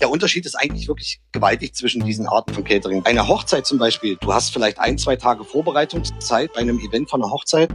der 0.00 0.10
Unterschied 0.10 0.46
ist 0.46 0.54
eigentlich 0.54 0.88
wirklich 0.88 1.20
gewaltig 1.32 1.74
zwischen 1.74 2.04
diesen 2.04 2.26
Arten 2.26 2.54
von 2.54 2.64
Catering. 2.64 3.04
Eine 3.04 3.28
Hochzeit 3.28 3.66
zum 3.66 3.78
Beispiel, 3.78 4.16
du 4.16 4.32
hast 4.32 4.52
vielleicht 4.52 4.78
ein, 4.78 4.98
zwei 4.98 5.16
Tage 5.16 5.44
Vorbereitungszeit 5.44 6.52
bei 6.54 6.60
einem 6.60 6.78
Event 6.78 7.10
von 7.10 7.22
einer 7.22 7.30
Hochzeit. 7.30 7.70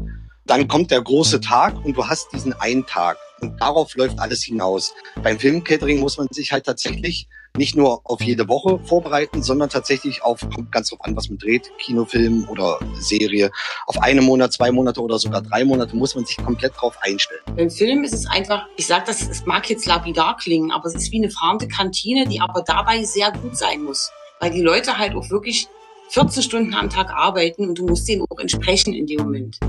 Dann 0.45 0.67
kommt 0.67 0.91
der 0.91 1.01
große 1.01 1.39
Tag 1.39 1.83
und 1.85 1.95
du 1.95 2.07
hast 2.07 2.33
diesen 2.33 2.53
einen 2.53 2.85
Tag. 2.85 3.17
Und 3.41 3.59
darauf 3.61 3.95
läuft 3.95 4.19
alles 4.19 4.43
hinaus. 4.43 4.93
Beim 5.21 5.39
Filmcatering 5.39 5.99
muss 5.99 6.17
man 6.17 6.27
sich 6.31 6.51
halt 6.51 6.65
tatsächlich 6.65 7.27
nicht 7.57 7.75
nur 7.75 8.01
auf 8.03 8.21
jede 8.21 8.47
Woche 8.47 8.79
vorbereiten, 8.79 9.41
sondern 9.41 9.69
tatsächlich 9.69 10.23
auf, 10.23 10.41
kommt 10.53 10.71
ganz 10.71 10.89
drauf 10.89 10.99
an, 11.01 11.15
was 11.15 11.29
man 11.29 11.37
dreht, 11.37 11.71
Kinofilm 11.79 12.47
oder 12.49 12.79
Serie. 12.99 13.51
Auf 13.87 14.01
einen 14.01 14.25
Monat, 14.25 14.53
zwei 14.53 14.71
Monate 14.71 15.01
oder 15.01 15.19
sogar 15.19 15.41
drei 15.41 15.63
Monate 15.65 15.95
muss 15.95 16.15
man 16.15 16.25
sich 16.25 16.37
komplett 16.37 16.73
drauf 16.77 16.97
einstellen. 17.01 17.41
Beim 17.55 17.69
Film 17.69 18.03
ist 18.03 18.13
es 18.13 18.25
einfach, 18.25 18.65
ich 18.77 18.87
sage 18.87 19.05
das, 19.07 19.27
es 19.27 19.45
mag 19.45 19.69
jetzt 19.69 19.85
lapidar 19.85 20.37
klingen, 20.37 20.71
aber 20.71 20.87
es 20.87 20.95
ist 20.95 21.11
wie 21.11 21.17
eine 21.17 21.29
fahrende 21.29 21.67
Kantine, 21.67 22.27
die 22.27 22.41
aber 22.41 22.61
dabei 22.61 23.03
sehr 23.03 23.31
gut 23.31 23.57
sein 23.57 23.83
muss. 23.83 24.11
Weil 24.39 24.51
die 24.51 24.61
Leute 24.61 24.97
halt 24.97 25.15
auch 25.15 25.29
wirklich 25.29 25.67
14 26.09 26.43
Stunden 26.43 26.73
am 26.73 26.89
Tag 26.89 27.09
arbeiten 27.09 27.67
und 27.69 27.79
du 27.79 27.85
musst 27.85 28.07
denen 28.07 28.25
auch 28.29 28.39
entsprechen 28.39 28.93
in 28.93 29.07
dem 29.07 29.21
Moment. 29.21 29.59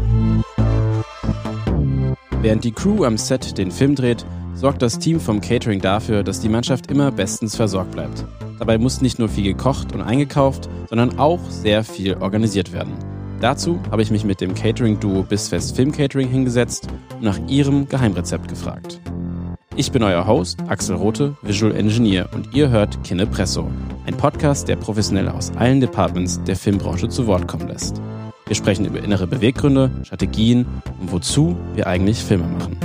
Während 2.43 2.65
die 2.65 2.73
Crew 2.73 3.05
am 3.05 3.17
Set 3.17 3.59
den 3.59 3.71
Film 3.71 3.95
dreht, 3.95 4.25
sorgt 4.55 4.83
das 4.83 4.99
Team 4.99 5.21
vom 5.21 5.41
Catering 5.41 5.81
dafür, 5.81 6.23
dass 6.23 6.41
die 6.41 6.49
Mannschaft 6.49 6.91
immer 6.91 7.11
bestens 7.11 7.57
versorgt 7.57 7.93
bleibt. 7.93 8.25
Dabei 8.59 8.79
muss 8.79 9.01
nicht 9.01 9.19
nur 9.19 9.29
viel 9.29 9.45
gekocht 9.45 9.93
und 9.93 10.01
eingekauft, 10.01 10.69
sondern 10.89 11.19
auch 11.19 11.41
sehr 11.49 11.85
viel 11.85 12.15
organisiert 12.15 12.73
werden. 12.73 12.95
Dazu 13.41 13.79
habe 13.91 14.03
ich 14.03 14.11
mich 14.11 14.25
mit 14.25 14.41
dem 14.41 14.55
Catering-Duo 14.55 15.23
Bisfest 15.23 15.77
Film 15.77 15.93
Catering 15.93 16.29
hingesetzt 16.29 16.89
und 17.17 17.23
nach 17.23 17.39
ihrem 17.49 17.87
Geheimrezept 17.87 18.49
gefragt. 18.49 19.01
Ich 19.75 19.93
bin 19.93 20.03
euer 20.03 20.27
Host, 20.27 20.59
Axel 20.69 20.97
Rote, 20.97 21.37
Visual 21.43 21.77
Engineer, 21.77 22.31
und 22.33 22.55
ihr 22.55 22.71
hört 22.71 23.05
Kinepresso, 23.05 23.69
ein 24.07 24.17
Podcast, 24.17 24.69
der 24.69 24.77
Professionelle 24.77 25.35
aus 25.35 25.53
allen 25.57 25.81
Departments 25.81 26.43
der 26.45 26.57
Filmbranche 26.57 27.11
zu 27.11 27.27
Wort 27.27 27.47
kommen 27.47 27.69
lässt. 27.69 28.01
Wir 28.49 28.55
sprechen 28.55 28.85
über 28.85 29.01
innere 29.01 29.27
Beweggründe, 29.27 29.91
Strategien 30.05 30.67
und 31.01 31.11
wozu 31.11 31.59
wir 31.75 31.89
eigentlich 31.89 32.19
Filme 32.19 32.47
machen. 32.47 32.79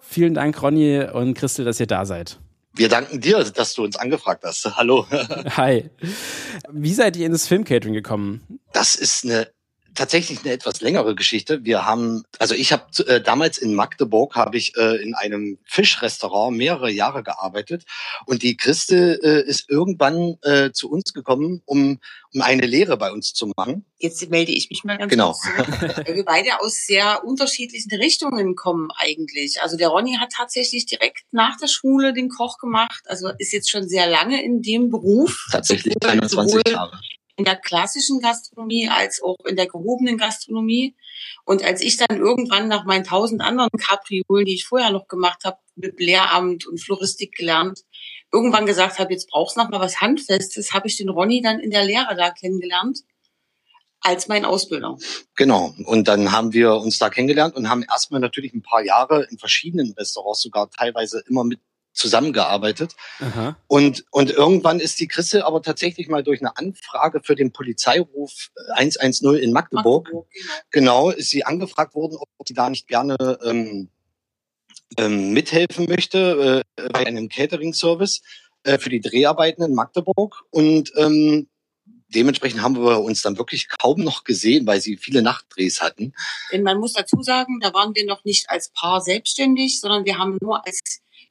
Vielen 0.00 0.34
Dank, 0.34 0.62
Ronny 0.62 1.02
und 1.02 1.34
Christel, 1.34 1.64
dass 1.64 1.80
ihr 1.80 1.88
da 1.88 2.06
seid. 2.06 2.38
Wir 2.74 2.88
danken 2.88 3.20
dir, 3.20 3.42
dass 3.42 3.74
du 3.74 3.82
uns 3.82 3.96
angefragt 3.96 4.44
hast. 4.44 4.64
Hallo. 4.76 5.04
Hi. 5.56 5.90
Wie 6.70 6.94
seid 6.94 7.16
ihr 7.16 7.26
ins 7.26 7.48
Filmcatering 7.48 7.94
gekommen? 7.94 8.60
Das 8.72 8.94
ist 8.94 9.24
eine 9.24 9.48
tatsächlich 9.94 10.40
eine 10.44 10.52
etwas 10.52 10.80
längere 10.80 11.14
Geschichte. 11.14 11.64
Wir 11.64 11.84
haben, 11.84 12.22
also 12.38 12.54
ich 12.54 12.72
habe 12.72 12.84
äh, 13.06 13.20
damals 13.20 13.58
in 13.58 13.74
Magdeburg 13.74 14.34
habe 14.34 14.56
ich 14.56 14.76
äh, 14.76 15.02
in 15.02 15.14
einem 15.14 15.58
Fischrestaurant 15.64 16.56
mehrere 16.56 16.90
Jahre 16.90 17.22
gearbeitet 17.22 17.84
und 18.26 18.42
die 18.42 18.56
Christe 18.56 19.20
äh, 19.22 19.48
ist 19.48 19.68
irgendwann 19.68 20.36
äh, 20.42 20.70
zu 20.72 20.90
uns 20.90 21.12
gekommen, 21.12 21.62
um 21.64 21.98
um 22.32 22.42
eine 22.42 22.66
Lehre 22.66 22.96
bei 22.96 23.10
uns 23.10 23.32
zu 23.32 23.52
machen. 23.56 23.84
Jetzt 23.98 24.28
melde 24.30 24.52
ich 24.52 24.70
mich 24.70 24.84
mal 24.84 24.96
ganz 24.96 25.10
genau. 25.10 25.32
kurz 25.32 26.06
weil 26.06 26.14
wir 26.14 26.24
beide 26.24 26.60
aus 26.60 26.86
sehr 26.86 27.24
unterschiedlichen 27.24 27.92
Richtungen 27.96 28.54
kommen 28.54 28.88
eigentlich. 28.96 29.60
Also 29.62 29.76
der 29.76 29.88
Ronny 29.88 30.16
hat 30.20 30.30
tatsächlich 30.32 30.86
direkt 30.86 31.24
nach 31.32 31.56
der 31.56 31.66
Schule 31.66 32.12
den 32.12 32.28
Koch 32.28 32.58
gemacht, 32.58 33.02
also 33.06 33.30
ist 33.38 33.52
jetzt 33.52 33.70
schon 33.70 33.88
sehr 33.88 34.08
lange 34.08 34.42
in 34.42 34.62
dem 34.62 34.90
Beruf. 34.90 35.48
Tatsächlich 35.50 35.96
21 36.02 36.62
Jahre 36.68 36.98
in 37.40 37.44
der 37.46 37.56
klassischen 37.56 38.20
Gastronomie 38.20 38.90
als 38.90 39.22
auch 39.22 39.38
in 39.46 39.56
der 39.56 39.66
gehobenen 39.66 40.18
Gastronomie. 40.18 40.94
Und 41.46 41.64
als 41.64 41.80
ich 41.80 41.96
dann 41.96 42.18
irgendwann 42.18 42.68
nach 42.68 42.84
meinen 42.84 43.04
tausend 43.04 43.40
anderen 43.40 43.70
Kapriolen, 43.78 44.44
die 44.44 44.56
ich 44.56 44.66
vorher 44.66 44.90
noch 44.90 45.08
gemacht 45.08 45.44
habe, 45.44 45.56
mit 45.74 45.98
Lehramt 45.98 46.66
und 46.66 46.78
Floristik 46.82 47.32
gelernt, 47.32 47.80
irgendwann 48.30 48.66
gesagt 48.66 48.98
habe, 48.98 49.14
jetzt 49.14 49.30
brauchst 49.30 49.56
du 49.56 49.60
noch 49.62 49.70
mal 49.70 49.80
was 49.80 50.02
Handfestes, 50.02 50.74
habe 50.74 50.86
ich 50.86 50.98
den 50.98 51.08
Ronny 51.08 51.40
dann 51.40 51.60
in 51.60 51.70
der 51.70 51.84
Lehre 51.84 52.14
da 52.14 52.30
kennengelernt 52.30 52.98
als 54.00 54.28
mein 54.28 54.44
Ausbilder. 54.44 54.98
Genau. 55.34 55.74
Und 55.86 56.08
dann 56.08 56.32
haben 56.32 56.52
wir 56.52 56.74
uns 56.74 56.98
da 56.98 57.08
kennengelernt 57.08 57.56
und 57.56 57.70
haben 57.70 57.82
erstmal 57.82 58.20
natürlich 58.20 58.52
ein 58.52 58.62
paar 58.62 58.82
Jahre 58.82 59.26
in 59.30 59.38
verschiedenen 59.38 59.92
Restaurants 59.92 60.42
sogar 60.42 60.70
teilweise 60.70 61.22
immer 61.26 61.44
mit 61.44 61.60
zusammengearbeitet. 61.92 62.94
Aha. 63.20 63.56
Und, 63.66 64.04
und 64.10 64.30
irgendwann 64.30 64.80
ist 64.80 65.00
die 65.00 65.08
Chrisse 65.08 65.44
aber 65.44 65.62
tatsächlich 65.62 66.08
mal 66.08 66.22
durch 66.22 66.40
eine 66.40 66.56
Anfrage 66.56 67.20
für 67.22 67.34
den 67.34 67.52
Polizeiruf 67.52 68.50
110 68.74 69.34
in 69.34 69.52
Magdeburg, 69.52 70.04
Magdeburg 70.04 70.28
genau. 70.70 71.06
genau. 71.06 71.10
ist 71.10 71.30
sie 71.30 71.44
angefragt 71.44 71.94
worden, 71.94 72.16
ob 72.16 72.48
sie 72.48 72.54
da 72.54 72.70
nicht 72.70 72.88
gerne 72.88 73.16
ähm, 73.44 73.88
ähm, 74.96 75.32
mithelfen 75.32 75.86
möchte 75.88 76.64
äh, 76.76 76.88
bei 76.88 77.06
einem 77.06 77.28
Catering-Service 77.28 78.22
äh, 78.64 78.78
für 78.78 78.90
die 78.90 79.00
Dreharbeiten 79.00 79.62
in 79.62 79.74
Magdeburg. 79.74 80.42
Und 80.50 80.92
ähm, 80.96 81.48
dementsprechend 82.08 82.62
haben 82.62 82.76
wir 82.76 83.00
uns 83.00 83.22
dann 83.22 83.38
wirklich 83.38 83.68
kaum 83.68 84.00
noch 84.00 84.24
gesehen, 84.24 84.66
weil 84.66 84.80
sie 84.80 84.96
viele 84.96 85.22
Nachtdrehs 85.22 85.80
hatten. 85.80 86.12
Denn 86.52 86.62
man 86.62 86.78
muss 86.78 86.92
dazu 86.92 87.22
sagen, 87.22 87.60
da 87.60 87.72
waren 87.72 87.94
wir 87.94 88.04
noch 88.04 88.24
nicht 88.24 88.50
als 88.50 88.70
Paar 88.70 89.00
selbstständig, 89.00 89.80
sondern 89.80 90.04
wir 90.04 90.18
haben 90.18 90.38
nur 90.40 90.66
als 90.66 90.80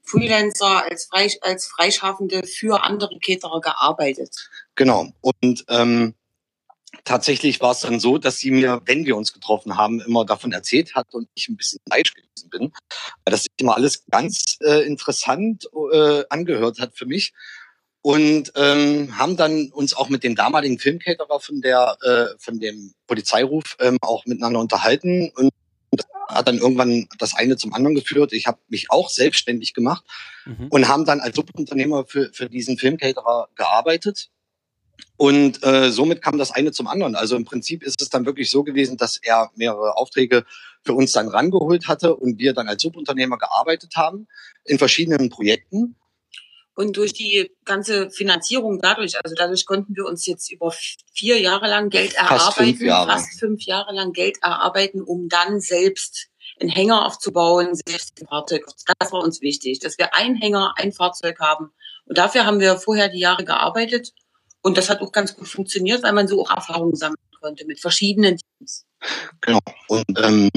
Freelancer, 0.09 0.83
als, 0.89 1.05
Frei, 1.05 1.29
als 1.41 1.67
Freischaffende 1.67 2.43
für 2.45 2.83
andere 2.83 3.17
Caterer 3.19 3.61
gearbeitet. 3.61 4.49
Genau. 4.75 5.07
Und 5.21 5.65
ähm, 5.69 6.15
tatsächlich 7.03 7.61
war 7.61 7.71
es 7.71 7.81
dann 7.81 7.99
so, 7.99 8.17
dass 8.17 8.39
sie 8.39 8.51
mir, 8.51 8.81
wenn 8.85 9.05
wir 9.05 9.15
uns 9.15 9.33
getroffen 9.33 9.77
haben, 9.77 10.01
immer 10.01 10.25
davon 10.25 10.51
erzählt 10.51 10.95
hat 10.95 11.13
und 11.13 11.27
ich 11.33 11.47
ein 11.49 11.57
bisschen 11.57 11.79
neidisch 11.89 12.13
gewesen 12.13 12.49
bin, 12.49 12.71
weil 13.23 13.31
das 13.31 13.45
immer 13.57 13.75
alles 13.75 14.05
ganz 14.09 14.57
äh, 14.61 14.85
interessant 14.85 15.69
äh, 15.91 16.23
angehört 16.29 16.79
hat 16.79 16.95
für 16.95 17.05
mich. 17.05 17.33
Und 18.01 18.53
ähm, 18.55 19.17
haben 19.17 19.35
dann 19.35 19.71
uns 19.71 19.93
auch 19.93 20.07
mit 20.07 20.23
dem 20.23 20.33
damaligen 20.33 20.79
Filmcaterer 20.79 21.41
von 21.41 21.59
der 21.59 21.97
äh, 22.01 22.37
von 22.39 22.57
dem 22.57 22.93
Polizeiruf 23.07 23.75
ähm, 23.81 23.97
auch 23.99 24.25
miteinander 24.25 24.61
unterhalten 24.61 25.29
und 25.35 25.51
hat 26.27 26.47
dann 26.47 26.59
irgendwann 26.59 27.07
das 27.17 27.35
eine 27.35 27.57
zum 27.57 27.73
anderen 27.73 27.95
geführt. 27.95 28.33
Ich 28.33 28.45
habe 28.45 28.59
mich 28.67 28.91
auch 28.91 29.09
selbstständig 29.09 29.73
gemacht 29.73 30.05
mhm. 30.45 30.67
und 30.69 30.87
haben 30.87 31.05
dann 31.05 31.19
als 31.19 31.35
Subunternehmer 31.35 32.05
für, 32.05 32.31
für 32.33 32.49
diesen 32.49 32.77
Filmcaterer 32.77 33.49
gearbeitet. 33.55 34.29
Und 35.17 35.63
äh, 35.63 35.91
somit 35.91 36.21
kam 36.21 36.37
das 36.37 36.51
eine 36.51 36.71
zum 36.71 36.87
anderen. 36.87 37.15
Also 37.15 37.35
im 37.35 37.45
Prinzip 37.45 37.83
ist 37.83 38.01
es 38.01 38.09
dann 38.09 38.25
wirklich 38.25 38.49
so 38.49 38.63
gewesen, 38.63 38.97
dass 38.97 39.17
er 39.17 39.49
mehrere 39.55 39.97
Aufträge 39.97 40.45
für 40.83 40.93
uns 40.93 41.11
dann 41.11 41.27
rangeholt 41.27 41.87
hatte 41.87 42.15
und 42.15 42.39
wir 42.39 42.53
dann 42.53 42.67
als 42.67 42.81
Subunternehmer 42.81 43.37
gearbeitet 43.37 43.95
haben 43.95 44.27
in 44.65 44.77
verschiedenen 44.77 45.29
Projekten. 45.29 45.95
Und 46.79 46.95
durch 46.95 47.11
die 47.11 47.51
ganze 47.65 48.09
Finanzierung 48.09 48.79
dadurch, 48.81 49.21
also 49.21 49.35
dadurch 49.35 49.65
konnten 49.65 49.97
wir 49.97 50.05
uns 50.05 50.25
jetzt 50.25 50.49
über 50.49 50.73
vier 51.13 51.37
Jahre 51.37 51.67
lang 51.67 51.89
Geld 51.89 52.13
erarbeiten, 52.13 52.39
fast 52.39 52.57
fünf 52.57 52.81
Jahre, 52.81 53.11
fast 53.11 53.37
fünf 53.37 53.63
Jahre 53.63 53.93
lang 53.93 54.13
Geld 54.13 54.37
erarbeiten, 54.41 55.01
um 55.01 55.27
dann 55.27 55.59
selbst 55.59 56.29
einen 56.57 56.69
Hänger 56.69 57.05
aufzubauen, 57.05 57.75
selbst 57.75 58.21
ein 58.21 58.27
Fahrzeug. 58.27 58.65
Das 58.97 59.11
war 59.11 59.21
uns 59.21 59.41
wichtig, 59.41 59.79
dass 59.79 59.97
wir 59.97 60.15
einen 60.15 60.37
Hänger, 60.37 60.73
ein 60.77 60.93
Fahrzeug 60.93 61.41
haben. 61.41 61.73
Und 62.05 62.17
dafür 62.17 62.45
haben 62.45 62.61
wir 62.61 62.77
vorher 62.77 63.09
die 63.09 63.19
Jahre 63.19 63.43
gearbeitet. 63.43 64.13
Und 64.61 64.77
das 64.77 64.89
hat 64.89 65.01
auch 65.01 65.11
ganz 65.11 65.35
gut 65.35 65.49
funktioniert, 65.49 66.03
weil 66.03 66.13
man 66.13 66.29
so 66.29 66.41
auch 66.41 66.49
Erfahrungen 66.49 66.95
sammeln 66.95 67.19
konnte 67.41 67.65
mit 67.65 67.81
verschiedenen 67.81 68.37
Teams. 68.37 68.85
Genau. 69.41 69.59
Und 69.89 70.17
ähm, 70.23 70.49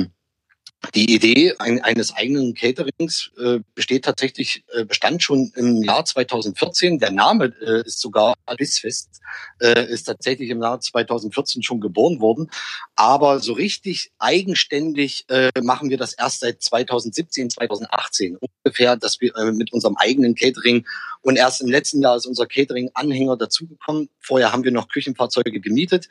die 0.94 1.14
Idee 1.14 1.54
ein, 1.58 1.80
eines 1.82 2.14
eigenen 2.14 2.54
Caterings 2.54 3.30
äh, 3.38 3.60
besteht 3.74 4.04
tatsächlich, 4.04 4.64
äh, 4.72 4.84
bestand 4.84 5.22
schon 5.22 5.52
im 5.54 5.82
Jahr 5.82 6.04
2014. 6.04 6.98
Der 6.98 7.10
Name 7.10 7.52
äh, 7.60 7.82
ist 7.86 8.00
sogar 8.00 8.34
Bissfest, 8.56 9.20
äh, 9.60 9.86
ist 9.88 10.04
tatsächlich 10.04 10.50
im 10.50 10.60
Jahr 10.60 10.80
2014 10.80 11.62
schon 11.62 11.80
geboren 11.80 12.20
worden. 12.20 12.50
Aber 12.96 13.40
so 13.40 13.52
richtig 13.52 14.12
eigenständig 14.18 15.24
äh, 15.28 15.50
machen 15.62 15.88
wir 15.88 15.98
das 15.98 16.12
erst 16.12 16.40
seit 16.40 16.62
2017, 16.62 17.50
2018 17.50 18.38
ungefähr, 18.64 18.96
dass 18.96 19.20
wir 19.20 19.34
äh, 19.36 19.52
mit 19.52 19.72
unserem 19.72 19.96
eigenen 19.96 20.34
Catering 20.34 20.84
und 21.22 21.36
erst 21.36 21.60
im 21.60 21.68
letzten 21.68 22.02
Jahr 22.02 22.16
ist 22.16 22.26
unser 22.26 22.46
Catering-Anhänger 22.46 23.36
dazugekommen. 23.36 24.08
Vorher 24.20 24.52
haben 24.52 24.64
wir 24.64 24.72
noch 24.72 24.88
Küchenfahrzeuge 24.88 25.60
gemietet. 25.60 26.08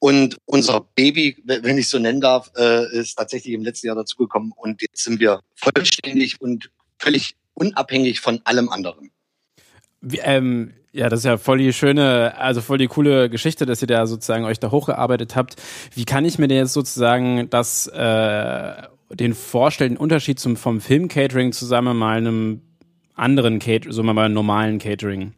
Und 0.00 0.38
unser 0.46 0.80
Baby, 0.96 1.36
wenn 1.44 1.76
ich 1.76 1.88
so 1.88 1.98
nennen 1.98 2.22
darf, 2.22 2.50
äh, 2.56 2.98
ist 2.98 3.16
tatsächlich 3.16 3.52
im 3.52 3.62
letzten 3.62 3.86
Jahr 3.86 3.96
dazugekommen. 3.96 4.52
Und 4.56 4.80
jetzt 4.80 5.04
sind 5.04 5.20
wir 5.20 5.40
vollständig 5.54 6.40
und 6.40 6.70
völlig 6.98 7.36
unabhängig 7.52 8.20
von 8.20 8.40
allem 8.44 8.70
anderen. 8.70 9.10
Ähm, 10.22 10.72
ja, 10.92 11.10
das 11.10 11.20
ist 11.20 11.24
ja 11.26 11.36
voll 11.36 11.58
die 11.58 11.74
schöne, 11.74 12.34
also 12.38 12.62
voll 12.62 12.78
die 12.78 12.86
coole 12.86 13.28
Geschichte, 13.28 13.66
dass 13.66 13.82
ihr 13.82 13.88
da 13.88 14.06
sozusagen 14.06 14.44
euch 14.44 14.58
da 14.58 14.70
hochgearbeitet 14.70 15.36
habt. 15.36 15.56
Wie 15.94 16.06
kann 16.06 16.24
ich 16.24 16.38
mir 16.38 16.48
denn 16.48 16.56
jetzt 16.56 16.72
sozusagen 16.72 17.50
das, 17.50 17.86
äh, 17.86 18.82
den 19.10 19.34
vorstellen, 19.34 19.92
den 19.92 19.98
Unterschied 19.98 20.40
zum, 20.40 20.56
vom 20.56 20.80
Film-Catering 20.80 21.52
zusammen 21.52 21.96
mal 21.98 22.16
einem 22.16 22.62
anderen 23.14 23.58
Catering, 23.58 23.92
so 23.92 24.02
mal 24.02 24.18
einem 24.18 24.34
normalen 24.34 24.78
Catering? 24.78 25.34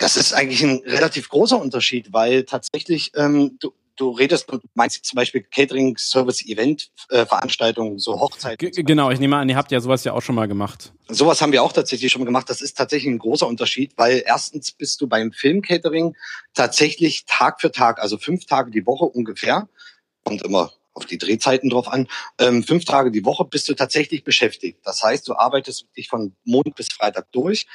Das 0.00 0.16
ist 0.16 0.32
eigentlich 0.32 0.62
ein 0.62 0.82
relativ 0.86 1.28
großer 1.28 1.60
Unterschied, 1.60 2.12
weil 2.12 2.44
tatsächlich 2.44 3.12
ähm, 3.16 3.58
du, 3.60 3.72
du 3.96 4.10
redest, 4.10 4.50
du 4.50 4.58
meinst 4.72 5.04
zum 5.04 5.16
Beispiel 5.16 5.42
Catering, 5.42 5.96
Service, 5.98 6.44
Event, 6.46 6.90
äh, 7.10 7.26
Veranstaltungen, 7.26 7.98
so 7.98 8.18
Hochzeiten. 8.18 8.70
G 8.70 8.82
genau, 8.82 9.10
ich 9.10 9.20
nehme 9.20 9.36
an, 9.36 9.48
ihr 9.48 9.56
habt 9.56 9.70
ja 9.70 9.80
sowas 9.80 10.02
ja 10.04 10.14
auch 10.14 10.22
schon 10.22 10.34
mal 10.34 10.48
gemacht. 10.48 10.94
Sowas 11.08 11.42
haben 11.42 11.52
wir 11.52 11.62
auch 11.62 11.72
tatsächlich 11.72 12.10
schon 12.10 12.22
mal 12.22 12.26
gemacht. 12.26 12.48
Das 12.48 12.62
ist 12.62 12.78
tatsächlich 12.78 13.12
ein 13.12 13.18
großer 13.18 13.46
Unterschied, 13.46 13.92
weil 13.96 14.22
erstens 14.24 14.72
bist 14.72 15.02
du 15.02 15.06
beim 15.06 15.32
Filmcatering 15.32 16.16
tatsächlich 16.54 17.26
Tag 17.26 17.60
für 17.60 17.70
Tag, 17.70 18.00
also 18.00 18.16
fünf 18.16 18.46
Tage 18.46 18.70
die 18.70 18.86
Woche 18.86 19.04
ungefähr, 19.04 19.68
kommt 20.24 20.42
immer 20.42 20.72
auf 20.94 21.06
die 21.06 21.18
Drehzeiten 21.18 21.70
drauf 21.70 21.88
an, 21.88 22.08
ähm, 22.38 22.64
fünf 22.64 22.84
Tage 22.84 23.10
die 23.10 23.24
Woche 23.24 23.44
bist 23.44 23.68
du 23.68 23.74
tatsächlich 23.74 24.24
beschäftigt. 24.24 24.80
Das 24.84 25.02
heißt, 25.02 25.28
du 25.28 25.34
arbeitest 25.34 25.86
dich 25.96 26.08
von 26.08 26.34
Montag 26.44 26.74
bis 26.74 26.88
Freitag 26.88 27.30
durch 27.32 27.66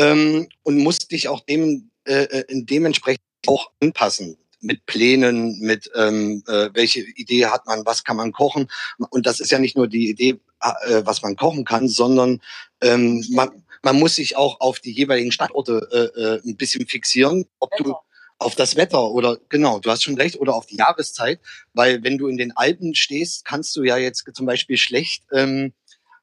ähm, 0.00 0.48
und 0.62 0.78
musst 0.78 1.12
dich 1.12 1.28
auch 1.28 1.40
dem, 1.40 1.90
äh, 2.04 2.24
äh 2.24 2.44
dementsprechend 2.48 3.22
auch 3.46 3.70
anpassen 3.80 4.36
mit 4.60 4.84
Plänen, 4.86 5.58
mit 5.60 5.90
ähm, 5.94 6.42
äh, 6.46 6.70
welche 6.74 7.00
Idee 7.00 7.46
hat 7.46 7.66
man, 7.66 7.86
was 7.86 8.04
kann 8.04 8.16
man 8.16 8.32
kochen. 8.32 8.68
Und 9.10 9.26
das 9.26 9.40
ist 9.40 9.50
ja 9.50 9.58
nicht 9.58 9.76
nur 9.76 9.88
die 9.88 10.10
Idee, 10.10 10.38
äh, 10.60 11.02
was 11.04 11.22
man 11.22 11.36
kochen 11.36 11.64
kann, 11.64 11.88
sondern 11.88 12.40
ähm, 12.82 13.24
man, 13.30 13.64
man 13.82 13.98
muss 13.98 14.16
sich 14.16 14.36
auch 14.36 14.60
auf 14.60 14.80
die 14.80 14.92
jeweiligen 14.92 15.32
Standorte 15.32 15.88
äh, 15.92 16.20
äh, 16.20 16.40
ein 16.44 16.56
bisschen 16.56 16.86
fixieren, 16.86 17.46
ob 17.58 17.70
du 17.78 17.94
auf 18.38 18.54
das 18.54 18.76
Wetter 18.76 19.10
oder 19.10 19.38
genau, 19.48 19.80
du 19.80 19.90
hast 19.90 20.02
schon 20.02 20.16
recht, 20.16 20.38
oder 20.38 20.54
auf 20.54 20.66
die 20.66 20.76
Jahreszeit, 20.76 21.40
weil 21.74 22.02
wenn 22.02 22.16
du 22.16 22.26
in 22.26 22.38
den 22.38 22.56
Alpen 22.56 22.94
stehst, 22.94 23.44
kannst 23.44 23.76
du 23.76 23.82
ja 23.82 23.98
jetzt 23.98 24.24
zum 24.34 24.46
Beispiel 24.46 24.78
schlecht, 24.78 25.24
ähm, 25.32 25.72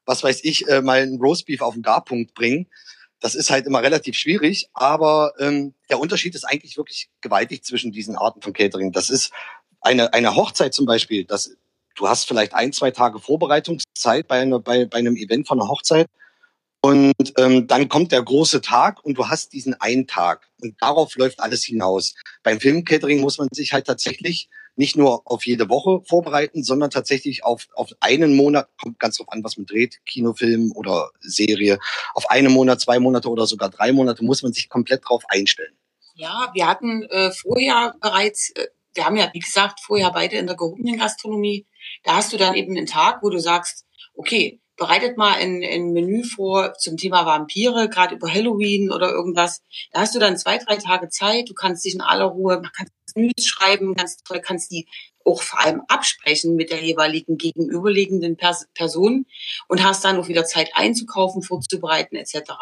was 0.04 0.22
weiß 0.22 0.40
ich, 0.42 0.66
äh, 0.68 0.80
mal 0.80 1.00
ein 1.00 1.18
Roastbeef 1.20 1.60
auf 1.60 1.74
den 1.74 1.82
Garpunkt 1.82 2.34
bringen. 2.34 2.66
Das 3.20 3.34
ist 3.34 3.50
halt 3.50 3.66
immer 3.66 3.82
relativ 3.82 4.16
schwierig, 4.16 4.68
aber 4.74 5.32
ähm, 5.38 5.74
der 5.90 5.98
Unterschied 5.98 6.34
ist 6.34 6.44
eigentlich 6.44 6.76
wirklich 6.76 7.08
gewaltig 7.20 7.64
zwischen 7.64 7.92
diesen 7.92 8.16
Arten 8.16 8.42
von 8.42 8.52
Catering. 8.52 8.92
Das 8.92 9.10
ist 9.10 9.32
eine, 9.80 10.12
eine 10.12 10.34
Hochzeit 10.34 10.74
zum 10.74 10.86
Beispiel, 10.86 11.24
das, 11.24 11.56
du 11.94 12.08
hast 12.08 12.28
vielleicht 12.28 12.54
ein, 12.54 12.72
zwei 12.72 12.90
Tage 12.90 13.18
Vorbereitungszeit 13.18 14.28
bei, 14.28 14.40
einer, 14.40 14.60
bei, 14.60 14.86
bei 14.86 14.98
einem 14.98 15.16
Event 15.16 15.48
von 15.48 15.60
einer 15.60 15.68
Hochzeit 15.68 16.08
und 16.80 17.14
ähm, 17.38 17.66
dann 17.66 17.88
kommt 17.88 18.12
der 18.12 18.22
große 18.22 18.60
Tag 18.60 19.04
und 19.04 19.18
du 19.18 19.28
hast 19.28 19.52
diesen 19.52 19.74
einen 19.74 20.06
Tag. 20.06 20.48
Und 20.60 20.80
darauf 20.80 21.16
läuft 21.16 21.40
alles 21.40 21.64
hinaus. 21.64 22.14
Beim 22.42 22.60
Filmcatering 22.60 23.20
muss 23.20 23.38
man 23.38 23.48
sich 23.52 23.72
halt 23.72 23.86
tatsächlich 23.86 24.48
nicht 24.78 24.96
nur 24.96 25.22
auf 25.24 25.44
jede 25.44 25.68
Woche 25.68 26.02
vorbereiten, 26.06 26.62
sondern 26.62 26.90
tatsächlich 26.90 27.44
auf, 27.44 27.66
auf 27.74 27.90
einen 28.00 28.36
Monat, 28.36 28.68
kommt 28.80 29.00
ganz 29.00 29.16
drauf 29.16 29.26
an, 29.30 29.42
was 29.42 29.56
man 29.56 29.66
dreht, 29.66 29.98
Kinofilm 30.06 30.72
oder 30.74 31.10
Serie, 31.20 31.78
auf 32.14 32.30
einen 32.30 32.52
Monat, 32.52 32.80
zwei 32.80 33.00
Monate 33.00 33.28
oder 33.28 33.46
sogar 33.46 33.70
drei 33.70 33.92
Monate 33.92 34.24
muss 34.24 34.42
man 34.42 34.52
sich 34.52 34.68
komplett 34.68 35.02
drauf 35.04 35.24
einstellen. 35.28 35.76
Ja, 36.14 36.50
wir 36.54 36.66
hatten 36.66 37.02
äh, 37.10 37.32
vorher 37.32 37.94
bereits, 38.00 38.50
äh, 38.50 38.68
wir 38.94 39.04
haben 39.04 39.16
ja, 39.16 39.28
wie 39.32 39.40
gesagt, 39.40 39.80
vorher 39.80 40.12
beide 40.12 40.36
in 40.36 40.46
der 40.46 40.56
gehobenen 40.56 40.98
Gastronomie. 40.98 41.66
Da 42.04 42.14
hast 42.14 42.32
du 42.32 42.36
dann 42.36 42.54
eben 42.54 42.76
einen 42.76 42.86
Tag, 42.86 43.22
wo 43.22 43.30
du 43.30 43.38
sagst, 43.38 43.84
okay, 44.14 44.60
bereitet 44.76 45.16
mal 45.16 45.34
ein, 45.34 45.62
ein 45.64 45.92
Menü 45.92 46.22
vor 46.22 46.74
zum 46.74 46.96
Thema 46.96 47.26
Vampire, 47.26 47.88
gerade 47.88 48.14
über 48.14 48.32
Halloween 48.32 48.92
oder 48.92 49.10
irgendwas. 49.10 49.60
Da 49.92 50.00
hast 50.00 50.14
du 50.14 50.20
dann 50.20 50.36
zwei, 50.36 50.58
drei 50.58 50.76
Tage 50.76 51.08
Zeit. 51.08 51.48
Du 51.48 51.54
kannst 51.54 51.84
dich 51.84 51.94
in 51.94 52.00
aller 52.00 52.26
Ruhe, 52.26 52.60
man 52.60 52.70
kann 52.72 52.86
schreiben, 53.40 53.94
ganz 53.94 54.16
toll, 54.22 54.40
kannst 54.40 54.70
die 54.70 54.86
auch 55.24 55.42
vor 55.42 55.60
allem 55.60 55.82
absprechen 55.88 56.56
mit 56.56 56.70
der 56.70 56.82
jeweiligen 56.82 57.36
gegenüberliegenden 57.36 58.36
Pers 58.36 58.66
Person 58.74 59.26
und 59.68 59.84
hast 59.84 60.04
dann 60.04 60.18
auch 60.18 60.28
wieder 60.28 60.44
Zeit 60.44 60.70
einzukaufen, 60.74 61.42
vorzubereiten 61.42 62.16
etc. 62.16 62.52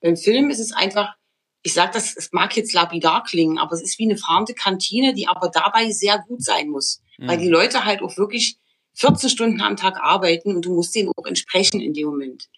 Beim 0.00 0.16
Film 0.16 0.50
ist 0.50 0.60
es 0.60 0.72
einfach, 0.72 1.14
ich 1.62 1.74
sage 1.74 1.92
das, 1.94 2.16
es 2.16 2.32
mag 2.32 2.56
jetzt 2.56 2.72
lapidar 2.72 3.24
klingen, 3.24 3.58
aber 3.58 3.74
es 3.74 3.82
ist 3.82 3.98
wie 3.98 4.04
eine 4.04 4.16
fahrende 4.16 4.54
Kantine, 4.54 5.14
die 5.14 5.28
aber 5.28 5.48
dabei 5.48 5.90
sehr 5.90 6.18
gut 6.18 6.42
sein 6.42 6.68
muss, 6.68 7.02
mhm. 7.18 7.28
weil 7.28 7.38
die 7.38 7.48
Leute 7.48 7.84
halt 7.84 8.02
auch 8.02 8.16
wirklich 8.16 8.56
14 8.94 9.30
Stunden 9.30 9.60
am 9.60 9.76
Tag 9.76 9.96
arbeiten 10.00 10.54
und 10.54 10.64
du 10.64 10.74
musst 10.74 10.94
denen 10.94 11.10
auch 11.16 11.26
entsprechen 11.26 11.80
in 11.80 11.94
dem 11.94 12.06
Moment. 12.08 12.48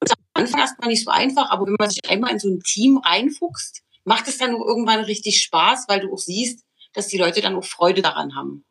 Und 0.00 0.10
am 0.10 0.42
Anfang 0.42 0.60
erstmal 0.60 0.88
nicht 0.88 1.04
so 1.04 1.10
einfach, 1.10 1.50
aber 1.50 1.66
wenn 1.66 1.76
man 1.78 1.90
sich 1.90 2.08
einmal 2.08 2.32
in 2.32 2.38
so 2.38 2.48
ein 2.48 2.60
Team 2.60 2.98
reinfuchst, 2.98 3.82
macht 4.04 4.28
es 4.28 4.38
dann 4.38 4.54
auch 4.54 4.64
irgendwann 4.64 5.00
richtig 5.00 5.42
Spaß, 5.42 5.86
weil 5.88 6.00
du 6.00 6.12
auch 6.12 6.18
siehst, 6.18 6.65
dass 6.96 7.08
die 7.08 7.18
Leute 7.18 7.40
dann 7.40 7.54
auch 7.54 7.64
Freude 7.64 8.02
daran 8.02 8.34
haben. 8.34 8.64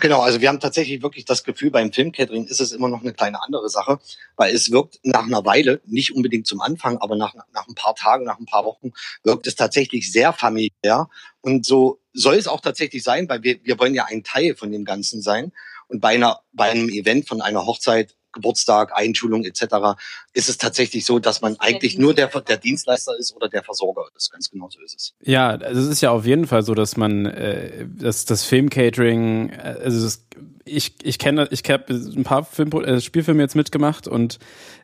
Genau, 0.00 0.20
also 0.20 0.40
wir 0.40 0.48
haben 0.48 0.60
tatsächlich 0.60 1.02
wirklich 1.02 1.24
das 1.24 1.44
Gefühl, 1.44 1.70
beim 1.70 1.92
Filmcatering 1.92 2.46
ist 2.46 2.60
es 2.60 2.72
immer 2.72 2.88
noch 2.88 3.02
eine 3.02 3.12
kleine 3.12 3.40
andere 3.42 3.68
Sache, 3.68 4.00
weil 4.36 4.54
es 4.54 4.70
wirkt 4.70 4.98
nach 5.04 5.24
einer 5.24 5.44
Weile, 5.44 5.80
nicht 5.84 6.14
unbedingt 6.14 6.46
zum 6.46 6.60
Anfang, 6.60 6.98
aber 6.98 7.16
nach, 7.16 7.34
nach 7.52 7.68
ein 7.68 7.74
paar 7.74 7.94
Tagen, 7.94 8.24
nach 8.24 8.38
ein 8.38 8.46
paar 8.46 8.64
Wochen, 8.64 8.92
wirkt 9.22 9.46
es 9.46 9.54
tatsächlich 9.54 10.10
sehr 10.10 10.32
familiär. 10.32 11.08
Und 11.40 11.66
so 11.66 12.00
soll 12.12 12.34
es 12.34 12.48
auch 12.48 12.60
tatsächlich 12.60 13.04
sein, 13.04 13.28
weil 13.28 13.42
wir, 13.42 13.60
wir 13.62 13.78
wollen 13.78 13.94
ja 13.94 14.06
ein 14.06 14.24
Teil 14.24 14.56
von 14.56 14.72
dem 14.72 14.84
Ganzen 14.84 15.22
sein. 15.22 15.52
Und 15.86 16.00
bei, 16.00 16.14
einer, 16.14 16.40
bei 16.52 16.70
einem 16.70 16.88
Event 16.88 17.28
von 17.28 17.40
einer 17.40 17.66
Hochzeit, 17.66 18.16
Geburtstag, 18.32 18.92
Einschulung 18.94 19.44
etc. 19.44 19.98
ist 20.32 20.48
es 20.48 20.58
tatsächlich 20.58 21.04
so, 21.04 21.18
dass 21.18 21.40
man 21.40 21.56
eigentlich 21.58 21.98
nur 21.98 22.14
der, 22.14 22.28
der 22.28 22.56
Dienstleister 22.56 23.16
ist 23.18 23.34
oder 23.34 23.48
der 23.48 23.62
Versorger 23.62 24.04
ist. 24.16 24.30
Ganz 24.30 24.50
genau 24.50 24.68
so 24.70 24.80
ist 24.80 24.96
es. 24.96 25.14
Ja, 25.22 25.50
also 25.50 25.80
es 25.80 25.88
ist 25.88 26.00
ja 26.00 26.10
auf 26.10 26.26
jeden 26.26 26.46
Fall 26.46 26.62
so, 26.62 26.74
dass 26.74 26.96
man 26.96 27.26
äh, 27.26 27.86
das, 27.88 28.24
das 28.24 28.44
Filmcatering, 28.44 29.50
äh, 29.50 29.76
also 29.82 30.04
das, 30.04 30.24
ich, 30.64 30.94
ich 31.02 31.18
kenne, 31.18 31.48
ich 31.50 31.62
habe 31.68 31.92
ein 31.92 32.24
paar 32.24 32.44
Film, 32.44 32.70
äh, 32.72 33.00
Spielfilme 33.00 33.42
jetzt 33.42 33.56
mitgemacht 33.56 34.06
und 34.06 34.38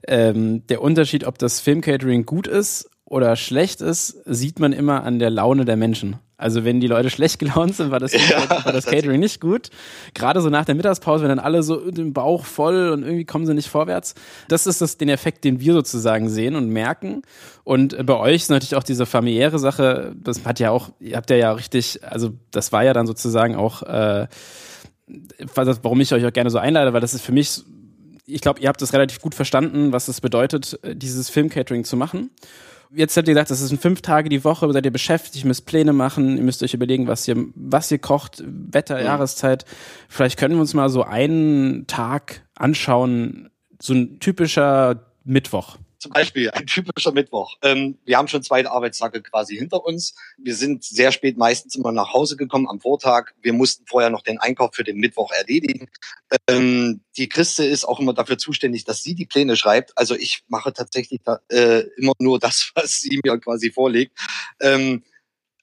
ähm, 0.09 0.67
der 0.67 0.83
Unterschied, 0.83 1.25
ob 1.25 1.39
das 1.39 1.61
Filmcatering 1.61 2.27
gut 2.27 2.47
ist 2.47 2.91
oder 3.07 3.37
schlecht 3.37 3.81
ist, 3.81 4.19
sieht 4.27 4.59
man 4.59 4.73
immer 4.73 5.05
an 5.05 5.19
der 5.21 5.31
Laune 5.31 5.65
der 5.65 5.77
Menschen. 5.77 6.17
Also 6.39 6.65
wenn 6.65 6.81
die 6.81 6.89
Leute 6.89 7.09
schlecht 7.09 7.39
gelaunt 7.39 7.77
sind, 7.77 7.91
war 7.91 8.01
das, 8.01 8.13
ja, 8.13 8.65
war 8.65 8.73
das 8.73 8.85
Catering 8.85 9.21
nicht 9.21 9.41
gut. 9.41 9.71
Gerade 10.13 10.43
so 10.43 10.51
nach 10.51 10.65
der 10.65 10.75
Mittagspause, 10.75 11.23
wenn 11.23 11.31
dann 11.31 11.39
alle 11.39 11.63
so 11.63 11.91
den 11.91 12.13
Bauch 12.13 12.45
voll 12.45 12.91
und 12.91 13.05
irgendwie 13.05 13.25
kommen 13.25 13.47
sie 13.47 13.55
nicht 13.55 13.69
vorwärts. 13.69 14.15
Das 14.49 14.67
ist 14.67 14.81
das, 14.83 14.99
den 14.99 15.09
Effekt, 15.09 15.45
den 15.45 15.61
wir 15.61 15.73
sozusagen 15.73 16.29
sehen 16.29 16.57
und 16.57 16.69
merken. 16.69 17.23
Und 17.65 18.05
bei 18.05 18.17
euch 18.17 18.43
ist 18.43 18.51
natürlich 18.51 18.75
auch 18.75 18.83
diese 18.83 19.07
familiäre 19.07 19.59
Sache, 19.59 20.15
das 20.21 20.45
hat 20.45 20.59
ja 20.59 20.71
auch, 20.73 20.91
ihr 20.99 21.17
habt 21.17 21.31
ja 21.31 21.37
ja 21.37 21.53
richtig, 21.53 22.01
also 22.05 22.33
das 22.51 22.73
war 22.73 22.85
ja 22.85 22.93
dann 22.93 23.07
sozusagen 23.07 23.55
auch, 23.55 23.83
äh, 23.85 24.27
warum 25.55 26.01
ich 26.01 26.13
euch 26.13 26.27
auch 26.27 26.33
gerne 26.33 26.51
so 26.51 26.59
einlade, 26.59 26.93
weil 26.93 27.01
das 27.01 27.15
ist 27.15 27.23
für 27.23 27.33
mich 27.33 27.63
ich 28.29 28.41
glaube, 28.41 28.59
ihr 28.59 28.69
habt 28.69 28.83
es 28.83 28.93
relativ 28.93 29.21
gut 29.21 29.37
verstanden, 29.37 29.93
was 29.93 30.09
es 30.09 30.21
bedeutet, 30.21 30.81
dieses 30.85 31.31
Filmcatering 31.31 31.85
zu 31.85 31.97
machen 31.97 32.31
jetzt 32.95 33.17
habt 33.17 33.29
ihr 33.29 33.35
gesagt, 33.35 33.51
das 33.51 33.61
ist 33.61 33.81
fünf 33.81 34.03
Tage 34.03 34.29
die 34.29 34.45
Woche, 34.45 34.73
seid 34.73 34.85
ihr 34.85 34.93
beschäftigt, 34.93 35.45
ihr 35.45 35.49
müsst 35.49 35.67
Pläne 35.67 35.93
machen, 35.93 36.37
ihr 36.37 36.43
müsst 36.43 36.63
euch 36.63 36.75
überlegen, 36.75 37.07
was 37.07 37.27
ihr, 37.29 37.37
was 37.55 37.91
ihr 37.91 37.99
kocht, 37.99 38.43
Wetter, 38.47 38.99
mhm. 38.99 39.05
Jahreszeit. 39.05 39.65
Vielleicht 40.09 40.39
können 40.39 40.55
wir 40.55 40.61
uns 40.61 40.75
mal 40.75 40.89
so 40.89 41.03
einen 41.03 41.87
Tag 41.87 42.43
anschauen, 42.55 43.51
so 43.81 43.95
ein 43.95 44.19
typischer 44.21 45.07
Mittwoch. 45.25 45.79
Zum 46.07 46.13
Beispiel 46.13 46.51
ein 46.51 46.67
typischer 46.67 47.11
Mittwoch. 47.11 47.57
Ähm, 47.63 47.99
wir 48.05 48.17
haben 48.17 48.29
schon 48.29 48.43
zwei 48.45 48.65
Arbeitstage 48.65 49.23
quasi 49.23 49.57
hinter 49.57 49.85
uns. 49.85 50.15
Wir 50.39 50.55
sind 50.55 50.85
sehr 50.85 51.11
spät 51.11 51.37
meistens 51.37 51.75
immer 51.75 51.91
nach 51.91 52.13
Hause 52.13 52.37
gekommen 52.37 52.69
am 52.69 52.81
Vortag. 52.81 53.33
Wir 53.43 53.53
mussten 53.53 53.85
vorher 53.87 54.09
noch 54.09 54.23
den 54.23 54.39
Einkauf 54.39 54.77
für 54.77 54.85
den 54.85 54.99
Mittwoch 54.99 55.33
erledigen. 55.33 55.89
Ähm, 56.49 57.01
die 57.17 57.29
Christe 57.29 57.65
ist 57.65 57.85
auch 57.85 57.99
immer 57.99 58.15
dafür 58.15 58.39
zuständig, 58.39 58.85
dass 58.85 59.03
sie 59.03 59.17
die 59.17 59.27
Pläne 59.27 59.57
schreibt. 59.57 59.99
Also 59.99 60.15
ich 60.15 60.45
mache 60.47 60.73
tatsächlich 60.73 61.23
da, 61.25 61.41
äh, 61.49 61.81
immer 61.97 62.13
nur 62.21 62.39
das, 62.39 62.71
was 62.77 63.01
sie 63.01 63.21
mir 63.25 63.39
quasi 63.41 63.73
vorlegt. 63.73 64.17
Ähm, 64.61 65.03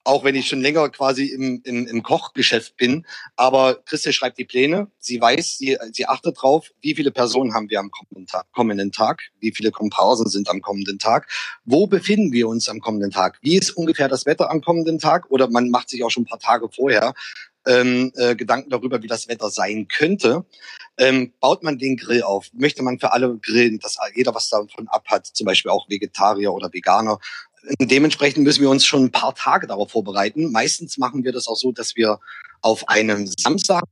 auch 0.04 0.24
wenn 0.24 0.36
ich 0.36 0.48
schon 0.48 0.62
länger 0.62 0.90
quasi 0.90 1.26
im, 1.28 1.62
im, 1.64 1.88
im 1.88 2.04
Kochgeschäft 2.04 2.76
bin. 2.78 3.06
Aber 3.36 3.76
Christi 3.86 4.14
schreibt 4.14 4.38
die 4.38 4.46
Pläne. 4.46 4.88
Sie 5.00 5.20
weiß, 5.20 5.58
sie, 5.58 5.78
sie 5.92 6.06
achtet 6.06 6.42
drauf, 6.42 6.72
wie 6.82 6.96
viele 6.96 7.12
Personen 7.12 7.54
haben 7.54 7.70
wir 7.70 7.80
am 7.80 7.92
kommenden 7.92 8.28
Tag, 8.28 8.46
kommenden 8.52 8.92
Tag, 8.92 9.22
wie 9.40 9.54
viele 9.54 9.72
Komparsen 9.72 10.28
sind 10.28 10.50
am 10.50 10.62
kommenden 10.62 11.00
Tag, 11.00 11.30
wo 11.66 11.88
befinden 11.88 12.32
wir 12.32 12.48
uns 12.48 12.70
am 12.70 12.80
kommenden 12.80 13.12
Tag, 13.12 13.40
wie 13.42 13.58
ist 13.58 13.72
ungefähr 13.72 14.08
das 14.08 14.26
Wetter 14.26 14.52
am 14.52 14.62
kommenden 14.62 15.00
Tag 15.00 15.30
oder 15.30 15.50
man 15.50 15.70
macht 15.70 15.90
sich 15.90 16.04
auch 16.04 16.10
schon 16.10 16.24
ein 16.24 16.28
paar 16.28 16.40
Tage 16.40 16.70
vorher 16.70 17.14
ähm, 17.66 18.12
äh, 18.16 18.36
Gedanken 18.36 18.70
darüber, 18.70 19.02
wie 19.02 19.08
das 19.08 19.28
Wetter 19.28 19.50
sein 19.50 19.88
könnte. 19.88 20.46
Ähm, 20.98 21.34
baut 21.40 21.64
man 21.64 21.78
den 21.78 21.98
Grill 21.98 22.24
auf? 22.24 22.48
Möchte 22.54 22.84
man 22.84 23.00
für 23.00 23.14
alle 23.14 23.38
grillen, 23.38 23.80
dass 23.80 23.98
jeder 24.16 24.36
was 24.36 24.50
davon 24.50 24.88
abhat, 24.88 25.26
zum 25.26 25.46
Beispiel 25.46 25.72
auch 25.72 25.90
Vegetarier 25.90 26.54
oder 26.54 26.72
Veganer? 26.72 27.20
Dementsprechend 27.80 28.44
müssen 28.44 28.62
wir 28.62 28.70
uns 28.70 28.86
schon 28.86 29.06
ein 29.06 29.12
paar 29.12 29.36
Tage 29.36 29.68
darauf 29.68 29.92
vorbereiten. 29.92 30.52
Meistens 30.52 30.98
machen 30.98 31.24
wir 31.24 31.32
das 31.32 31.48
auch 31.48 31.56
so, 31.56 31.72
dass 31.72 31.96
wir 31.96 32.20
auf 32.62 32.90
einem 32.90 33.28
Samstag 33.28 33.84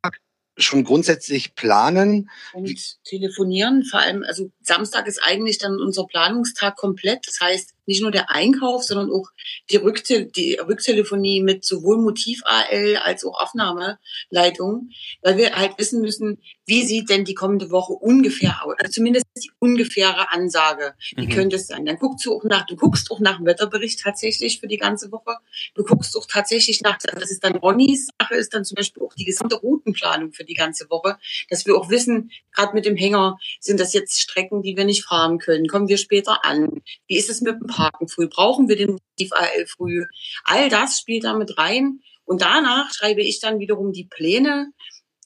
schon 0.58 0.84
grundsätzlich 0.84 1.56
planen. 1.56 2.30
Und 2.54 3.04
telefonieren, 3.06 3.84
vor 3.86 4.02
allem, 4.02 4.24
also 4.24 4.52
Samstag 4.62 5.08
ist 5.08 5.22
eigentlich 5.24 5.58
dann 5.58 5.80
unser 5.80 6.06
Planungstag 6.06 6.76
komplett. 6.76 7.26
Das 7.28 7.40
heißt, 7.40 7.74
nicht 7.86 8.02
nur 8.02 8.12
der 8.12 8.32
Einkauf, 8.32 8.84
sondern 8.84 9.12
auch 9.12 9.30
die, 9.70 9.78
Rückte 9.78 10.26
die 10.26 10.56
Rücktelefonie 10.56 11.42
mit 11.42 11.66
sowohl 11.66 11.98
Motiv-AL 11.98 12.98
als 12.98 13.26
auch 13.26 13.40
Aufnahmeleitung, 13.40 14.90
weil 15.22 15.38
wir 15.38 15.56
halt 15.56 15.78
wissen 15.78 16.02
müssen, 16.02 16.40
wie 16.66 16.86
sieht 16.86 17.10
denn 17.10 17.26
die 17.26 17.34
kommende 17.34 17.72
Woche 17.72 17.94
ungefähr 17.94 18.64
aus, 18.64 18.76
also 18.80 18.92
zumindest 18.92 19.26
die 19.38 19.52
ungefähre 19.60 20.32
Ansage, 20.32 20.94
wie 21.16 21.28
mhm. 21.28 21.32
könnte 21.32 21.56
es 21.58 21.68
sein. 21.68 21.86
Dann 21.86 21.98
guckst 21.98 22.26
du 22.26 22.34
auch 22.34 22.44
nach, 22.44 22.66
du 22.66 22.76
guckst 22.76 23.12
auch 23.12 23.20
nach 23.20 23.38
dem 23.38 23.46
Wetterbericht 23.46 24.00
tatsächlich 24.02 24.60
für 24.60 24.68
die 24.68 24.78
ganze 24.78 25.12
Woche, 25.12 25.38
du 25.76 25.84
guckst 25.84 26.16
auch 26.16 26.26
tatsächlich 26.26 26.82
nach, 26.82 26.98
das 26.98 27.32
ist 27.32 27.44
dann 27.44 27.58
Ronnys 27.58 28.08
Sache, 28.20 28.36
ist 28.36 28.54
dann 28.54 28.64
zum 28.64 28.76
Beispiel 28.76 29.04
auch 29.04 29.14
die 29.14 29.26
gesamte 29.26 29.56
Routenplanung 29.56 30.32
für 30.32 30.44
die 30.44 30.54
ganze 30.54 30.90
Woche, 30.90 31.18
dass 31.50 31.66
wir 31.66 31.76
auch 31.76 31.90
wissen, 31.90 32.32
gerade 32.54 32.74
mit 32.74 32.86
dem 32.86 32.96
Hänger, 32.96 33.38
sind 33.60 33.80
das 33.80 33.94
jetzt 33.94 34.22
Strecken, 34.22 34.62
die 34.62 34.78
wir 34.78 34.86
nicht 34.86 35.04
fahren 35.04 35.40
können, 35.40 35.68
kommen 35.68 35.88
wir 35.88 35.98
später 35.98 36.46
an, 36.46 36.82
wie 37.08 37.18
ist 37.18 37.30
es 37.30 37.42
mit 37.42 37.60
dem 37.60 37.68
Parken 37.72 38.08
früh? 38.08 38.28
Brauchen 38.28 38.68
wir 38.68 38.76
den 38.76 38.92
Motiv 38.92 39.32
AL 39.34 39.66
früh? 39.68 40.06
All 40.44 40.70
das 40.70 41.00
spielt 41.00 41.24
da 41.24 41.34
mit 41.34 41.58
rein. 41.58 42.00
Und 42.26 42.42
danach 42.42 42.94
schreibe 42.94 43.22
ich 43.22 43.40
dann 43.40 43.60
wiederum 43.60 43.92
die 43.92 44.06
Pläne. 44.06 44.72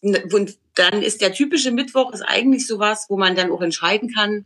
Und 0.02 0.58
dann 0.76 1.02
ist 1.02 1.22
der 1.22 1.34
typische 1.34 1.72
Mittwoch 1.72 2.14
ist 2.14 2.22
eigentlich 2.22 2.68
sowas, 2.68 3.06
wo 3.10 3.18
man 3.18 3.36
dann 3.36 3.52
auch 3.52 3.62
entscheiden 3.62 4.14
kann, 4.14 4.46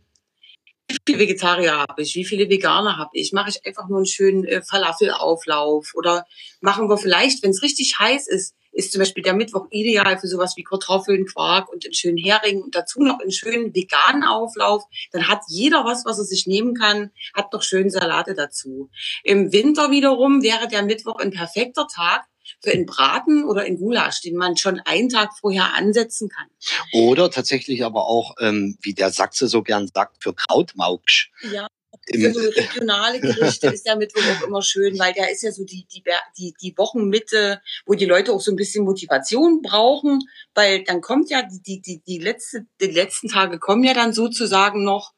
wie 0.88 0.96
viele 1.06 1.18
Vegetarier 1.20 1.78
habe 1.78 2.02
ich, 2.02 2.14
wie 2.14 2.24
viele 2.24 2.48
Veganer 2.48 2.96
habe 2.96 3.10
ich, 3.12 3.32
mache 3.32 3.50
ich 3.50 3.64
einfach 3.64 3.88
nur 3.88 3.98
einen 3.98 4.06
schönen 4.06 4.44
äh, 4.44 4.62
Falafelauflauf 4.62 5.92
oder 5.94 6.26
machen 6.60 6.88
wir 6.88 6.98
vielleicht, 6.98 7.42
wenn 7.42 7.50
es 7.50 7.62
richtig 7.62 7.98
heiß 7.98 8.26
ist, 8.26 8.54
ist 8.72 8.92
zum 8.92 9.00
Beispiel 9.00 9.22
der 9.22 9.34
Mittwoch 9.34 9.66
ideal 9.70 10.18
für 10.18 10.28
sowas 10.28 10.56
wie 10.56 10.64
Kartoffeln, 10.64 11.26
Quark 11.26 11.72
und 11.72 11.84
einen 11.84 11.94
schönen 11.94 12.18
Hering 12.18 12.62
und 12.62 12.74
dazu 12.74 13.02
noch 13.02 13.20
einen 13.20 13.32
schönen 13.32 13.74
veganen 13.74 14.24
Auflauf. 14.24 14.84
Dann 15.12 15.28
hat 15.28 15.42
jeder 15.48 15.84
was, 15.84 16.04
was 16.04 16.18
er 16.18 16.24
sich 16.24 16.46
nehmen 16.46 16.74
kann, 16.74 17.10
hat 17.34 17.52
noch 17.52 17.62
schön 17.62 17.90
Salate 17.90 18.34
dazu. 18.34 18.90
Im 19.24 19.52
Winter 19.52 19.90
wiederum 19.90 20.42
wäre 20.42 20.68
der 20.68 20.82
Mittwoch 20.82 21.16
ein 21.16 21.30
perfekter 21.30 21.86
Tag 21.86 22.24
für 22.62 22.72
einen 22.72 22.86
Braten 22.86 23.44
oder 23.44 23.62
einen 23.62 23.78
Gulasch, 23.78 24.20
den 24.22 24.36
man 24.36 24.56
schon 24.56 24.80
einen 24.80 25.08
Tag 25.08 25.30
vorher 25.38 25.74
ansetzen 25.74 26.28
kann. 26.28 26.46
Oder 26.92 27.30
tatsächlich 27.30 27.84
aber 27.84 28.06
auch, 28.06 28.34
ähm, 28.40 28.76
wie 28.82 28.94
der 28.94 29.10
Sachse 29.10 29.48
so 29.48 29.62
gern 29.62 29.88
sagt, 29.92 30.22
für 30.22 30.34
Krautmauksch. 30.34 31.30
Ja. 31.52 31.68
Für 32.12 32.32
so 32.32 32.40
regionale 32.40 33.20
Gerichte 33.20 33.68
ist 33.68 33.86
der 33.86 33.96
Mittwoch 33.96 34.22
auch 34.22 34.46
immer 34.46 34.62
schön, 34.62 34.98
weil 34.98 35.12
der 35.12 35.30
ist 35.30 35.42
ja 35.42 35.52
so 35.52 35.64
die, 35.64 35.86
die, 35.92 36.02
die, 36.38 36.54
die 36.60 36.74
Wochenmitte, 36.76 37.60
wo 37.86 37.94
die 37.94 38.06
Leute 38.06 38.32
auch 38.32 38.40
so 38.40 38.50
ein 38.50 38.56
bisschen 38.56 38.84
Motivation 38.84 39.62
brauchen, 39.62 40.20
weil 40.54 40.84
dann 40.84 41.00
kommt 41.00 41.30
ja 41.30 41.42
die, 41.42 41.62
die, 41.62 41.80
die, 41.80 42.02
die, 42.06 42.18
letzte, 42.18 42.66
die 42.80 42.86
letzten 42.86 43.28
Tage 43.28 43.58
kommen 43.58 43.84
ja 43.84 43.94
dann 43.94 44.12
sozusagen 44.12 44.82
noch 44.84 45.12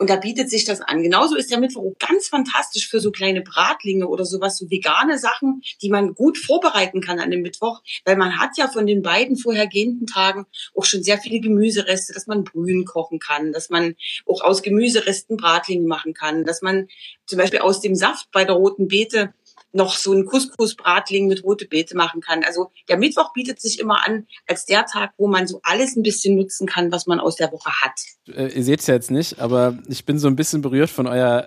und 0.00 0.08
da 0.08 0.16
bietet 0.16 0.48
sich 0.48 0.64
das 0.64 0.80
an. 0.80 1.02
Genauso 1.02 1.36
ist 1.36 1.50
der 1.50 1.60
Mittwoch 1.60 1.92
ganz 1.98 2.28
fantastisch 2.28 2.88
für 2.88 3.00
so 3.00 3.10
kleine 3.10 3.42
Bratlinge 3.42 4.08
oder 4.08 4.24
sowas, 4.24 4.56
so 4.56 4.70
vegane 4.70 5.18
Sachen, 5.18 5.60
die 5.82 5.90
man 5.90 6.14
gut 6.14 6.38
vorbereiten 6.38 7.02
kann 7.02 7.20
an 7.20 7.30
dem 7.30 7.42
Mittwoch, 7.42 7.82
weil 8.06 8.16
man 8.16 8.38
hat 8.38 8.56
ja 8.56 8.66
von 8.66 8.86
den 8.86 9.02
beiden 9.02 9.36
vorhergehenden 9.36 10.06
Tagen 10.06 10.46
auch 10.74 10.86
schon 10.86 11.02
sehr 11.02 11.18
viele 11.18 11.40
Gemüsereste, 11.40 12.14
dass 12.14 12.26
man 12.26 12.44
Brühen 12.44 12.86
kochen 12.86 13.18
kann, 13.18 13.52
dass 13.52 13.68
man 13.68 13.94
auch 14.24 14.40
aus 14.40 14.62
Gemüseresten 14.62 15.36
Bratlinge 15.36 15.86
machen 15.86 16.14
kann, 16.14 16.44
dass 16.44 16.62
man 16.62 16.88
zum 17.26 17.38
Beispiel 17.38 17.60
aus 17.60 17.82
dem 17.82 17.94
Saft 17.94 18.30
bei 18.32 18.46
der 18.46 18.54
roten 18.54 18.88
Beete 18.88 19.34
noch 19.72 19.96
so 19.96 20.12
einen 20.12 20.26
Couscous-Bratling 20.26 21.28
mit 21.28 21.44
rote 21.44 21.66
Beete 21.66 21.96
machen 21.96 22.20
kann. 22.20 22.42
Also 22.44 22.70
der 22.88 22.96
Mittwoch 22.96 23.32
bietet 23.32 23.60
sich 23.60 23.78
immer 23.78 24.06
an 24.06 24.26
als 24.46 24.66
der 24.66 24.86
Tag, 24.86 25.12
wo 25.16 25.28
man 25.28 25.46
so 25.46 25.60
alles 25.62 25.96
ein 25.96 26.02
bisschen 26.02 26.36
nutzen 26.36 26.66
kann, 26.66 26.90
was 26.90 27.06
man 27.06 27.20
aus 27.20 27.36
der 27.36 27.52
Woche 27.52 27.70
hat. 27.80 27.92
Äh, 28.34 28.48
ihr 28.48 28.64
seht 28.64 28.80
es 28.80 28.86
ja 28.86 28.94
jetzt 28.94 29.10
nicht, 29.10 29.40
aber 29.40 29.78
ich 29.88 30.04
bin 30.04 30.18
so 30.18 30.28
ein 30.28 30.36
bisschen 30.36 30.62
berührt 30.62 30.90
von 30.90 31.06
euer, 31.06 31.46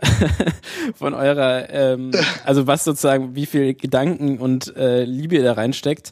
von 0.96 1.14
eurer, 1.14 1.70
ähm, 1.70 2.12
also 2.46 2.68
was 2.68 2.84
sozusagen, 2.84 3.36
wie 3.36 3.46
viel 3.46 3.74
Gedanken 3.74 4.40
und 4.40 4.76
äh, 4.76 5.04
Liebe 5.04 5.36
ihr 5.36 5.44
da 5.44 5.54
reinsteckt 5.54 6.12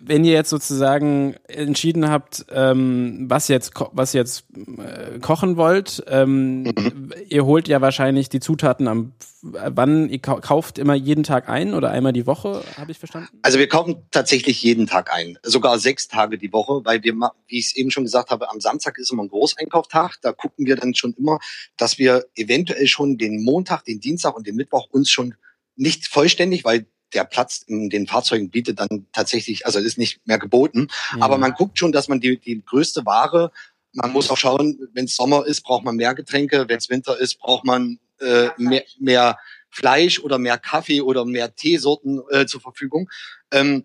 wenn 0.00 0.24
ihr 0.24 0.32
jetzt 0.32 0.50
sozusagen 0.50 1.34
entschieden 1.48 2.08
habt, 2.10 2.46
ähm, 2.50 3.26
was 3.28 3.48
jetzt 3.48 3.72
was 3.92 4.12
jetzt 4.12 4.44
äh, 4.54 5.18
kochen 5.20 5.56
wollt, 5.56 6.04
ähm, 6.08 6.62
mhm. 6.62 7.12
ihr 7.28 7.44
holt 7.44 7.68
ja 7.68 7.80
wahrscheinlich 7.80 8.28
die 8.28 8.40
Zutaten 8.40 8.88
am 8.88 9.12
wann 9.52 10.08
ihr 10.08 10.18
kauft 10.18 10.78
immer 10.78 10.94
jeden 10.94 11.22
Tag 11.22 11.48
ein 11.48 11.74
oder 11.74 11.90
einmal 11.90 12.12
die 12.12 12.26
Woche, 12.26 12.62
habe 12.76 12.90
ich 12.90 12.98
verstanden? 12.98 13.28
Also 13.42 13.58
wir 13.58 13.68
kaufen 13.68 13.96
tatsächlich 14.10 14.62
jeden 14.62 14.86
Tag 14.86 15.12
ein, 15.12 15.38
sogar 15.42 15.78
sechs 15.78 16.08
Tage 16.08 16.38
die 16.38 16.52
Woche, 16.52 16.84
weil 16.84 17.02
wir, 17.04 17.14
wie 17.46 17.58
ich 17.58 17.66
es 17.66 17.76
eben 17.76 17.90
schon 17.90 18.04
gesagt 18.04 18.30
habe, 18.30 18.50
am 18.50 18.60
Samstag 18.60 18.98
ist 18.98 19.12
immer 19.12 19.22
ein 19.22 19.28
Großeinkauftag. 19.28 20.16
Da 20.22 20.32
gucken 20.32 20.66
wir 20.66 20.76
dann 20.76 20.94
schon 20.94 21.14
immer, 21.14 21.38
dass 21.76 21.98
wir 21.98 22.26
eventuell 22.34 22.86
schon 22.86 23.18
den 23.18 23.42
Montag, 23.44 23.84
den 23.84 24.00
Dienstag 24.00 24.36
und 24.36 24.46
den 24.46 24.56
Mittwoch 24.56 24.88
uns 24.90 25.10
schon 25.10 25.34
nicht 25.76 26.06
vollständig, 26.06 26.64
weil 26.64 26.86
der 27.14 27.24
Platz 27.24 27.62
in 27.66 27.88
den 27.88 28.06
Fahrzeugen 28.06 28.50
bietet 28.50 28.80
dann 28.80 29.06
tatsächlich, 29.12 29.66
also 29.66 29.78
ist 29.78 29.98
nicht 29.98 30.26
mehr 30.26 30.38
geboten. 30.38 30.88
Mhm. 31.14 31.22
Aber 31.22 31.38
man 31.38 31.52
guckt 31.52 31.78
schon, 31.78 31.92
dass 31.92 32.08
man 32.08 32.20
die, 32.20 32.38
die 32.38 32.62
größte 32.64 33.06
Ware, 33.06 33.52
man 33.92 34.12
muss 34.12 34.30
auch 34.30 34.36
schauen, 34.36 34.78
wenn 34.92 35.06
es 35.06 35.16
Sommer 35.16 35.46
ist, 35.46 35.62
braucht 35.62 35.84
man 35.84 35.96
mehr 35.96 36.14
Getränke, 36.14 36.68
wenn 36.68 36.78
es 36.78 36.90
Winter 36.90 37.18
ist, 37.18 37.38
braucht 37.38 37.64
man 37.64 37.98
äh, 38.20 38.48
mehr, 38.58 38.84
mehr 38.98 39.38
Fleisch 39.70 40.20
oder 40.20 40.38
mehr 40.38 40.58
Kaffee 40.58 41.00
oder 41.00 41.24
mehr 41.24 41.54
Teesorten 41.54 42.20
äh, 42.30 42.46
zur 42.46 42.60
Verfügung. 42.60 43.08
Ähm, 43.50 43.84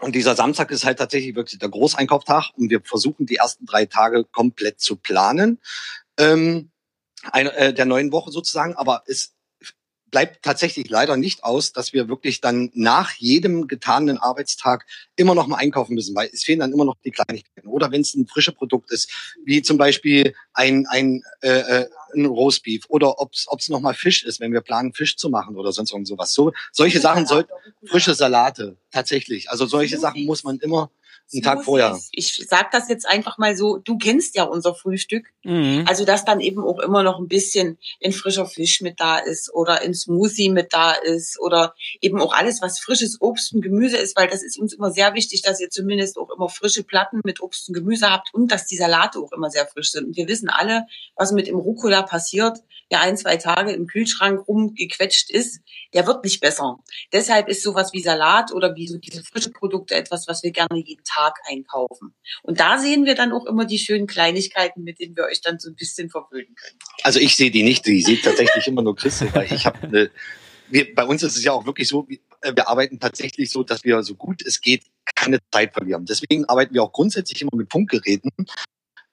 und 0.00 0.14
dieser 0.14 0.34
Samstag 0.34 0.70
ist 0.70 0.84
halt 0.84 0.98
tatsächlich 0.98 1.36
wirklich 1.36 1.58
der 1.60 1.68
Großeinkauftag 1.68 2.50
und 2.56 2.70
wir 2.70 2.80
versuchen 2.82 3.26
die 3.26 3.36
ersten 3.36 3.64
drei 3.64 3.86
Tage 3.86 4.24
komplett 4.24 4.80
zu 4.80 4.96
planen. 4.96 5.60
Ähm, 6.18 6.70
eine, 7.30 7.54
äh, 7.54 7.72
der 7.72 7.86
neuen 7.86 8.12
Woche 8.12 8.30
sozusagen, 8.32 8.74
aber 8.74 9.02
es 9.06 9.34
bleibt 10.14 10.44
tatsächlich 10.44 10.88
leider 10.88 11.16
nicht 11.16 11.42
aus, 11.42 11.72
dass 11.72 11.92
wir 11.92 12.08
wirklich 12.08 12.40
dann 12.40 12.70
nach 12.72 13.14
jedem 13.14 13.66
getanen 13.66 14.16
Arbeitstag 14.16 14.86
immer 15.16 15.34
noch 15.34 15.48
mal 15.48 15.56
einkaufen 15.56 15.94
müssen, 15.94 16.14
weil 16.14 16.30
es 16.32 16.44
fehlen 16.44 16.60
dann 16.60 16.72
immer 16.72 16.84
noch 16.84 16.94
die 17.04 17.10
Kleinigkeiten. 17.10 17.66
Oder 17.66 17.90
wenn 17.90 18.02
es 18.02 18.14
ein 18.14 18.28
frisches 18.28 18.54
Produkt 18.54 18.92
ist, 18.92 19.10
wie 19.44 19.60
zum 19.60 19.76
Beispiel 19.76 20.32
ein, 20.52 20.86
ein, 20.88 21.24
äh, 21.40 21.48
äh 21.48 21.86
ein 22.14 22.26
Roastbeef 22.26 22.84
oder 22.90 23.20
ob 23.20 23.32
es 23.32 23.68
noch 23.68 23.80
mal 23.80 23.92
Fisch 23.92 24.22
ist, 24.22 24.38
wenn 24.38 24.52
wir 24.52 24.60
planen, 24.60 24.92
Fisch 24.92 25.16
zu 25.16 25.30
machen 25.30 25.56
oder 25.56 25.72
sonst 25.72 25.90
irgend 25.90 26.06
sowas. 26.06 26.32
So, 26.32 26.52
solche 26.70 27.00
Sachen 27.00 27.26
sollten, 27.26 27.50
frische 27.84 28.14
Salate, 28.14 28.76
tatsächlich. 28.92 29.50
Also 29.50 29.66
solche 29.66 29.98
Sachen 29.98 30.24
muss 30.24 30.44
man 30.44 30.60
immer 30.60 30.92
einen 31.32 31.42
Tag 31.42 31.64
vorher. 31.64 31.98
Ich 32.12 32.46
sag 32.48 32.70
das 32.70 32.88
jetzt 32.88 33.06
einfach 33.08 33.38
mal 33.38 33.56
so, 33.56 33.78
du 33.78 33.98
kennst 33.98 34.36
ja 34.36 34.44
unser 34.44 34.74
Frühstück. 34.74 35.26
Mhm. 35.42 35.84
Also 35.88 36.04
dass 36.04 36.24
dann 36.24 36.40
eben 36.40 36.62
auch 36.62 36.78
immer 36.78 37.02
noch 37.02 37.18
ein 37.18 37.28
bisschen 37.28 37.78
in 38.00 38.12
frischer 38.12 38.46
Fisch 38.46 38.80
mit 38.80 39.00
da 39.00 39.18
ist 39.18 39.52
oder 39.52 39.82
in 39.82 39.94
Smoothie 39.94 40.50
mit 40.50 40.72
da 40.72 40.92
ist 40.92 41.40
oder 41.40 41.74
eben 42.00 42.20
auch 42.20 42.32
alles, 42.32 42.62
was 42.62 42.78
frisches 42.78 43.20
Obst 43.20 43.54
und 43.54 43.62
Gemüse 43.62 43.96
ist, 43.96 44.16
weil 44.16 44.28
das 44.28 44.42
ist 44.42 44.58
uns 44.58 44.72
immer 44.72 44.90
sehr 44.90 45.14
wichtig, 45.14 45.42
dass 45.42 45.60
ihr 45.60 45.70
zumindest 45.70 46.18
auch 46.18 46.30
immer 46.34 46.48
frische 46.48 46.84
Platten 46.84 47.20
mit 47.24 47.40
Obst 47.40 47.68
und 47.68 47.74
Gemüse 47.74 48.10
habt 48.10 48.32
und 48.32 48.52
dass 48.52 48.66
die 48.66 48.76
Salate 48.76 49.18
auch 49.18 49.32
immer 49.32 49.50
sehr 49.50 49.66
frisch 49.66 49.92
sind. 49.92 50.08
Und 50.08 50.16
wir 50.16 50.28
wissen 50.28 50.48
alle, 50.48 50.86
was 51.16 51.32
mit 51.32 51.46
dem 51.46 51.56
Rucola 51.56 52.02
passiert, 52.02 52.58
der 52.90 53.00
ein, 53.00 53.16
zwei 53.16 53.36
Tage 53.38 53.72
im 53.72 53.86
Kühlschrank 53.86 54.46
rumgequetscht 54.46 55.30
ist, 55.30 55.60
der 55.94 56.06
wird 56.06 56.22
nicht 56.22 56.40
besser. 56.40 56.78
Deshalb 57.12 57.48
ist 57.48 57.62
sowas 57.62 57.92
wie 57.92 58.02
Salat 58.02 58.52
oder 58.52 58.74
wie 58.76 58.86
so 58.86 58.98
diese 58.98 59.22
frische 59.24 59.50
Produkte 59.50 59.94
etwas, 59.94 60.28
was 60.28 60.42
wir 60.42 60.52
gerne 60.52 60.78
jeden 60.78 61.02
Tag 61.02 61.13
einkaufen. 61.48 62.14
Und 62.42 62.60
da 62.60 62.78
sehen 62.78 63.04
wir 63.04 63.14
dann 63.14 63.32
auch 63.32 63.46
immer 63.46 63.64
die 63.64 63.78
schönen 63.78 64.06
Kleinigkeiten, 64.06 64.82
mit 64.82 65.00
denen 65.00 65.16
wir 65.16 65.24
euch 65.24 65.40
dann 65.40 65.58
so 65.58 65.70
ein 65.70 65.76
bisschen 65.76 66.10
verwöhnen 66.10 66.54
können. 66.54 66.78
Also 67.02 67.20
ich 67.20 67.36
sehe 67.36 67.50
die 67.50 67.62
nicht, 67.62 67.86
die 67.86 68.02
sieht 68.02 68.24
tatsächlich 68.24 68.66
immer 68.66 68.82
nur 68.82 68.96
Christel, 68.96 69.28
weil 69.34 69.52
ich 69.52 69.66
habe 69.66 69.82
eine 69.82 70.10
wir, 70.68 70.94
bei 70.94 71.04
uns 71.04 71.22
ist 71.22 71.36
es 71.36 71.44
ja 71.44 71.52
auch 71.52 71.66
wirklich 71.66 71.88
so, 71.88 72.06
äh, 72.40 72.52
wir 72.54 72.68
arbeiten 72.68 72.98
tatsächlich 72.98 73.50
so, 73.50 73.62
dass 73.62 73.84
wir 73.84 74.02
so 74.02 74.14
gut 74.14 74.42
es 74.44 74.60
geht 74.60 74.84
keine 75.14 75.38
Zeit 75.52 75.72
verlieren. 75.72 76.04
Deswegen 76.06 76.44
arbeiten 76.46 76.74
wir 76.74 76.82
auch 76.82 76.92
grundsätzlich 76.92 77.42
immer 77.42 77.54
mit 77.54 77.70
Funkgeräten, 77.70 78.30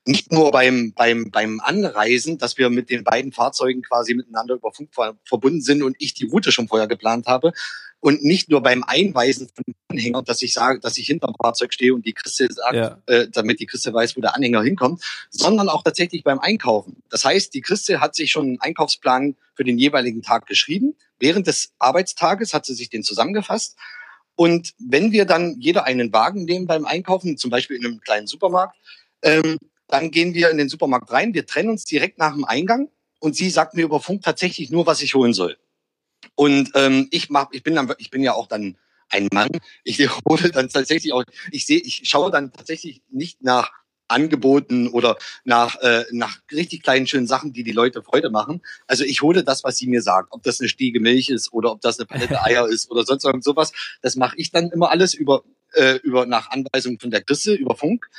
nicht 0.06 0.32
nur 0.32 0.52
beim, 0.52 0.94
beim, 0.96 1.30
beim 1.30 1.60
Anreisen, 1.60 2.38
dass 2.38 2.58
wir 2.58 2.70
mit 2.70 2.90
den 2.90 3.04
beiden 3.04 3.32
Fahrzeugen 3.32 3.84
quasi 3.84 4.16
miteinander 4.16 4.56
über 4.56 4.72
Funk 4.72 4.90
verbunden 5.24 5.62
sind 5.62 5.84
und 5.84 5.96
ich 6.00 6.14
die 6.14 6.26
Route 6.26 6.52
schon 6.52 6.68
vorher 6.68 6.88
geplant 6.88 7.28
habe. 7.28 7.54
Und 8.02 8.24
nicht 8.24 8.50
nur 8.50 8.62
beim 8.62 8.84
Einweisen 8.84 9.48
von 9.54 9.64
Anhängern, 9.88 10.26
dass 10.26 10.42
ich 10.42 10.54
sage, 10.54 10.80
dass 10.80 10.98
ich 10.98 11.06
hinterm 11.06 11.36
Fahrzeug 11.42 11.72
stehe 11.72 11.94
und 11.94 12.06
die 12.06 12.14
Christe 12.14 12.48
sagt, 12.52 12.76
ja. 12.76 13.02
äh, 13.06 13.28
damit 13.30 13.60
die 13.60 13.68
Christe 13.68 13.94
weiß, 13.94 14.18
wo 14.18 14.22
der 14.22 14.36
Anhänger 14.36 14.64
hinkommt, 14.64 15.04
sondern 15.30 15.70
auch 15.70 15.84
tatsächlich 15.84 16.24
beim 16.24 16.40
Einkaufen. 16.40 17.04
Das 17.10 17.24
heißt, 17.24 17.54
die 17.54 17.62
Christe 17.62 18.02
hat 18.02 18.16
sich 18.16 18.32
schon 18.32 18.48
einen 18.48 18.60
Einkaufsplan 18.60 19.36
für 19.54 19.64
den 19.64 19.78
jeweiligen 19.78 20.24
Tag 20.24 20.48
geschrieben. 20.48 20.96
Während 21.20 21.46
des 21.46 21.74
Arbeitstages 21.78 22.54
hat 22.54 22.66
sie 22.66 22.74
sich 22.74 22.90
den 22.90 23.04
zusammengefasst. 23.04 23.78
Und 24.36 24.74
wenn 24.80 25.12
wir 25.12 25.26
dann 25.26 25.58
jeder 25.60 25.86
einen 25.86 26.12
Wagen 26.12 26.46
nehmen 26.46 26.66
beim 26.66 26.86
Einkaufen, 26.86 27.38
zum 27.38 27.52
Beispiel 27.52 27.78
in 27.78 27.86
einem 27.86 28.02
kleinen 28.02 28.26
Supermarkt, 28.26 28.76
ähm, 29.22 29.58
dann 29.88 30.10
gehen 30.10 30.34
wir 30.34 30.50
in 30.50 30.58
den 30.58 30.70
Supermarkt 30.70 31.12
rein, 31.12 31.34
wir 31.34 31.46
trennen 31.46 31.70
uns 31.70 31.84
direkt 31.84 32.18
nach 32.18 32.34
dem 32.34 32.46
Eingang 32.46 32.90
und 33.20 33.36
sie 33.36 33.50
sagt 33.50 33.76
mir 33.76 33.84
über 33.84 34.00
Funk 34.00 34.24
tatsächlich 34.24 34.72
nur, 34.72 34.88
was 34.88 35.02
ich 35.02 35.14
holen 35.14 35.34
soll. 35.34 35.58
Und 36.36 36.72
ähm, 36.76 37.08
ich 37.12 37.30
mach, 37.30 37.48
ich 37.52 37.64
bin 37.64 37.76
dann, 37.76 37.94
ich 37.98 38.10
bin 38.10 38.24
ja 38.24 38.34
auch 38.34 38.48
dann 38.48 38.78
ein 39.10 39.28
Mann. 39.32 39.50
Ich 39.84 40.00
hole 40.28 40.50
dann 40.52 40.70
tatsächlich 40.70 41.14
auch, 41.14 41.24
ich 41.52 41.66
sehe, 41.66 41.80
ich 41.80 42.02
schaue 42.06 42.32
dann 42.32 42.52
tatsächlich 42.52 43.02
nicht 43.10 43.44
nach 43.44 43.72
Angeboten 44.12 44.88
oder 44.90 45.18
nach, 45.46 45.78
äh, 45.82 46.06
nach 46.12 46.40
richtig 46.52 46.84
kleinen 46.84 47.08
schönen 47.08 47.28
Sachen, 47.28 47.54
die 47.54 47.64
die 47.64 47.72
Leute 47.72 48.04
Freude 48.04 48.30
machen. 48.30 48.62
Also 48.88 49.04
ich 49.04 49.22
hole 49.22 49.44
das, 49.44 49.64
was 49.64 49.78
sie 49.78 49.88
mir 49.88 50.02
sagt, 50.02 50.30
ob 50.32 50.44
das 50.44 50.60
eine 50.60 50.70
Stiege 50.70 51.00
Milch 51.00 51.30
ist 51.30 51.54
oder 51.54 51.72
ob 51.72 51.82
das 51.82 51.98
eine 51.98 52.06
Palette 52.06 52.42
Eier 52.44 52.68
ist 52.68 52.92
oder 52.92 53.04
sonst 53.04 53.24
irgend 53.24 53.44
sowas. 53.44 53.72
Das 54.02 54.16
mache 54.16 54.36
ich 54.38 54.52
dann 54.52 54.70
immer 54.70 54.92
alles 54.92 55.14
über, 55.14 55.44
äh, 55.74 55.96
über 56.04 56.26
nach 56.26 56.52
Anweisung 56.52 57.00
von 57.00 57.12
der 57.12 57.24
Chrisse, 57.24 57.54
über 57.54 57.76
Funk. 57.76 58.10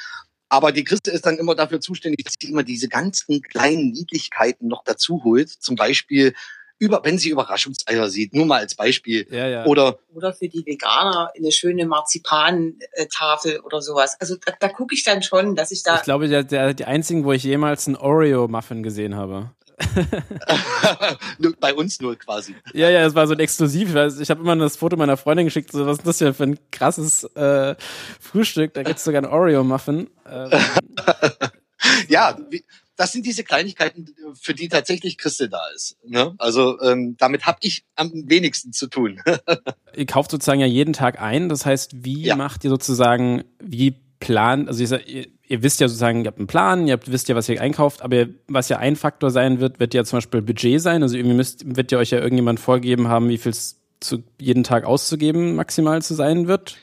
Aber 0.48 0.72
die 0.72 0.84
Christe 0.84 1.10
ist 1.10 1.24
dann 1.24 1.38
immer 1.38 1.54
dafür 1.54 1.80
zuständig, 1.80 2.24
dass 2.24 2.34
sie 2.38 2.48
immer 2.48 2.62
diese 2.62 2.88
ganzen 2.88 3.40
kleinen 3.40 3.90
Niedlichkeiten 3.92 4.68
noch 4.68 4.84
dazu 4.84 5.22
holt. 5.24 5.48
Zum 5.48 5.76
Beispiel 5.76 6.34
über, 6.82 7.00
wenn 7.04 7.16
sie 7.16 7.28
Überraschungseier 7.28 8.10
sieht, 8.10 8.34
nur 8.34 8.44
mal 8.44 8.58
als 8.58 8.74
Beispiel. 8.74 9.24
Ja, 9.30 9.46
ja. 9.46 9.64
Oder, 9.66 10.00
oder 10.12 10.32
für 10.32 10.48
die 10.48 10.66
Veganer 10.66 11.30
eine 11.36 11.52
schöne 11.52 11.86
Marzipantafel 11.86 13.60
oder 13.60 13.80
sowas. 13.80 14.16
Also 14.20 14.34
da, 14.44 14.52
da 14.58 14.68
gucke 14.68 14.92
ich 14.92 15.04
dann 15.04 15.22
schon, 15.22 15.54
dass 15.54 15.70
ich 15.70 15.84
da. 15.84 15.94
Ich 15.94 16.02
glaube, 16.02 16.26
der, 16.26 16.42
der, 16.42 16.74
die 16.74 16.84
einzigen, 16.84 17.24
wo 17.24 17.30
ich 17.30 17.44
jemals 17.44 17.86
einen 17.86 17.94
Oreo-Muffin 17.94 18.82
gesehen 18.82 19.14
habe. 19.14 19.52
Bei 21.60 21.72
uns 21.72 22.00
nur 22.00 22.16
quasi. 22.16 22.56
Ja, 22.72 22.90
ja, 22.90 23.06
es 23.06 23.14
war 23.14 23.28
so 23.28 23.34
ein 23.34 23.38
Exklusiv. 23.38 23.94
Ich 24.20 24.30
habe 24.30 24.40
immer 24.40 24.56
das 24.56 24.76
Foto 24.76 24.96
meiner 24.96 25.16
Freundin 25.16 25.46
geschickt, 25.46 25.70
so, 25.70 25.86
was 25.86 25.98
ist 25.98 26.06
das 26.06 26.18
hier 26.18 26.34
für 26.34 26.44
ein 26.44 26.58
krasses 26.72 27.22
äh, 27.36 27.76
Frühstück? 28.20 28.74
Da 28.74 28.82
gibt's 28.82 29.04
sogar 29.04 29.22
einen 29.22 29.32
Oreo-Muffin. 29.32 30.10
Ähm, 30.28 30.50
ja, 32.08 32.36
wie, 32.50 32.64
das 33.02 33.10
sind 33.10 33.26
diese 33.26 33.42
Kleinigkeiten, 33.42 34.14
für 34.40 34.54
die 34.54 34.68
tatsächlich 34.68 35.18
Christel 35.18 35.48
da 35.48 35.60
ist. 35.74 35.96
Ne? 36.06 36.36
Also 36.38 36.80
ähm, 36.82 37.16
damit 37.18 37.46
habe 37.46 37.58
ich 37.62 37.84
am 37.96 38.12
wenigsten 38.26 38.72
zu 38.72 38.86
tun. 38.86 39.20
ihr 39.96 40.06
kauft 40.06 40.30
sozusagen 40.30 40.60
ja 40.60 40.68
jeden 40.68 40.92
Tag 40.92 41.20
ein. 41.20 41.48
Das 41.48 41.66
heißt, 41.66 42.04
wie 42.04 42.22
ja. 42.22 42.36
macht 42.36 42.62
ihr 42.62 42.70
sozusagen, 42.70 43.42
wie 43.58 43.96
plant, 44.20 44.68
also 44.68 44.84
ihr, 44.84 45.26
ihr, 45.48 45.62
wisst 45.64 45.80
ja 45.80 45.88
sozusagen, 45.88 46.20
ihr 46.20 46.28
habt 46.28 46.38
einen 46.38 46.46
Plan, 46.46 46.86
ihr 46.86 46.92
habt, 46.92 47.10
wisst 47.10 47.28
ja, 47.28 47.34
was 47.34 47.48
ihr 47.48 47.60
einkauft, 47.60 48.02
aber 48.02 48.26
was 48.46 48.68
ja 48.68 48.78
ein 48.78 48.94
Faktor 48.94 49.32
sein 49.32 49.58
wird, 49.58 49.80
wird 49.80 49.94
ja 49.94 50.04
zum 50.04 50.18
Beispiel 50.18 50.40
Budget 50.40 50.80
sein. 50.80 51.02
Also 51.02 51.16
irgendwie 51.16 51.34
müsst, 51.34 51.74
wird 51.74 51.90
ja 51.90 51.98
euch 51.98 52.10
ja 52.10 52.20
irgendjemand 52.20 52.60
vorgeben 52.60 53.08
haben, 53.08 53.28
wie 53.30 53.38
viel 53.38 53.50
es 53.50 53.80
zu 53.98 54.22
jeden 54.40 54.62
Tag 54.62 54.84
auszugeben 54.84 55.56
maximal 55.56 56.02
zu 56.02 56.14
sein 56.14 56.46
wird. 56.46 56.76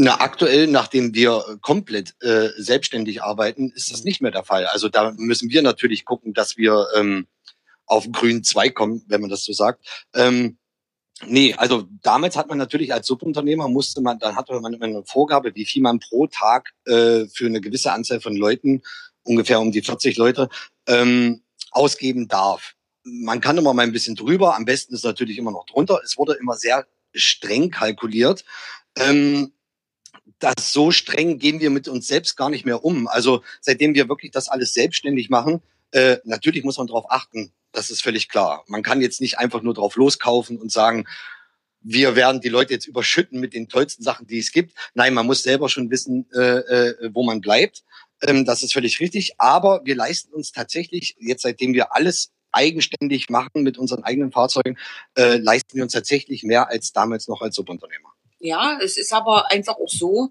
Na, 0.00 0.20
aktuell, 0.20 0.68
nachdem 0.68 1.12
wir 1.12 1.58
komplett 1.60 2.14
äh, 2.22 2.50
selbstständig 2.56 3.24
arbeiten, 3.24 3.72
ist 3.72 3.90
das 3.90 4.04
nicht 4.04 4.20
mehr 4.20 4.30
der 4.30 4.44
Fall. 4.44 4.64
Also 4.66 4.88
da 4.88 5.12
müssen 5.16 5.50
wir 5.50 5.60
natürlich 5.60 6.04
gucken, 6.04 6.34
dass 6.34 6.56
wir 6.56 6.86
ähm, 6.94 7.26
auf 7.84 8.04
den 8.04 8.12
grünen 8.12 8.44
Zweig 8.44 8.76
kommen, 8.76 9.02
wenn 9.08 9.20
man 9.20 9.28
das 9.28 9.42
so 9.42 9.52
sagt. 9.52 9.84
Ähm, 10.14 10.56
nee, 11.26 11.52
also 11.54 11.88
damals 12.00 12.36
hat 12.36 12.48
man 12.48 12.58
natürlich 12.58 12.92
als 12.92 13.08
Subunternehmer 13.08 13.66
musste 13.66 14.00
man, 14.00 14.20
dann 14.20 14.36
hatte 14.36 14.60
man 14.60 14.80
eine 14.80 15.02
Vorgabe, 15.04 15.56
wie 15.56 15.66
viel 15.66 15.82
man 15.82 15.98
pro 15.98 16.28
Tag 16.28 16.70
äh, 16.84 17.26
für 17.26 17.46
eine 17.46 17.60
gewisse 17.60 17.90
Anzahl 17.90 18.20
von 18.20 18.36
Leuten, 18.36 18.82
ungefähr 19.24 19.58
um 19.58 19.72
die 19.72 19.82
40 19.82 20.16
Leute, 20.16 20.48
ähm, 20.86 21.42
ausgeben 21.72 22.28
darf. 22.28 22.76
Man 23.02 23.40
kann 23.40 23.58
immer 23.58 23.74
mal 23.74 23.82
ein 23.82 23.92
bisschen 23.92 24.14
drüber, 24.14 24.54
am 24.54 24.64
besten 24.64 24.94
ist 24.94 25.04
natürlich 25.04 25.38
immer 25.38 25.50
noch 25.50 25.66
drunter. 25.66 26.00
Es 26.04 26.16
wurde 26.16 26.34
immer 26.34 26.54
sehr 26.54 26.86
streng 27.14 27.70
kalkuliert. 27.72 28.44
Ähm, 28.96 29.54
das 30.38 30.72
so 30.72 30.90
streng 30.90 31.38
gehen 31.38 31.60
wir 31.60 31.70
mit 31.70 31.88
uns 31.88 32.06
selbst 32.06 32.36
gar 32.36 32.50
nicht 32.50 32.64
mehr 32.64 32.84
um. 32.84 33.08
Also 33.08 33.42
seitdem 33.60 33.94
wir 33.94 34.08
wirklich 34.08 34.30
das 34.30 34.48
alles 34.48 34.74
selbstständig 34.74 35.30
machen, 35.30 35.62
äh, 35.92 36.18
natürlich 36.24 36.64
muss 36.64 36.78
man 36.78 36.86
darauf 36.86 37.10
achten. 37.10 37.52
Das 37.72 37.90
ist 37.90 38.02
völlig 38.02 38.28
klar. 38.28 38.64
Man 38.66 38.82
kann 38.82 39.00
jetzt 39.00 39.20
nicht 39.20 39.38
einfach 39.38 39.62
nur 39.62 39.74
drauf 39.74 39.96
loskaufen 39.96 40.58
und 40.58 40.72
sagen, 40.72 41.06
wir 41.80 42.16
werden 42.16 42.40
die 42.40 42.48
Leute 42.48 42.72
jetzt 42.74 42.86
überschütten 42.86 43.40
mit 43.40 43.54
den 43.54 43.68
tollsten 43.68 44.02
Sachen, 44.02 44.26
die 44.26 44.38
es 44.38 44.52
gibt. 44.52 44.74
Nein, 44.94 45.14
man 45.14 45.26
muss 45.26 45.42
selber 45.42 45.68
schon 45.68 45.90
wissen, 45.90 46.26
äh, 46.32 46.58
äh, 46.58 47.10
wo 47.12 47.24
man 47.24 47.40
bleibt. 47.40 47.84
Ähm, 48.22 48.44
das 48.44 48.62
ist 48.62 48.72
völlig 48.72 49.00
richtig. 49.00 49.34
Aber 49.38 49.82
wir 49.84 49.94
leisten 49.94 50.32
uns 50.32 50.52
tatsächlich, 50.52 51.16
jetzt 51.18 51.42
seitdem 51.42 51.74
wir 51.74 51.94
alles 51.94 52.30
eigenständig 52.50 53.28
machen 53.30 53.62
mit 53.62 53.78
unseren 53.78 54.04
eigenen 54.04 54.32
Fahrzeugen, 54.32 54.78
äh, 55.16 55.36
leisten 55.36 55.76
wir 55.76 55.82
uns 55.82 55.92
tatsächlich 55.92 56.42
mehr 56.42 56.68
als 56.68 56.92
damals 56.92 57.28
noch 57.28 57.42
als 57.42 57.54
Subunternehmer. 57.54 58.12
Ja, 58.40 58.78
es 58.82 58.96
ist 58.96 59.12
aber 59.12 59.50
einfach 59.50 59.76
auch 59.76 59.88
so, 59.88 60.30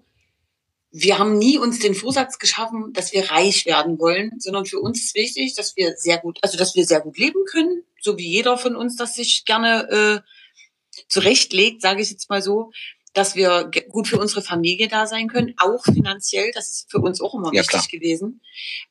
wir 0.90 1.18
haben 1.18 1.36
nie 1.36 1.58
uns 1.58 1.78
den 1.80 1.94
Vorsatz 1.94 2.38
geschaffen, 2.38 2.92
dass 2.94 3.12
wir 3.12 3.30
reich 3.30 3.66
werden 3.66 3.98
wollen, 3.98 4.40
sondern 4.40 4.64
für 4.64 4.80
uns 4.80 5.04
ist 5.04 5.14
wichtig, 5.14 5.54
dass 5.54 5.76
wir 5.76 5.94
sehr 5.96 6.18
gut, 6.18 6.38
also 6.42 6.56
dass 6.56 6.74
wir 6.74 6.86
sehr 6.86 7.00
gut 7.00 7.18
leben 7.18 7.44
können, 7.44 7.84
so 8.00 8.16
wie 8.16 8.28
jeder 8.28 8.56
von 8.56 8.74
uns 8.74 8.96
das 8.96 9.14
sich 9.14 9.44
gerne 9.44 10.24
äh, 10.24 11.02
zurechtlegt, 11.08 11.82
sage 11.82 12.00
ich 12.00 12.10
jetzt 12.10 12.30
mal 12.30 12.40
so 12.40 12.72
dass 13.18 13.34
wir 13.34 13.68
gut 13.88 14.06
für 14.06 14.18
unsere 14.18 14.42
Familie 14.42 14.86
da 14.86 15.08
sein 15.08 15.26
können, 15.26 15.54
auch 15.58 15.82
finanziell. 15.82 16.52
Das 16.54 16.68
ist 16.68 16.88
für 16.88 16.98
uns 16.98 17.20
auch 17.20 17.34
immer 17.34 17.52
ja, 17.52 17.62
wichtig 17.62 17.88
klar. 17.88 17.88
gewesen. 17.90 18.40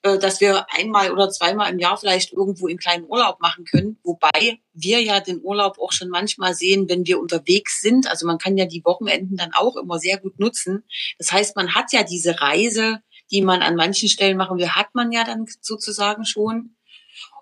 Äh, 0.02 0.18
dass 0.18 0.42
wir 0.42 0.68
einmal 0.70 1.12
oder 1.14 1.30
zweimal 1.30 1.72
im 1.72 1.80
Jahr 1.80 1.98
vielleicht 1.98 2.34
irgendwo 2.34 2.68
einen 2.68 2.78
kleinen 2.78 3.06
Urlaub 3.06 3.40
machen 3.40 3.64
können. 3.64 4.00
Wobei 4.04 4.60
wir 4.74 5.02
ja 5.02 5.22
den 5.22 5.42
Urlaub 5.42 5.80
auch 5.80 5.94
schon 5.94 6.10
manchmal 6.10 6.54
sehen, 6.54 6.90
wenn 6.90 7.08
wir 7.08 7.22
unterwegs 7.22 7.80
sind. 7.80 8.10
Also 8.12 8.28
man 8.28 8.38
kann 8.38 8.58
ja 8.58 8.66
die 8.66 8.84
Wochenenden 8.84 9.38
dann 9.38 9.54
auch 9.54 9.78
immer 9.78 9.98
sehr 9.98 10.18
gut 10.18 10.40
nutzen. 10.40 10.84
Das 11.18 11.32
heißt, 11.32 11.56
man 11.56 11.74
hat 11.74 11.94
ja 11.94 12.04
diese 12.04 12.42
Reise, 12.42 13.00
die 13.32 13.42
man 13.42 13.62
an 13.62 13.76
manchen 13.76 14.10
Stellen 14.10 14.36
machen 14.36 14.58
will, 14.58 14.70
hat 14.70 14.94
man 14.94 15.14
ja 15.14 15.24
dann 15.24 15.46
sozusagen 15.62 16.26
schon. 16.26 16.76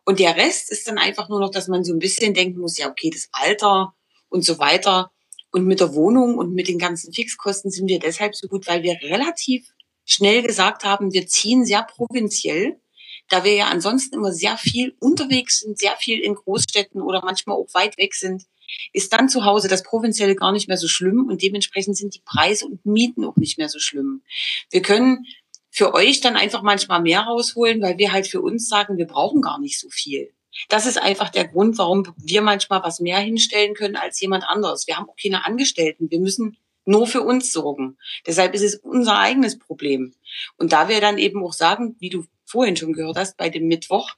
Und 0.05 0.19
der 0.19 0.35
Rest 0.35 0.71
ist 0.71 0.87
dann 0.87 0.99
einfach 0.99 1.29
nur 1.29 1.39
noch, 1.39 1.49
dass 1.49 1.67
man 1.67 1.83
so 1.83 1.93
ein 1.93 1.99
bisschen 1.99 2.35
denken 2.35 2.59
muss, 2.59 2.77
ja, 2.77 2.89
okay, 2.89 3.09
das 3.09 3.29
Alter 3.31 3.95
und 4.29 4.45
so 4.45 4.59
weiter 4.59 5.11
und 5.55 5.65
mit 5.65 5.79
der 5.79 5.95
Wohnung 5.95 6.37
und 6.37 6.53
mit 6.53 6.67
den 6.67 6.77
ganzen 6.77 7.13
Fixkosten 7.13 7.71
sind 7.71 7.87
wir 7.87 7.99
deshalb 7.99 8.35
so 8.35 8.49
gut, 8.49 8.67
weil 8.67 8.83
wir 8.83 8.97
relativ 9.01 9.71
schnell 10.03 10.43
gesagt 10.43 10.83
haben, 10.83 11.13
wir 11.13 11.27
ziehen 11.27 11.63
sehr 11.63 11.81
provinziell, 11.81 12.81
da 13.29 13.45
wir 13.45 13.53
ja 13.53 13.67
ansonsten 13.67 14.15
immer 14.15 14.33
sehr 14.33 14.57
viel 14.57 14.97
unterwegs 14.99 15.61
sind, 15.61 15.79
sehr 15.79 15.95
viel 15.95 16.19
in 16.19 16.35
Großstädten 16.35 17.01
oder 17.01 17.21
manchmal 17.23 17.55
auch 17.55 17.73
weit 17.73 17.97
weg 17.97 18.15
sind, 18.15 18.43
ist 18.91 19.13
dann 19.13 19.29
zu 19.29 19.45
Hause 19.45 19.69
das 19.69 19.83
Provinzielle 19.83 20.35
gar 20.35 20.51
nicht 20.51 20.67
mehr 20.67 20.75
so 20.75 20.89
schlimm 20.89 21.25
und 21.29 21.41
dementsprechend 21.41 21.95
sind 21.95 22.15
die 22.15 22.23
Preise 22.25 22.65
und 22.65 22.85
Mieten 22.85 23.23
auch 23.23 23.37
nicht 23.37 23.57
mehr 23.57 23.69
so 23.69 23.79
schlimm. 23.79 24.23
Wir 24.71 24.81
können 24.81 25.23
für 25.71 25.93
euch 25.93 26.19
dann 26.19 26.35
einfach 26.35 26.63
manchmal 26.63 27.01
mehr 27.01 27.21
rausholen, 27.21 27.81
weil 27.81 27.97
wir 27.97 28.11
halt 28.11 28.27
für 28.27 28.41
uns 28.41 28.67
sagen, 28.67 28.97
wir 28.97 29.07
brauchen 29.07 29.41
gar 29.41 29.61
nicht 29.61 29.79
so 29.79 29.87
viel. 29.89 30.33
Das 30.69 30.85
ist 30.85 30.97
einfach 31.01 31.29
der 31.29 31.47
Grund, 31.47 31.77
warum 31.77 32.13
wir 32.17 32.41
manchmal 32.41 32.81
was 32.83 32.99
mehr 32.99 33.19
hinstellen 33.19 33.73
können 33.73 33.95
als 33.95 34.19
jemand 34.19 34.43
anderes. 34.45 34.87
Wir 34.87 34.97
haben 34.97 35.09
auch 35.09 35.15
keine 35.21 35.45
Angestellten. 35.45 36.09
Wir 36.09 36.19
müssen 36.19 36.57
nur 36.85 37.07
für 37.07 37.21
uns 37.21 37.51
sorgen. 37.51 37.97
Deshalb 38.25 38.53
ist 38.53 38.61
es 38.61 38.75
unser 38.75 39.17
eigenes 39.17 39.57
Problem. 39.57 40.13
Und 40.57 40.71
da 40.71 40.87
wir 40.87 41.01
dann 41.01 41.17
eben 41.17 41.43
auch 41.43 41.53
sagen, 41.53 41.95
wie 41.99 42.09
du 42.09 42.25
vorhin 42.45 42.77
schon 42.77 42.93
gehört 42.93 43.17
hast, 43.17 43.37
bei 43.37 43.49
dem 43.49 43.67
Mittwoch, 43.67 44.11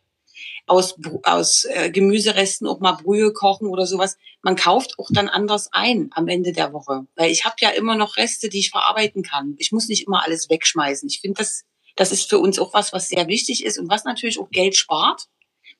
aus, 0.68 0.96
aus 1.24 1.66
äh, 1.66 1.90
Gemüseresten 1.90 2.68
auch 2.68 2.80
mal 2.80 2.92
Brühe 2.92 3.32
kochen 3.32 3.68
oder 3.68 3.88
sowas. 3.88 4.18
Man 4.42 4.56
kauft 4.56 5.00
auch 5.00 5.08
dann 5.12 5.30
anders 5.30 5.70
ein 5.72 6.10
am 6.12 6.28
Ende 6.28 6.52
der 6.52 6.74
Woche. 6.74 7.08
Weil 7.16 7.32
ich 7.32 7.46
habe 7.46 7.56
ja 7.62 7.70
immer 7.70 7.96
noch 7.96 8.18
Reste, 8.18 8.50
die 8.50 8.60
ich 8.60 8.70
verarbeiten 8.70 9.24
kann. 9.24 9.56
Ich 9.58 9.72
muss 9.72 9.88
nicht 9.88 10.06
immer 10.06 10.24
alles 10.24 10.50
wegschmeißen. 10.50 11.08
Ich 11.10 11.22
finde, 11.22 11.40
das, 11.40 11.64
das 11.96 12.12
ist 12.12 12.30
für 12.30 12.40
uns 12.40 12.60
auch 12.60 12.74
was, 12.74 12.92
was 12.94 13.08
sehr 13.08 13.28
wichtig 13.28 13.66
ist 13.66 13.80
und 13.80 13.90
was 13.90 14.04
natürlich 14.04 14.40
auch 14.40 14.50
Geld 14.52 14.76
spart 14.76 15.28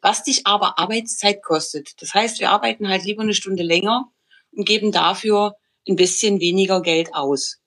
was 0.02 0.24
dich 0.24 0.46
aber 0.46 0.80
Arbeitszeit 0.80 1.44
kostet. 1.44 2.02
Das 2.02 2.14
heißt, 2.14 2.40
wir 2.40 2.52
arbeiten 2.52 2.88
halt 2.88 3.04
lieber 3.04 3.24
eine 3.24 3.34
Stunde 3.34 3.64
länger 3.64 4.12
und 4.52 4.66
geben 4.66 4.92
dafür 4.92 5.56
ein 5.88 5.96
bisschen 5.96 6.40
weniger 6.40 6.82
Geld 6.82 7.14
aus. 7.14 7.60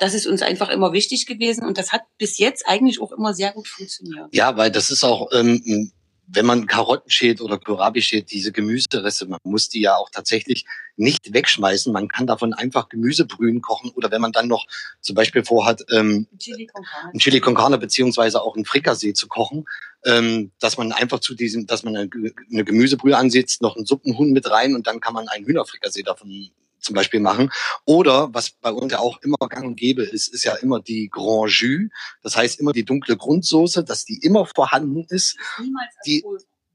Das 0.00 0.14
ist 0.14 0.26
uns 0.26 0.42
einfach 0.42 0.68
immer 0.68 0.92
wichtig 0.92 1.26
gewesen 1.26 1.64
und 1.64 1.78
das 1.78 1.92
hat 1.92 2.02
bis 2.18 2.38
jetzt 2.38 2.66
eigentlich 2.66 3.00
auch 3.00 3.12
immer 3.12 3.34
sehr 3.34 3.52
gut 3.52 3.68
funktioniert. 3.68 4.28
Ja, 4.32 4.56
weil 4.56 4.70
das 4.70 4.90
ist 4.90 5.02
auch 5.02 5.30
ähm, 5.32 5.92
wenn 6.30 6.46
man 6.46 6.66
Karotten 6.66 7.10
schält 7.10 7.40
oder 7.40 7.58
Kohlrabi 7.58 8.02
schält, 8.02 8.30
diese 8.30 8.52
Gemüsereste, 8.52 9.26
man 9.26 9.38
muss 9.44 9.68
die 9.68 9.80
ja 9.80 9.96
auch 9.96 10.10
tatsächlich 10.10 10.66
nicht 10.96 11.32
wegschmeißen. 11.32 11.92
Man 11.92 12.08
kann 12.08 12.26
davon 12.26 12.52
einfach 12.52 12.88
Gemüsebrühen 12.88 13.62
kochen 13.62 13.90
oder 13.90 14.10
wenn 14.10 14.20
man 14.20 14.32
dann 14.32 14.46
noch 14.46 14.66
zum 15.00 15.14
Beispiel 15.14 15.44
vorhat, 15.44 15.84
ähm, 15.90 16.26
Chili 16.38 16.66
con 16.66 16.84
Carne. 16.84 17.12
ein 17.14 17.18
Chili 17.18 17.40
con 17.40 17.54
Carne 17.54 17.78
beziehungsweise 17.78 18.42
auch 18.42 18.56
ein 18.56 18.66
Frikassee 18.66 19.14
zu 19.14 19.26
kochen, 19.26 19.64
ähm, 20.04 20.52
dass 20.60 20.76
man 20.76 20.92
einfach 20.92 21.20
zu 21.20 21.34
diesem, 21.34 21.66
dass 21.66 21.82
man 21.82 21.96
eine, 21.96 22.10
eine 22.52 22.64
Gemüsebrühe 22.64 23.16
ansetzt, 23.16 23.62
noch 23.62 23.76
einen 23.76 23.86
Suppenhuhn 23.86 24.32
mit 24.32 24.50
rein 24.50 24.74
und 24.74 24.86
dann 24.86 25.00
kann 25.00 25.14
man 25.14 25.28
einen 25.28 25.46
Hühnerfrikassee 25.46 26.02
davon 26.02 26.50
zum 26.80 26.94
Beispiel 26.94 27.20
machen. 27.20 27.50
Oder 27.84 28.32
was 28.32 28.50
bei 28.50 28.70
uns 28.70 28.92
ja 28.92 28.98
auch 28.98 29.20
immer 29.22 29.36
gang 29.48 29.66
und 29.66 29.76
gäbe 29.76 30.02
ist, 30.02 30.28
ist 30.28 30.44
ja 30.44 30.54
immer 30.54 30.80
die 30.80 31.08
Grand 31.10 31.50
Jus. 31.50 31.90
Das 32.22 32.36
heißt 32.36 32.60
immer 32.60 32.72
die 32.72 32.84
dunkle 32.84 33.16
Grundsoße, 33.16 33.84
dass 33.84 34.04
die 34.04 34.18
immer 34.22 34.46
vorhanden 34.46 35.04
ist. 35.08 35.36
Die, 36.06 36.24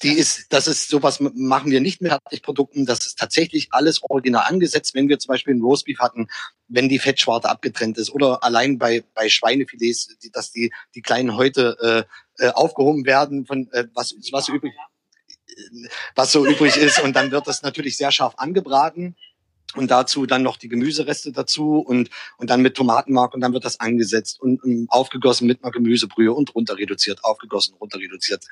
die 0.03 0.13
ist, 0.13 0.51
das 0.51 0.67
ist 0.67 0.89
sowas 0.89 1.19
machen 1.19 1.71
wir 1.71 1.79
nicht 1.79 2.01
mit 2.01 2.11
Fertigprodukten. 2.11 2.85
Das 2.85 3.05
ist 3.05 3.17
tatsächlich 3.17 3.69
alles 3.71 4.01
original 4.03 4.43
angesetzt. 4.47 4.93
Wenn 4.93 5.07
wir 5.07 5.17
zum 5.19 5.29
Beispiel 5.29 5.53
ein 5.53 5.61
Roastbeef 5.61 5.99
hatten, 5.99 6.27
wenn 6.67 6.89
die 6.89 6.99
Fettschwarte 6.99 7.49
abgetrennt 7.49 7.97
ist 7.97 8.11
oder 8.11 8.43
allein 8.43 8.77
bei 8.77 9.03
bei 9.13 9.29
Schweinefilets, 9.29 10.17
dass 10.33 10.51
die 10.51 10.73
die 10.93 11.01
kleinen 11.01 11.35
Häute 11.35 12.05
äh, 12.39 12.45
äh, 12.45 12.49
aufgehoben 12.51 13.05
werden 13.05 13.45
von 13.45 13.71
äh, 13.71 13.85
was 13.93 14.15
was 14.31 14.49
übrig 14.49 14.73
was 16.15 16.31
so 16.31 16.45
übrig 16.45 16.75
ist 16.77 16.99
und 16.99 17.15
dann 17.15 17.31
wird 17.31 17.47
das 17.47 17.61
natürlich 17.61 17.95
sehr 17.95 18.11
scharf 18.11 18.33
angebraten 18.37 19.15
und 19.75 19.89
dazu 19.91 20.25
dann 20.25 20.43
noch 20.43 20.57
die 20.57 20.69
Gemüsereste 20.69 21.31
dazu 21.31 21.79
und, 21.79 22.09
und 22.37 22.49
dann 22.49 22.61
mit 22.61 22.75
Tomatenmark 22.75 23.33
und 23.33 23.41
dann 23.41 23.53
wird 23.53 23.65
das 23.65 23.79
angesetzt 23.79 24.39
und, 24.39 24.63
und 24.63 24.87
aufgegossen 24.89 25.47
mit 25.47 25.63
einer 25.63 25.71
Gemüsebrühe 25.71 26.33
und 26.33 26.53
runter 26.55 26.77
reduziert, 26.77 27.23
aufgegossen, 27.23 27.75
runter 27.79 27.99
reduziert. 27.99 28.45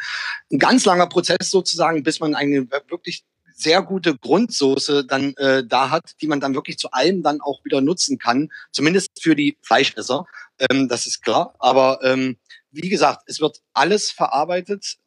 Ein 0.52 0.60
ganz 0.60 0.86
langer 0.86 1.08
Prozess 1.08 1.50
sozusagen, 1.50 2.04
bis 2.04 2.20
man 2.20 2.36
eine 2.36 2.68
wirklich 2.90 3.24
sehr 3.54 3.82
gute 3.82 4.18
Grundsoße 4.18 5.06
dann 5.06 5.36
äh, 5.36 5.64
da 5.66 5.90
hat, 5.90 6.14
die 6.22 6.28
man 6.28 6.40
dann 6.40 6.56
wirklich 6.56 6.78
zu 6.78 6.92
allem 6.92 7.22
dann 7.22 7.42
auch 7.42 7.64
wieder 7.64 7.82
nutzen 7.82 8.18
kann, 8.18 8.50
zumindest 8.72 9.22
für 9.22 9.36
die 9.36 9.58
Fleischesser, 9.62 10.26
ähm, 10.70 10.88
das 10.88 11.06
ist 11.06 11.22
klar. 11.22 11.54
Aber 11.60 12.00
ähm, 12.04 12.38
wie 12.72 12.90
gesagt, 12.90 13.24
es 13.28 13.40
wird 13.40 13.62
alles 13.74 14.12
verarbeitet 14.12 14.98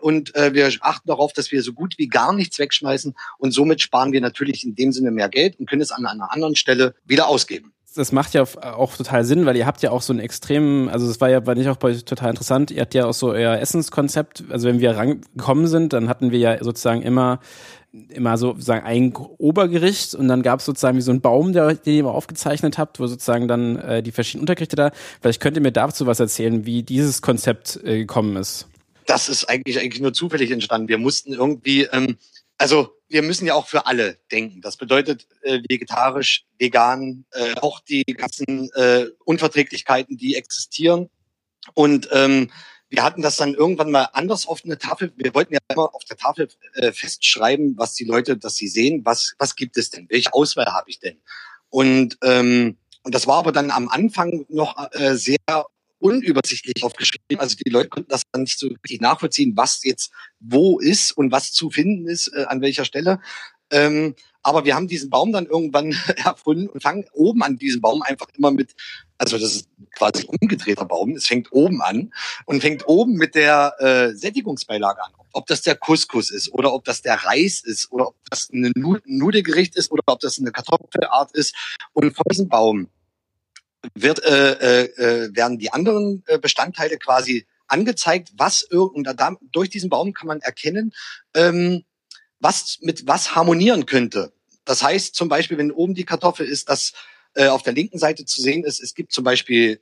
und 0.00 0.34
äh, 0.34 0.52
wir 0.52 0.70
achten 0.80 1.08
darauf, 1.08 1.32
dass 1.32 1.50
wir 1.50 1.62
so 1.62 1.72
gut 1.72 1.94
wie 1.98 2.08
gar 2.08 2.32
nichts 2.32 2.58
wegschmeißen. 2.58 3.14
Und 3.38 3.52
somit 3.52 3.80
sparen 3.80 4.12
wir 4.12 4.20
natürlich 4.20 4.64
in 4.64 4.74
dem 4.74 4.92
Sinne 4.92 5.10
mehr 5.10 5.28
Geld 5.28 5.58
und 5.58 5.68
können 5.68 5.82
es 5.82 5.90
an 5.90 6.06
einer 6.06 6.32
anderen 6.32 6.56
Stelle 6.56 6.94
wieder 7.04 7.28
ausgeben. 7.28 7.72
Das 7.96 8.10
macht 8.10 8.34
ja 8.34 8.42
auch 8.42 8.96
total 8.96 9.24
Sinn, 9.24 9.46
weil 9.46 9.56
ihr 9.56 9.66
habt 9.66 9.80
ja 9.82 9.92
auch 9.92 10.02
so 10.02 10.12
einen 10.12 10.18
extremen, 10.18 10.88
also 10.88 11.06
das 11.06 11.20
war 11.20 11.30
ja, 11.30 11.46
war 11.46 11.54
nicht 11.54 11.68
auch 11.68 11.76
bei 11.76 11.88
euch 11.88 12.04
total 12.04 12.30
interessant, 12.30 12.72
ihr 12.72 12.80
habt 12.80 12.92
ja 12.92 13.06
auch 13.06 13.14
so 13.14 13.30
euer 13.30 13.56
Essenskonzept, 13.56 14.42
also 14.50 14.66
wenn 14.66 14.80
wir 14.80 14.96
rangekommen 14.96 15.68
sind, 15.68 15.92
dann 15.92 16.08
hatten 16.08 16.32
wir 16.32 16.40
ja 16.40 16.62
sozusagen 16.62 17.02
immer 17.02 17.38
immer 18.08 18.36
so 18.36 18.54
sozusagen 18.54 18.84
ein 18.84 19.14
Obergericht 19.14 20.16
und 20.16 20.26
dann 20.26 20.42
gab 20.42 20.58
es 20.58 20.66
sozusagen 20.66 20.96
wie 20.96 21.02
so 21.02 21.12
einen 21.12 21.20
Baum, 21.20 21.52
der, 21.52 21.74
den 21.74 21.94
ihr 21.94 22.06
aufgezeichnet 22.06 22.78
habt, 22.78 22.98
wo 22.98 23.06
sozusagen 23.06 23.46
dann 23.46 23.76
äh, 23.76 24.02
die 24.02 24.10
verschiedenen 24.10 24.42
Untergerichte 24.42 24.74
da. 24.74 24.90
Vielleicht 25.22 25.40
könnt 25.40 25.56
ihr 25.56 25.62
mir 25.62 25.70
dazu 25.70 26.04
was 26.04 26.18
erzählen, 26.18 26.66
wie 26.66 26.82
dieses 26.82 27.22
Konzept 27.22 27.78
äh, 27.84 27.98
gekommen 27.98 28.34
ist 28.34 28.66
das 29.06 29.28
ist 29.28 29.44
eigentlich 29.44 29.78
eigentlich 29.78 30.02
nur 30.02 30.12
zufällig 30.12 30.50
entstanden. 30.50 30.88
Wir 30.88 30.98
mussten 30.98 31.32
irgendwie, 31.32 31.82
ähm, 31.84 32.18
also 32.58 32.96
wir 33.08 33.22
müssen 33.22 33.46
ja 33.46 33.54
auch 33.54 33.68
für 33.68 33.86
alle 33.86 34.18
denken. 34.32 34.60
Das 34.60 34.76
bedeutet 34.76 35.26
äh, 35.42 35.60
vegetarisch, 35.68 36.46
vegan, 36.58 37.24
äh, 37.32 37.54
auch 37.60 37.80
die 37.80 38.04
ganzen 38.04 38.70
äh, 38.74 39.06
Unverträglichkeiten, 39.24 40.16
die 40.16 40.36
existieren. 40.36 41.10
Und 41.74 42.08
ähm, 42.12 42.50
wir 42.88 43.02
hatten 43.02 43.22
das 43.22 43.36
dann 43.36 43.54
irgendwann 43.54 43.90
mal 43.90 44.08
anders 44.12 44.46
auf 44.46 44.64
eine 44.64 44.78
Tafel. 44.78 45.12
Wir 45.16 45.34
wollten 45.34 45.54
ja 45.54 45.60
immer 45.68 45.94
auf 45.94 46.04
der 46.04 46.16
Tafel 46.16 46.48
äh, 46.74 46.92
festschreiben, 46.92 47.74
was 47.76 47.94
die 47.94 48.04
Leute, 48.04 48.36
dass 48.36 48.56
sie 48.56 48.68
sehen, 48.68 49.02
was 49.04 49.34
was 49.38 49.56
gibt 49.56 49.76
es 49.76 49.90
denn, 49.90 50.06
welche 50.10 50.32
Auswahl 50.32 50.66
habe 50.66 50.90
ich 50.90 51.00
denn? 51.00 51.20
Und 51.70 52.18
ähm, 52.22 52.78
und 53.02 53.14
das 53.14 53.26
war 53.26 53.38
aber 53.38 53.52
dann 53.52 53.70
am 53.70 53.88
Anfang 53.88 54.46
noch 54.48 54.76
äh, 54.92 55.14
sehr 55.16 55.66
unübersichtlich 55.98 56.82
aufgeschrieben. 56.82 57.38
Also 57.38 57.56
die 57.56 57.70
Leute 57.70 57.88
konnten 57.88 58.10
das 58.10 58.22
dann 58.32 58.42
nicht 58.42 58.58
so 58.58 58.68
richtig 58.68 59.00
nachvollziehen, 59.00 59.52
was 59.56 59.82
jetzt 59.84 60.10
wo 60.40 60.78
ist 60.78 61.12
und 61.12 61.32
was 61.32 61.52
zu 61.52 61.70
finden 61.70 62.06
ist, 62.08 62.28
äh, 62.28 62.44
an 62.48 62.60
welcher 62.60 62.84
Stelle. 62.84 63.20
Ähm, 63.70 64.14
aber 64.42 64.66
wir 64.66 64.74
haben 64.74 64.88
diesen 64.88 65.08
Baum 65.08 65.32
dann 65.32 65.46
irgendwann 65.46 65.96
erfunden 66.24 66.68
und 66.68 66.82
fangen 66.82 67.06
oben 67.12 67.42
an 67.42 67.56
diesem 67.56 67.80
Baum 67.80 68.02
einfach 68.02 68.26
immer 68.36 68.50
mit, 68.50 68.74
also 69.16 69.38
das 69.38 69.54
ist 69.54 69.68
quasi 69.96 70.26
umgedrehter 70.26 70.84
Baum, 70.84 71.12
es 71.16 71.26
fängt 71.26 71.50
oben 71.50 71.80
an 71.80 72.12
und 72.44 72.60
fängt 72.60 72.86
oben 72.86 73.14
mit 73.14 73.34
der 73.34 73.74
äh, 73.78 74.14
Sättigungsbeilage 74.14 75.02
an. 75.02 75.12
Ob 75.32 75.46
das 75.46 75.62
der 75.62 75.76
Couscous 75.76 76.30
ist 76.30 76.52
oder 76.52 76.74
ob 76.74 76.84
das 76.84 77.02
der 77.02 77.14
Reis 77.24 77.60
ist 77.64 77.90
oder 77.90 78.08
ob 78.08 78.16
das 78.30 78.50
ein 78.52 78.70
Nudelgericht 78.76 79.76
ist 79.76 79.90
oder 79.90 80.02
ob 80.06 80.20
das 80.20 80.38
eine 80.38 80.52
Kartoffelart 80.52 81.32
ist. 81.32 81.56
Und 81.92 82.14
von 82.14 82.24
diesem 82.30 82.48
Baum 82.48 82.88
wird, 83.94 84.24
äh, 84.24 84.52
äh, 84.52 84.84
äh, 84.96 85.36
werden 85.36 85.58
die 85.58 85.72
anderen 85.72 86.22
äh, 86.26 86.38
Bestandteile 86.38 86.98
quasi 86.98 87.46
angezeigt, 87.66 88.32
was 88.36 88.62
und 88.62 89.08
durch 89.52 89.70
diesen 89.70 89.90
Baum 89.90 90.12
kann 90.12 90.28
man 90.28 90.40
erkennen, 90.40 90.92
ähm, 91.34 91.84
was 92.38 92.78
mit 92.80 93.06
was 93.06 93.34
harmonieren 93.34 93.86
könnte. 93.86 94.32
Das 94.64 94.82
heißt 94.82 95.14
zum 95.14 95.28
Beispiel, 95.28 95.58
wenn 95.58 95.72
oben 95.72 95.94
die 95.94 96.04
Kartoffel 96.04 96.46
ist, 96.46 96.68
dass 96.68 96.92
äh, 97.34 97.48
auf 97.48 97.62
der 97.62 97.72
linken 97.72 97.98
Seite 97.98 98.24
zu 98.24 98.40
sehen 98.40 98.64
ist, 98.64 98.80
es 98.80 98.94
gibt 98.94 99.12
zum 99.12 99.24
Beispiel 99.24 99.80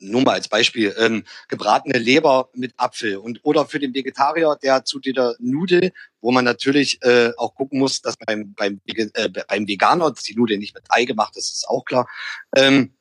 nur 0.00 0.22
mal 0.22 0.34
als 0.34 0.48
Beispiel 0.48 0.94
ähm, 0.98 1.24
gebratene 1.48 1.98
Leber 1.98 2.50
mit 2.54 2.72
Apfel 2.76 3.16
und 3.16 3.40
oder 3.42 3.66
für 3.66 3.78
den 3.78 3.94
Vegetarier, 3.94 4.56
der 4.62 4.84
zu 4.84 5.00
dieser 5.00 5.34
Nudel, 5.40 5.92
wo 6.20 6.30
man 6.30 6.44
natürlich 6.44 7.02
äh, 7.02 7.32
auch 7.36 7.54
gucken 7.54 7.80
muss, 7.80 8.00
dass 8.00 8.16
beim 8.16 8.54
beim, 8.54 8.80
äh, 8.86 9.28
beim 9.28 9.66
Veganer 9.66 10.12
die 10.12 10.36
Nudel 10.36 10.58
nicht 10.58 10.74
mit 10.74 10.84
Ei 10.88 11.04
gemacht 11.04 11.36
ist, 11.36 11.50
ist 11.50 11.68
auch 11.68 11.84
klar. 11.84 12.08
Ähm, 12.54 12.94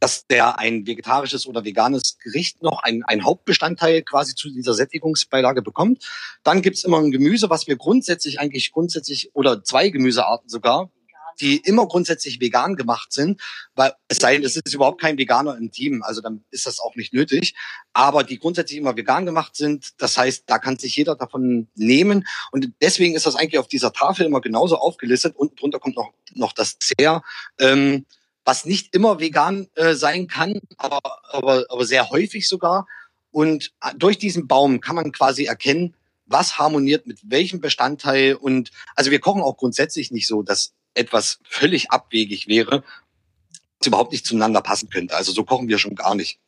dass 0.00 0.26
der 0.26 0.58
ein 0.58 0.86
vegetarisches 0.86 1.46
oder 1.46 1.64
veganes 1.64 2.18
Gericht 2.18 2.62
noch 2.62 2.82
ein, 2.82 3.02
ein 3.04 3.24
Hauptbestandteil 3.24 4.02
quasi 4.02 4.34
zu 4.34 4.50
dieser 4.50 4.74
Sättigungsbeilage 4.74 5.62
bekommt. 5.62 6.04
Dann 6.42 6.62
gibt's 6.62 6.84
immer 6.84 6.98
ein 6.98 7.10
Gemüse, 7.10 7.50
was 7.50 7.66
wir 7.66 7.76
grundsätzlich 7.76 8.40
eigentlich 8.40 8.72
grundsätzlich 8.72 9.30
oder 9.34 9.62
zwei 9.64 9.88
Gemüsearten 9.88 10.48
sogar, 10.48 10.90
die 11.40 11.58
immer 11.58 11.86
grundsätzlich 11.86 12.40
vegan 12.40 12.76
gemacht 12.76 13.12
sind, 13.12 13.40
weil 13.74 13.92
es 14.08 14.18
sei 14.18 14.34
denn, 14.34 14.44
es 14.44 14.56
ist 14.56 14.74
überhaupt 14.74 15.00
kein 15.00 15.18
Veganer 15.18 15.56
im 15.56 15.70
Team, 15.70 16.02
also 16.02 16.20
dann 16.20 16.44
ist 16.50 16.66
das 16.66 16.80
auch 16.80 16.94
nicht 16.96 17.12
nötig, 17.12 17.54
aber 17.92 18.24
die 18.24 18.38
grundsätzlich 18.38 18.78
immer 18.78 18.96
vegan 18.96 19.26
gemacht 19.26 19.56
sind, 19.56 19.92
das 19.98 20.16
heißt, 20.16 20.44
da 20.46 20.58
kann 20.58 20.78
sich 20.78 20.96
jeder 20.96 21.14
davon 21.14 21.68
nehmen 21.74 22.26
und 22.52 22.72
deswegen 22.80 23.14
ist 23.14 23.26
das 23.26 23.36
eigentlich 23.36 23.58
auf 23.58 23.68
dieser 23.68 23.92
Tafel 23.92 24.26
immer 24.26 24.40
genauso 24.40 24.76
aufgelistet. 24.76 25.36
Unten 25.36 25.56
drunter 25.56 25.78
kommt 25.78 25.96
noch, 25.96 26.12
noch 26.34 26.52
das 26.52 26.78
Dessert. 26.78 27.22
Ähm, 27.58 28.06
was 28.46 28.64
nicht 28.64 28.94
immer 28.94 29.18
vegan 29.18 29.66
äh, 29.74 29.94
sein 29.94 30.28
kann, 30.28 30.60
aber, 30.78 31.00
aber, 31.34 31.66
aber 31.68 31.84
sehr 31.84 32.08
häufig 32.10 32.48
sogar. 32.48 32.86
Und 33.32 33.72
äh, 33.82 33.92
durch 33.96 34.18
diesen 34.18 34.46
Baum 34.46 34.80
kann 34.80 34.94
man 34.94 35.10
quasi 35.10 35.44
erkennen, 35.44 35.94
was 36.26 36.56
harmoniert 36.56 37.06
mit 37.08 37.18
welchem 37.24 37.60
Bestandteil. 37.60 38.34
Und 38.36 38.70
also 38.94 39.10
wir 39.10 39.18
kochen 39.18 39.42
auch 39.42 39.56
grundsätzlich 39.56 40.12
nicht 40.12 40.28
so, 40.28 40.42
dass 40.42 40.72
etwas 40.94 41.40
völlig 41.44 41.90
abwegig 41.90 42.46
wäre, 42.46 42.84
was 43.80 43.88
überhaupt 43.88 44.12
nicht 44.12 44.24
zueinander 44.24 44.62
passen 44.62 44.90
könnte. 44.90 45.16
Also 45.16 45.32
so 45.32 45.44
kochen 45.44 45.68
wir 45.68 45.78
schon 45.78 45.96
gar 45.96 46.14
nicht. 46.14 46.38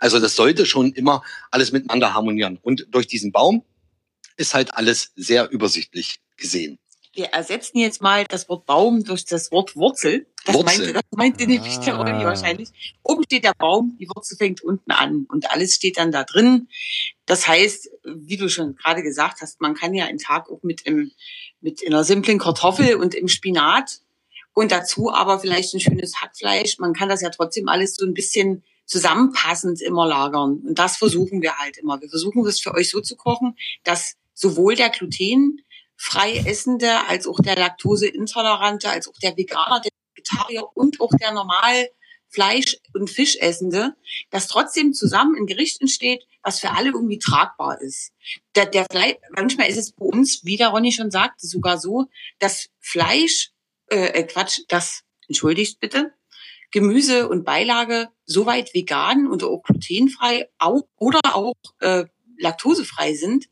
Also 0.00 0.18
das 0.18 0.34
sollte 0.34 0.66
schon 0.66 0.92
immer 0.92 1.22
alles 1.52 1.70
miteinander 1.70 2.14
harmonieren. 2.14 2.58
Und 2.60 2.88
durch 2.90 3.06
diesen 3.06 3.30
Baum 3.30 3.64
ist 4.36 4.54
halt 4.54 4.74
alles 4.74 5.12
sehr 5.14 5.50
übersichtlich 5.50 6.20
gesehen 6.36 6.80
wir 7.14 7.26
ersetzen 7.26 7.78
jetzt 7.78 8.02
mal 8.02 8.24
das 8.28 8.48
Wort 8.48 8.66
Baum 8.66 9.04
durch 9.04 9.24
das 9.24 9.52
Wort 9.52 9.76
Wurzel. 9.76 10.26
Das 10.44 10.54
Wurzel. 10.54 10.78
meinte, 10.78 10.92
das 10.92 11.02
meinte 11.12 11.44
ah. 11.44 11.46
nämlich 11.46 11.78
der 11.78 11.98
Olli 11.98 12.10
ah. 12.10 12.24
wahrscheinlich. 12.24 12.70
Oben 13.02 13.24
steht 13.24 13.44
der 13.44 13.54
Baum, 13.56 13.96
die 13.98 14.08
Wurzel 14.08 14.36
fängt 14.36 14.62
unten 14.62 14.90
an 14.90 15.26
und 15.30 15.50
alles 15.50 15.74
steht 15.74 15.98
dann 15.98 16.12
da 16.12 16.24
drin. 16.24 16.68
Das 17.26 17.46
heißt, 17.46 17.90
wie 18.04 18.36
du 18.36 18.48
schon 18.48 18.76
gerade 18.76 19.02
gesagt 19.02 19.40
hast, 19.40 19.60
man 19.60 19.74
kann 19.74 19.94
ja 19.94 20.06
einen 20.06 20.18
Tag 20.18 20.50
auch 20.50 20.62
mit 20.62 20.82
im, 20.82 21.12
mit 21.60 21.86
einer 21.86 22.04
simplen 22.04 22.38
Kartoffel 22.38 22.96
und 22.96 23.14
im 23.14 23.28
Spinat 23.28 24.00
und 24.52 24.72
dazu 24.72 25.12
aber 25.12 25.38
vielleicht 25.40 25.74
ein 25.74 25.80
schönes 25.80 26.20
Hackfleisch. 26.20 26.78
Man 26.78 26.94
kann 26.94 27.08
das 27.08 27.22
ja 27.22 27.30
trotzdem 27.30 27.68
alles 27.68 27.96
so 27.96 28.04
ein 28.04 28.14
bisschen 28.14 28.62
zusammenpassend 28.86 29.80
immer 29.80 30.06
lagern. 30.06 30.60
Und 30.66 30.78
das 30.78 30.96
versuchen 30.96 31.42
wir 31.42 31.56
halt 31.58 31.78
immer. 31.78 32.00
Wir 32.00 32.08
versuchen 32.08 32.44
das 32.44 32.60
für 32.60 32.74
euch 32.74 32.90
so 32.90 33.00
zu 33.00 33.16
kochen, 33.16 33.56
dass 33.82 34.16
sowohl 34.34 34.74
der 34.74 34.90
Gluten 34.90 35.62
frei 35.96 36.36
Essende, 36.46 37.06
als 37.08 37.26
auch 37.26 37.38
der 37.40 37.56
Laktoseintolerante, 37.56 38.88
als 38.88 39.08
auch 39.08 39.18
der 39.22 39.36
Veganer, 39.36 39.80
der 39.80 39.90
Vegetarier 40.14 40.64
und 40.74 41.00
auch 41.00 41.12
der 41.20 41.32
normal 41.32 41.88
Fleisch- 42.28 42.78
und 42.94 43.08
Fischessende, 43.08 43.94
dass 44.30 44.48
trotzdem 44.48 44.92
zusammen 44.92 45.36
ein 45.36 45.46
Gericht 45.46 45.80
entsteht, 45.80 46.26
was 46.42 46.58
für 46.58 46.72
alle 46.72 46.90
irgendwie 46.90 47.18
tragbar 47.18 47.80
ist. 47.80 48.12
Der, 48.56 48.66
der 48.66 48.86
Fleisch, 48.90 49.16
manchmal 49.30 49.68
ist 49.68 49.78
es 49.78 49.92
bei 49.92 50.04
uns, 50.04 50.44
wie 50.44 50.56
der 50.56 50.68
Ronny 50.68 50.90
schon 50.90 51.12
sagte, 51.12 51.46
sogar 51.46 51.78
so, 51.78 52.06
dass 52.40 52.68
Fleisch, 52.80 53.52
äh, 53.88 54.20
äh 54.20 54.24
Quatsch, 54.24 54.60
das, 54.68 55.02
entschuldigt 55.28 55.78
bitte, 55.78 56.12
Gemüse 56.72 57.28
und 57.28 57.44
Beilage 57.44 58.08
soweit 58.26 58.74
vegan 58.74 59.28
und 59.28 59.44
auch 59.44 59.62
glutenfrei 59.62 60.50
auch, 60.58 60.82
oder 60.96 61.20
auch 61.34 61.54
äh, 61.78 62.04
laktosefrei 62.36 63.14
sind, 63.14 63.46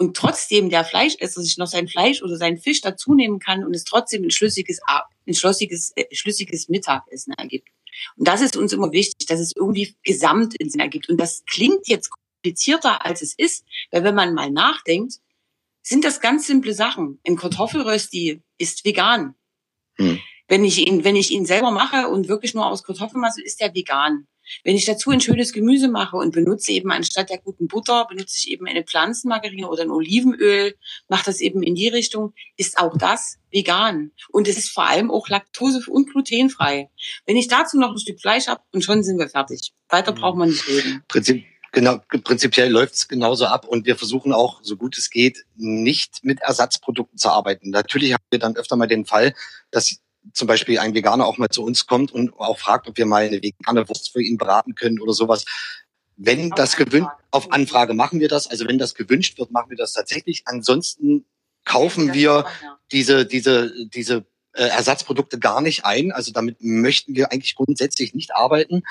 und 0.00 0.16
trotzdem 0.16 0.70
der 0.70 0.86
Fleischesser 0.86 1.42
sich 1.42 1.58
noch 1.58 1.66
sein 1.66 1.86
Fleisch 1.86 2.22
oder 2.22 2.38
seinen 2.38 2.56
Fisch 2.56 2.80
dazu 2.80 3.14
nehmen 3.14 3.38
kann 3.38 3.64
und 3.64 3.74
es 3.74 3.84
trotzdem 3.84 4.24
ein 4.24 4.30
schlüssiges, 4.30 4.80
ein 5.26 5.34
schlüssiges, 5.34 5.92
äh, 5.94 6.06
schlüssiges 6.10 6.70
Mittagessen 6.70 7.34
ergibt. 7.34 7.68
Und 8.16 8.26
das 8.26 8.40
ist 8.40 8.56
uns 8.56 8.72
immer 8.72 8.92
wichtig, 8.92 9.26
dass 9.26 9.40
es 9.40 9.54
irgendwie 9.54 9.94
gesamt 10.02 10.56
in 10.56 10.70
Sinn 10.70 10.80
ergibt. 10.80 11.10
Und 11.10 11.18
das 11.18 11.44
klingt 11.44 11.86
jetzt 11.86 12.10
komplizierter, 12.10 13.04
als 13.04 13.20
es 13.20 13.34
ist, 13.36 13.66
weil 13.90 14.02
wenn 14.02 14.14
man 14.14 14.32
mal 14.32 14.50
nachdenkt, 14.50 15.16
sind 15.82 16.02
das 16.02 16.22
ganz 16.22 16.46
simple 16.46 16.72
Sachen. 16.72 17.20
Ein 17.26 17.36
Kartoffelrösti 17.36 18.40
ist 18.56 18.86
vegan. 18.86 19.34
Hm. 19.96 20.18
Wenn 20.48 20.64
ich 20.64 20.78
ihn, 20.78 21.04
wenn 21.04 21.14
ich 21.14 21.30
ihn 21.30 21.44
selber 21.44 21.72
mache 21.72 22.08
und 22.08 22.28
wirklich 22.28 22.54
nur 22.54 22.66
aus 22.66 22.84
Kartoffelmasse, 22.84 23.42
ist 23.42 23.60
der 23.60 23.74
vegan. 23.74 24.26
Wenn 24.64 24.76
ich 24.76 24.84
dazu 24.84 25.10
ein 25.10 25.20
schönes 25.20 25.52
Gemüse 25.52 25.88
mache 25.88 26.16
und 26.16 26.32
benutze 26.32 26.72
eben 26.72 26.90
anstatt 26.90 27.30
der 27.30 27.38
guten 27.38 27.68
Butter, 27.68 28.06
benutze 28.08 28.36
ich 28.38 28.50
eben 28.50 28.66
eine 28.66 28.84
Pflanzenmargarine 28.84 29.68
oder 29.68 29.82
ein 29.82 29.90
Olivenöl, 29.90 30.74
mache 31.08 31.24
das 31.26 31.40
eben 31.40 31.62
in 31.62 31.74
die 31.74 31.88
Richtung, 31.88 32.34
ist 32.56 32.78
auch 32.78 32.96
das 32.96 33.38
vegan. 33.50 34.12
Und 34.30 34.48
es 34.48 34.56
ist 34.56 34.70
vor 34.70 34.88
allem 34.88 35.10
auch 35.10 35.28
laktose- 35.28 35.88
und 35.88 36.10
glutenfrei. 36.10 36.90
Wenn 37.26 37.36
ich 37.36 37.48
dazu 37.48 37.78
noch 37.78 37.90
ein 37.90 37.98
Stück 37.98 38.20
Fleisch 38.20 38.46
habe 38.46 38.62
und 38.72 38.84
schon 38.84 39.02
sind 39.02 39.18
wir 39.18 39.28
fertig. 39.28 39.72
Weiter 39.88 40.12
braucht 40.12 40.36
man 40.36 40.50
nicht 40.50 40.66
reden. 40.68 41.02
Prinzip 41.08 41.44
Genau, 41.72 42.00
prinzipiell 42.24 42.68
läuft 42.68 42.94
es 42.94 43.06
genauso 43.06 43.46
ab 43.46 43.64
und 43.64 43.86
wir 43.86 43.94
versuchen 43.94 44.32
auch, 44.32 44.58
so 44.62 44.76
gut 44.76 44.98
es 44.98 45.08
geht, 45.08 45.44
nicht 45.54 46.24
mit 46.24 46.40
Ersatzprodukten 46.40 47.16
zu 47.16 47.28
arbeiten. 47.28 47.70
Natürlich 47.70 48.12
haben 48.12 48.24
wir 48.30 48.40
dann 48.40 48.56
öfter 48.56 48.74
mal 48.74 48.88
den 48.88 49.06
Fall, 49.06 49.34
dass 49.70 50.00
zum 50.32 50.48
Beispiel 50.48 50.78
ein 50.78 50.94
Veganer 50.94 51.26
auch 51.26 51.38
mal 51.38 51.48
zu 51.48 51.62
uns 51.62 51.86
kommt 51.86 52.12
und 52.12 52.38
auch 52.38 52.58
fragt, 52.58 52.88
ob 52.88 52.96
wir 52.96 53.06
mal 53.06 53.24
eine 53.24 53.42
vegane 53.42 53.88
Wurst 53.88 54.12
für 54.12 54.22
ihn 54.22 54.36
beraten 54.36 54.74
können 54.74 55.00
oder 55.00 55.12
sowas. 55.12 55.44
Wenn 56.16 56.50
auf 56.50 56.56
das 56.56 56.76
gewünscht, 56.76 57.10
auf 57.30 57.52
Anfrage 57.52 57.94
machen 57.94 58.20
wir 58.20 58.28
das. 58.28 58.46
Also 58.46 58.68
wenn 58.68 58.78
das 58.78 58.94
gewünscht 58.94 59.38
wird, 59.38 59.50
machen 59.50 59.70
wir 59.70 59.76
das 59.76 59.92
tatsächlich. 59.92 60.42
Ansonsten 60.44 61.24
kaufen 61.64 62.12
wir 62.12 62.46
diese, 62.92 63.24
diese, 63.24 63.72
diese 63.88 64.26
äh, 64.52 64.64
Ersatzprodukte 64.64 65.38
gar 65.38 65.60
nicht 65.60 65.84
ein. 65.84 66.12
Also 66.12 66.32
damit 66.32 66.56
möchten 66.60 67.14
wir 67.14 67.32
eigentlich 67.32 67.54
grundsätzlich 67.54 68.14
nicht 68.14 68.34
arbeiten. 68.34 68.82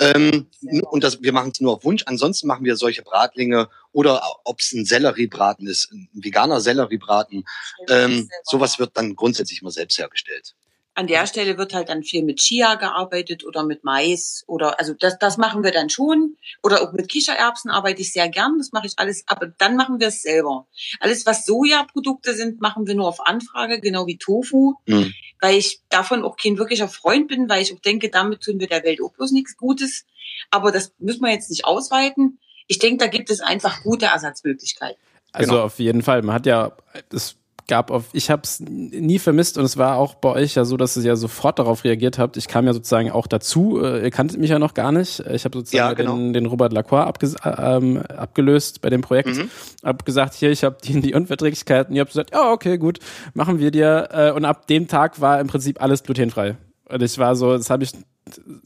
Ähm, 0.00 0.48
und 0.90 1.04
das, 1.04 1.22
wir 1.22 1.32
machen 1.32 1.52
es 1.52 1.60
nur 1.60 1.74
auf 1.74 1.84
Wunsch. 1.84 2.02
Ansonsten 2.06 2.48
machen 2.48 2.64
wir 2.64 2.76
solche 2.76 3.02
Bratlinge 3.02 3.68
oder 3.92 4.22
ob 4.44 4.60
es 4.60 4.72
ein 4.72 4.84
Selleriebraten 4.84 5.66
ist, 5.66 5.92
ein 5.92 6.08
veganer 6.12 6.60
Selleriebraten. 6.60 7.44
Ähm, 7.88 8.28
sowas 8.42 8.78
wird 8.78 8.96
dann 8.96 9.14
grundsätzlich 9.14 9.62
immer 9.62 9.70
selbst 9.70 9.98
hergestellt. 9.98 10.54
An 10.96 11.08
der 11.08 11.26
Stelle 11.26 11.58
wird 11.58 11.74
halt 11.74 11.88
dann 11.88 12.04
viel 12.04 12.22
mit 12.22 12.38
Chia 12.38 12.76
gearbeitet 12.76 13.44
oder 13.44 13.64
mit 13.64 13.82
Mais 13.82 14.44
oder 14.46 14.78
also 14.78 14.94
das, 14.94 15.18
das 15.18 15.38
machen 15.38 15.64
wir 15.64 15.72
dann 15.72 15.90
schon. 15.90 16.36
Oder 16.62 16.82
auch 16.82 16.92
mit 16.92 17.08
Kichererbsen 17.08 17.70
arbeite 17.70 18.02
ich 18.02 18.12
sehr 18.12 18.28
gern. 18.28 18.58
Das 18.58 18.70
mache 18.70 18.86
ich 18.86 18.94
alles, 18.96 19.24
aber 19.26 19.46
dann 19.46 19.74
machen 19.74 19.98
wir 19.98 20.08
es 20.08 20.22
selber. 20.22 20.68
Alles, 21.00 21.26
was 21.26 21.44
Sojaprodukte 21.44 22.34
sind, 22.34 22.60
machen 22.60 22.86
wir 22.86 22.94
nur 22.94 23.08
auf 23.08 23.26
Anfrage, 23.26 23.80
genau 23.80 24.06
wie 24.06 24.18
Tofu, 24.18 24.74
mhm. 24.86 25.12
weil 25.40 25.56
ich 25.56 25.80
davon 25.88 26.22
auch 26.22 26.36
kein 26.36 26.58
wirklicher 26.58 26.88
Freund 26.88 27.26
bin, 27.26 27.48
weil 27.48 27.62
ich 27.62 27.74
auch 27.74 27.80
denke, 27.80 28.08
damit 28.08 28.42
tun 28.42 28.60
wir 28.60 28.68
der 28.68 28.84
Welt 28.84 29.00
auch 29.02 29.12
bloß 29.12 29.32
nichts 29.32 29.56
Gutes. 29.56 30.06
Aber 30.50 30.70
das 30.70 30.92
müssen 30.98 31.22
wir 31.22 31.32
jetzt 31.32 31.50
nicht 31.50 31.64
ausweiten. 31.64 32.38
Ich 32.68 32.78
denke, 32.78 32.98
da 32.98 33.08
gibt 33.08 33.30
es 33.30 33.40
einfach 33.40 33.82
gute 33.82 34.06
Ersatzmöglichkeiten. 34.06 35.02
Also 35.32 35.50
genau. 35.50 35.64
auf 35.64 35.78
jeden 35.80 36.02
Fall. 36.02 36.22
Man 36.22 36.34
hat 36.34 36.46
ja 36.46 36.76
das 37.08 37.36
gab 37.66 37.90
auf, 37.90 38.04
ich 38.12 38.30
habe 38.30 38.42
es 38.44 38.60
nie 38.60 39.18
vermisst 39.18 39.56
und 39.58 39.64
es 39.64 39.76
war 39.76 39.96
auch 39.96 40.14
bei 40.14 40.30
euch 40.30 40.54
ja 40.54 40.64
so, 40.64 40.76
dass 40.76 40.96
ihr 40.96 41.02
ja 41.02 41.16
sofort 41.16 41.58
darauf 41.58 41.84
reagiert 41.84 42.18
habt. 42.18 42.36
Ich 42.36 42.48
kam 42.48 42.66
ja 42.66 42.72
sozusagen 42.72 43.10
auch 43.10 43.26
dazu, 43.26 43.80
äh, 43.82 44.02
ihr 44.04 44.10
kanntet 44.10 44.38
mich 44.38 44.50
ja 44.50 44.58
noch 44.58 44.74
gar 44.74 44.92
nicht. 44.92 45.20
Ich 45.20 45.44
habe 45.44 45.58
sozusagen 45.58 45.88
ja, 45.88 45.92
genau. 45.94 46.16
den, 46.16 46.32
den, 46.32 46.46
Robert 46.46 46.72
Lacroix 46.72 47.06
abges 47.06 47.36
ähm, 47.44 48.02
abgelöst 48.02 48.80
bei 48.80 48.90
dem 48.90 49.00
Projekt. 49.00 49.28
Mhm. 49.28 49.50
Hab 49.82 50.04
gesagt, 50.04 50.34
hier, 50.34 50.50
ich 50.50 50.64
habe 50.64 50.76
die, 50.84 51.00
die 51.00 51.14
Unverträglichkeiten. 51.14 51.94
Ihr 51.94 52.00
habt 52.00 52.10
gesagt, 52.10 52.32
ja, 52.32 52.52
okay, 52.52 52.78
gut, 52.78 52.98
machen 53.32 53.58
wir 53.58 53.70
dir. 53.70 54.08
Äh, 54.12 54.30
und 54.32 54.44
ab 54.44 54.66
dem 54.66 54.86
Tag 54.88 55.20
war 55.20 55.40
im 55.40 55.46
Prinzip 55.46 55.80
alles 55.80 56.02
glutenfrei. 56.02 56.56
Und 56.88 57.02
ich 57.02 57.18
war 57.18 57.36
so, 57.36 57.56
das 57.56 57.70
habe 57.70 57.84
ich. 57.84 57.92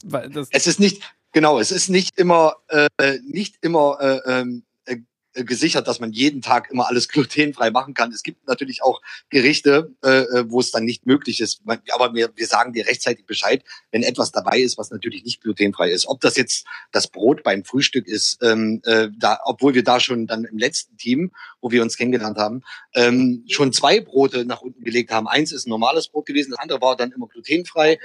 Das 0.03 0.47
es 0.51 0.67
ist 0.67 0.79
nicht, 0.79 1.01
genau, 1.31 1.59
es 1.59 1.71
ist 1.71 1.89
nicht 1.89 2.17
immer, 2.17 2.55
äh, 2.67 2.87
nicht 3.23 3.55
immer 3.61 3.97
äh, 3.99 4.19
ähm, 4.25 4.63
äh, 4.63 4.68
gesichert, 5.45 5.87
dass 5.87 5.99
man 5.99 6.11
jeden 6.11 6.41
Tag 6.41 6.69
immer 6.71 6.87
alles 6.87 7.07
glutenfrei 7.09 7.71
machen 7.71 7.93
kann. 7.93 8.11
Es 8.11 8.23
gibt 8.23 8.47
natürlich 8.47 8.83
auch 8.83 9.01
Gerichte, 9.29 9.93
äh, 10.03 10.21
äh, 10.21 10.45
wo 10.49 10.59
es 10.59 10.71
dann 10.71 10.85
nicht 10.85 11.05
möglich 11.05 11.41
ist. 11.41 11.61
Aber 11.91 12.13
wir, 12.13 12.31
wir 12.35 12.47
sagen 12.47 12.73
dir 12.73 12.85
rechtzeitig 12.87 13.25
Bescheid, 13.25 13.63
wenn 13.91 14.03
etwas 14.03 14.31
dabei 14.31 14.59
ist, 14.59 14.77
was 14.77 14.91
natürlich 14.91 15.23
nicht 15.23 15.41
glutenfrei 15.41 15.91
ist. 15.91 16.07
Ob 16.07 16.21
das 16.21 16.37
jetzt 16.37 16.65
das 16.91 17.07
Brot 17.07 17.43
beim 17.43 17.63
Frühstück 17.63 18.07
ist, 18.07 18.39
ähm, 18.41 18.81
äh, 18.85 19.09
da, 19.17 19.39
obwohl 19.45 19.73
wir 19.73 19.83
da 19.83 19.99
schon 19.99 20.27
dann 20.27 20.45
im 20.45 20.57
letzten 20.57 20.97
Team, 20.97 21.31
wo 21.61 21.71
wir 21.71 21.81
uns 21.81 21.97
kennengelernt 21.97 22.37
haben, 22.37 22.63
ähm, 22.93 23.45
schon 23.49 23.73
zwei 23.73 23.99
Brote 23.99 24.45
nach 24.45 24.61
unten 24.61 24.83
gelegt 24.83 25.11
haben. 25.11 25.27
Eins 25.27 25.51
ist 25.51 25.67
ein 25.67 25.69
normales 25.69 26.07
Brot 26.07 26.25
gewesen, 26.25 26.51
das 26.51 26.59
andere 26.59 26.81
war 26.81 26.95
dann 26.95 27.11
immer 27.11 27.27
glutenfrei 27.27 27.99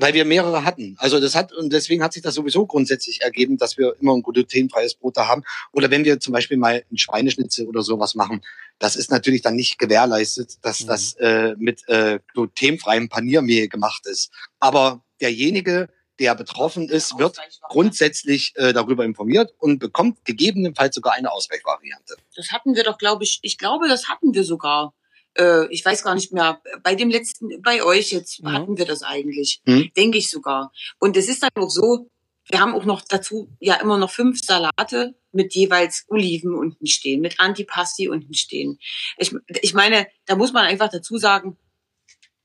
weil 0.00 0.14
wir 0.14 0.24
mehrere 0.24 0.64
hatten. 0.64 0.96
Also 0.98 1.20
das 1.20 1.34
hat 1.34 1.52
und 1.52 1.72
deswegen 1.72 2.02
hat 2.02 2.12
sich 2.12 2.22
das 2.22 2.34
sowieso 2.34 2.66
grundsätzlich 2.66 3.20
ergeben, 3.22 3.58
dass 3.58 3.76
wir 3.76 3.94
immer 4.00 4.14
ein 4.14 4.22
glutenfreies 4.22 4.94
Brot 4.94 5.16
da 5.16 5.28
haben. 5.28 5.42
Oder 5.72 5.90
wenn 5.90 6.04
wir 6.04 6.20
zum 6.20 6.32
Beispiel 6.32 6.56
mal 6.56 6.84
ein 6.90 6.98
Schweineschnitzel 6.98 7.66
oder 7.66 7.82
sowas 7.82 8.14
machen, 8.14 8.42
das 8.78 8.96
ist 8.96 9.10
natürlich 9.10 9.42
dann 9.42 9.56
nicht 9.56 9.78
gewährleistet, 9.78 10.58
dass 10.62 10.80
mhm. 10.80 10.86
das 10.86 11.14
äh, 11.14 11.54
mit 11.58 11.86
äh, 11.88 12.18
glutenfreiem 12.32 13.08
Paniermehl 13.08 13.68
gemacht 13.68 14.06
ist. 14.06 14.30
Aber 14.58 15.04
derjenige, 15.20 15.88
der 16.18 16.34
betroffen 16.34 16.88
ist, 16.88 17.18
wird 17.18 17.38
grundsätzlich 17.68 18.52
äh, 18.56 18.72
darüber 18.72 19.04
informiert 19.04 19.54
und 19.58 19.78
bekommt 19.78 20.24
gegebenenfalls 20.24 20.94
sogar 20.94 21.14
eine 21.14 21.32
Ausweichvariante. 21.32 22.16
Das 22.36 22.52
hatten 22.52 22.74
wir 22.74 22.84
doch, 22.84 22.98
glaube 22.98 23.24
ich, 23.24 23.40
ich 23.42 23.58
glaube, 23.58 23.88
das 23.88 24.08
hatten 24.08 24.34
wir 24.34 24.44
sogar 24.44 24.94
äh, 25.36 25.66
ich 25.72 25.84
weiß 25.84 26.02
gar 26.02 26.14
nicht 26.14 26.32
mehr, 26.32 26.60
bei 26.82 26.94
dem 26.94 27.10
letzten, 27.10 27.60
bei 27.62 27.82
euch 27.82 28.12
jetzt 28.12 28.42
mhm. 28.42 28.52
hatten 28.52 28.78
wir 28.78 28.84
das 28.84 29.02
eigentlich, 29.02 29.60
mhm. 29.64 29.90
denke 29.96 30.18
ich 30.18 30.30
sogar. 30.30 30.72
Und 30.98 31.16
es 31.16 31.28
ist 31.28 31.42
dann 31.42 31.50
auch 31.56 31.70
so, 31.70 32.10
wir 32.48 32.60
haben 32.60 32.74
auch 32.74 32.84
noch 32.84 33.02
dazu 33.02 33.48
ja 33.60 33.74
immer 33.76 33.98
noch 33.98 34.10
fünf 34.10 34.42
Salate 34.44 35.14
mit 35.32 35.54
jeweils 35.54 36.04
Oliven 36.08 36.54
unten 36.54 36.86
stehen, 36.86 37.20
mit 37.20 37.38
Antipasti 37.38 38.08
unten 38.08 38.34
stehen. 38.34 38.78
Ich, 39.18 39.32
ich 39.62 39.74
meine, 39.74 40.08
da 40.26 40.34
muss 40.34 40.52
man 40.52 40.64
einfach 40.64 40.90
dazu 40.90 41.18
sagen, 41.18 41.56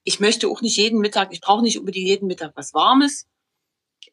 ich 0.03 0.19
möchte 0.19 0.47
auch 0.47 0.61
nicht 0.61 0.77
jeden 0.77 0.99
Mittag, 0.99 1.33
ich 1.33 1.41
brauche 1.41 1.63
nicht 1.63 1.79
unbedingt 1.79 2.07
jeden 2.07 2.27
Mittag 2.27 2.51
was 2.55 2.75
Warmes 2.75 3.27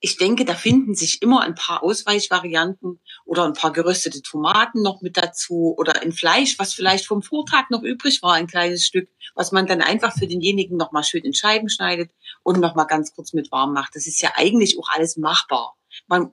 ich 0.01 0.17
denke, 0.17 0.45
da 0.45 0.55
finden 0.55 0.95
sich 0.95 1.23
immer 1.23 1.43
ein 1.43 1.55
paar 1.55 1.83
Ausweichvarianten 1.83 3.01
oder 3.25 3.45
ein 3.45 3.53
paar 3.53 3.73
geröstete 3.73 4.23
Tomaten 4.23 4.83
noch 4.83 5.03
mit 5.03 5.17
dazu 5.17 5.75
oder 5.77 6.03
ein 6.03 6.13
Fleisch, 6.13 6.59
was 6.59 6.75
vielleicht 6.75 7.07
vom 7.07 7.23
Vortag 7.23 7.71
noch 7.71 7.83
übrig 7.83 8.23
war, 8.23 8.35
ein 8.35 8.47
kleines 8.47 8.85
Stück, 8.85 9.09
was 9.35 9.53
man 9.53 9.67
dann 9.67 9.83
einfach 9.83 10.13
für 10.13 10.27
denjenigen 10.27 10.77
nochmal 10.77 11.05
schön 11.05 11.23
in 11.23 11.35
Scheiben 11.35 11.69
schneidet 11.69 12.11
und 12.43 12.61
nochmal 12.61 12.87
ganz 12.87 13.15
kurz 13.15 13.33
mit 13.33 13.53
warm 13.53 13.73
macht. 13.73 13.95
Das 13.95 14.07
ist 14.07 14.21
ja 14.21 14.33
eigentlich 14.37 14.79
auch 14.79 14.89
alles 14.89 15.17
machbar. 15.17 15.77
Man 16.07 16.33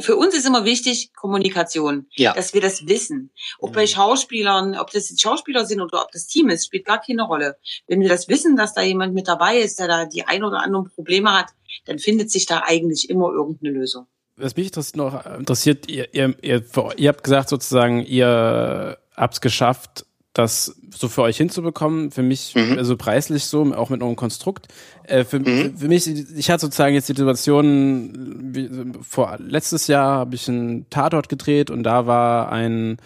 für 0.00 0.16
uns 0.16 0.34
ist 0.34 0.46
immer 0.46 0.64
wichtig 0.64 1.12
Kommunikation, 1.14 2.06
ja. 2.14 2.32
dass 2.32 2.54
wir 2.54 2.60
das 2.60 2.86
wissen. 2.86 3.30
Ob 3.58 3.72
bei 3.72 3.82
mhm. 3.82 3.88
Schauspielern, 3.88 4.76
ob 4.76 4.90
das 4.90 5.10
jetzt 5.10 5.20
Schauspieler 5.20 5.64
sind 5.64 5.80
oder 5.80 6.02
ob 6.02 6.10
das 6.12 6.26
Team 6.26 6.48
ist, 6.48 6.66
spielt 6.66 6.84
gar 6.84 7.00
keine 7.00 7.22
Rolle. 7.22 7.58
Wenn 7.86 8.00
wir 8.00 8.08
das 8.08 8.28
wissen, 8.28 8.56
dass 8.56 8.74
da 8.74 8.82
jemand 8.82 9.14
mit 9.14 9.28
dabei 9.28 9.58
ist, 9.58 9.78
der 9.78 9.88
da 9.88 10.04
die 10.06 10.24
ein 10.26 10.44
oder 10.44 10.62
anderen 10.62 10.90
Probleme 10.90 11.32
hat, 11.32 11.50
dann 11.84 11.98
findet 11.98 12.30
sich 12.30 12.46
da 12.46 12.62
eigentlich 12.64 13.10
immer 13.10 13.30
irgendeine 13.30 13.72
Lösung. 13.72 14.06
Was 14.36 14.56
mich 14.56 14.66
interessiert, 14.66 14.96
noch 14.96 15.24
interessiert 15.38 15.88
ihr, 15.88 16.12
ihr, 16.14 16.34
ihr, 16.42 16.64
ihr 16.96 17.08
habt 17.08 17.24
gesagt 17.24 17.48
sozusagen, 17.48 18.04
ihr 18.04 18.98
habt 19.16 19.34
es 19.34 19.40
geschafft, 19.40 20.04
das 20.36 20.76
so 20.94 21.08
für 21.08 21.22
euch 21.22 21.38
hinzubekommen. 21.38 22.10
Für 22.10 22.22
mich, 22.22 22.54
mhm. 22.54 22.76
also 22.76 22.96
preislich 22.96 23.46
so, 23.46 23.72
auch 23.74 23.90
mit 23.90 24.02
eurem 24.02 24.16
Konstrukt. 24.16 24.68
Äh, 25.04 25.24
für, 25.24 25.38
mhm. 25.40 25.78
für, 25.78 25.88
mich, 25.88 26.06
ich 26.06 26.50
hatte 26.50 26.62
sozusagen 26.62 26.94
jetzt 26.94 27.08
die 27.08 27.14
Situation, 27.14 28.52
wie, 28.54 28.68
vor 29.02 29.38
letztes 29.38 29.86
Jahr 29.86 30.18
habe 30.18 30.34
ich 30.34 30.48
einen 30.48 30.88
Tatort 30.90 31.28
gedreht 31.28 31.70
und 31.70 31.84
da 31.84 32.06
war 32.06 32.52
ein 32.52 32.98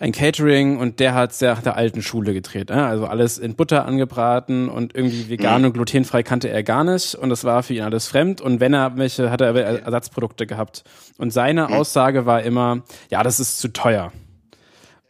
ein 0.00 0.12
Catering 0.12 0.78
und 0.78 0.98
der 0.98 1.12
hat 1.12 1.34
sehr 1.34 1.54
nach 1.54 1.62
der 1.62 1.76
alten 1.76 2.02
Schule 2.02 2.32
gedreht. 2.32 2.70
Ne? 2.70 2.86
Also 2.86 3.04
alles 3.04 3.36
in 3.36 3.54
Butter 3.54 3.84
angebraten 3.84 4.70
und 4.70 4.94
irgendwie 4.94 5.28
vegan 5.28 5.60
mhm. 5.60 5.66
und 5.66 5.72
glutenfrei 5.74 6.22
kannte 6.22 6.48
er 6.48 6.62
gar 6.62 6.84
nicht 6.84 7.14
und 7.14 7.28
das 7.28 7.44
war 7.44 7.62
für 7.62 7.74
ihn 7.74 7.82
alles 7.82 8.06
fremd. 8.06 8.40
Und 8.40 8.60
wenn 8.60 8.72
er 8.72 8.96
welche, 8.96 9.30
hat 9.30 9.42
er 9.42 9.54
Ersatzprodukte 9.54 10.46
gehabt. 10.46 10.84
Und 11.18 11.32
seine 11.32 11.68
mhm. 11.68 11.74
Aussage 11.74 12.24
war 12.24 12.42
immer, 12.42 12.82
ja, 13.10 13.22
das 13.22 13.40
ist 13.40 13.58
zu 13.58 13.68
teuer. 13.68 14.10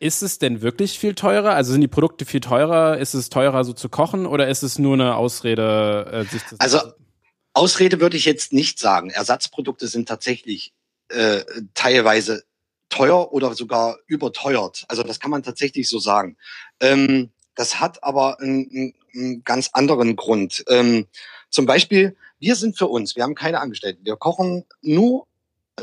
Ist 0.00 0.22
es 0.22 0.38
denn 0.38 0.60
wirklich 0.60 0.98
viel 0.98 1.14
teurer? 1.14 1.54
Also 1.54 1.70
sind 1.70 1.82
die 1.82 1.88
Produkte 1.88 2.24
viel 2.24 2.40
teurer? 2.40 2.98
Ist 2.98 3.14
es 3.14 3.30
teurer 3.30 3.62
so 3.62 3.72
zu 3.72 3.88
kochen 3.88 4.26
oder 4.26 4.48
ist 4.48 4.64
es 4.64 4.80
nur 4.80 4.94
eine 4.94 5.14
Ausrede? 5.14 6.10
Äh, 6.12 6.24
sich 6.24 6.42
das 6.50 6.58
also 6.58 6.80
Ausrede 7.52 8.00
würde 8.00 8.16
ich 8.16 8.24
jetzt 8.24 8.52
nicht 8.52 8.80
sagen. 8.80 9.10
Ersatzprodukte 9.10 9.86
sind 9.86 10.08
tatsächlich 10.08 10.72
äh, 11.10 11.42
teilweise 11.74 12.42
teuer 12.90 13.32
oder 13.32 13.54
sogar 13.54 13.98
überteuert. 14.06 14.84
Also 14.88 15.02
das 15.02 15.18
kann 15.18 15.30
man 15.30 15.42
tatsächlich 15.42 15.88
so 15.88 15.98
sagen. 15.98 16.36
Ähm, 16.80 17.30
das 17.54 17.80
hat 17.80 18.04
aber 18.04 18.40
einen, 18.40 18.94
einen 19.14 19.44
ganz 19.44 19.70
anderen 19.72 20.16
Grund. 20.16 20.64
Ähm, 20.68 21.06
zum 21.48 21.66
Beispiel, 21.66 22.16
wir 22.38 22.56
sind 22.56 22.76
für 22.76 22.86
uns, 22.88 23.16
wir 23.16 23.22
haben 23.22 23.34
keine 23.34 23.60
Angestellten. 23.60 24.04
Wir 24.04 24.16
kochen 24.16 24.64
nur 24.82 25.26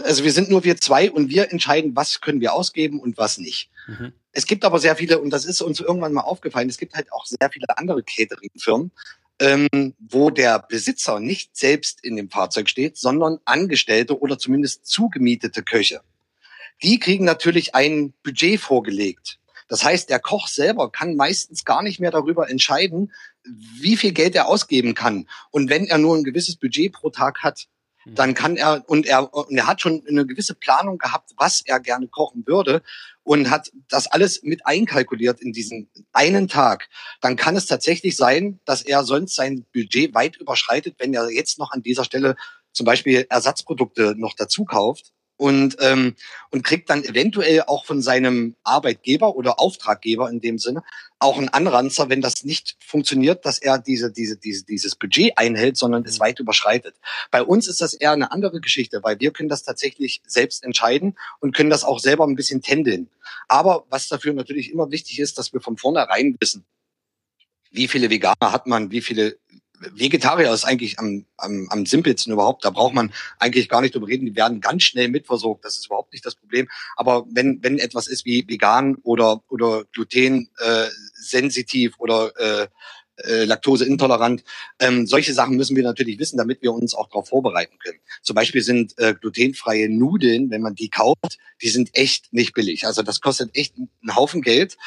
also 0.04 0.24
wir 0.24 0.32
sind 0.32 0.50
nur 0.50 0.64
wir 0.64 0.78
zwei 0.78 1.12
und 1.12 1.30
wir 1.30 1.52
entscheiden, 1.52 1.96
was 1.96 2.22
können 2.22 2.42
wir 2.42 2.54
ausgeben 2.54 3.00
und 3.00 3.18
was 3.18 3.38
nicht. 3.38 3.70
Mhm. 3.88 4.14
Es 4.32 4.46
gibt 4.46 4.66
aber 4.66 4.80
sehr 4.80 4.96
viele, 4.96 5.20
und 5.20 5.32
das 5.32 5.46
ist 5.46 5.62
uns 5.62 5.80
irgendwann 5.80 6.14
mal 6.14 6.22
aufgefallen, 6.22 6.70
es 6.70 6.78
gibt 6.78 6.94
halt 6.94 7.12
auch 7.12 7.26
sehr 7.26 7.50
viele 7.52 7.78
andere 7.78 8.04
Catering-Firmen, 8.04 8.92
ähm, 9.40 9.96
wo 10.00 10.30
der 10.30 10.60
Besitzer 10.60 11.20
nicht 11.20 11.56
selbst 11.58 12.04
in 12.04 12.16
dem 12.16 12.30
Fahrzeug 12.30 12.70
steht, 12.70 12.98
sondern 12.98 13.40
Angestellte 13.46 14.20
oder 14.20 14.38
zumindest 14.38 14.86
zugemietete 14.86 15.64
Köche. 15.64 16.02
Die 16.84 17.00
kriegen 17.00 17.26
natürlich 17.26 17.76
ein 17.76 18.14
Budget 18.24 18.60
vorgelegt. 18.60 19.40
Das 19.68 19.84
heißt, 19.84 20.10
der 20.10 20.20
Koch 20.20 20.48
selber 20.48 20.92
kann 20.92 21.16
meistens 21.16 21.66
gar 21.66 21.82
nicht 21.82 22.00
mehr 22.00 22.12
darüber 22.12 22.50
entscheiden, 22.50 23.12
wie 23.44 23.98
viel 23.98 24.14
Geld 24.14 24.36
er 24.36 24.48
ausgeben 24.48 24.94
kann. 24.94 25.28
Und 25.52 25.70
wenn 25.70 25.88
er 25.88 25.98
nur 25.98 26.16
ein 26.16 26.24
gewisses 26.24 26.56
Budget 26.56 26.94
pro 26.94 27.10
Tag 27.10 27.44
hat, 27.44 27.68
dann 28.06 28.34
kann 28.34 28.56
er 28.56 28.86
und 28.88 29.06
er 29.06 29.34
und 29.34 29.58
er 29.58 29.68
hat 29.68 29.82
schon 29.82 30.02
eine 30.08 30.26
gewisse 30.26 30.56
Planung 30.56 30.98
gehabt, 30.98 31.32
was 31.36 31.62
er 31.66 31.82
gerne 31.82 32.08
kochen 32.08 32.48
würde 32.48 32.82
und 33.24 33.50
hat 33.50 33.70
das 33.90 34.08
alles 34.08 34.44
mit 34.44 34.66
einkalkuliert 34.66 35.42
in 35.42 35.52
diesen 35.52 35.90
einen 36.14 36.48
Tag. 36.48 36.88
Dann 37.20 37.36
kann 37.36 37.58
es 37.58 37.66
tatsächlich 37.66 38.16
sein, 38.16 38.62
dass 38.64 38.82
er 38.82 39.04
sonst 39.04 39.36
sein 39.36 39.66
Budget 39.74 40.14
weit 40.14 40.38
überschreitet, 40.38 40.96
wenn 41.00 41.14
er 41.14 41.30
jetzt 41.30 41.60
noch 41.60 41.72
an 41.72 41.84
dieser 41.84 42.06
Stelle 42.06 42.38
zum 42.72 42.86
Beispiel 42.86 43.26
Ersatzprodukte 43.30 44.16
noch 44.16 44.36
dazu 44.36 44.64
kauft 44.64 45.12
und, 45.38 45.78
ähm, 45.80 46.16
und 46.50 46.64
kriegt 46.64 46.90
dann 46.90 47.04
eventuell 47.04 47.62
auch 47.62 47.86
von 47.86 48.02
seinem 48.02 48.56
Arbeitgeber 48.64 49.36
oder 49.36 49.60
Auftraggeber 49.60 50.30
in 50.30 50.42
dem 50.42 50.58
Sinne 50.58 50.84
auch 51.20 51.38
einen 51.38 51.50
Anranzer, 51.50 52.10
wenn 52.10 52.22
das 52.22 52.44
nicht 52.44 52.76
funktioniert, 52.80 53.46
dass 53.46 53.58
er 53.58 53.80
diese, 53.80 54.12
diese, 54.12 54.38
diese, 54.38 54.66
dieses 54.66 54.96
Budget 54.96 55.38
einhält, 55.38 55.78
sondern 55.78 56.06
es 56.06 56.20
mhm. 56.20 56.24
weit 56.24 56.40
überschreitet. 56.40 56.96
Bei 57.32 57.42
uns 57.42 57.68
ist 57.68 57.82
das 57.82 57.94
eher 57.94 58.12
eine 58.12 58.32
andere 58.32 58.62
Geschichte, 58.62 59.02
weil 59.04 59.20
wir 59.20 59.32
können 59.32 59.50
das 59.50 59.64
tatsächlich 59.64 60.22
selbst 60.28 60.64
entscheiden 60.64 61.18
und 61.40 61.56
können 61.56 61.70
das 61.70 61.84
auch 61.84 62.00
selber 62.00 62.26
ein 62.26 62.36
bisschen 62.36 62.62
tändeln. 62.62 63.10
Aber 63.48 63.86
was 63.90 64.08
dafür 64.08 64.34
natürlich 64.34 64.72
immer 64.72 64.92
wichtig 64.92 65.20
ist, 65.20 65.38
dass 65.38 65.54
wir 65.54 65.62
von 65.62 65.78
vornherein 65.78 66.36
wissen, 66.40 66.66
wie 67.72 67.88
viele 67.88 68.10
Veganer 68.10 68.52
hat 68.52 68.68
man, 68.68 68.92
wie 68.92 69.02
viele 69.02 69.38
Vegetarier 69.80 70.52
ist 70.52 70.66
eigentlich 70.66 71.00
am, 71.00 71.26
am, 71.38 71.68
am 71.70 71.86
simpelsten 71.86 72.34
überhaupt. 72.34 72.66
Da 72.66 72.70
braucht 72.70 72.94
man 72.94 73.14
eigentlich 73.40 73.70
gar 73.70 73.82
nicht 73.82 73.94
drüber 73.94 74.08
reden. 74.08 74.26
Die 74.26 74.36
werden 74.36 74.62
ganz 74.62 74.84
schnell 74.84 75.08
mitversorgt. 75.08 75.64
Das 75.66 75.78
ist 75.78 75.86
überhaupt 75.88 76.14
nicht 76.14 76.26
das 76.26 76.36
Problem. 76.36 76.68
Aber 76.96 77.26
wenn, 77.30 77.62
wenn 77.64 77.80
etwas 77.80 78.08
ist 78.08 78.26
wie 78.26 78.48
vegan 78.48 78.96
oder, 79.04 79.44
oder 79.50 79.86
gluten 79.92 80.50
äh, 80.60 80.88
sensitiv 81.14 81.96
oder 82.00 82.32
äh, 82.38 82.68
äh, 83.24 83.46
laktoseintolerant. 83.46 84.44
Ähm, 84.80 85.08
solche 85.08 85.34
Sachen 85.34 85.56
müssen 85.56 85.76
wir 85.76 85.84
natürlich 85.84 86.20
wissen, 86.20 86.38
damit 86.38 86.62
wir 86.62 86.72
uns 86.72 86.94
auch 86.94 87.08
darauf 87.08 87.30
vorbereiten 87.30 87.78
können. 87.80 87.98
Zum 88.22 88.36
Beispiel 88.36 88.62
sind 88.62 88.94
äh, 89.00 89.16
glutenfreie 89.20 89.90
Nudeln, 89.90 90.52
wenn 90.52 90.62
man 90.62 90.76
die 90.76 90.90
kauft, 90.90 91.40
die 91.62 91.70
sind 91.70 91.90
echt 91.94 92.32
nicht 92.32 92.54
billig. 92.54 92.86
Also 92.86 93.02
das 93.02 93.20
kostet 93.20 93.56
echt 93.56 93.76
einen 93.76 94.16
Haufen 94.16 94.42
Geld. 94.44 94.78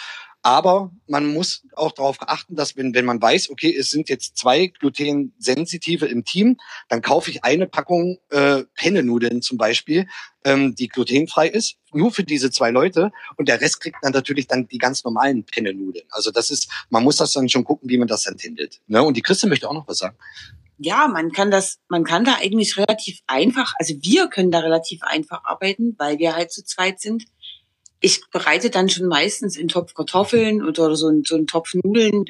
Aber 0.43 0.91
man 1.07 1.27
muss 1.27 1.67
auch 1.75 1.93
darauf 1.93 2.17
achten, 2.21 2.57
dass 2.57 2.77
wenn, 2.77 2.95
wenn 2.95 3.05
man 3.05 3.21
weiß, 3.21 3.51
okay, 3.51 3.75
es 3.77 3.91
sind 3.91 4.09
jetzt 4.09 4.39
zwei 4.39 4.69
Glutensensitive 4.69 6.07
im 6.07 6.25
Team, 6.25 6.57
dann 6.89 7.03
kaufe 7.03 7.31
ich 7.31 7.45
eine 7.45 7.67
Packung 7.67 8.19
äh, 8.31 8.65
Penne-Nudeln 8.75 9.43
zum 9.43 9.59
Beispiel, 9.59 10.07
ähm, 10.45 10.75
die 10.75 10.89
glutenfrei 10.89 11.49
ist, 11.49 11.77
nur 11.93 12.11
für 12.11 12.25
diese 12.25 12.51
zwei 12.51 12.71
Leute. 12.71 13.11
Und 13.37 13.49
der 13.49 13.61
Rest 13.61 13.81
kriegt 13.81 13.99
dann 14.01 14.13
natürlich 14.13 14.47
dann 14.47 14.67
die 14.67 14.79
ganz 14.79 15.05
normalen 15.05 15.45
Penne-Nudeln. 15.45 16.07
Also 16.11 16.31
das 16.31 16.49
ist, 16.49 16.71
man 16.89 17.05
muss 17.05 17.17
das 17.17 17.33
dann 17.33 17.51
schon 17.51 17.65
gucken, 17.65 17.91
wie 17.91 17.99
man 17.99 18.09
das 18.09 18.25
entfindet. 18.25 18.81
Ne? 18.87 19.03
Und 19.03 19.19
die 19.19 19.23
Christe 19.23 19.47
möchte 19.47 19.69
auch 19.69 19.75
noch 19.75 19.89
was 19.89 19.99
sagen. 19.99 20.17
Ja, 20.79 21.09
man 21.09 21.31
kann 21.31 21.51
das, 21.51 21.79
man 21.89 22.05
kann 22.05 22.25
da 22.25 22.37
eigentlich 22.41 22.79
relativ 22.79 23.21
einfach, 23.27 23.75
also 23.79 23.95
wir 24.01 24.29
können 24.29 24.51
da 24.51 24.61
relativ 24.61 25.03
einfach 25.03 25.45
arbeiten, 25.45 25.95
weil 25.99 26.19
wir 26.19 26.35
halt 26.35 26.51
zu 26.51 26.65
zweit 26.65 27.01
sind 27.01 27.25
ich 28.01 28.23
bereite 28.31 28.71
dann 28.71 28.89
schon 28.89 29.07
meistens 29.07 29.57
in 29.57 29.69
Topf 29.69 29.95
Kartoffeln 29.95 30.65
oder 30.65 30.97
so, 30.97 31.09
ein, 31.09 31.23
so 31.25 31.37
einen 31.37 31.47
Topf 31.47 31.75
Nudeln, 31.75 32.25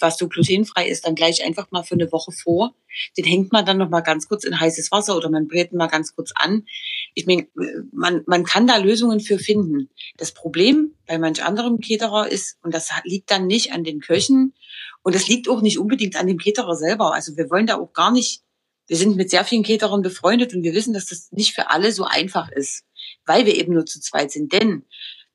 was 0.00 0.18
so 0.18 0.28
glutenfrei 0.28 0.88
ist, 0.88 1.06
dann 1.06 1.14
gleich 1.14 1.44
einfach 1.44 1.70
mal 1.70 1.82
für 1.82 1.94
eine 1.94 2.10
Woche 2.10 2.32
vor. 2.32 2.74
Den 3.16 3.24
hängt 3.24 3.52
man 3.52 3.66
dann 3.66 3.78
noch 3.78 3.90
mal 3.90 4.00
ganz 4.00 4.28
kurz 4.28 4.44
in 4.44 4.58
heißes 4.58 4.90
Wasser 4.90 5.16
oder 5.16 5.30
man 5.30 5.48
brät 5.48 5.72
ihn 5.72 5.78
mal 5.78 5.86
ganz 5.86 6.14
kurz 6.14 6.32
an. 6.34 6.66
Ich 7.14 7.26
meine, 7.26 7.46
man, 7.92 8.22
man 8.26 8.44
kann 8.44 8.66
da 8.66 8.76
Lösungen 8.76 9.20
für 9.20 9.38
finden. 9.38 9.90
Das 10.16 10.32
Problem 10.32 10.94
bei 11.06 11.18
manch 11.18 11.44
anderem 11.44 11.80
Keterer 11.80 12.28
ist, 12.30 12.58
und 12.62 12.74
das 12.74 12.90
liegt 13.04 13.30
dann 13.30 13.46
nicht 13.46 13.72
an 13.72 13.84
den 13.84 14.00
Köchen 14.00 14.54
und 15.02 15.14
das 15.14 15.28
liegt 15.28 15.48
auch 15.48 15.60
nicht 15.60 15.78
unbedingt 15.78 16.16
an 16.16 16.26
dem 16.26 16.38
Keterer 16.38 16.74
selber. 16.74 17.14
Also 17.14 17.36
wir 17.36 17.50
wollen 17.50 17.66
da 17.66 17.76
auch 17.78 17.92
gar 17.92 18.12
nicht, 18.12 18.42
wir 18.86 18.96
sind 18.96 19.16
mit 19.16 19.30
sehr 19.30 19.44
vielen 19.44 19.62
Keterern 19.62 20.02
befreundet 20.02 20.54
und 20.54 20.62
wir 20.62 20.74
wissen, 20.74 20.94
dass 20.94 21.06
das 21.06 21.32
nicht 21.32 21.54
für 21.54 21.70
alle 21.70 21.92
so 21.92 22.04
einfach 22.04 22.50
ist, 22.50 22.84
weil 23.24 23.46
wir 23.46 23.56
eben 23.56 23.74
nur 23.74 23.86
zu 23.86 24.00
zweit 24.00 24.30
sind. 24.30 24.52
Denn 24.52 24.84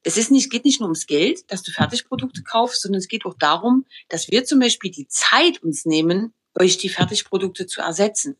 es 0.03 0.17
ist 0.17 0.31
nicht, 0.31 0.51
geht 0.51 0.65
nicht 0.65 0.79
nur 0.79 0.87
ums 0.87 1.05
Geld, 1.05 1.51
dass 1.51 1.63
du 1.63 1.71
Fertigprodukte 1.71 2.43
kaufst, 2.43 2.81
sondern 2.81 2.99
es 2.99 3.07
geht 3.07 3.25
auch 3.25 3.35
darum, 3.37 3.85
dass 4.09 4.29
wir 4.29 4.45
zum 4.45 4.59
Beispiel 4.59 4.91
die 4.91 5.07
Zeit 5.07 5.61
uns 5.61 5.85
nehmen, 5.85 6.33
euch 6.59 6.77
die 6.77 6.89
Fertigprodukte 6.89 7.67
zu 7.67 7.81
ersetzen. 7.81 8.37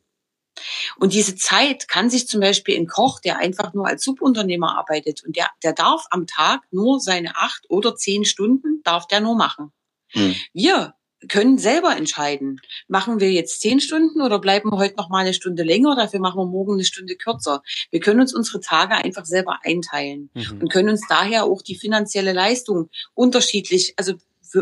Und 0.97 1.13
diese 1.13 1.35
Zeit 1.35 1.87
kann 1.87 2.09
sich 2.09 2.27
zum 2.27 2.41
Beispiel 2.41 2.77
ein 2.77 2.87
Koch, 2.87 3.19
der 3.19 3.37
einfach 3.37 3.73
nur 3.73 3.87
als 3.87 4.03
Subunternehmer 4.03 4.77
arbeitet 4.77 5.23
und 5.23 5.35
der, 5.35 5.49
der 5.63 5.73
darf 5.73 6.05
am 6.09 6.27
Tag 6.27 6.61
nur 6.71 6.99
seine 6.99 7.37
acht 7.37 7.65
oder 7.69 7.95
zehn 7.95 8.25
Stunden, 8.25 8.81
darf 8.83 9.07
der 9.07 9.21
nur 9.21 9.35
machen. 9.35 9.71
Hm. 10.09 10.35
Wir 10.53 10.93
können 11.27 11.57
selber 11.57 11.95
entscheiden. 11.95 12.59
Machen 12.87 13.19
wir 13.19 13.31
jetzt 13.31 13.61
zehn 13.61 13.79
Stunden 13.79 14.21
oder 14.21 14.39
bleiben 14.39 14.71
wir 14.71 14.77
heute 14.77 14.95
noch 14.95 15.09
mal 15.09 15.19
eine 15.19 15.33
Stunde 15.33 15.63
länger? 15.63 15.95
Dafür 15.95 16.19
machen 16.19 16.39
wir 16.39 16.45
morgen 16.45 16.73
eine 16.73 16.85
Stunde 16.85 17.15
kürzer. 17.15 17.61
Wir 17.91 17.99
können 17.99 18.21
uns 18.21 18.33
unsere 18.33 18.59
Tage 18.59 18.95
einfach 18.95 19.25
selber 19.25 19.59
einteilen 19.63 20.29
mhm. 20.33 20.61
und 20.61 20.71
können 20.71 20.89
uns 20.89 21.07
daher 21.07 21.45
auch 21.45 21.61
die 21.61 21.75
finanzielle 21.75 22.33
Leistung 22.33 22.89
unterschiedlich, 23.13 23.93
also 23.97 24.13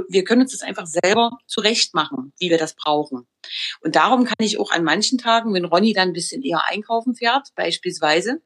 wir 0.08 0.24
können 0.24 0.42
uns 0.42 0.52
das 0.52 0.62
einfach 0.62 0.86
selber 0.86 1.38
zurecht 1.48 1.96
machen, 1.96 2.32
wie 2.38 2.50
wir 2.50 2.58
das 2.60 2.76
brauchen. 2.76 3.26
Und 3.82 3.96
darum 3.96 4.26
kann 4.26 4.36
ich 4.40 4.60
auch 4.60 4.72
an 4.72 4.84
manchen 4.84 5.18
Tagen, 5.18 5.54
wenn 5.54 5.66
Ronny 5.66 5.94
dann 5.94 6.10
ein 6.10 6.14
bisschen 6.14 6.44
eher 6.44 6.64
einkaufen 6.68 7.16
fährt, 7.16 7.50
beispielsweise, 7.56 8.42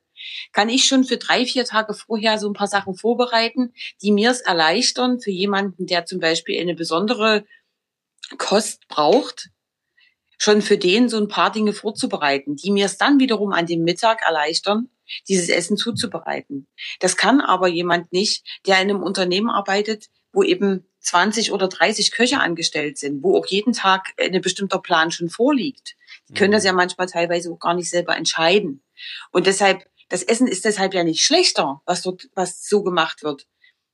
kann 0.53 0.69
ich 0.69 0.85
schon 0.85 1.03
für 1.03 1.17
drei, 1.17 1.45
vier 1.45 1.65
Tage 1.65 1.93
vorher 1.93 2.37
so 2.37 2.47
ein 2.47 2.53
paar 2.53 2.67
Sachen 2.67 2.95
vorbereiten, 2.95 3.73
die 4.01 4.11
mir 4.11 4.31
es 4.31 4.39
erleichtern 4.39 5.19
für 5.19 5.31
jemanden, 5.31 5.85
der 5.85 6.05
zum 6.05 6.19
Beispiel 6.19 6.61
eine 6.61 6.75
besondere 6.75 7.43
Kost 8.37 8.87
braucht, 8.87 9.49
schon 10.37 10.61
für 10.61 10.77
den 10.77 11.09
so 11.09 11.17
ein 11.17 11.27
paar 11.27 11.51
Dinge 11.51 11.73
vorzubereiten, 11.73 12.55
die 12.55 12.71
mir 12.71 12.85
es 12.85 12.97
dann 12.97 13.19
wiederum 13.19 13.53
an 13.53 13.65
dem 13.65 13.83
Mittag 13.83 14.21
erleichtern, 14.25 14.89
dieses 15.27 15.49
Essen 15.49 15.77
zuzubereiten. 15.77 16.67
Das 16.99 17.17
kann 17.17 17.41
aber 17.41 17.67
jemand 17.67 18.11
nicht, 18.11 18.45
der 18.65 18.75
in 18.81 18.89
einem 18.89 19.03
Unternehmen 19.03 19.49
arbeitet, 19.49 20.09
wo 20.31 20.43
eben 20.43 20.85
20 20.99 21.51
oder 21.51 21.67
30 21.67 22.11
Köche 22.11 22.39
angestellt 22.39 22.97
sind, 22.97 23.23
wo 23.23 23.37
auch 23.37 23.45
jeden 23.45 23.73
Tag 23.73 24.13
ein 24.19 24.41
bestimmter 24.41 24.79
Plan 24.79 25.11
schon 25.11 25.29
vorliegt. 25.29 25.95
Die 26.29 26.33
können 26.33 26.51
das 26.51 26.63
ja 26.63 26.71
mhm. 26.71 26.77
manchmal 26.77 27.07
teilweise 27.07 27.51
auch 27.51 27.59
gar 27.59 27.73
nicht 27.73 27.89
selber 27.89 28.15
entscheiden. 28.15 28.83
Und 29.31 29.45
deshalb, 29.47 29.85
das 30.09 30.23
Essen 30.23 30.47
ist 30.47 30.65
deshalb 30.65 30.93
ja 30.93 31.03
nicht 31.03 31.23
schlechter, 31.23 31.81
was 31.85 32.01
dort, 32.01 32.29
was 32.35 32.67
so 32.67 32.83
gemacht 32.83 33.23
wird, 33.23 33.47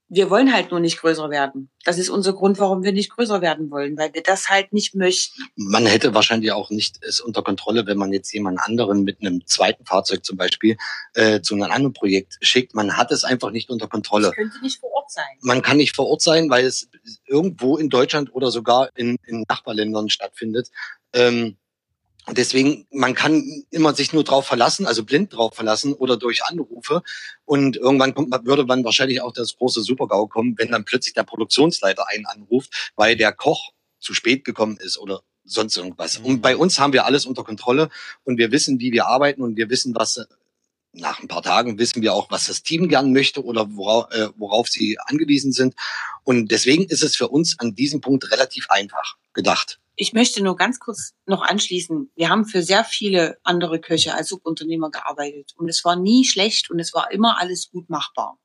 wir 0.10 0.30
wollen 0.32 0.52
halt 0.52 0.72
nur 0.72 0.80
nicht 0.80 1.00
größer 1.00 1.30
werden. 1.30 1.70
Das 1.86 2.00
ist 2.00 2.10
unser 2.10 2.34
Grund, 2.34 2.58
warum 2.60 2.84
wir 2.84 2.92
nicht 2.92 3.12
größer 3.12 3.42
werden 3.42 3.70
wollen, 3.70 3.96
weil 3.96 4.14
wir 4.14 4.24
das 4.24 4.50
halt 4.50 4.74
nicht 4.74 4.96
möchten. 4.96 5.44
Man 5.56 5.86
hätte 5.86 6.16
wahrscheinlich 6.16 6.52
auch 6.52 6.72
nicht 6.72 6.98
es 7.02 7.20
unter 7.20 7.44
Kontrolle, 7.44 7.86
wenn 7.86 7.98
man 7.98 8.12
jetzt 8.12 8.34
jemand 8.34 8.60
anderen 8.60 9.04
mit 9.04 9.22
einem 9.22 9.46
zweiten 9.46 9.86
Fahrzeug 9.86 10.26
zum 10.26 10.36
Beispiel 10.36 10.78
äh, 11.14 11.42
zu 11.42 11.54
einem 11.54 11.64
anderen 11.72 11.94
Projekt 11.94 12.38
schickt. 12.42 12.74
Man 12.74 12.98
hat 12.98 13.12
es 13.12 13.24
einfach 13.24 13.52
nicht 13.52 13.70
unter 13.70 13.88
Kontrolle. 13.88 14.28
Das 14.28 14.36
könnte 14.36 14.60
nicht 14.62 14.80
vor 14.80 14.92
Ort 14.92 15.12
sein. 15.12 15.38
Man 15.42 15.62
kann 15.62 15.78
nicht 15.78 15.96
vor 15.96 16.08
Ort 16.08 16.22
sein, 16.22 16.50
weil 16.50 16.66
es 16.66 16.90
irgendwo 17.28 17.78
in 17.78 17.90
Deutschland 17.90 18.34
oder 18.34 18.50
sogar 18.50 18.90
in, 18.96 19.16
in 19.28 19.46
Nachbarländern 19.48 20.10
stattfindet. 20.10 20.70
Ähm, 21.14 21.58
und 22.30 22.38
deswegen, 22.38 22.86
man 22.92 23.16
kann 23.16 23.44
immer 23.72 23.96
sich 23.96 24.14
nur 24.14 24.24
drauf 24.24 24.46
verlassen, 24.46 24.86
also 24.86 25.04
blind 25.04 25.34
drauf 25.34 25.56
verlassen 25.56 25.94
oder 25.94 26.16
durch 26.16 26.46
Anrufe. 26.46 27.02
Und 27.44 27.76
irgendwann 27.76 28.14
kommt, 28.14 28.32
würde 28.46 28.66
man 28.66 28.84
wahrscheinlich 28.84 29.24
auch 29.24 29.34
das 29.34 29.58
große 29.58 29.82
Supergau 29.82 30.28
kommen, 30.28 30.54
wenn 30.60 30.70
dann 30.70 30.86
plötzlich 30.86 31.16
der 31.16 31.24
Produktionsleiter 31.24 32.08
einen 32.08 32.28
anruft, 32.28 32.92
weil 32.96 33.16
der 33.16 33.32
Koch 33.32 33.72
zu 34.00 34.14
spät 34.14 34.46
gekommen 34.46 34.78
ist 34.78 35.00
oder 35.00 35.24
sonst 35.44 35.76
irgendwas. 35.76 36.18
Und 36.18 36.42
bei 36.42 36.56
uns 36.56 36.78
haben 36.78 36.94
wir 36.94 37.08
alles 37.08 37.26
unter 37.26 37.44
Kontrolle 37.44 37.90
und 38.26 38.38
wir 38.38 38.52
wissen, 38.52 38.80
wie 38.80 38.92
wir 38.92 39.08
arbeiten 39.08 39.42
und 39.42 39.58
wir 39.58 39.72
wissen, 39.72 39.96
was 39.96 40.24
nach 40.94 41.20
ein 41.24 41.28
paar 41.28 41.42
Tagen 41.42 41.80
wissen 41.80 42.04
wir 42.04 42.14
auch, 42.14 42.30
was 42.30 42.46
das 42.46 42.62
Team 42.62 42.90
gern 42.90 43.12
möchte 43.12 43.44
oder 43.44 43.76
worauf, 43.76 44.12
äh, 44.12 44.30
worauf 44.38 44.68
sie 44.68 45.00
angewiesen 45.00 45.52
sind. 45.52 45.74
Und 46.24 46.52
deswegen 46.52 46.86
ist 46.86 47.02
es 47.02 47.16
für 47.16 47.30
uns 47.30 47.58
an 47.58 47.74
diesem 47.74 48.02
Punkt 48.02 48.30
relativ 48.32 48.70
einfach 48.70 49.16
gedacht. 49.34 49.80
Ich 50.02 50.14
möchte 50.14 50.42
nur 50.42 50.56
ganz 50.56 50.80
kurz 50.80 51.14
noch 51.26 51.42
anschließen. 51.42 52.10
Wir 52.16 52.30
haben 52.30 52.46
für 52.46 52.64
sehr 52.64 52.86
viele 52.86 53.38
andere 53.44 53.82
Köche 53.82 54.14
als 54.14 54.30
Subunternehmer 54.30 54.92
gearbeitet 54.92 55.52
und 55.58 55.68
es 55.68 55.84
war 55.84 55.98
nie 55.98 56.24
schlecht 56.24 56.72
und 56.72 56.80
es 56.80 56.94
war 56.94 57.12
immer 57.12 57.38
alles 57.38 57.70
gut 57.70 57.90
machbar. 57.90 58.40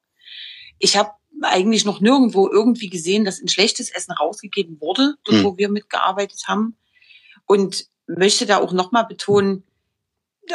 Ich 0.80 0.96
habe 0.96 1.12
eigentlich 1.42 1.84
noch 1.84 2.00
nirgendwo 2.00 2.50
irgendwie 2.50 2.88
gesehen, 2.88 3.24
dass 3.24 3.40
ein 3.40 3.46
schlechtes 3.46 3.88
Essen 3.88 4.10
rausgegeben 4.10 4.80
wurde, 4.80 5.14
dort 5.22 5.38
hm. 5.38 5.44
wo 5.44 5.56
wir 5.56 5.68
mitgearbeitet 5.68 6.42
haben. 6.48 6.76
Und 7.46 7.86
möchte 8.08 8.46
da 8.46 8.58
auch 8.58 8.72
nochmal 8.72 9.06
betonen, 9.06 9.62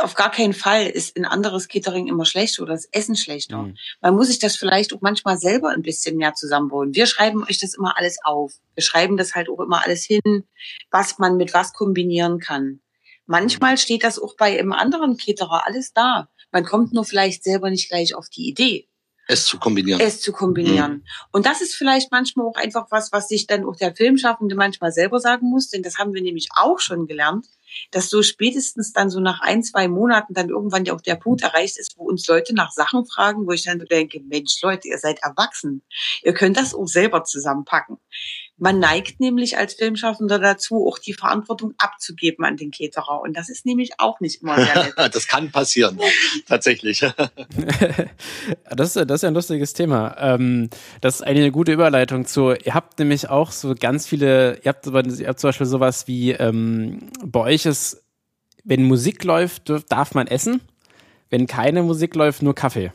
auf 0.01 0.13
gar 0.13 0.31
keinen 0.31 0.53
Fall 0.53 0.85
ist 0.87 1.17
ein 1.17 1.25
anderes 1.25 1.67
Catering 1.67 2.07
immer 2.07 2.25
schlecht 2.25 2.59
oder 2.59 2.73
das 2.73 2.85
Essen 2.91 3.15
schlechter. 3.15 3.63
Mhm. 3.63 3.77
Man 4.01 4.15
muss 4.15 4.27
sich 4.27 4.39
das 4.39 4.55
vielleicht 4.55 4.93
auch 4.93 5.01
manchmal 5.01 5.37
selber 5.37 5.69
ein 5.69 5.81
bisschen 5.81 6.17
mehr 6.17 6.33
zusammenbauen. 6.33 6.95
Wir 6.95 7.05
schreiben 7.05 7.43
euch 7.43 7.59
das 7.59 7.75
immer 7.75 7.97
alles 7.97 8.17
auf. 8.23 8.53
Wir 8.75 8.83
schreiben 8.83 9.17
das 9.17 9.35
halt 9.35 9.49
auch 9.49 9.59
immer 9.59 9.83
alles 9.83 10.03
hin, 10.03 10.43
was 10.91 11.17
man 11.17 11.37
mit 11.37 11.53
was 11.53 11.73
kombinieren 11.73 12.39
kann. 12.39 12.81
Manchmal 13.25 13.77
steht 13.77 14.03
das 14.03 14.19
auch 14.19 14.35
bei 14.35 14.57
einem 14.57 14.73
anderen 14.73 15.17
Caterer 15.17 15.65
alles 15.67 15.93
da. 15.93 16.29
Man 16.51 16.65
kommt 16.65 16.93
nur 16.93 17.05
vielleicht 17.05 17.43
selber 17.43 17.69
nicht 17.69 17.89
gleich 17.89 18.15
auf 18.15 18.27
die 18.29 18.47
Idee. 18.47 18.88
Es 19.31 19.45
zu 19.45 19.59
kombinieren. 19.59 20.01
Es 20.01 20.21
zu 20.21 20.31
kombinieren. 20.31 20.91
Mhm. 20.91 21.03
Und 21.31 21.45
das 21.45 21.61
ist 21.61 21.75
vielleicht 21.75 22.11
manchmal 22.11 22.47
auch 22.47 22.55
einfach 22.55 22.87
was, 22.89 23.11
was 23.11 23.27
sich 23.27 23.45
dann 23.45 23.63
auch 23.63 23.75
der 23.75 23.95
Filmschaffende 23.95 24.55
manchmal 24.55 24.91
selber 24.91 25.19
sagen 25.19 25.47
muss, 25.47 25.69
denn 25.69 25.83
das 25.83 25.99
haben 25.99 26.15
wir 26.15 26.23
nämlich 26.23 26.49
auch 26.55 26.79
schon 26.79 27.05
gelernt 27.05 27.45
dass 27.91 28.09
so 28.09 28.21
spätestens 28.21 28.93
dann 28.93 29.09
so 29.09 29.19
nach 29.19 29.41
ein, 29.41 29.63
zwei 29.63 29.87
Monaten 29.87 30.33
dann 30.33 30.49
irgendwann 30.49 30.85
ja 30.85 30.93
auch 30.93 31.01
der 31.01 31.15
Punkt 31.15 31.41
erreicht 31.41 31.77
ist, 31.77 31.97
wo 31.97 32.05
uns 32.05 32.27
Leute 32.27 32.53
nach 32.53 32.71
Sachen 32.71 33.05
fragen, 33.05 33.47
wo 33.47 33.51
ich 33.51 33.63
dann 33.63 33.79
denke, 33.79 34.19
Mensch, 34.21 34.61
Leute, 34.61 34.87
ihr 34.87 34.97
seid 34.97 35.19
erwachsen. 35.21 35.81
Ihr 36.23 36.33
könnt 36.33 36.57
das 36.57 36.73
auch 36.73 36.87
selber 36.87 37.23
zusammenpacken. 37.23 37.97
Man 38.59 38.79
neigt 38.79 39.19
nämlich 39.19 39.57
als 39.57 39.73
Filmschaffender 39.73 40.37
dazu, 40.37 40.87
auch 40.87 40.99
die 40.99 41.13
Verantwortung 41.13 41.73
abzugeben 41.77 42.45
an 42.45 42.57
den 42.57 42.71
Caterer. 42.71 43.21
Und 43.21 43.35
das 43.35 43.49
ist 43.49 43.65
nämlich 43.65 43.91
auch 43.99 44.19
nicht 44.19 44.41
immer 44.41 44.55
sehr 44.55 44.83
nett. 44.97 45.15
das 45.15 45.27
kann 45.27 45.51
passieren, 45.51 45.99
tatsächlich. 46.47 46.99
das, 48.69 48.95
ist, 48.95 49.09
das 49.09 49.15
ist 49.15 49.21
ja 49.23 49.27
ein 49.29 49.33
lustiges 49.33 49.73
Thema. 49.73 50.15
Ähm, 50.19 50.69
das 51.01 51.15
ist 51.15 51.21
eigentlich 51.21 51.43
eine 51.43 51.51
gute 51.51 51.71
Überleitung 51.71 52.25
zu, 52.25 52.51
ihr 52.51 52.73
habt 52.73 52.99
nämlich 52.99 53.29
auch 53.29 53.51
so 53.51 53.73
ganz 53.75 54.05
viele, 54.05 54.59
ihr 54.63 54.69
habt, 54.69 54.85
ihr 54.85 55.27
habt 55.27 55.39
zum 55.39 55.47
Beispiel 55.47 55.67
sowas 55.67 56.07
wie, 56.07 56.31
ähm, 56.31 57.09
bei 57.23 57.39
euch 57.39 57.65
ist, 57.65 58.03
wenn 58.63 58.83
Musik 58.83 59.23
läuft, 59.23 59.71
darf 59.89 60.13
man 60.13 60.27
essen. 60.27 60.61
Wenn 61.29 61.47
keine 61.47 61.83
Musik 61.83 62.15
läuft, 62.15 62.41
nur 62.41 62.55
Kaffee. 62.55 62.91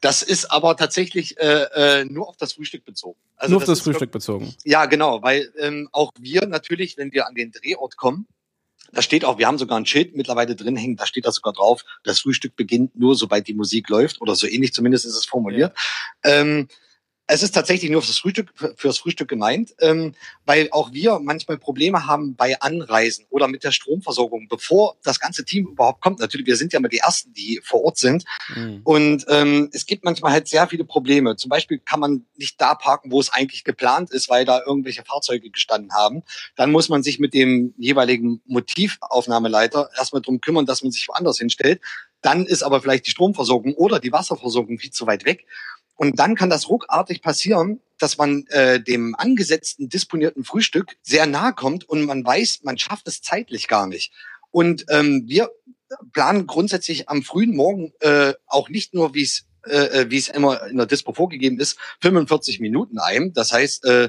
Das 0.00 0.22
ist 0.22 0.50
aber 0.50 0.76
tatsächlich 0.76 1.38
äh, 1.38 2.00
äh, 2.00 2.04
nur 2.04 2.28
auf 2.28 2.36
das 2.36 2.54
Frühstück 2.54 2.84
bezogen. 2.84 3.18
Also 3.36 3.52
nur 3.52 3.58
auf 3.58 3.64
das, 3.64 3.78
das 3.78 3.84
Frühstück 3.84 4.10
bezogen. 4.10 4.54
Ja, 4.64 4.86
genau, 4.86 5.22
weil 5.22 5.52
ähm, 5.58 5.88
auch 5.92 6.12
wir 6.18 6.46
natürlich, 6.46 6.96
wenn 6.96 7.12
wir 7.12 7.26
an 7.26 7.34
den 7.34 7.52
Drehort 7.52 7.96
kommen, 7.96 8.26
da 8.92 9.02
steht 9.02 9.24
auch, 9.24 9.38
wir 9.38 9.46
haben 9.46 9.58
sogar 9.58 9.78
ein 9.78 9.86
Schild 9.86 10.16
mittlerweile 10.16 10.56
drin 10.56 10.76
hängen, 10.76 10.96
da 10.96 11.06
steht 11.06 11.26
da 11.26 11.32
sogar 11.32 11.52
drauf, 11.52 11.84
das 12.02 12.20
Frühstück 12.20 12.56
beginnt 12.56 12.98
nur, 12.98 13.14
sobald 13.14 13.46
die 13.46 13.54
Musik 13.54 13.88
läuft 13.88 14.20
oder 14.20 14.34
so 14.34 14.46
ähnlich 14.46 14.72
zumindest 14.72 15.04
ist 15.04 15.16
es 15.16 15.26
formuliert. 15.26 15.74
Ja. 16.24 16.40
Ähm, 16.40 16.68
es 17.30 17.44
ist 17.44 17.52
tatsächlich 17.52 17.90
nur 17.90 18.02
fürs 18.02 18.18
Frühstück, 18.18 18.52
fürs 18.76 18.98
Frühstück 18.98 19.28
gemeint, 19.28 19.72
ähm, 19.80 20.14
weil 20.46 20.68
auch 20.72 20.92
wir 20.92 21.20
manchmal 21.20 21.58
Probleme 21.58 22.06
haben 22.06 22.34
bei 22.34 22.60
Anreisen 22.60 23.24
oder 23.30 23.46
mit 23.46 23.62
der 23.62 23.70
Stromversorgung, 23.70 24.48
bevor 24.48 24.96
das 25.04 25.20
ganze 25.20 25.44
Team 25.44 25.68
überhaupt 25.68 26.02
kommt. 26.02 26.18
Natürlich, 26.18 26.48
wir 26.48 26.56
sind 26.56 26.72
ja 26.72 26.80
mal 26.80 26.88
die 26.88 26.98
Ersten, 26.98 27.32
die 27.32 27.60
vor 27.62 27.84
Ort 27.84 27.98
sind. 27.98 28.24
Mhm. 28.54 28.80
Und 28.82 29.26
ähm, 29.28 29.70
es 29.72 29.86
gibt 29.86 30.04
manchmal 30.04 30.32
halt 30.32 30.48
sehr 30.48 30.66
viele 30.66 30.84
Probleme. 30.84 31.36
Zum 31.36 31.50
Beispiel 31.50 31.78
kann 31.78 32.00
man 32.00 32.26
nicht 32.36 32.60
da 32.60 32.74
parken, 32.74 33.12
wo 33.12 33.20
es 33.20 33.32
eigentlich 33.32 33.62
geplant 33.62 34.10
ist, 34.10 34.28
weil 34.28 34.44
da 34.44 34.60
irgendwelche 34.66 35.04
Fahrzeuge 35.04 35.50
gestanden 35.50 35.92
haben. 35.92 36.24
Dann 36.56 36.72
muss 36.72 36.88
man 36.88 37.04
sich 37.04 37.20
mit 37.20 37.32
dem 37.32 37.74
jeweiligen 37.78 38.42
Motivaufnahmeleiter 38.46 39.90
erstmal 39.96 40.20
drum 40.20 40.40
kümmern, 40.40 40.66
dass 40.66 40.82
man 40.82 40.90
sich 40.90 41.06
woanders 41.06 41.38
hinstellt. 41.38 41.80
Dann 42.22 42.44
ist 42.44 42.62
aber 42.62 42.80
vielleicht 42.80 43.06
die 43.06 43.10
Stromversorgung 43.10 43.74
oder 43.74 43.98
die 43.98 44.12
Wasserversorgung 44.12 44.78
viel 44.78 44.90
zu 44.90 45.06
weit 45.06 45.24
weg. 45.24 45.46
Und 46.00 46.18
dann 46.18 46.34
kann 46.34 46.48
das 46.48 46.70
ruckartig 46.70 47.20
passieren, 47.20 47.78
dass 47.98 48.16
man 48.16 48.46
äh, 48.46 48.82
dem 48.82 49.14
angesetzten, 49.18 49.90
disponierten 49.90 50.44
Frühstück 50.44 50.96
sehr 51.02 51.26
nahe 51.26 51.52
kommt 51.52 51.86
und 51.86 52.06
man 52.06 52.24
weiß, 52.24 52.60
man 52.62 52.78
schafft 52.78 53.06
es 53.06 53.20
zeitlich 53.20 53.68
gar 53.68 53.86
nicht. 53.86 54.10
Und 54.50 54.86
ähm, 54.88 55.24
wir 55.26 55.50
planen 56.14 56.46
grundsätzlich 56.46 57.10
am 57.10 57.22
frühen 57.22 57.54
Morgen 57.54 57.92
äh, 58.00 58.32
auch 58.46 58.70
nicht 58.70 58.94
nur, 58.94 59.12
wie 59.12 59.24
es 59.24 59.44
äh, 59.66 59.76
äh 59.76 60.10
wie 60.10 60.16
es 60.16 60.28
immer 60.28 60.66
in 60.68 60.78
der 60.78 60.86
Dispo 60.86 61.12
vorgegeben 61.12 61.60
ist, 61.60 61.76
45 62.00 62.60
Minuten 62.60 62.98
ein. 62.98 63.34
Das 63.34 63.52
heißt, 63.52 63.84
äh, 63.84 64.08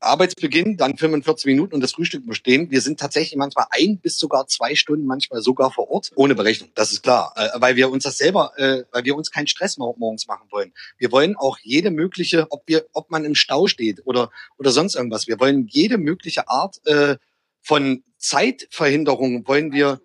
Arbeitsbeginn, 0.00 0.76
dann 0.76 0.96
45 0.96 1.46
Minuten 1.46 1.74
und 1.74 1.80
das 1.80 1.92
Frühstück 1.92 2.26
bestehen. 2.26 2.70
Wir 2.70 2.80
sind 2.80 3.00
tatsächlich 3.00 3.36
manchmal 3.36 3.66
ein 3.70 3.98
bis 3.98 4.18
sogar 4.18 4.46
zwei 4.46 4.74
Stunden, 4.74 5.06
manchmal 5.06 5.42
sogar 5.42 5.70
vor 5.70 5.90
Ort, 5.90 6.10
ohne 6.14 6.34
Berechnung. 6.34 6.70
Das 6.74 6.92
ist 6.92 7.02
klar, 7.02 7.32
äh, 7.36 7.48
weil 7.60 7.76
wir 7.76 7.90
uns 7.90 8.04
das 8.04 8.18
selber, 8.18 8.52
äh, 8.56 8.84
weil 8.92 9.04
wir 9.04 9.16
uns 9.16 9.30
keinen 9.30 9.46
Stress 9.46 9.78
morgens 9.78 10.26
machen 10.26 10.48
wollen. 10.50 10.72
Wir 10.98 11.12
wollen 11.12 11.36
auch 11.36 11.58
jede 11.62 11.90
mögliche, 11.90 12.46
ob 12.50 12.62
wir, 12.66 12.86
ob 12.92 13.10
man 13.10 13.24
im 13.24 13.34
Stau 13.34 13.66
steht 13.66 14.02
oder 14.04 14.30
oder 14.58 14.70
sonst 14.70 14.94
irgendwas. 14.94 15.26
Wir 15.26 15.40
wollen 15.40 15.66
jede 15.68 15.98
mögliche 15.98 16.48
Art 16.48 16.80
äh, 16.86 17.16
von 17.60 18.04
Zeitverhinderung 18.18 19.46
wollen 19.46 19.72
wir 19.72 20.00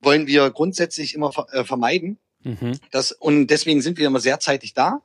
wollen 0.00 0.26
wir 0.26 0.50
grundsätzlich 0.50 1.14
immer 1.14 1.30
vermeiden. 1.32 2.18
Mhm. 2.44 2.78
Das, 2.90 3.12
und 3.12 3.46
deswegen 3.48 3.82
sind 3.82 3.98
wir 3.98 4.06
immer 4.06 4.20
sehr 4.20 4.40
zeitig 4.40 4.74
da. 4.74 5.00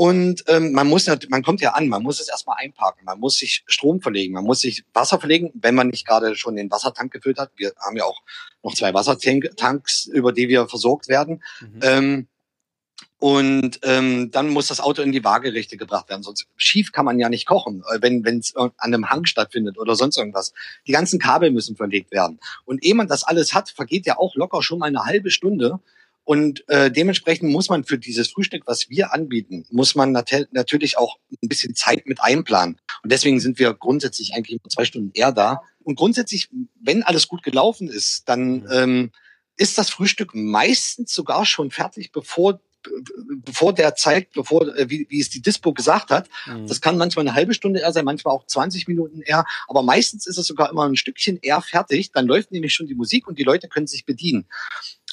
Und 0.00 0.44
ähm, 0.46 0.72
man 0.72 0.86
muss, 0.86 1.08
man 1.28 1.42
kommt 1.42 1.60
ja 1.60 1.72
an, 1.72 1.86
man 1.88 2.02
muss 2.02 2.20
es 2.20 2.30
erstmal 2.30 2.56
einparken, 2.58 3.04
man 3.04 3.20
muss 3.20 3.34
sich 3.34 3.64
Strom 3.66 4.00
verlegen, 4.00 4.32
man 4.32 4.44
muss 4.44 4.60
sich 4.60 4.82
Wasser 4.94 5.20
verlegen, 5.20 5.52
wenn 5.52 5.74
man 5.74 5.88
nicht 5.88 6.06
gerade 6.06 6.36
schon 6.36 6.56
den 6.56 6.70
Wassertank 6.70 7.12
gefüllt 7.12 7.38
hat. 7.38 7.50
Wir 7.56 7.74
haben 7.84 7.98
ja 7.98 8.04
auch 8.04 8.22
noch 8.62 8.74
zwei 8.74 8.94
Wassertanks, 8.94 10.06
über 10.06 10.32
die 10.32 10.48
wir 10.48 10.68
versorgt 10.68 11.08
werden. 11.08 11.42
Mhm. 11.60 11.80
Ähm, 11.82 12.28
und 13.18 13.80
ähm, 13.82 14.30
dann 14.30 14.48
muss 14.48 14.68
das 14.68 14.80
Auto 14.80 15.02
in 15.02 15.12
die 15.12 15.22
Waagerichte 15.22 15.76
gebracht 15.76 16.08
werden. 16.08 16.22
Sonst 16.22 16.46
schief 16.56 16.92
kann 16.92 17.04
man 17.04 17.18
ja 17.18 17.28
nicht 17.28 17.44
kochen, 17.44 17.84
äh, 17.92 18.00
wenn 18.00 18.38
es 18.38 18.56
an 18.56 18.72
einem 18.78 19.10
Hang 19.10 19.26
stattfindet 19.26 19.76
oder 19.76 19.96
sonst 19.96 20.16
irgendwas. 20.16 20.54
Die 20.86 20.92
ganzen 20.92 21.18
Kabel 21.18 21.50
müssen 21.50 21.76
verlegt 21.76 22.10
werden. 22.10 22.40
Und 22.64 22.82
ehe 22.82 22.94
man 22.94 23.06
das 23.06 23.22
alles 23.22 23.52
hat, 23.52 23.68
vergeht 23.68 24.06
ja 24.06 24.16
auch 24.16 24.34
locker 24.34 24.62
schon 24.62 24.78
mal 24.78 24.86
eine 24.86 25.04
halbe 25.04 25.30
Stunde, 25.30 25.78
und 26.24 26.68
äh, 26.68 26.90
dementsprechend 26.90 27.50
muss 27.50 27.68
man 27.68 27.84
für 27.84 27.98
dieses 27.98 28.28
Frühstück, 28.30 28.62
was 28.66 28.88
wir 28.88 29.12
anbieten, 29.12 29.64
muss 29.70 29.94
man 29.94 30.12
nat 30.12 30.30
natürlich 30.52 30.96
auch 30.98 31.18
ein 31.42 31.48
bisschen 31.48 31.74
Zeit 31.74 32.06
mit 32.06 32.22
einplanen. 32.22 32.76
Und 33.02 33.10
deswegen 33.10 33.40
sind 33.40 33.58
wir 33.58 33.74
grundsätzlich 33.74 34.34
eigentlich 34.34 34.60
nur 34.62 34.70
zwei 34.70 34.84
Stunden 34.84 35.10
eher 35.14 35.32
da. 35.32 35.62
Und 35.82 35.96
grundsätzlich, 35.96 36.48
wenn 36.80 37.02
alles 37.02 37.26
gut 37.26 37.42
gelaufen 37.42 37.88
ist, 37.88 38.28
dann 38.28 38.60
mhm. 38.60 38.68
ähm, 38.70 39.10
ist 39.56 39.78
das 39.78 39.90
Frühstück 39.90 40.34
meistens 40.34 41.12
sogar 41.12 41.44
schon 41.44 41.70
fertig, 41.70 42.12
bevor 42.12 42.60
bevor 43.44 43.74
der 43.74 43.94
Zeit, 43.94 44.30
bevor, 44.32 44.74
äh, 44.76 44.88
wie, 44.88 45.06
wie 45.10 45.20
es 45.20 45.30
die 45.30 45.42
Dispo 45.42 45.72
gesagt 45.72 46.10
hat. 46.10 46.28
Mhm. 46.46 46.66
Das 46.66 46.80
kann 46.80 46.96
manchmal 46.96 47.26
eine 47.26 47.34
halbe 47.34 47.54
Stunde 47.54 47.80
eher 47.80 47.92
sein, 47.92 48.04
manchmal 48.04 48.34
auch 48.34 48.46
20 48.46 48.88
Minuten 48.88 49.22
eher, 49.22 49.44
aber 49.68 49.82
meistens 49.82 50.26
ist 50.26 50.38
es 50.38 50.46
sogar 50.46 50.70
immer 50.70 50.88
ein 50.88 50.96
Stückchen 50.96 51.38
eher 51.40 51.60
fertig. 51.60 52.12
Dann 52.12 52.26
läuft 52.26 52.52
nämlich 52.52 52.74
schon 52.74 52.86
die 52.86 52.94
Musik 52.94 53.26
und 53.26 53.38
die 53.38 53.44
Leute 53.44 53.68
können 53.68 53.86
sich 53.86 54.04
bedienen. 54.04 54.46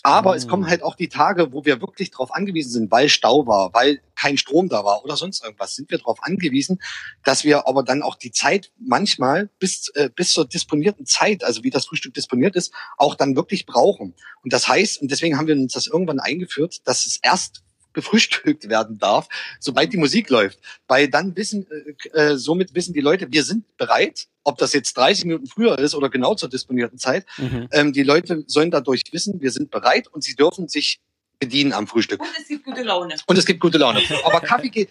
Aber 0.08 0.32
mhm. 0.32 0.38
es 0.38 0.48
kommen 0.48 0.68
halt 0.68 0.84
auch 0.84 0.96
die 0.96 1.10
Tage, 1.10 1.52
wo 1.52 1.66
wir 1.66 1.82
wirklich 1.82 2.12
darauf 2.12 2.34
angewiesen 2.34 2.72
sind, 2.72 2.92
weil 2.92 3.10
Stau 3.10 3.46
war, 3.46 3.74
weil 3.74 4.00
kein 4.16 4.38
Strom 4.38 4.70
da 4.70 4.86
war 4.86 5.04
oder 5.04 5.18
sonst 5.18 5.44
irgendwas, 5.44 5.76
sind 5.76 5.92
wir 5.92 5.98
darauf 5.98 6.24
angewiesen, 6.24 6.80
dass 7.26 7.44
wir 7.44 7.68
aber 7.68 7.84
dann 7.84 8.02
auch 8.02 8.16
die 8.16 8.32
Zeit 8.32 8.72
manchmal 8.80 9.50
bis, 9.60 9.90
äh, 9.96 10.10
bis 10.10 10.32
zur 10.32 10.48
disponierten 10.48 11.06
Zeit, 11.06 11.44
also 11.44 11.66
wie 11.66 11.72
das 11.72 11.88
Frühstück 11.88 12.14
disponiert 12.14 12.56
ist, 12.56 12.74
auch 12.98 13.16
dann 13.16 13.36
wirklich 13.36 13.66
brauchen. 13.66 14.14
Und 14.44 14.54
das 14.54 14.70
heißt, 14.70 15.02
und 15.02 15.12
deswegen 15.12 15.38
haben 15.38 15.48
wir 15.48 15.56
uns 15.56 15.74
das 15.74 15.88
irgendwann 15.88 16.22
eingeführt, 16.22 16.88
dass 16.88 17.06
es 17.06 17.20
erst 17.22 17.64
gefrühstückt 17.98 18.70
werden 18.70 19.00
darf, 19.00 19.28
sobald 19.60 19.92
die 19.92 19.98
Musik 19.98 20.30
läuft. 20.30 20.60
Weil 20.88 21.10
dann 21.10 21.36
wissen, 21.36 21.66
äh, 22.14 22.20
äh 22.20 22.38
somit 22.38 22.76
wissen 22.76 22.94
die 22.94 23.02
Leute, 23.02 23.32
wir 23.32 23.44
sind 23.44 23.66
bereit, 23.78 24.28
ob 24.44 24.60
das 24.60 24.74
jetzt 24.74 24.96
30 24.96 25.26
Minuten 25.26 25.48
früher 25.48 25.78
ist 25.80 25.96
oder 25.96 26.10
genau 26.10 26.36
zur 26.36 26.48
disponierten 26.48 27.00
Zeit. 27.00 27.26
Mhm. 27.38 27.68
Ähm, 27.72 27.94
die 27.94 28.04
Leute 28.04 28.44
sollen 28.46 28.70
dadurch 28.70 29.02
wissen, 29.12 29.42
wir 29.42 29.52
sind 29.52 29.72
bereit 29.72 30.08
und 30.08 30.24
sie 30.24 30.36
dürfen 30.36 30.68
sich 30.68 31.00
bedienen 31.40 31.74
am 31.74 31.88
Frühstück. 31.88 32.22
Und 32.22 32.30
es 32.40 32.48
gibt 32.48 32.64
gute 32.64 32.84
Laune. 32.84 33.16
Und 33.26 33.38
es 33.38 33.46
gibt 33.46 33.60
gute 33.60 33.80
Laune. 33.80 34.02
Aber 34.24 34.42
Kaffee 34.42 34.70
geht, 34.70 34.90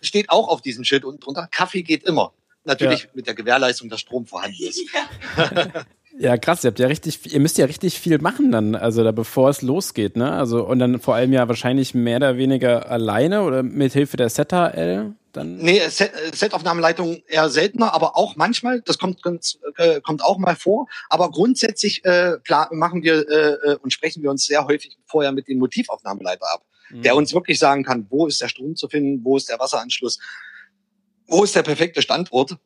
steht 0.00 0.30
auch 0.30 0.48
auf 0.48 0.62
diesem 0.62 0.84
Schild 0.84 1.04
unten 1.04 1.20
drunter. 1.20 1.48
Kaffee 1.50 1.82
geht 1.82 2.02
immer. 2.04 2.32
Natürlich 2.64 3.04
ja. 3.04 3.08
mit 3.14 3.26
der 3.26 3.34
Gewährleistung, 3.34 3.88
dass 3.88 4.00
Strom 4.00 4.26
vorhanden 4.26 4.62
ist. 4.62 4.82
Ja. 5.36 5.84
Ja, 6.20 6.36
krass, 6.36 6.64
ihr 6.64 6.68
habt 6.68 6.80
ja 6.80 6.88
richtig, 6.88 7.32
ihr 7.32 7.38
müsst 7.38 7.58
ja 7.58 7.66
richtig 7.66 8.00
viel 8.00 8.18
machen 8.18 8.50
dann, 8.50 8.74
also 8.74 9.04
da 9.04 9.12
bevor 9.12 9.50
es 9.50 9.62
losgeht, 9.62 10.16
ne? 10.16 10.32
Also 10.32 10.66
und 10.66 10.80
dann 10.80 11.00
vor 11.00 11.14
allem 11.14 11.32
ja 11.32 11.46
wahrscheinlich 11.46 11.94
mehr 11.94 12.16
oder 12.16 12.36
weniger 12.36 12.90
alleine 12.90 13.42
oder 13.42 13.62
mit 13.62 13.92
Hilfe 13.92 14.16
der 14.16 14.28
SETA-L 14.28 15.14
dann? 15.32 15.58
Nee, 15.58 15.80
Set, 15.88 16.10
Setaufnahmeleitung 16.32 17.22
eher 17.28 17.48
seltener, 17.48 17.94
aber 17.94 18.16
auch 18.16 18.34
manchmal, 18.34 18.80
das 18.80 18.98
kommt 18.98 19.22
ganz, 19.22 19.58
äh, 19.76 20.00
kommt 20.00 20.24
auch 20.24 20.38
mal 20.38 20.56
vor, 20.56 20.88
aber 21.08 21.30
grundsätzlich 21.30 22.04
äh, 22.04 22.32
machen 22.72 23.04
wir 23.04 23.28
äh, 23.28 23.72
äh, 23.72 23.76
und 23.76 23.92
sprechen 23.92 24.22
wir 24.22 24.30
uns 24.30 24.44
sehr 24.44 24.66
häufig 24.66 24.98
vorher 25.06 25.30
mit 25.30 25.46
dem 25.46 25.58
Motivaufnahmeleiter 25.58 26.46
ab, 26.52 26.64
mhm. 26.90 27.02
der 27.02 27.14
uns 27.14 27.32
wirklich 27.32 27.60
sagen 27.60 27.84
kann, 27.84 28.06
wo 28.10 28.26
ist 28.26 28.40
der 28.40 28.48
Strom 28.48 28.74
zu 28.74 28.88
finden, 28.88 29.24
wo 29.24 29.36
ist 29.36 29.48
der 29.48 29.60
Wasseranschluss, 29.60 30.18
wo 31.28 31.44
ist 31.44 31.54
der 31.54 31.62
perfekte 31.62 32.02
Standort, 32.02 32.56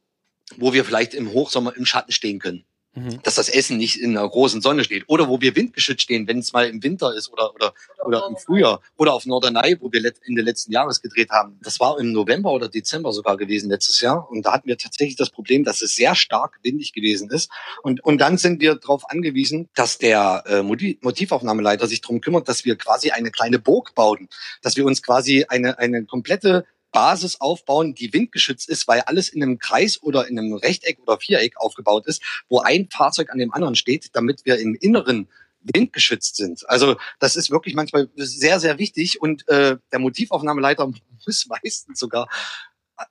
wo 0.56 0.72
wir 0.72 0.86
vielleicht 0.86 1.12
im 1.12 1.32
Hochsommer 1.32 1.76
im 1.76 1.84
Schatten 1.84 2.12
stehen 2.12 2.38
können. 2.38 2.64
Mhm. 2.94 3.22
dass 3.22 3.36
das 3.36 3.48
Essen 3.48 3.78
nicht 3.78 3.98
in 3.98 4.12
der 4.12 4.28
großen 4.28 4.60
Sonne 4.60 4.84
steht. 4.84 5.04
Oder 5.06 5.26
wo 5.26 5.40
wir 5.40 5.56
windgeschützt 5.56 6.02
stehen, 6.02 6.28
wenn 6.28 6.40
es 6.40 6.52
mal 6.52 6.68
im 6.68 6.82
Winter 6.82 7.14
ist 7.14 7.32
oder, 7.32 7.54
oder, 7.54 7.72
oder 8.04 8.26
im 8.28 8.36
Frühjahr. 8.36 8.82
Oder 8.98 9.14
auf 9.14 9.24
Norderney, 9.24 9.78
wo 9.80 9.90
wir 9.90 10.12
Ende 10.26 10.42
letzten 10.42 10.72
Jahres 10.72 11.00
gedreht 11.00 11.30
haben. 11.30 11.58
Das 11.62 11.80
war 11.80 11.98
im 11.98 12.12
November 12.12 12.52
oder 12.52 12.68
Dezember 12.68 13.14
sogar 13.14 13.38
gewesen 13.38 13.70
letztes 13.70 14.00
Jahr. 14.00 14.30
Und 14.30 14.44
da 14.44 14.52
hatten 14.52 14.68
wir 14.68 14.76
tatsächlich 14.76 15.16
das 15.16 15.30
Problem, 15.30 15.64
dass 15.64 15.80
es 15.80 15.96
sehr 15.96 16.14
stark 16.14 16.58
windig 16.62 16.92
gewesen 16.92 17.30
ist. 17.30 17.50
Und, 17.82 18.04
und 18.04 18.20
dann 18.20 18.36
sind 18.36 18.60
wir 18.60 18.74
darauf 18.74 19.08
angewiesen, 19.08 19.70
dass 19.74 19.96
der 19.96 20.44
äh, 20.46 20.62
Motivaufnahmeleiter 20.62 21.86
sich 21.86 22.02
darum 22.02 22.20
kümmert, 22.20 22.46
dass 22.46 22.66
wir 22.66 22.76
quasi 22.76 23.10
eine 23.10 23.30
kleine 23.30 23.58
Burg 23.58 23.94
bauen. 23.94 24.28
Dass 24.60 24.76
wir 24.76 24.84
uns 24.84 25.02
quasi 25.02 25.46
eine, 25.48 25.78
eine 25.78 26.04
komplette 26.04 26.66
Basis 26.92 27.40
aufbauen, 27.40 27.94
die 27.94 28.12
windgeschützt 28.12 28.68
ist, 28.68 28.86
weil 28.86 29.00
alles 29.00 29.28
in 29.28 29.42
einem 29.42 29.58
Kreis 29.58 30.02
oder 30.02 30.28
in 30.28 30.38
einem 30.38 30.54
Rechteck 30.54 30.98
oder 31.00 31.18
Viereck 31.18 31.56
aufgebaut 31.56 32.06
ist, 32.06 32.22
wo 32.48 32.60
ein 32.60 32.88
Fahrzeug 32.90 33.30
an 33.30 33.38
dem 33.38 33.52
anderen 33.52 33.74
steht, 33.74 34.10
damit 34.12 34.42
wir 34.44 34.58
im 34.58 34.74
Inneren 34.74 35.28
windgeschützt 35.62 36.36
sind. 36.36 36.68
Also 36.68 36.96
das 37.18 37.36
ist 37.36 37.50
wirklich 37.50 37.74
manchmal 37.74 38.08
sehr, 38.16 38.60
sehr 38.60 38.78
wichtig 38.78 39.20
und 39.20 39.48
äh, 39.48 39.76
der 39.92 39.98
Motivaufnahmeleiter 39.98 40.86
muss 41.26 41.46
meistens 41.46 41.98
sogar 41.98 42.28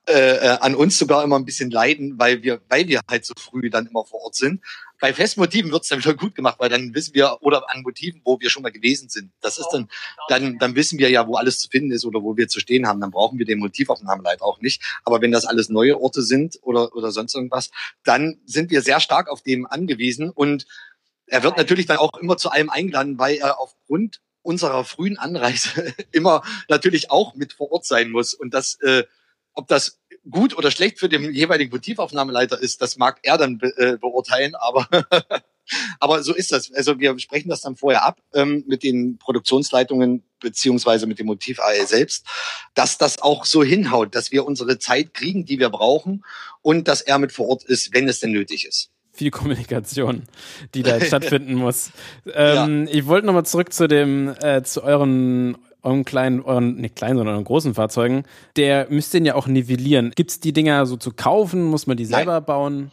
äh, 0.06 0.36
äh, 0.36 0.58
an 0.60 0.74
uns 0.74 0.98
sogar 0.98 1.22
immer 1.22 1.38
ein 1.38 1.44
bisschen 1.44 1.70
leiden, 1.70 2.18
weil 2.18 2.42
wir, 2.42 2.60
weil 2.68 2.88
wir 2.88 3.00
halt 3.10 3.24
so 3.24 3.34
früh 3.36 3.68
dann 3.68 3.86
immer 3.86 4.04
vor 4.04 4.22
Ort 4.22 4.34
sind. 4.34 4.62
Bei 5.02 5.12
Festmotiven 5.12 5.72
wird's 5.72 5.88
dann 5.88 5.98
wieder 5.98 6.14
gut 6.14 6.36
gemacht, 6.36 6.60
weil 6.60 6.68
dann 6.68 6.94
wissen 6.94 7.12
wir, 7.12 7.38
oder 7.40 7.68
an 7.68 7.82
Motiven, 7.82 8.20
wo 8.24 8.38
wir 8.38 8.50
schon 8.50 8.62
mal 8.62 8.70
gewesen 8.70 9.08
sind. 9.08 9.32
Das 9.40 9.58
ist 9.58 9.68
dann, 9.72 9.88
dann, 10.28 10.60
dann 10.60 10.76
wissen 10.76 10.96
wir 11.00 11.10
ja, 11.10 11.26
wo 11.26 11.34
alles 11.34 11.58
zu 11.58 11.68
finden 11.68 11.90
ist 11.90 12.04
oder 12.04 12.22
wo 12.22 12.36
wir 12.36 12.46
zu 12.46 12.60
stehen 12.60 12.86
haben. 12.86 13.00
Dann 13.00 13.10
brauchen 13.10 13.36
wir 13.36 13.44
den 13.44 13.58
Motivaufnahmeleiter 13.58 14.44
auch 14.44 14.60
nicht. 14.60 14.80
Aber 15.02 15.20
wenn 15.20 15.32
das 15.32 15.44
alles 15.44 15.70
neue 15.70 16.00
Orte 16.00 16.22
sind 16.22 16.56
oder, 16.62 16.94
oder 16.94 17.10
sonst 17.10 17.34
irgendwas, 17.34 17.72
dann 18.04 18.40
sind 18.46 18.70
wir 18.70 18.80
sehr 18.80 19.00
stark 19.00 19.28
auf 19.28 19.42
dem 19.42 19.66
angewiesen 19.66 20.30
und 20.30 20.68
er 21.26 21.42
wird 21.42 21.56
natürlich 21.56 21.86
dann 21.86 21.96
auch 21.96 22.16
immer 22.20 22.36
zu 22.36 22.50
allem 22.52 22.70
eingeladen, 22.70 23.18
weil 23.18 23.38
er 23.38 23.58
aufgrund 23.58 24.20
unserer 24.42 24.84
frühen 24.84 25.18
Anreise 25.18 25.92
immer 26.12 26.44
natürlich 26.68 27.10
auch 27.10 27.34
mit 27.34 27.54
vor 27.54 27.72
Ort 27.72 27.86
sein 27.86 28.10
muss. 28.10 28.34
Und 28.34 28.54
das, 28.54 28.78
äh, 28.82 29.02
ob 29.52 29.66
das 29.66 29.98
gut 30.30 30.56
oder 30.56 30.70
schlecht 30.70 30.98
für 30.98 31.08
den 31.08 31.32
jeweiligen 31.32 31.70
Motivaufnahmeleiter 31.70 32.60
ist, 32.60 32.80
das 32.80 32.96
mag 32.96 33.18
er 33.22 33.38
dann 33.38 33.58
be 33.58 33.76
äh, 33.76 33.96
beurteilen, 33.98 34.54
aber 34.54 34.86
aber 36.00 36.22
so 36.22 36.34
ist 36.34 36.52
das. 36.52 36.72
Also 36.72 36.98
wir 37.00 37.18
sprechen 37.18 37.48
das 37.48 37.62
dann 37.62 37.76
vorher 37.76 38.04
ab 38.04 38.20
ähm, 38.34 38.64
mit 38.66 38.82
den 38.82 39.18
Produktionsleitungen 39.18 40.22
beziehungsweise 40.40 41.06
mit 41.06 41.18
dem 41.18 41.26
Motiv 41.26 41.60
AL 41.60 41.86
selbst, 41.86 42.26
dass 42.74 42.98
das 42.98 43.20
auch 43.20 43.44
so 43.44 43.62
hinhaut, 43.62 44.14
dass 44.14 44.32
wir 44.32 44.44
unsere 44.44 44.78
Zeit 44.78 45.14
kriegen, 45.14 45.44
die 45.44 45.58
wir 45.58 45.70
brauchen 45.70 46.24
und 46.62 46.88
dass 46.88 47.00
er 47.00 47.18
mit 47.18 47.32
vor 47.32 47.48
Ort 47.48 47.64
ist, 47.64 47.92
wenn 47.94 48.08
es 48.08 48.20
denn 48.20 48.32
nötig 48.32 48.66
ist 48.66 48.90
viel 49.14 49.30
Kommunikation, 49.30 50.22
die 50.74 50.82
da 50.82 50.98
stattfinden 51.00 51.54
muss. 51.56 51.90
Ähm, 52.32 52.86
ja. 52.86 52.92
Ich 52.92 53.06
wollte 53.06 53.26
nochmal 53.26 53.44
zurück 53.44 53.72
zu 53.72 53.86
dem, 53.86 54.34
äh, 54.40 54.62
zu 54.62 54.82
euren, 54.82 55.58
euren 55.82 56.04
kleinen, 56.04 56.40
euren, 56.40 56.76
nicht 56.76 56.96
kleinen, 56.96 57.16
sondern 57.16 57.34
euren 57.34 57.44
großen 57.44 57.74
Fahrzeugen. 57.74 58.24
Der 58.56 58.86
müsst 58.90 59.14
den 59.14 59.24
ja 59.24 59.34
auch 59.34 59.46
nivellieren. 59.46 60.12
Gibt's 60.14 60.40
die 60.40 60.52
Dinger 60.52 60.86
so 60.86 60.96
zu 60.96 61.12
kaufen? 61.12 61.64
Muss 61.64 61.86
man 61.86 61.96
die 61.96 62.04
selber 62.04 62.34
Nein. 62.34 62.44
bauen? 62.44 62.92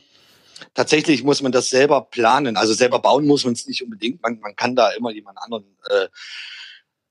Tatsächlich 0.73 1.23
muss 1.23 1.41
man 1.41 1.51
das 1.51 1.69
selber 1.69 2.01
planen. 2.01 2.57
Also 2.57 2.73
selber 2.73 2.99
bauen 2.99 3.25
muss 3.25 3.45
man 3.45 3.53
es 3.53 3.67
nicht 3.67 3.83
unbedingt. 3.83 4.21
Man, 4.21 4.39
man 4.39 4.55
kann 4.55 4.75
da 4.75 4.89
immer 4.91 5.11
jemand 5.11 5.37
anderen 5.39 5.65
äh, 5.89 6.07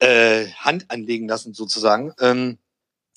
äh, 0.07 0.49
Hand 0.59 0.91
anlegen 0.91 1.29
lassen, 1.29 1.55
sozusagen. 1.55 2.13
Ähm, 2.21 2.59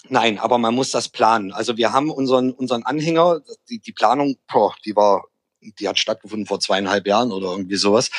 Nein, 0.09 0.39
aber 0.39 0.57
man 0.57 0.73
muss 0.73 0.89
das 0.89 1.09
planen. 1.09 1.51
Also 1.51 1.77
wir 1.77 1.93
haben 1.93 2.09
unseren 2.09 2.51
unseren 2.51 2.83
Anhänger, 2.83 3.41
die, 3.69 3.79
die 3.79 3.91
Planung, 3.91 4.37
boah, 4.51 4.73
die 4.83 4.95
war 4.95 5.25
die 5.79 5.87
hat 5.87 5.99
stattgefunden 5.99 6.45
vor 6.45 6.59
zweieinhalb 6.59 7.07
Jahren 7.07 7.31
oder 7.31 7.51
irgendwie 7.51 7.75
sowas. 7.75 8.09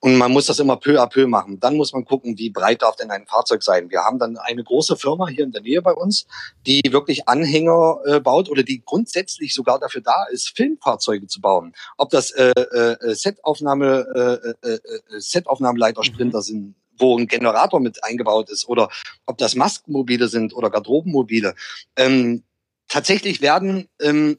Und 0.00 0.16
man 0.16 0.32
muss 0.32 0.46
das 0.46 0.58
immer 0.58 0.76
peu 0.76 1.00
à 1.00 1.08
peu 1.08 1.26
machen. 1.26 1.58
Dann 1.60 1.76
muss 1.76 1.92
man 1.92 2.04
gucken, 2.04 2.38
wie 2.38 2.50
breit 2.50 2.82
darf 2.82 2.96
denn 2.96 3.10
ein 3.10 3.26
Fahrzeug 3.26 3.62
sein. 3.62 3.90
Wir 3.90 4.00
haben 4.00 4.18
dann 4.18 4.36
eine 4.36 4.62
große 4.62 4.96
Firma 4.96 5.28
hier 5.28 5.44
in 5.44 5.52
der 5.52 5.62
Nähe 5.62 5.82
bei 5.82 5.92
uns, 5.92 6.26
die 6.66 6.82
wirklich 6.90 7.28
Anhänger 7.28 7.98
äh, 8.04 8.20
baut 8.20 8.48
oder 8.50 8.62
die 8.62 8.82
grundsätzlich 8.84 9.54
sogar 9.54 9.78
dafür 9.78 10.02
da 10.02 10.24
ist, 10.30 10.54
Filmfahrzeuge 10.56 11.26
zu 11.26 11.40
bauen. 11.40 11.74
Ob 11.96 12.10
das 12.10 12.30
äh, 12.32 12.50
äh, 12.50 13.14
Setaufnahme, 13.14 14.52
äh, 14.62 14.68
äh, 14.68 14.74
äh 14.74 14.80
Setaufnahmeleiter 15.20 16.04
Sprinter 16.04 16.38
mhm. 16.38 16.42
sind, 16.42 16.74
wo 16.98 17.18
ein 17.18 17.26
Generator 17.26 17.80
mit 17.80 18.02
eingebaut 18.04 18.50
ist 18.50 18.68
oder 18.68 18.88
ob 19.26 19.38
das 19.38 19.54
Maskenmobile 19.54 20.28
sind 20.28 20.54
oder 20.54 20.70
Garderobenmobile. 20.70 21.54
Ähm, 21.96 22.44
tatsächlich 22.88 23.40
werden 23.40 23.88
ähm, 24.00 24.38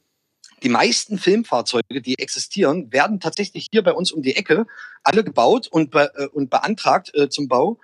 die 0.62 0.68
meisten 0.68 1.18
Filmfahrzeuge, 1.18 2.00
die 2.02 2.18
existieren, 2.18 2.92
werden 2.92 3.20
tatsächlich 3.20 3.68
hier 3.70 3.82
bei 3.82 3.92
uns 3.92 4.12
um 4.12 4.22
die 4.22 4.36
Ecke 4.36 4.66
alle 5.02 5.24
gebaut 5.24 5.68
und, 5.68 5.90
be 5.90 6.10
äh, 6.16 6.26
und 6.28 6.50
beantragt 6.50 7.14
äh, 7.14 7.28
zum 7.28 7.48
Bau. 7.48 7.78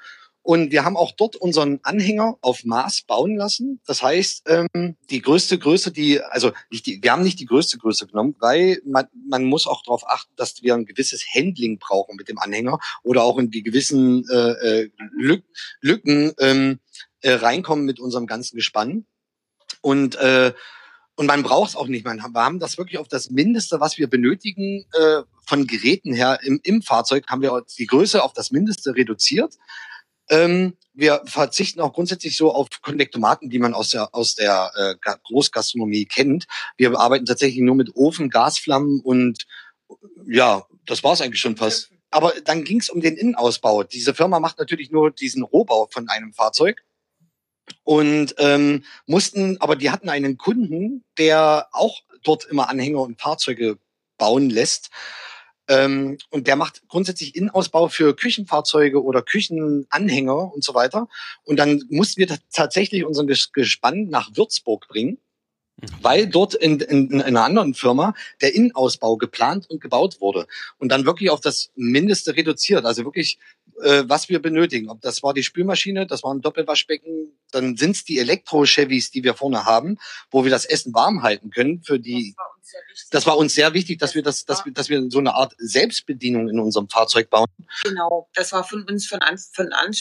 Und 0.45 0.73
wir 0.73 0.85
haben 0.85 0.97
auch 0.97 1.12
dort 1.12 1.37
unseren 1.37 1.79
Anhänger 1.85 2.37
auf 2.41 2.64
Maß 2.64 3.03
bauen 3.03 3.37
lassen. 3.37 3.81
Das 3.87 4.03
heißt, 4.03 4.43
ähm, 4.49 4.97
die 5.09 5.23
größte 5.23 5.57
Größe, 5.57 5.93
die, 5.93 6.20
also 6.20 6.51
nicht 6.68 6.87
die, 6.87 7.01
wir 7.01 7.12
haben 7.12 7.23
nicht 7.23 7.39
die 7.39 7.47
größte 7.47 7.79
Größe 7.79 8.09
genommen, 8.09 8.35
weil 8.41 8.83
man, 8.85 9.07
man 9.29 9.45
muss 9.45 9.68
auch 9.68 9.85
darauf 9.85 10.05
achten, 10.09 10.33
dass 10.35 10.61
wir 10.62 10.75
ein 10.75 10.85
gewisses 10.85 11.25
Handling 11.33 11.79
brauchen 11.79 12.16
mit 12.16 12.29
dem 12.29 12.39
Anhänger 12.39 12.81
oder 13.05 13.23
auch 13.23 13.39
in 13.39 13.53
die 13.53 13.62
gewissen 13.62 14.29
äh, 14.29 14.81
äh, 14.81 14.91
Lück, 15.12 15.45
Lücken 15.81 16.33
ähm, 16.41 16.81
äh, 17.20 17.35
reinkommen 17.35 17.85
mit 17.85 18.01
unserem 18.01 18.27
ganzen 18.27 18.57
Gespann. 18.57 19.07
Und 19.81 20.16
äh, 20.16 20.53
und 21.16 21.26
man 21.26 21.42
braucht 21.42 21.70
es 21.70 21.76
auch 21.76 21.88
nicht. 21.88 22.04
Man, 22.04 22.18
wir 22.18 22.44
haben 22.44 22.58
das 22.58 22.78
wirklich 22.78 22.98
auf 22.98 23.08
das 23.08 23.30
Mindeste, 23.30 23.80
was 23.80 23.98
wir 23.98 24.08
benötigen, 24.08 24.86
äh, 24.92 25.22
von 25.46 25.66
Geräten 25.66 26.14
her 26.14 26.38
im, 26.42 26.60
im 26.62 26.82
Fahrzeug, 26.82 27.26
haben 27.28 27.42
wir 27.42 27.64
die 27.78 27.86
Größe 27.86 28.22
auf 28.22 28.32
das 28.32 28.50
Mindeste 28.50 28.94
reduziert. 28.94 29.56
Ähm, 30.30 30.76
wir 30.94 31.22
verzichten 31.26 31.80
auch 31.80 31.92
grundsätzlich 31.92 32.36
so 32.36 32.52
auf 32.52 32.68
Konvektomaten, 32.80 33.50
die 33.50 33.58
man 33.58 33.74
aus 33.74 33.90
der, 33.90 34.14
aus 34.14 34.34
der 34.34 34.70
äh, 34.74 34.94
Großgastronomie 35.24 36.06
kennt. 36.06 36.46
Wir 36.76 36.98
arbeiten 36.98 37.26
tatsächlich 37.26 37.60
nur 37.60 37.74
mit 37.74 37.94
Ofen, 37.94 38.30
Gasflammen 38.30 39.00
und 39.00 39.44
ja, 40.26 40.64
das 40.86 41.04
war 41.04 41.12
es 41.12 41.20
eigentlich 41.20 41.40
schon 41.40 41.56
fast. 41.56 41.90
Aber 42.10 42.32
dann 42.44 42.64
ging 42.64 42.78
es 42.78 42.90
um 42.90 43.00
den 43.00 43.16
Innenausbau. 43.16 43.84
Diese 43.84 44.14
Firma 44.14 44.38
macht 44.38 44.58
natürlich 44.58 44.90
nur 44.90 45.10
diesen 45.10 45.42
Rohbau 45.42 45.88
von 45.90 46.08
einem 46.08 46.32
Fahrzeug 46.32 46.82
und 47.84 48.34
ähm, 48.38 48.84
mussten, 49.06 49.60
aber 49.60 49.76
die 49.76 49.90
hatten 49.90 50.08
einen 50.08 50.38
Kunden, 50.38 51.04
der 51.18 51.68
auch 51.72 52.00
dort 52.22 52.44
immer 52.44 52.68
Anhänger 52.68 53.00
und 53.00 53.20
Fahrzeuge 53.20 53.78
bauen 54.18 54.50
lässt. 54.50 54.90
Ähm, 55.68 56.18
und 56.30 56.46
der 56.46 56.56
macht 56.56 56.82
grundsätzlich 56.88 57.36
Innenausbau 57.36 57.88
für 57.88 58.14
Küchenfahrzeuge 58.14 59.02
oder 59.02 59.22
Küchenanhänger 59.22 60.52
und 60.52 60.64
so 60.64 60.74
weiter. 60.74 61.08
Und 61.44 61.58
dann 61.58 61.82
mussten 61.88 62.20
wir 62.20 62.38
tatsächlich 62.52 63.04
unseren 63.04 63.26
Gespann 63.26 64.08
nach 64.08 64.30
Würzburg 64.34 64.88
bringen 64.88 65.18
weil 66.00 66.26
dort 66.28 66.54
in, 66.54 66.80
in, 66.80 67.10
in 67.10 67.22
einer 67.22 67.44
anderen 67.44 67.74
Firma 67.74 68.14
der 68.40 68.54
Innenausbau 68.54 69.16
geplant 69.16 69.68
und 69.68 69.80
gebaut 69.80 70.20
wurde 70.20 70.46
und 70.78 70.90
dann 70.90 71.06
wirklich 71.06 71.30
auf 71.30 71.40
das 71.40 71.70
Mindeste 71.74 72.36
reduziert, 72.36 72.84
also 72.84 73.04
wirklich 73.04 73.38
äh, 73.82 74.04
was 74.06 74.28
wir 74.28 74.40
benötigen. 74.40 74.88
Ob 74.88 75.00
das 75.00 75.22
war 75.22 75.34
die 75.34 75.42
Spülmaschine, 75.42 76.06
das 76.06 76.22
war 76.22 76.32
ein 76.32 76.40
Doppelwaschbecken, 76.40 77.38
dann 77.50 77.76
sind 77.76 77.96
es 77.96 78.04
die 78.04 78.18
Elektro-Chevys, 78.18 79.10
die 79.10 79.24
wir 79.24 79.34
vorne 79.34 79.64
haben, 79.64 79.98
wo 80.30 80.44
wir 80.44 80.50
das 80.50 80.64
Essen 80.64 80.94
warm 80.94 81.22
halten 81.22 81.50
können 81.50 81.82
für 81.82 81.98
die 81.98 82.34
das 83.10 83.26
war 83.26 83.36
uns 83.36 83.54
sehr 83.54 83.74
wichtig, 83.74 83.98
dass 83.98 84.14
wir 84.14 84.22
das, 84.22 84.44
dass 84.44 84.64
wir, 84.64 84.72
dass 84.72 84.88
wir 84.88 85.10
so 85.10 85.18
eine 85.18 85.34
Art 85.34 85.54
Selbstbedienung 85.58 86.48
in 86.48 86.58
unserem 86.58 86.88
Fahrzeug 86.88 87.28
bauen. 87.30 87.46
Genau, 87.82 88.28
das 88.34 88.52
war 88.52 88.64
von 88.64 88.84
uns 88.84 89.06
von 89.06 89.20
an, 89.20 89.36
von 89.52 89.72
an, 89.72 89.92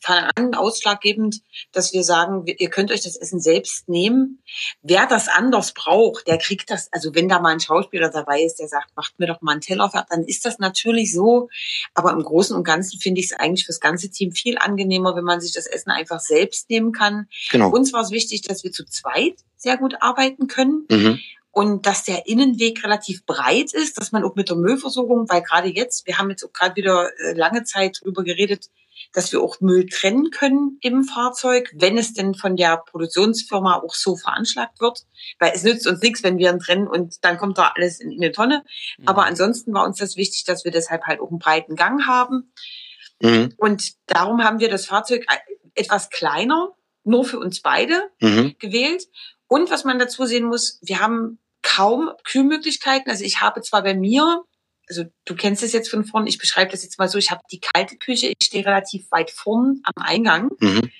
von 0.00 0.16
an 0.36 0.54
ausschlaggebend, 0.54 1.40
dass 1.72 1.92
wir 1.92 2.04
sagen, 2.04 2.44
ihr 2.46 2.70
könnt 2.70 2.90
euch 2.90 3.02
das 3.02 3.16
Essen 3.16 3.40
selbst 3.40 3.88
nehmen. 3.88 4.42
Wer 4.82 5.06
das 5.06 5.28
anders 5.28 5.72
braucht, 5.72 6.26
der 6.26 6.38
kriegt 6.38 6.70
das. 6.70 6.92
Also 6.92 7.14
wenn 7.14 7.28
da 7.28 7.40
mal 7.40 7.52
ein 7.52 7.60
Schauspieler 7.60 8.10
dabei 8.10 8.42
ist, 8.42 8.56
der 8.56 8.68
sagt, 8.68 8.94
macht 8.96 9.18
mir 9.18 9.26
doch 9.26 9.40
mal 9.40 9.52
einen 9.52 9.60
Teller 9.60 9.90
dann 10.08 10.24
ist 10.24 10.44
das 10.44 10.58
natürlich 10.58 11.12
so. 11.12 11.48
Aber 11.94 12.12
im 12.12 12.22
Großen 12.22 12.54
und 12.54 12.64
Ganzen 12.64 13.00
finde 13.10 13.22
ich 13.22 13.32
es 13.32 13.38
eigentlich 13.40 13.66
fürs 13.66 13.80
ganze 13.80 14.08
Team 14.08 14.30
viel 14.30 14.56
angenehmer, 14.56 15.16
wenn 15.16 15.24
man 15.24 15.40
sich 15.40 15.52
das 15.52 15.66
Essen 15.66 15.90
einfach 15.90 16.20
selbst 16.20 16.70
nehmen 16.70 16.92
kann. 16.92 17.26
Genau. 17.50 17.70
Uns 17.70 17.92
war 17.92 18.02
es 18.02 18.12
wichtig, 18.12 18.42
dass 18.42 18.62
wir 18.62 18.70
zu 18.70 18.84
zweit 18.84 19.34
sehr 19.56 19.76
gut 19.78 19.96
arbeiten 20.00 20.46
können. 20.46 20.86
Mhm 20.88 21.18
und 21.52 21.84
dass 21.84 22.04
der 22.04 22.28
Innenweg 22.28 22.84
relativ 22.84 23.26
breit 23.26 23.74
ist, 23.74 23.98
dass 23.98 24.12
man 24.12 24.22
auch 24.22 24.36
mit 24.36 24.48
der 24.48 24.56
Müllversorgung, 24.56 25.28
weil 25.28 25.42
gerade 25.42 25.66
jetzt, 25.66 26.06
wir 26.06 26.16
haben 26.16 26.30
jetzt 26.30 26.44
auch 26.44 26.52
gerade 26.52 26.76
wieder 26.76 27.10
äh, 27.18 27.32
lange 27.32 27.64
Zeit 27.64 28.02
drüber 28.04 28.22
geredet, 28.22 28.70
dass 29.12 29.32
wir 29.32 29.40
auch 29.40 29.60
Müll 29.60 29.86
trennen 29.86 30.30
können 30.30 30.78
im 30.82 31.04
Fahrzeug, 31.04 31.70
wenn 31.74 31.98
es 31.98 32.12
denn 32.12 32.34
von 32.34 32.56
der 32.56 32.76
Produktionsfirma 32.76 33.76
auch 33.76 33.94
so 33.94 34.16
veranschlagt 34.16 34.80
wird. 34.80 35.06
Weil 35.38 35.52
es 35.54 35.62
nützt 35.62 35.86
uns 35.86 36.00
nichts, 36.02 36.22
wenn 36.22 36.38
wir 36.38 36.50
ihn 36.50 36.58
trennen 36.58 36.86
und 36.86 37.24
dann 37.24 37.38
kommt 37.38 37.58
da 37.58 37.72
alles 37.74 38.00
in, 38.00 38.12
eine 38.12 38.32
Tonne. 38.32 38.62
Mhm. 38.98 39.08
Aber 39.08 39.26
ansonsten 39.26 39.72
war 39.72 39.84
uns 39.84 39.98
das 39.98 40.16
wichtig, 40.16 40.44
dass 40.44 40.64
wir 40.64 40.70
deshalb 40.70 41.04
halt 41.04 41.20
auch 41.20 41.30
einen 41.30 41.38
breiten 41.38 41.76
Gang 41.76 42.06
haben. 42.06 42.52
Mhm. 43.20 43.54
Und 43.56 43.92
darum 44.06 44.42
haben 44.42 44.60
wir 44.60 44.68
das 44.68 44.86
Fahrzeug 44.86 45.26
etwas 45.74 46.10
kleiner, 46.10 46.74
nur 47.04 47.24
für 47.24 47.38
uns 47.38 47.60
beide 47.60 48.10
mhm. 48.20 48.56
gewählt. 48.58 49.04
Und 49.46 49.70
was 49.70 49.84
man 49.84 49.98
dazu 49.98 50.26
sehen 50.26 50.44
muss, 50.44 50.78
wir 50.82 51.00
haben 51.00 51.38
kaum 51.62 52.10
Kühlmöglichkeiten. 52.24 53.10
Also 53.10 53.24
ich 53.24 53.40
habe 53.40 53.62
zwar 53.62 53.82
bei 53.82 53.94
mir, 53.94 54.42
also 54.88 55.04
du 55.24 55.34
kennst 55.34 55.62
es 55.62 55.72
jetzt 55.72 55.90
von 55.90 56.04
vorn, 56.04 56.26
ich 56.26 56.38
beschreibe 56.38 56.70
das 56.70 56.82
jetzt 56.82 56.98
mal 56.98 57.08
so, 57.08 57.18
ich 57.18 57.30
habe 57.30 57.42
die 57.50 57.60
kalte 57.60 57.96
Küche, 57.96 58.28
ich 58.28 58.46
stehe 58.46 58.64
relativ 58.64 59.10
weit 59.10 59.30
vorn 59.30 59.80
am 59.84 60.02
Eingang. 60.02 60.50
Mhm. 60.58 60.90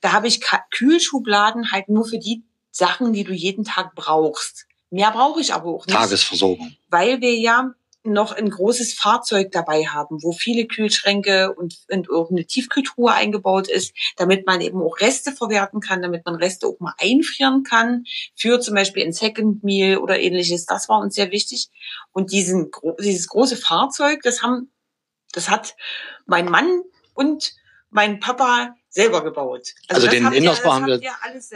Da 0.00 0.12
habe 0.12 0.26
ich 0.26 0.40
Kühlschubladen 0.72 1.70
halt 1.70 1.88
nur 1.88 2.04
für 2.04 2.18
die 2.18 2.42
Sachen, 2.70 3.12
die 3.12 3.24
du 3.24 3.32
jeden 3.32 3.64
Tag 3.64 3.94
brauchst. 3.94 4.66
Mehr 4.90 5.10
brauche 5.10 5.40
ich 5.40 5.54
aber 5.54 5.70
auch 5.70 5.86
nicht. 5.86 5.96
Tagesversorgung. 5.96 6.76
Weil 6.88 7.20
wir 7.20 7.34
ja 7.34 7.72
noch 8.04 8.32
ein 8.32 8.50
großes 8.50 8.94
Fahrzeug 8.94 9.52
dabei 9.52 9.86
haben, 9.86 10.22
wo 10.22 10.32
viele 10.32 10.66
Kühlschränke 10.66 11.54
und, 11.54 11.78
und 11.88 12.08
irgendeine 12.08 12.46
Tiefkühltruhe 12.46 13.12
eingebaut 13.12 13.68
ist, 13.68 13.94
damit 14.16 14.46
man 14.46 14.60
eben 14.60 14.82
auch 14.82 14.98
Reste 15.00 15.32
verwerten 15.32 15.80
kann, 15.80 16.02
damit 16.02 16.26
man 16.26 16.34
Reste 16.34 16.66
auch 16.66 16.80
mal 16.80 16.94
einfrieren 16.98 17.62
kann, 17.62 18.04
für 18.34 18.60
zum 18.60 18.74
Beispiel 18.74 19.04
ein 19.04 19.12
Second 19.12 19.62
Meal 19.62 19.98
oder 19.98 20.18
ähnliches. 20.18 20.66
Das 20.66 20.88
war 20.88 21.00
uns 21.00 21.14
sehr 21.14 21.30
wichtig. 21.30 21.68
Und 22.10 22.32
diesen, 22.32 22.70
dieses 23.00 23.28
große 23.28 23.56
Fahrzeug, 23.56 24.20
das 24.22 24.42
haben, 24.42 24.72
das 25.32 25.48
hat 25.48 25.76
mein 26.26 26.46
Mann 26.46 26.82
und 27.14 27.54
mein 27.90 28.18
Papa 28.18 28.74
selber 28.92 29.24
gebaut. 29.24 29.72
Also, 29.88 30.06
also 30.06 30.08
den 30.08 30.32
Innenausbau 30.32 30.74
haben 30.74 30.86
wir, 30.86 31.00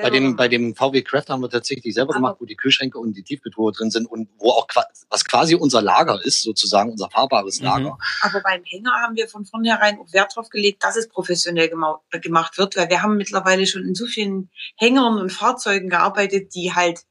bei 0.01 0.11
dem, 0.11 0.37
bei 0.37 0.49
dem 0.49 0.75
VW 0.75 1.03
Craft 1.03 1.27
haben 1.29 1.43
wir 1.43 1.51
tatsächlich 1.51 1.95
selber 1.95 2.15
Aber 2.15 2.19
gemacht, 2.19 2.37
wo 2.41 2.47
die 2.47 2.57
Kühlschränke 2.57 2.99
und 2.99 3.15
die 3.15 3.23
Tiefkühltruhe 3.23 3.73
drin 3.73 3.91
sind 3.91 4.07
und 4.07 4.29
wo 4.39 4.51
auch, 4.51 4.67
was 5.11 5.25
quasi 5.25 5.55
unser 5.55 5.83
Lager 5.83 6.19
ist, 6.25 6.43
sozusagen 6.43 6.91
unser 6.91 7.11
fahrbares 7.11 7.61
mhm. 7.61 7.67
Lager. 7.67 7.99
Aber 8.23 8.41
beim 8.41 8.63
Hänger 8.65 8.93
haben 9.03 9.17
wir 9.17 9.29
von 9.29 9.45
vornherein 9.45 9.99
auch 9.99 10.11
Wert 10.13 10.35
drauf 10.35 10.49
gelegt, 10.49 10.83
dass 10.83 10.97
es 10.97 11.09
professionell 11.09 11.69
gemacht 11.69 12.59
wird, 12.59 12.77
weil 12.77 12.89
wir 12.89 13.03
haben 13.03 13.19
mittlerweile 13.19 13.67
schon 13.67 13.83
in 13.83 13.95
so 13.95 14.07
vielen 14.07 14.51
Hängern 14.77 15.19
und 15.19 15.31
Fahrzeugen 15.31 15.91
gearbeitet, 15.91 16.55
die 16.55 16.73
halt 16.75 17.03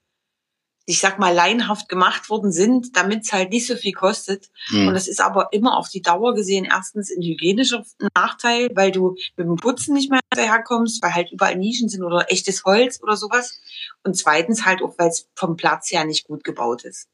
ich 0.87 0.99
sag 0.99 1.17
mal, 1.17 1.33
laienhaft 1.33 1.89
gemacht 1.89 2.29
worden 2.29 2.51
sind, 2.51 2.95
damit 2.95 3.23
es 3.23 3.33
halt 3.33 3.49
nicht 3.49 3.65
so 3.65 3.75
viel 3.75 3.93
kostet. 3.93 4.49
Mhm. 4.69 4.89
Und 4.89 4.93
das 4.93 5.07
ist 5.07 5.19
aber 5.19 5.49
immer 5.51 5.77
auf 5.77 5.89
die 5.89 6.01
Dauer 6.01 6.35
gesehen 6.35 6.65
erstens 6.65 7.11
ein 7.11 7.23
hygienischer 7.23 7.83
Nachteil, 8.15 8.69
weil 8.75 8.91
du 8.91 9.15
mit 9.35 9.47
dem 9.47 9.55
Putzen 9.55 9.95
nicht 9.95 10.11
mehr 10.11 10.19
daherkommst, 10.29 11.01
weil 11.01 11.15
halt 11.15 11.31
überall 11.31 11.55
Nischen 11.55 11.89
sind 11.89 12.03
oder 12.03 12.31
echtes 12.31 12.65
Holz 12.65 13.01
oder 13.01 13.17
sowas. 13.17 13.59
Und 14.03 14.15
zweitens 14.15 14.65
halt 14.65 14.83
auch, 14.83 14.93
weil 14.99 15.09
es 15.09 15.27
vom 15.35 15.57
Platz 15.57 15.91
her 15.91 16.05
nicht 16.05 16.27
gut 16.27 16.43
gebaut 16.43 16.83
ist. 16.83 17.07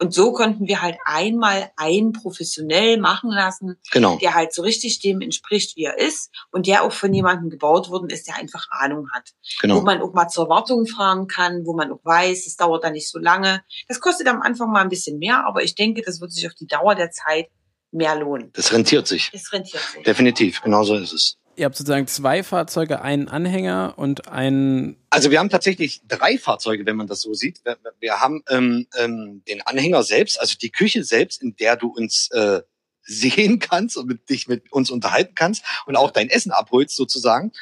Und 0.00 0.12
so 0.12 0.32
konnten 0.32 0.66
wir 0.66 0.82
halt 0.82 0.96
einmal 1.04 1.70
einen 1.76 2.12
professionell 2.12 2.98
machen 2.98 3.30
lassen, 3.30 3.76
genau. 3.92 4.16
der 4.16 4.34
halt 4.34 4.52
so 4.52 4.62
richtig 4.62 4.98
dem 4.98 5.20
entspricht, 5.20 5.76
wie 5.76 5.84
er 5.84 5.98
ist 5.98 6.30
und 6.50 6.66
der 6.66 6.82
auch 6.82 6.92
von 6.92 7.14
jemandem 7.14 7.50
gebaut 7.50 7.90
worden 7.90 8.10
ist, 8.10 8.26
der 8.26 8.36
einfach 8.36 8.66
Ahnung 8.70 9.08
hat. 9.12 9.30
Genau. 9.60 9.76
Wo 9.76 9.82
man 9.82 10.02
auch 10.02 10.12
mal 10.12 10.28
zur 10.28 10.48
Wartung 10.48 10.86
fahren 10.86 11.28
kann, 11.28 11.64
wo 11.64 11.74
man 11.74 11.92
auch 11.92 12.00
weiß, 12.02 12.46
es 12.46 12.56
dauert 12.56 12.82
dann 12.82 12.94
nicht 12.94 13.08
so 13.08 13.11
lange. 13.18 13.62
Das 13.88 14.00
kostet 14.00 14.28
am 14.28 14.42
Anfang 14.42 14.70
mal 14.70 14.82
ein 14.82 14.88
bisschen 14.88 15.18
mehr, 15.18 15.46
aber 15.46 15.62
ich 15.62 15.74
denke, 15.74 16.02
das 16.02 16.20
wird 16.20 16.32
sich 16.32 16.46
auf 16.46 16.54
die 16.54 16.66
Dauer 16.66 16.94
der 16.94 17.10
Zeit 17.10 17.48
mehr 17.90 18.16
lohnen. 18.16 18.50
Das 18.54 18.72
rentiert 18.72 19.06
sich. 19.06 19.30
Das 19.32 19.52
rentiert 19.52 19.82
sich. 19.82 20.02
Definitiv, 20.02 20.62
genau 20.62 20.82
so 20.84 20.96
ist 20.96 21.12
es. 21.12 21.36
Ihr 21.54 21.66
habt 21.66 21.76
sozusagen 21.76 22.06
zwei 22.06 22.42
Fahrzeuge, 22.42 23.02
einen 23.02 23.28
Anhänger 23.28 23.94
und 23.96 24.28
einen. 24.28 24.96
Also 25.10 25.30
wir 25.30 25.38
haben 25.38 25.50
tatsächlich 25.50 26.00
drei 26.08 26.38
Fahrzeuge, 26.38 26.86
wenn 26.86 26.96
man 26.96 27.06
das 27.06 27.20
so 27.20 27.34
sieht. 27.34 27.62
Wir, 27.64 27.76
wir 28.00 28.20
haben 28.20 28.42
ähm, 28.48 28.86
ähm, 28.98 29.42
den 29.46 29.60
Anhänger 29.60 30.02
selbst, 30.02 30.40
also 30.40 30.56
die 30.60 30.70
Küche 30.70 31.04
selbst, 31.04 31.42
in 31.42 31.54
der 31.56 31.76
du 31.76 31.88
uns 31.88 32.30
äh, 32.30 32.62
sehen 33.02 33.58
kannst 33.58 33.98
und 33.98 34.06
mit, 34.06 34.30
dich 34.30 34.48
mit 34.48 34.72
uns 34.72 34.90
unterhalten 34.90 35.34
kannst 35.34 35.64
und 35.86 35.96
auch 35.96 36.10
dein 36.10 36.30
Essen 36.30 36.52
abholst 36.52 36.96
sozusagen. 36.96 37.52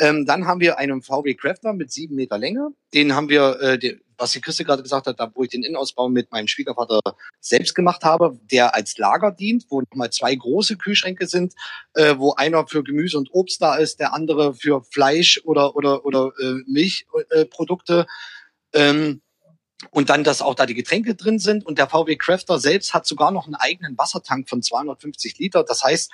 Ähm, 0.00 0.24
dann 0.24 0.46
haben 0.46 0.60
wir 0.60 0.78
einen 0.78 1.02
VW 1.02 1.34
Crafter 1.34 1.74
mit 1.74 1.92
sieben 1.92 2.14
Meter 2.14 2.38
Länge. 2.38 2.70
Den 2.94 3.14
haben 3.14 3.28
wir, 3.28 3.60
äh, 3.60 3.78
den, 3.78 4.00
was 4.16 4.32
die 4.32 4.40
Christi 4.40 4.64
gerade 4.64 4.82
gesagt 4.82 5.06
hat, 5.06 5.20
da 5.20 5.30
wo 5.34 5.44
ich 5.44 5.50
den 5.50 5.62
Innenausbau 5.62 6.08
mit 6.08 6.32
meinem 6.32 6.48
Schwiegervater 6.48 7.00
selbst 7.38 7.74
gemacht 7.74 8.02
habe, 8.02 8.38
der 8.50 8.74
als 8.74 8.96
Lager 8.96 9.30
dient, 9.30 9.66
wo 9.68 9.82
nochmal 9.82 10.10
zwei 10.10 10.34
große 10.34 10.78
Kühlschränke 10.78 11.26
sind, 11.26 11.54
äh, 11.92 12.16
wo 12.16 12.32
einer 12.32 12.66
für 12.66 12.82
Gemüse 12.82 13.18
und 13.18 13.28
Obst 13.32 13.60
da 13.60 13.76
ist, 13.76 14.00
der 14.00 14.14
andere 14.14 14.54
für 14.54 14.82
Fleisch 14.82 15.42
oder 15.44 15.76
oder 15.76 16.06
oder 16.06 16.32
äh, 16.40 16.54
Milchprodukte. 16.66 18.06
Äh, 18.72 18.88
ähm, 18.90 19.20
und 19.90 20.10
dann, 20.10 20.24
dass 20.24 20.42
auch 20.42 20.54
da 20.54 20.66
die 20.66 20.74
Getränke 20.74 21.14
drin 21.14 21.38
sind. 21.38 21.64
Und 21.64 21.78
der 21.78 21.88
VW 21.88 22.16
Crafter 22.16 22.58
selbst 22.58 22.92
hat 22.94 23.06
sogar 23.06 23.30
noch 23.30 23.46
einen 23.46 23.54
eigenen 23.54 23.96
Wassertank 23.96 24.48
von 24.48 24.62
250 24.62 25.38
Liter. 25.38 25.64
Das 25.64 25.82
heißt, 25.82 26.10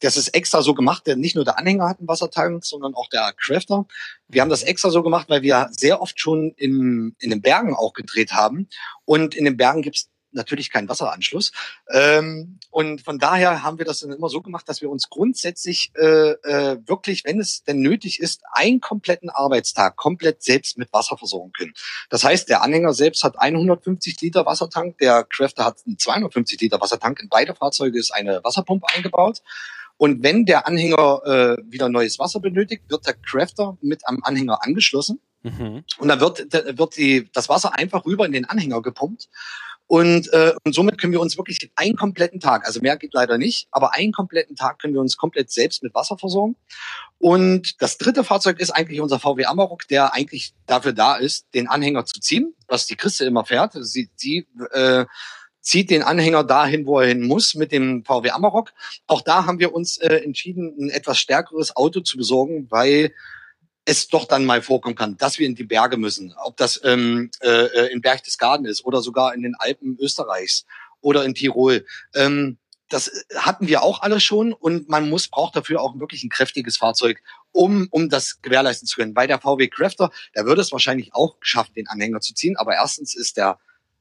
das 0.00 0.16
ist 0.16 0.28
extra 0.28 0.62
so 0.62 0.74
gemacht, 0.74 1.06
denn 1.06 1.20
nicht 1.20 1.34
nur 1.34 1.44
der 1.44 1.58
Anhänger 1.58 1.88
hat 1.88 1.98
einen 1.98 2.08
Wassertank, 2.08 2.64
sondern 2.64 2.94
auch 2.94 3.08
der 3.08 3.32
Crafter. 3.36 3.86
Wir 4.28 4.42
haben 4.42 4.50
das 4.50 4.62
extra 4.62 4.90
so 4.90 5.02
gemacht, 5.02 5.28
weil 5.28 5.42
wir 5.42 5.68
sehr 5.72 6.00
oft 6.00 6.20
schon 6.20 6.52
in, 6.56 7.16
in 7.18 7.30
den 7.30 7.42
Bergen 7.42 7.74
auch 7.74 7.92
gedreht 7.92 8.32
haben. 8.32 8.68
Und 9.04 9.34
in 9.34 9.44
den 9.44 9.56
Bergen 9.56 9.82
gibt's 9.82 10.08
natürlich 10.30 10.70
keinen 10.70 10.88
Wasseranschluss. 10.88 11.52
Ähm, 11.90 12.58
und 12.70 13.00
von 13.02 13.18
daher 13.18 13.62
haben 13.62 13.78
wir 13.78 13.84
das 13.84 14.00
dann 14.00 14.12
immer 14.12 14.28
so 14.28 14.42
gemacht, 14.42 14.68
dass 14.68 14.80
wir 14.80 14.90
uns 14.90 15.08
grundsätzlich 15.08 15.90
äh, 15.96 16.30
äh, 16.30 16.78
wirklich, 16.86 17.24
wenn 17.24 17.40
es 17.40 17.64
denn 17.64 17.80
nötig 17.80 18.20
ist, 18.20 18.42
einen 18.52 18.80
kompletten 18.80 19.30
Arbeitstag 19.30 19.96
komplett 19.96 20.42
selbst 20.42 20.78
mit 20.78 20.92
Wasser 20.92 21.16
versorgen 21.16 21.52
können. 21.52 21.72
Das 22.10 22.24
heißt, 22.24 22.48
der 22.48 22.62
Anhänger 22.62 22.92
selbst 22.92 23.24
hat 23.24 23.38
150 23.38 24.20
Liter 24.20 24.44
Wassertank, 24.44 24.98
der 24.98 25.24
Crafter 25.24 25.64
hat 25.64 25.78
einen 25.86 25.98
250 25.98 26.60
Liter 26.60 26.80
Wassertank. 26.80 27.20
In 27.20 27.28
beide 27.28 27.54
Fahrzeuge 27.54 27.98
ist 27.98 28.10
eine 28.10 28.42
Wasserpumpe 28.44 28.86
eingebaut. 28.94 29.42
Und 29.98 30.22
wenn 30.22 30.46
der 30.46 30.66
Anhänger 30.66 31.20
äh, 31.24 31.56
wieder 31.70 31.88
neues 31.88 32.18
Wasser 32.18 32.40
benötigt, 32.40 32.84
wird 32.88 33.06
der 33.06 33.14
Crafter 33.14 33.76
mit 33.82 34.06
am 34.06 34.20
Anhänger 34.22 34.64
angeschlossen. 34.64 35.20
Mhm. 35.42 35.84
Und 35.98 36.08
dann 36.08 36.20
wird, 36.20 36.52
wird 36.52 36.96
die, 36.96 37.28
das 37.32 37.48
Wasser 37.48 37.76
einfach 37.76 38.06
rüber 38.06 38.24
in 38.24 38.32
den 38.32 38.44
Anhänger 38.44 38.80
gepumpt. 38.80 39.28
Und, 39.88 40.30
äh, 40.34 40.52
und 40.64 40.74
somit 40.74 41.00
können 41.00 41.14
wir 41.14 41.20
uns 41.20 41.38
wirklich 41.38 41.72
einen 41.74 41.96
kompletten 41.96 42.40
Tag, 42.40 42.66
also 42.66 42.78
mehr 42.80 42.98
geht 42.98 43.14
leider 43.14 43.38
nicht, 43.38 43.68
aber 43.70 43.94
einen 43.94 44.12
kompletten 44.12 44.54
Tag 44.54 44.78
können 44.78 44.92
wir 44.92 45.00
uns 45.00 45.16
komplett 45.16 45.50
selbst 45.50 45.82
mit 45.82 45.94
Wasser 45.94 46.18
versorgen. 46.18 46.56
Und 47.16 47.80
das 47.80 47.96
dritte 47.96 48.22
Fahrzeug 48.22 48.60
ist 48.60 48.70
eigentlich 48.70 49.00
unser 49.00 49.18
VW 49.18 49.46
Amarok, 49.46 49.88
der 49.88 50.12
eigentlich 50.12 50.52
dafür 50.66 50.92
da 50.92 51.16
ist, 51.16 51.46
den 51.54 51.68
Anhänger 51.68 52.04
zu 52.04 52.20
ziehen, 52.20 52.54
was 52.66 52.86
die 52.86 52.96
Christe 52.96 53.24
immer 53.24 53.46
fährt. 53.46 53.72
Sie, 53.80 54.10
sie 54.14 54.46
äh, 54.72 55.06
zieht 55.68 55.90
den 55.90 56.02
Anhänger 56.02 56.44
dahin, 56.44 56.86
wo 56.86 56.98
er 56.98 57.08
hin 57.08 57.26
muss, 57.26 57.54
mit 57.54 57.72
dem 57.72 58.02
VW 58.02 58.30
Amarok. 58.30 58.72
Auch 59.06 59.20
da 59.20 59.44
haben 59.44 59.58
wir 59.58 59.74
uns 59.74 59.98
äh, 59.98 60.16
entschieden, 60.24 60.74
ein 60.80 60.88
etwas 60.88 61.18
stärkeres 61.18 61.76
Auto 61.76 62.00
zu 62.00 62.16
besorgen, 62.16 62.70
weil 62.70 63.12
es 63.84 64.08
doch 64.08 64.24
dann 64.24 64.46
mal 64.46 64.62
vorkommen 64.62 64.94
kann, 64.94 65.18
dass 65.18 65.38
wir 65.38 65.46
in 65.46 65.56
die 65.56 65.64
Berge 65.64 65.98
müssen. 65.98 66.34
Ob 66.42 66.56
das 66.56 66.80
ähm, 66.84 67.30
äh, 67.40 67.92
in 67.92 68.00
Berchtesgaden 68.00 68.64
ist 68.64 68.82
oder 68.86 69.02
sogar 69.02 69.34
in 69.34 69.42
den 69.42 69.56
Alpen 69.58 69.98
Österreichs 70.00 70.64
oder 71.02 71.26
in 71.26 71.34
Tirol. 71.34 71.84
Ähm, 72.14 72.56
das 72.88 73.10
hatten 73.36 73.68
wir 73.68 73.82
auch 73.82 74.00
alle 74.00 74.20
schon 74.20 74.54
und 74.54 74.88
man 74.88 75.10
muss 75.10 75.28
braucht 75.28 75.54
dafür 75.54 75.82
auch 75.82 76.00
wirklich 76.00 76.24
ein 76.24 76.30
kräftiges 76.30 76.78
Fahrzeug, 76.78 77.22
um 77.52 77.88
um 77.90 78.08
das 78.08 78.40
gewährleisten 78.40 78.88
zu 78.88 78.96
können. 78.96 79.12
Bei 79.12 79.26
der 79.26 79.38
VW 79.38 79.68
Crafter, 79.68 80.10
der 80.34 80.46
würde 80.46 80.62
es 80.62 80.72
wahrscheinlich 80.72 81.14
auch 81.14 81.36
schaffen, 81.40 81.74
den 81.74 81.88
Anhänger 81.88 82.20
zu 82.20 82.32
ziehen, 82.32 82.56
aber 82.56 82.72
erstens 82.76 83.14
ist 83.14 83.36
der 83.36 83.58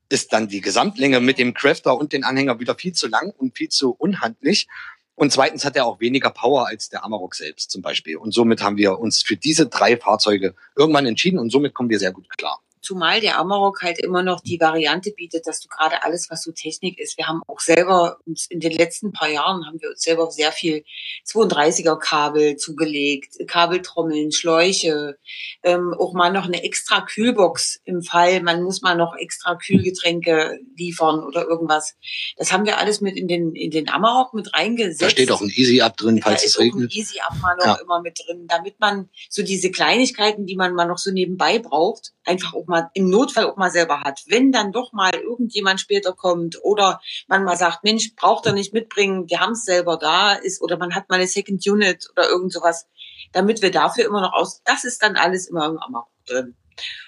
ist 0.10 0.34
dann 0.34 0.47
die 0.47 0.62
Gesamtlänge 0.62 1.20
mit 1.20 1.38
dem 1.38 1.53
Crafter 1.53 1.97
und 1.97 2.14
den 2.14 2.24
Anhänger 2.24 2.60
wieder 2.60 2.76
viel 2.76 2.93
zu 2.93 3.08
lang 3.08 3.32
und 3.38 3.58
viel 3.58 3.70
zu 3.70 3.91
unhandlich. 3.91 4.68
Und 5.16 5.32
zweitens 5.32 5.66
hat 5.66 5.76
er 5.76 5.86
auch 5.86 5.99
weniger 5.99 6.30
Power 6.30 6.68
als 6.68 6.89
der 6.89 7.03
Amarok 7.03 7.34
selbst 7.34 7.72
zum 7.72 7.82
Beispiel. 7.82 8.18
Und 8.18 8.34
somit 8.34 8.62
haben 8.62 8.78
wir 8.78 8.99
uns 8.99 9.24
für 9.24 9.36
diese 9.36 9.68
drei 9.68 9.97
Fahrzeuge 9.97 10.53
irgendwann 10.76 11.08
entschieden 11.08 11.39
und 11.39 11.51
somit 11.51 11.74
kommen 11.74 11.89
wir 11.89 11.99
sehr 11.99 12.12
gut 12.12 12.30
klar. 12.38 12.62
Zumal 12.88 13.20
der 13.20 13.38
Amarok 13.38 13.82
halt 13.82 14.00
immer 14.00 14.24
noch 14.24 14.40
die 14.40 14.62
Variante 14.62 15.12
bietet, 15.12 15.46
dass 15.46 15.60
du 15.60 15.68
gerade 15.68 16.06
alles, 16.06 16.30
was 16.30 16.42
so 16.42 16.54
Technik 16.54 16.98
ist, 16.98 17.18
wir 17.18 17.28
haben 17.28 17.42
auch 17.46 17.60
selber 17.60 18.20
uns 18.26 18.48
in 18.50 18.62
den 18.62 18.72
letzten 18.72 19.12
paar 19.12 19.28
Jahren 19.28 19.66
haben 19.66 19.82
wir 19.82 19.90
uns 19.90 20.04
selber 20.04 20.32
sehr 20.32 20.54
viel 20.54 20.86
32er 21.28 22.00
Kabel 22.00 22.56
zugelegt, 22.56 23.36
Kabeltrommeln, 23.46 24.32
Schläuche, 24.32 25.18
ähm, 25.64 25.94
auch 26.00 26.14
mal 26.14 26.32
noch 26.32 26.46
eine 26.46 26.64
extra 26.64 27.02
Kühlbox 27.02 27.82
im 27.84 28.04
Fall, 28.04 28.42
man 28.42 28.64
muss 28.64 28.82
mal 28.82 28.96
noch 28.96 29.18
extra 29.18 29.56
Kühlgetränke 29.56 30.58
liefern 30.78 31.26
oder 31.26 31.46
irgendwas. 31.46 31.98
Das 32.38 32.54
haben 32.54 32.66
wir 32.66 32.78
alles 32.78 33.02
mit 33.02 33.18
in 33.18 33.28
den, 33.28 33.54
in 33.54 33.72
den 33.72 33.90
Amarok 33.90 34.34
mit 34.34 34.54
reingesetzt. 34.54 35.02
Da 35.02 35.10
steht 35.10 35.32
auch 35.32 35.42
ein 35.42 35.52
Easy 35.54 35.82
Up 35.82 35.98
drin, 35.98 36.22
falls 36.24 36.44
da 36.44 36.48
es 36.48 36.60
regnet. 36.60 36.90
Ein 36.94 36.98
Easy 36.98 37.20
Up 37.20 37.36
mal 37.42 37.58
noch 37.58 37.66
ja. 37.66 37.80
immer 37.82 38.02
mit 38.02 38.18
drin, 38.26 38.46
damit 38.48 38.80
man 38.80 39.10
so 39.30 39.44
diese 39.44 39.72
Kleinigkeiten, 39.72 40.46
die 40.46 40.56
man 40.56 40.74
mal 40.74 40.88
noch 40.88 41.00
so 41.00 41.12
nebenbei 41.12 41.60
braucht, 41.60 42.14
einfach 42.24 42.54
auch 42.54 42.68
mal 42.68 42.77
im 42.94 43.10
Notfall 43.10 43.46
auch 43.46 43.58
mal 43.58 43.72
selber 43.72 44.02
hat. 44.02 44.24
Wenn 44.28 44.52
dann 44.52 44.72
doch 44.72 44.94
mal 44.94 45.14
irgendjemand 45.14 45.80
später 45.80 46.14
kommt 46.14 46.58
oder 46.64 47.00
man 47.28 47.44
mal 47.44 47.58
sagt, 47.58 47.84
Mensch, 47.84 48.16
braucht 48.16 48.46
er 48.46 48.54
nicht 48.54 48.74
mitbringen, 48.74 49.28
die 49.28 49.38
haben 49.38 49.54
es 49.54 49.66
selber 49.66 49.98
da, 49.98 50.34
ist 50.34 50.62
oder 50.62 50.78
man 50.78 50.96
hat 50.96 51.10
mal 51.10 51.16
eine 51.16 51.28
Second 51.28 51.66
Unit 51.68 52.08
oder 52.12 52.30
irgend 52.30 52.54
sowas, 52.54 52.88
damit 53.32 53.62
wir 53.62 53.72
dafür 53.72 54.06
immer 54.06 54.22
noch 54.22 54.34
aus, 54.34 54.62
das 54.64 54.84
ist 54.84 55.02
dann 55.04 55.16
alles 55.16 55.48
immer 55.48 55.66
im 55.66 55.78
Amok 55.78 56.08
drin. 56.26 56.56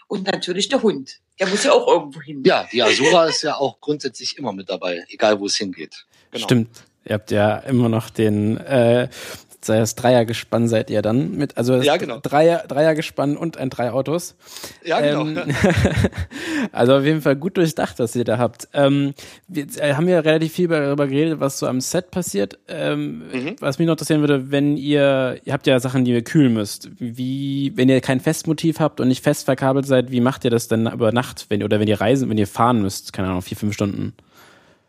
Und 0.07 0.25
natürlich 0.31 0.69
der 0.69 0.81
Hund. 0.81 1.19
Der 1.39 1.47
muss 1.47 1.63
ja 1.63 1.71
auch 1.71 1.87
irgendwo 1.87 2.21
hin. 2.21 2.43
Ja, 2.45 2.67
die 2.71 2.83
Asura 2.83 3.25
ist 3.27 3.43
ja 3.43 3.55
auch 3.55 3.79
grundsätzlich 3.79 4.37
immer 4.37 4.51
mit 4.51 4.69
dabei, 4.69 5.05
egal 5.09 5.39
wo 5.39 5.45
es 5.45 5.55
hingeht. 5.55 6.05
Genau. 6.31 6.43
Stimmt. 6.43 6.83
Ihr 7.05 7.13
habt 7.13 7.31
ja 7.31 7.57
immer 7.59 7.89
noch 7.89 8.09
den 8.09 8.57
äh, 8.57 9.07
das 9.65 9.95
Dreiergespann 9.95 10.67
seid 10.67 10.89
ihr 10.89 11.01
dann 11.01 11.35
mit, 11.35 11.57
also 11.57 11.81
ja, 11.81 11.97
genau. 11.97 12.19
Dreier, 12.21 12.63
Dreiergespann 12.67 13.35
und 13.35 13.57
ein 13.57 13.69
drei 13.69 13.91
Autos. 13.91 14.35
Ja, 14.83 15.01
genau. 15.01 15.41
Ähm, 15.41 15.55
also 16.71 16.95
auf 16.95 17.03
jeden 17.03 17.21
Fall 17.21 17.35
gut 17.35 17.57
durchdacht, 17.57 17.99
was 17.99 18.15
ihr 18.15 18.23
da 18.23 18.37
habt. 18.37 18.69
Ähm, 18.73 19.13
wir 19.47 19.65
äh, 19.77 19.93
haben 19.95 20.07
ja 20.07 20.21
relativ 20.21 20.53
viel 20.53 20.69
darüber 20.69 21.07
geredet, 21.07 21.39
was 21.39 21.59
so 21.59 21.67
am 21.67 21.81
Set 21.81 22.09
passiert. 22.11 22.57
Ähm, 22.67 23.23
mhm. 23.33 23.55
Was 23.59 23.79
mich 23.79 23.85
noch 23.85 23.93
interessieren 23.93 24.21
würde, 24.21 24.49
wenn 24.49 24.77
ihr, 24.77 25.41
ihr 25.43 25.53
habt 25.53 25.67
ja 25.67 25.79
Sachen, 25.79 26.05
die 26.05 26.11
ihr 26.11 26.23
kühlen 26.23 26.53
müsst. 26.53 26.89
Wie, 26.97 27.73
wenn 27.75 27.89
ihr 27.89 27.99
kein 28.01 28.21
Festmotiv 28.21 28.79
habt 28.79 29.01
und 29.01 29.09
nicht 29.09 29.23
fest 29.23 29.45
verkabelt 29.45 29.85
seid, 29.85 30.09
wie 30.09 30.21
macht 30.21 30.45
ihr 30.45 30.51
das 30.51 30.69
denn 30.69 30.87
über 30.87 31.11
Nacht, 31.11 31.47
wenn, 31.49 31.63
oder 31.63 31.79
wenn 31.79 31.87
ihr 31.87 31.99
reisen, 31.99 32.29
wenn 32.29 32.37
ihr 32.37 32.47
fahren 32.47 32.81
müsst, 32.81 33.11
keine 33.11 33.27
Ahnung, 33.27 33.41
vier, 33.41 33.57
fünf 33.57 33.73
Stunden? 33.73 34.13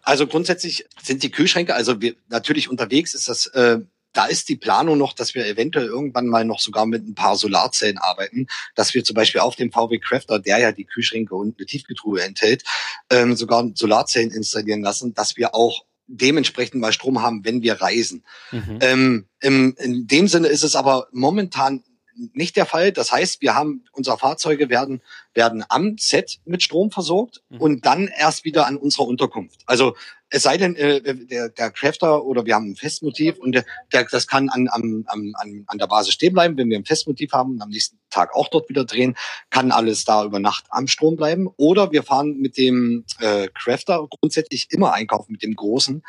Also 0.02 0.26
grundsätzlich 0.26 0.86
sind 1.02 1.22
die 1.22 1.30
Kühlschränke, 1.30 1.74
also 1.74 2.00
wir 2.00 2.14
natürlich 2.28 2.70
unterwegs 2.70 3.14
ist 3.14 3.28
das 3.28 3.46
äh, 3.46 3.80
da 4.12 4.26
ist 4.26 4.48
die 4.48 4.56
Planung 4.56 4.98
noch, 4.98 5.12
dass 5.12 5.34
wir 5.34 5.46
eventuell 5.46 5.86
irgendwann 5.86 6.26
mal 6.26 6.44
noch 6.44 6.61
sogar 6.61 6.86
mit 6.86 7.06
ein 7.06 7.14
paar 7.14 7.36
Solarzellen 7.36 7.98
arbeiten, 7.98 8.46
dass 8.74 8.94
wir 8.94 9.04
zum 9.04 9.14
Beispiel 9.14 9.40
auf 9.40 9.56
dem 9.56 9.70
VW 9.70 9.98
Crafter, 9.98 10.38
der 10.38 10.58
ja 10.58 10.72
die 10.72 10.84
Kühlschränke 10.84 11.34
und 11.34 11.58
eine 11.58 11.66
Tiefkühltruhe 11.66 12.22
enthält, 12.22 12.64
ähm, 13.11 13.36
sogar 13.36 13.70
Solarzellen 13.74 14.30
installieren 14.30 14.82
lassen, 14.82 15.14
dass 15.14 15.36
wir 15.36 15.54
auch 15.54 15.84
dementsprechend 16.06 16.80
mal 16.80 16.92
Strom 16.92 17.22
haben, 17.22 17.44
wenn 17.44 17.62
wir 17.62 17.80
reisen. 17.80 18.24
Mhm. 18.50 18.78
Ähm, 18.80 19.26
im, 19.40 19.76
in 19.78 20.06
dem 20.06 20.26
Sinne 20.26 20.48
ist 20.48 20.64
es 20.64 20.74
aber 20.74 21.06
momentan 21.12 21.84
nicht 22.32 22.56
der 22.56 22.66
Fall. 22.66 22.92
Das 22.92 23.12
heißt, 23.12 23.40
wir 23.40 23.54
haben, 23.54 23.84
unsere 23.92 24.18
Fahrzeuge 24.18 24.68
werden, 24.68 25.00
werden 25.34 25.64
am 25.68 25.96
Set 25.98 26.40
mit 26.44 26.62
Strom 26.62 26.90
versorgt 26.90 27.42
mhm. 27.48 27.61
und 27.61 27.86
dann 27.86 28.08
erst 28.08 28.44
wieder 28.44 28.66
an 28.66 28.76
unserer 28.76 29.06
Unterkunft. 29.06 29.62
Also 29.66 29.96
es 30.31 30.45
sei 30.45 30.57
denn, 30.57 30.76
äh, 30.76 31.03
der, 31.26 31.49
der 31.49 31.70
Crafter 31.72 32.24
oder 32.24 32.47
wir 32.47 32.55
haben 32.55 32.70
ein 32.70 32.76
Festmotiv 32.76 33.37
und 33.39 33.53
der, 33.53 33.64
der, 33.93 34.05
das 34.05 34.28
kann 34.28 34.49
an, 34.49 34.68
an, 34.68 35.05
an, 35.07 35.64
an 35.66 35.78
der 35.78 35.87
Basis 35.89 36.14
stehen 36.14 36.33
bleiben, 36.33 36.57
wenn 36.57 36.70
wir 36.70 36.78
ein 36.78 36.85
Festmotiv 36.85 37.33
haben 37.33 37.55
und 37.55 37.62
am 37.62 37.70
nächsten 37.70 37.99
Tag 38.11 38.35
auch 38.35 38.49
dort 38.49 38.68
wieder 38.68 38.85
drehen, 38.85 39.16
kann 39.51 39.72
alles 39.72 40.05
da 40.05 40.24
über 40.24 40.39
Nacht 40.39 40.64
am 40.70 40.87
Strom 40.87 41.16
bleiben. 41.16 41.49
Oder 41.57 41.91
wir 41.91 42.05
fahren 42.05 42.39
mit 42.39 42.57
dem 42.57 43.05
äh, 43.18 43.49
Crafter 43.49 44.07
grundsätzlich 44.09 44.68
immer 44.70 44.93
einkaufen, 44.93 45.33
mit 45.33 45.43
dem 45.43 45.57
großen. 45.57 46.03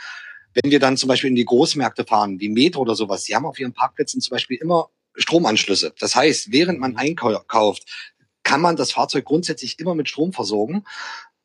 Wenn 0.53 0.71
wir 0.71 0.79
dann 0.79 0.97
zum 0.97 1.07
Beispiel 1.07 1.29
in 1.29 1.35
die 1.35 1.45
Großmärkte 1.45 2.05
fahren, 2.05 2.39
wie 2.39 2.49
Metro 2.49 2.81
oder 2.81 2.95
sowas, 2.95 3.23
die 3.23 3.35
haben 3.35 3.45
auf 3.45 3.59
ihren 3.59 3.73
Parkplätzen 3.73 4.21
zum 4.21 4.35
Beispiel 4.35 4.57
immer 4.57 4.89
Stromanschlüsse. 5.15 5.93
Das 5.99 6.15
heißt, 6.15 6.51
während 6.51 6.79
man 6.79 6.95
einkauft, 6.95 7.85
kann 8.43 8.61
man 8.61 8.75
das 8.75 8.91
Fahrzeug 8.91 9.25
grundsätzlich 9.25 9.79
immer 9.79 9.95
mit 9.95 10.09
Strom 10.09 10.33
versorgen. 10.33 10.83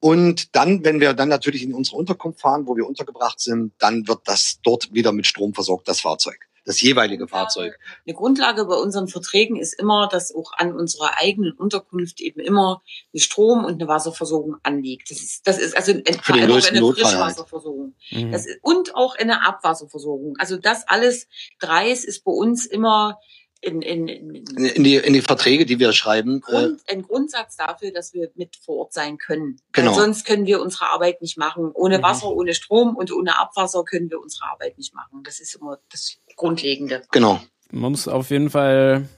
Und 0.01 0.55
dann, 0.55 0.85
wenn 0.85 1.01
wir 1.01 1.15
dann 1.15 1.29
natürlich 1.29 1.63
in 1.63 1.75
unsere 1.75 1.97
Unterkunft 1.97 2.41
fahren, 2.41 2.67
wo 2.67 2.77
wir 2.77 2.87
untergebracht 2.87 3.41
sind, 3.41 3.73
dann 3.79 4.07
wird 4.07 4.21
das 4.25 4.59
dort 4.63 4.93
wieder 4.93 5.13
mit 5.13 5.27
Strom 5.27 5.55
versorgt, 5.55 5.89
das 5.89 6.01
Fahrzeug 6.01 6.47
das 6.67 6.81
jeweilige 6.81 7.29
Fahrzeug. 7.29 7.79
Eine 8.07 8.15
Grundlage 8.15 8.65
bei 8.67 8.75
unseren 8.75 9.09
Verträgen 9.09 9.57
ist 9.57 9.79
immer, 9.79 10.09
dass 10.09 10.35
auch 10.35 10.53
an 10.57 10.75
unserer 10.75 11.17
eigenen 11.17 11.53
Unterkunft 11.53 12.21
eben 12.21 12.41
immer 12.41 12.83
eine 13.15 13.21
Strom- 13.21 13.65
und 13.65 13.75
eine 13.75 13.89
Wasserversorgung 13.89 14.57
anliegt. 14.65 15.11
Das 15.11 15.21
ist, 15.21 15.47
das 15.47 15.59
ist 15.59 15.77
also 15.77 15.93
ein, 15.93 16.03
Für 16.23 16.33
den 16.33 16.51
auch 16.51 16.67
eine 16.67 16.81
halt. 16.81 16.99
Frischwasserversorgung. 16.99 17.95
Mhm. 18.11 18.33
Das 18.33 18.47
ist, 18.47 18.59
und 18.63 18.97
auch 18.97 19.15
eine 19.15 19.47
Abwasserversorgung. 19.47 20.35
Also 20.39 20.57
das 20.57 20.87
alles 20.89 21.29
dreis 21.61 22.05
ist 22.05 22.25
bei 22.25 22.33
uns 22.33 22.67
immer 22.67 23.21
in, 23.61 23.83
in, 23.83 24.09
in, 24.09 24.35
in, 24.35 24.85
die, 24.85 24.97
in 24.97 25.13
die 25.13 25.23
Verträge, 25.23 25.67
die 25.67 25.79
wir 25.79 25.93
schreiben. 25.93 26.37
Äh, 26.37 26.41
Grund, 26.41 26.81
ein 26.89 27.03
Grundsatz 27.03 27.57
dafür, 27.57 27.91
dass 27.91 28.15
wir 28.15 28.31
mit 28.35 28.57
vor 28.57 28.77
Ort 28.79 28.93
sein 28.93 29.19
können. 29.19 29.61
Genau. 29.73 29.91
Weil 29.91 30.01
sonst 30.01 30.27
können 30.27 30.47
wir 30.47 30.61
unsere 30.61 30.91
Arbeit 30.91 31.21
nicht 31.23 31.39
machen. 31.39 31.71
Ohne 31.75 31.99
mhm. 31.99 32.03
Wasser, 32.03 32.29
ohne 32.29 32.55
Strom 32.55 32.97
und 32.97 33.13
ohne 33.13 33.39
Abwasser 33.39 33.85
können 33.85 34.11
wir 34.11 34.21
unsere 34.21 34.51
Arbeit 34.51 34.79
nicht 34.79 34.95
machen. 34.95 35.23
Das 35.25 35.41
ist 35.41 35.55
immer 35.57 35.79
das 35.91 36.17
Grundlegende. 36.37 37.03
Genau. 37.11 37.41
Man 37.71 37.93
muss 37.93 38.07
auf 38.07 38.31
jeden 38.31 38.51
Fall, 38.51 39.09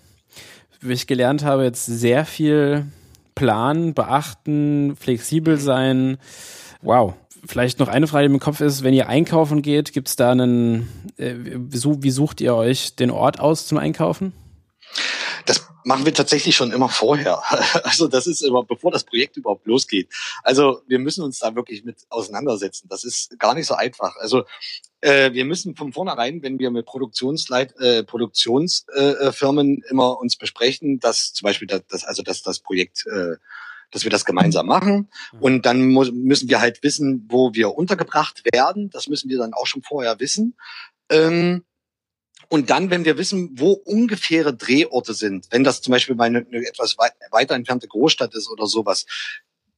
wie 0.81 0.95
ich 0.95 1.07
gelernt 1.07 1.45
habe, 1.45 1.65
jetzt 1.65 1.85
sehr 1.85 2.25
viel 2.25 2.87
planen, 3.35 3.95
beachten, 3.95 4.97
flexibel 4.97 5.59
sein. 5.59 6.19
Wow, 6.81 7.15
Vielleicht 7.49 7.79
noch 7.79 7.89
eine 7.89 8.07
Frage, 8.07 8.29
die 8.29 8.35
im 8.35 8.41
Kopf 8.41 8.61
ist, 8.61 8.83
wenn 8.83 8.93
ihr 8.93 9.09
einkaufen 9.09 9.63
geht, 9.63 9.95
gibt 9.95 10.09
es 10.09 10.17
da 10.17 10.33
einen, 10.33 10.87
äh, 11.17 11.33
wie 11.35 12.11
sucht 12.11 12.43
ihr 12.43 12.55
euch 12.55 12.95
den 12.95 13.11
Ort 13.11 13.41
aus 13.41 13.67
zum 13.67 13.79
Einkaufen? 13.79 14.35
Das 15.47 15.67
machen 15.83 16.05
wir 16.05 16.13
tatsächlich 16.13 16.55
schon 16.55 16.73
immer 16.73 16.91
vorher. 16.91 17.43
Also 17.85 18.07
das 18.07 18.27
ist 18.27 18.43
immer, 18.43 18.65
bevor 18.65 18.91
das 18.91 19.03
Projekt 19.03 19.39
überhaupt 19.39 19.67
losgeht. 19.67 20.11
Also 20.43 20.83
wir 20.89 20.99
müssen 20.99 21.25
uns 21.25 21.39
da 21.39 21.55
wirklich 21.55 21.85
mit 21.85 21.97
auseinandersetzen. 22.11 22.87
Das 22.91 23.03
ist 23.03 23.39
gar 23.39 23.55
nicht 23.55 23.67
so 23.67 23.73
einfach. 23.73 24.15
Also 24.17 24.45
äh, 25.01 25.33
wir 25.33 25.47
müssen 25.47 25.75
von 25.75 25.95
vornherein, 25.95 26.43
wenn 26.43 26.59
wir 26.59 26.71
mit 26.71 26.85
Produktionsleit, 26.85 27.75
äh, 27.81 28.05
Produktionsfirmen 28.05 29.83
äh, 29.83 29.91
immer 29.91 30.19
uns 30.19 30.37
besprechen, 30.37 31.01
dass 31.01 31.33
zum 31.33 31.47
Beispiel 31.47 31.67
das, 31.67 32.05
also 32.05 32.23
dass 32.23 32.43
das 32.43 32.59
Projekt 32.59 33.07
äh, 33.07 33.37
dass 33.91 34.05
wir 34.05 34.11
das 34.11 34.25
gemeinsam 34.25 34.67
machen. 34.67 35.09
Mhm. 35.33 35.41
Und 35.41 35.67
dann 35.67 35.81
müssen 35.89 36.49
wir 36.49 36.61
halt 36.61 36.83
wissen, 36.83 37.27
wo 37.29 37.55
wir 37.55 37.75
untergebracht 37.75 38.43
werden. 38.53 38.91
Das 38.91 39.09
müssen 39.09 39.29
wir 39.31 39.39
dann 39.39 39.55
auch 39.55 39.67
schon 39.67 39.83
vorher 39.83 40.21
wissen. 40.21 40.57
Ähm, 41.11 41.65
und 42.49 42.71
dann, 42.71 42.91
wenn 42.91 43.05
wir 43.05 43.19
wissen, 43.19 43.51
wo 43.59 43.73
ungefähre 43.73 44.55
Drehorte 44.55 45.13
sind, 45.13 45.47
wenn 45.51 45.65
das 45.65 45.83
zum 45.83 45.93
Beispiel 45.93 46.17
bei 46.17 46.27
einer 46.27 46.39
eine 46.39 46.67
etwas 46.67 46.97
weit, 46.97 47.13
weiter 47.31 47.55
entfernte 47.55 47.89
Großstadt 47.89 48.35
ist 48.35 48.49
oder 48.51 48.67
sowas, 48.67 49.05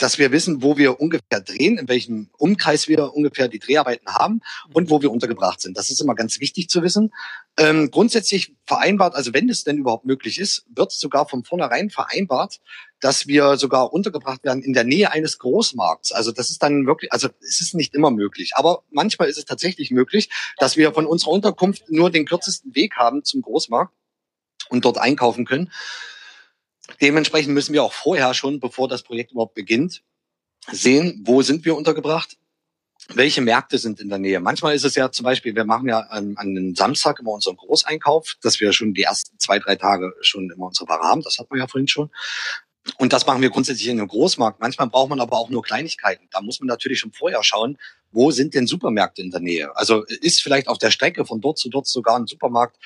dass 0.01 0.19
wir 0.19 0.33
wissen, 0.33 0.63
wo 0.63 0.79
wir 0.79 0.99
ungefähr 0.99 1.41
drehen, 1.41 1.77
in 1.77 1.89
welchem 1.89 2.31
Umkreis 2.39 2.89
wir 2.89 3.15
ungefähr 3.15 3.49
die 3.49 3.59
Dreharbeiten 3.59 4.09
haben 4.09 4.41
und 4.73 4.89
wo 4.89 5.03
wir 5.03 5.11
untergebracht 5.11 5.61
sind. 5.61 5.77
Das 5.77 5.91
ist 5.91 6.01
immer 6.01 6.15
ganz 6.15 6.41
wichtig 6.41 6.71
zu 6.71 6.83
wissen. 6.83 7.13
Ähm, 7.59 7.91
grundsätzlich 7.91 8.55
vereinbart, 8.65 9.15
also 9.15 9.35
wenn 9.35 9.51
es 9.51 9.63
denn 9.63 9.77
überhaupt 9.77 10.07
möglich 10.07 10.41
ist, 10.41 10.65
wird 10.75 10.91
sogar 10.91 11.29
von 11.29 11.45
vornherein 11.45 11.91
vereinbart, 11.91 12.61
dass 13.01 13.27
wir 13.27 13.59
sogar 13.59 13.93
untergebracht 13.93 14.43
werden 14.43 14.63
in 14.63 14.73
der 14.73 14.85
Nähe 14.85 15.13
eines 15.13 15.39
Großmarkts. 15.39 16.13
Also 16.13 16.33
das 16.33 16.49
ist 16.49 16.63
dann 16.63 16.87
wirklich, 16.87 17.13
also 17.13 17.29
es 17.41 17.61
ist 17.61 17.75
nicht 17.75 17.95
immer 17.95 18.11
möglich, 18.11 18.53
aber 18.55 18.85
manchmal 18.91 19.29
ist 19.29 19.37
es 19.37 19.45
tatsächlich 19.45 19.91
möglich, 19.91 20.31
dass 20.57 20.79
wir 20.79 20.95
von 20.95 21.05
unserer 21.05 21.33
Unterkunft 21.33 21.91
nur 21.91 22.11
den 22.11 22.25
kürzesten 22.25 22.75
Weg 22.75 22.97
haben 22.97 23.23
zum 23.23 23.43
Großmarkt 23.43 23.93
und 24.71 24.87
dort 24.87 24.97
einkaufen 24.97 25.45
können. 25.45 25.71
Dementsprechend 27.01 27.55
müssen 27.55 27.73
wir 27.73 27.83
auch 27.83 27.93
vorher 27.93 28.35
schon, 28.35 28.61
bevor 28.61 28.89
das 28.89 29.03
Projekt 29.03 29.33
überhaupt 29.33 29.55
beginnt, 29.55 30.03
sehen, 30.71 31.23
wo 31.25 31.43
sind 31.43 31.65
wir 31.65 31.77
untergebracht, 31.77 32.37
welche 33.09 33.41
Märkte 33.41 33.79
sind 33.79 34.01
in 34.01 34.09
der 34.09 34.19
Nähe. 34.19 34.41
Manchmal 34.41 34.75
ist 34.75 34.85
es 34.85 34.95
ja 34.95 35.11
zum 35.11 35.25
Beispiel, 35.25 35.55
wir 35.55 35.65
machen 35.65 35.89
ja 35.89 36.01
an, 36.01 36.37
an 36.37 36.49
einem 36.49 36.75
Samstag 36.75 37.19
immer 37.21 37.33
unseren 37.33 37.57
Großeinkauf, 37.57 38.37
dass 38.43 38.61
wir 38.61 38.73
schon 38.73 38.95
die 38.95 39.03
ersten 39.03 39.39
zwei, 39.39 39.59
drei 39.59 39.77
Tage 39.77 40.13
schon 40.21 40.51
immer 40.51 40.67
unsere 40.67 40.89
Ware 40.89 41.03
haben. 41.03 41.23
Das 41.23 41.39
hat 41.39 41.51
man 41.51 41.59
ja 41.59 41.67
vorhin 41.67 41.89
schon. 41.89 42.11
Und 42.99 43.13
das 43.13 43.27
machen 43.27 43.43
wir 43.43 43.51
grundsätzlich 43.51 43.89
in 43.89 43.99
einem 43.99 44.09
Großmarkt. 44.09 44.61
Manchmal 44.61 44.89
braucht 44.89 45.11
man 45.11 45.21
aber 45.21 45.37
auch 45.37 45.51
nur 45.51 45.63
Kleinigkeiten. 45.63 46.29
Da 46.31 46.41
muss 46.41 46.61
man 46.61 46.67
natürlich 46.67 46.99
schon 46.99 47.13
vorher 47.13 47.43
schauen, 47.43 47.79
wo 48.11 48.31
sind 48.31 48.55
denn 48.55 48.67
Supermärkte 48.67 49.23
in 49.23 49.31
der 49.31 49.41
Nähe? 49.41 49.77
Also 49.77 50.05
ist 50.05 50.43
vielleicht 50.43 50.69
auf 50.69 50.79
der 50.79 50.91
Strecke 50.91 51.25
von 51.25 51.41
dort 51.41 51.59
zu 51.59 51.69
dort 51.69 51.87
sogar 51.87 52.17
ein 52.17 52.27
Supermarkt, 52.27 52.77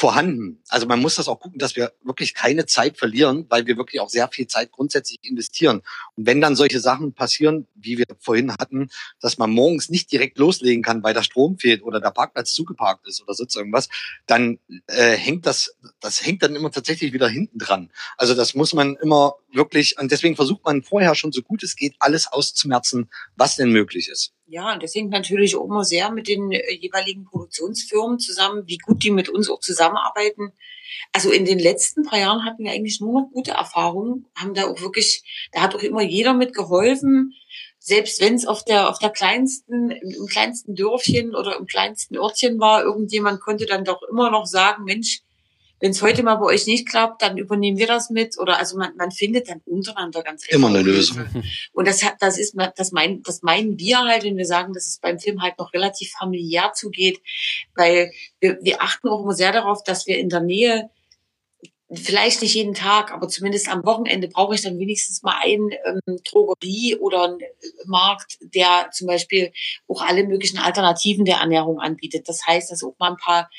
vorhanden. 0.00 0.62
Also 0.70 0.86
man 0.86 0.98
muss 0.98 1.16
das 1.16 1.28
auch 1.28 1.40
gucken, 1.40 1.58
dass 1.58 1.76
wir 1.76 1.92
wirklich 2.02 2.32
keine 2.32 2.64
Zeit 2.64 2.96
verlieren, 2.96 3.44
weil 3.50 3.66
wir 3.66 3.76
wirklich 3.76 4.00
auch 4.00 4.08
sehr 4.08 4.28
viel 4.28 4.46
Zeit 4.46 4.72
grundsätzlich 4.72 5.18
investieren. 5.20 5.82
Und 6.16 6.24
wenn 6.24 6.40
dann 6.40 6.56
solche 6.56 6.80
Sachen 6.80 7.12
passieren, 7.12 7.66
wie 7.74 7.98
wir 7.98 8.06
vorhin 8.18 8.50
hatten, 8.50 8.88
dass 9.20 9.36
man 9.36 9.50
morgens 9.50 9.90
nicht 9.90 10.10
direkt 10.10 10.38
loslegen 10.38 10.82
kann, 10.82 11.02
weil 11.02 11.12
der 11.12 11.22
Strom 11.22 11.58
fehlt 11.58 11.82
oder 11.82 12.00
der 12.00 12.12
Parkplatz 12.12 12.54
zugeparkt 12.54 13.06
ist 13.06 13.20
oder 13.20 13.34
sonst 13.34 13.54
irgendwas, 13.54 13.90
dann 14.26 14.58
äh, 14.86 15.18
hängt 15.18 15.44
das, 15.44 15.76
das 16.00 16.24
hängt 16.24 16.42
dann 16.42 16.56
immer 16.56 16.70
tatsächlich 16.70 17.12
wieder 17.12 17.28
hinten 17.28 17.58
dran. 17.58 17.90
Also 18.16 18.32
das 18.32 18.54
muss 18.54 18.72
man 18.72 18.96
immer 19.02 19.34
wirklich, 19.52 19.98
und 19.98 20.10
deswegen 20.10 20.34
versucht 20.34 20.64
man 20.64 20.82
vorher 20.82 21.14
schon 21.14 21.30
so 21.30 21.42
gut 21.42 21.62
es 21.62 21.76
geht, 21.76 21.96
alles 21.98 22.26
auszumerzen, 22.26 23.10
was 23.36 23.56
denn 23.56 23.70
möglich 23.70 24.08
ist. 24.08 24.32
Ja, 24.52 24.72
und 24.72 24.82
das 24.82 24.96
hängt 24.96 25.10
natürlich 25.10 25.54
auch 25.54 25.64
immer 25.64 25.84
sehr 25.84 26.10
mit 26.10 26.26
den 26.26 26.50
äh, 26.50 26.74
jeweiligen 26.74 27.24
Produktionsfirmen 27.24 28.18
zusammen, 28.18 28.64
wie 28.66 28.78
gut 28.78 29.04
die 29.04 29.12
mit 29.12 29.28
uns 29.28 29.48
auch 29.48 29.60
zusammenarbeiten. 29.60 30.52
Also 31.12 31.30
in 31.30 31.44
den 31.44 31.60
letzten 31.60 32.02
drei 32.02 32.22
Jahren 32.22 32.44
hatten 32.44 32.64
wir 32.64 32.72
eigentlich 32.72 33.00
nur 33.00 33.12
noch 33.12 33.30
gute 33.32 33.52
Erfahrungen, 33.52 34.26
haben 34.34 34.54
da 34.54 34.64
auch 34.64 34.80
wirklich, 34.80 35.22
da 35.52 35.62
hat 35.62 35.76
auch 35.76 35.82
immer 35.82 36.02
jeder 36.02 36.34
mit 36.34 36.52
geholfen, 36.52 37.32
selbst 37.78 38.20
wenn 38.20 38.34
es 38.34 38.44
auf 38.44 38.64
der 38.64 38.90
auf 38.90 38.98
der 38.98 39.10
kleinsten 39.10 39.92
im 39.92 40.26
kleinsten 40.26 40.74
Dörfchen 40.74 41.36
oder 41.36 41.56
im 41.56 41.66
kleinsten 41.66 42.16
Örtchen 42.16 42.58
war, 42.58 42.82
irgendjemand 42.82 43.40
konnte 43.40 43.66
dann 43.66 43.84
doch 43.84 44.02
immer 44.02 44.32
noch 44.32 44.46
sagen, 44.46 44.82
Mensch, 44.82 45.20
wenn 45.80 45.92
es 45.92 46.02
heute 46.02 46.22
mal 46.22 46.36
bei 46.36 46.46
euch 46.46 46.66
nicht 46.66 46.86
klappt, 46.86 47.22
dann 47.22 47.38
übernehmen 47.38 47.78
wir 47.78 47.86
das 47.86 48.10
mit. 48.10 48.38
Oder 48.38 48.58
also 48.58 48.76
man, 48.76 48.94
man 48.96 49.10
findet 49.10 49.48
dann 49.48 49.62
untereinander 49.64 50.22
ganz 50.22 50.44
einfach. 50.44 50.54
Immer 50.54 50.68
eine 50.68 50.82
Lösung. 50.82 51.24
Und 51.72 51.88
das, 51.88 52.04
das 52.18 52.38
ist, 52.38 52.54
das 52.76 52.92
meinen, 52.92 53.22
das 53.22 53.42
meinen 53.42 53.78
wir 53.78 53.98
halt, 54.00 54.24
wenn 54.24 54.36
wir 54.36 54.44
sagen, 54.44 54.74
dass 54.74 54.86
es 54.86 54.98
beim 54.98 55.18
Film 55.18 55.42
halt 55.42 55.58
noch 55.58 55.72
relativ 55.72 56.12
familiär 56.12 56.72
zugeht, 56.74 57.20
weil 57.74 58.12
wir, 58.40 58.58
wir 58.60 58.82
achten 58.82 59.08
auch 59.08 59.22
immer 59.22 59.32
sehr 59.32 59.52
darauf, 59.52 59.82
dass 59.82 60.06
wir 60.06 60.18
in 60.18 60.28
der 60.28 60.40
Nähe 60.40 60.90
vielleicht 61.92 62.42
nicht 62.42 62.54
jeden 62.54 62.74
Tag, 62.74 63.12
aber 63.12 63.28
zumindest 63.28 63.68
am 63.68 63.84
Wochenende 63.84 64.28
brauche 64.28 64.54
ich 64.54 64.62
dann 64.62 64.78
wenigstens 64.78 65.22
mal 65.22 65.36
einen 65.42 65.70
ähm, 65.84 66.18
Drogerie 66.24 66.96
oder 66.96 67.24
einen 67.24 67.40
Markt, 67.86 68.38
der 68.40 68.90
zum 68.92 69.08
Beispiel 69.08 69.52
auch 69.88 70.02
alle 70.02 70.24
möglichen 70.24 70.58
Alternativen 70.58 71.24
der 71.24 71.38
Ernährung 71.38 71.80
anbietet. 71.80 72.28
Das 72.28 72.46
heißt, 72.46 72.70
dass 72.70 72.84
auch 72.84 72.94
mal 72.98 73.10
ein 73.10 73.16
paar 73.16 73.50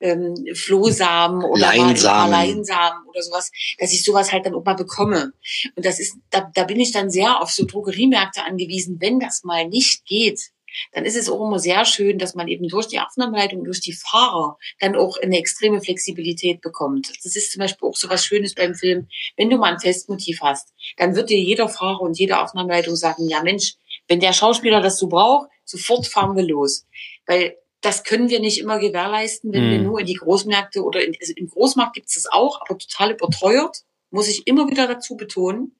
ähm, 0.00 0.34
Flohsamen 0.54 1.44
oder 1.44 1.60
Leinsamen. 1.60 2.30
Leinsamen 2.30 3.06
oder 3.08 3.22
sowas, 3.22 3.50
dass 3.78 3.92
ich 3.92 4.04
sowas 4.04 4.32
halt 4.32 4.46
dann 4.46 4.54
auch 4.54 4.64
mal 4.64 4.74
bekomme. 4.74 5.32
Und 5.76 5.84
das 5.84 6.00
ist, 6.00 6.16
da, 6.30 6.50
da 6.54 6.64
bin 6.64 6.80
ich 6.80 6.92
dann 6.92 7.10
sehr 7.10 7.40
auf 7.40 7.50
so 7.50 7.64
Drogeriemärkte 7.64 8.44
angewiesen, 8.44 8.98
wenn 9.00 9.20
das 9.20 9.44
mal 9.44 9.66
nicht 9.68 10.04
geht 10.06 10.50
dann 10.92 11.04
ist 11.04 11.16
es 11.16 11.28
auch 11.28 11.44
immer 11.46 11.58
sehr 11.58 11.84
schön, 11.84 12.18
dass 12.18 12.34
man 12.34 12.48
eben 12.48 12.68
durch 12.68 12.86
die 12.86 12.98
Affenanleitung, 12.98 13.64
durch 13.64 13.80
die 13.80 13.92
Fahrer 13.92 14.58
dann 14.80 14.96
auch 14.96 15.18
eine 15.18 15.38
extreme 15.38 15.80
Flexibilität 15.80 16.60
bekommt. 16.60 17.10
Das 17.24 17.36
ist 17.36 17.52
zum 17.52 17.60
Beispiel 17.60 17.88
auch 17.88 17.96
so 17.96 18.08
was 18.08 18.24
Schönes 18.24 18.54
beim 18.54 18.74
Film. 18.74 19.08
Wenn 19.36 19.50
du 19.50 19.56
mal 19.56 19.72
ein 19.72 19.80
Festmotiv 19.80 20.40
hast, 20.42 20.72
dann 20.96 21.14
wird 21.14 21.30
dir 21.30 21.40
jeder 21.40 21.68
Fahrer 21.68 22.00
und 22.00 22.18
jede 22.18 22.36
Affenanleitung 22.38 22.96
sagen, 22.96 23.28
ja 23.28 23.42
Mensch, 23.42 23.74
wenn 24.08 24.20
der 24.20 24.32
Schauspieler 24.32 24.80
das 24.80 24.98
so 24.98 25.08
braucht, 25.08 25.48
sofort 25.64 26.06
fahren 26.06 26.36
wir 26.36 26.44
los. 26.44 26.86
Weil 27.26 27.56
das 27.80 28.04
können 28.04 28.28
wir 28.28 28.40
nicht 28.40 28.58
immer 28.58 28.78
gewährleisten, 28.78 29.52
wenn 29.52 29.66
mhm. 29.66 29.70
wir 29.70 29.78
nur 29.78 30.00
in 30.00 30.06
die 30.06 30.14
Großmärkte 30.14 30.82
oder 30.82 31.04
in, 31.04 31.14
also 31.20 31.32
im 31.36 31.48
Großmarkt 31.48 31.94
gibt 31.94 32.08
es 32.08 32.14
das 32.14 32.26
auch, 32.26 32.60
aber 32.60 32.78
total 32.78 33.12
überteuert, 33.12 33.82
muss 34.10 34.28
ich 34.28 34.46
immer 34.46 34.68
wieder 34.68 34.86
dazu 34.86 35.16
betonen. 35.16 35.76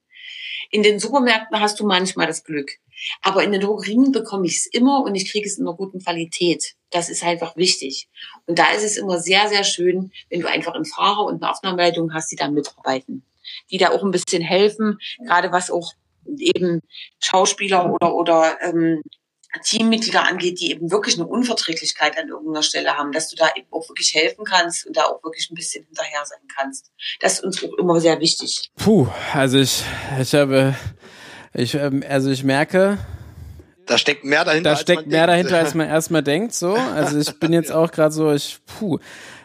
In 0.70 0.82
den 0.82 0.98
Supermärkten 0.98 1.58
hast 1.60 1.80
du 1.80 1.86
manchmal 1.86 2.26
das 2.26 2.44
Glück. 2.44 2.70
Aber 3.22 3.42
in 3.42 3.52
den 3.52 3.60
Drogerien 3.60 4.12
bekomme 4.12 4.46
ich 4.46 4.56
es 4.56 4.66
immer 4.66 5.02
und 5.02 5.14
ich 5.14 5.30
kriege 5.30 5.46
es 5.46 5.58
in 5.58 5.66
einer 5.66 5.76
guten 5.76 6.00
Qualität. 6.00 6.74
Das 6.90 7.08
ist 7.08 7.22
einfach 7.22 7.56
wichtig. 7.56 8.08
Und 8.46 8.58
da 8.58 8.70
ist 8.72 8.82
es 8.82 8.96
immer 8.96 9.18
sehr, 9.18 9.48
sehr 9.48 9.64
schön, 9.64 10.12
wenn 10.30 10.40
du 10.40 10.48
einfach 10.48 10.74
einen 10.74 10.84
Fahrer 10.84 11.24
und 11.24 11.42
eine 11.42 11.50
Aufnahmeleitung 11.50 12.12
hast, 12.12 12.30
die 12.32 12.36
da 12.36 12.50
mitarbeiten. 12.50 13.24
Die 13.70 13.78
da 13.78 13.90
auch 13.90 14.02
ein 14.02 14.10
bisschen 14.10 14.42
helfen, 14.42 14.98
gerade 15.24 15.52
was 15.52 15.70
auch 15.70 15.92
eben 16.26 16.82
Schauspieler 17.20 17.90
oder, 17.92 18.14
oder 18.14 18.58
ähm, 18.62 19.02
Teammitglieder 19.62 20.26
angeht, 20.26 20.60
die 20.60 20.70
eben 20.70 20.90
wirklich 20.90 21.16
eine 21.16 21.26
Unverträglichkeit 21.26 22.18
an 22.18 22.28
irgendeiner 22.28 22.62
Stelle 22.62 22.96
haben, 22.96 23.12
dass 23.12 23.28
du 23.28 23.36
da 23.36 23.48
eben 23.56 23.66
auch 23.70 23.88
wirklich 23.88 24.12
helfen 24.14 24.44
kannst 24.44 24.86
und 24.86 24.96
da 24.96 25.04
auch 25.04 25.22
wirklich 25.24 25.50
ein 25.50 25.54
bisschen 25.54 25.84
hinterher 25.86 26.24
sein 26.24 26.40
kannst. 26.54 26.90
Das 27.20 27.34
ist 27.34 27.44
uns 27.44 27.64
auch 27.64 27.76
immer 27.78 28.00
sehr 28.00 28.20
wichtig. 28.20 28.70
Puh, 28.76 29.08
also 29.32 29.58
ich, 29.58 29.82
ich 30.20 30.34
habe, 30.34 30.76
ich, 31.54 31.74
ähm, 31.74 32.04
also 32.06 32.30
ich 32.30 32.44
merke, 32.44 32.98
da 33.86 33.96
steckt 33.96 34.22
mehr 34.22 34.44
dahinter. 34.44 34.70
Da 34.70 34.76
steckt 34.76 35.06
mehr 35.06 35.26
denkt. 35.26 35.30
dahinter, 35.50 35.64
als 35.64 35.74
man 35.74 35.88
erstmal 35.88 36.22
denkt. 36.22 36.52
So, 36.52 36.74
also 36.74 37.18
ich 37.18 37.38
bin 37.40 37.54
jetzt 37.54 37.72
auch 37.72 37.90
gerade 37.90 38.12
so, 38.12 38.30
ich, 38.32 38.58
puh, 38.66 38.98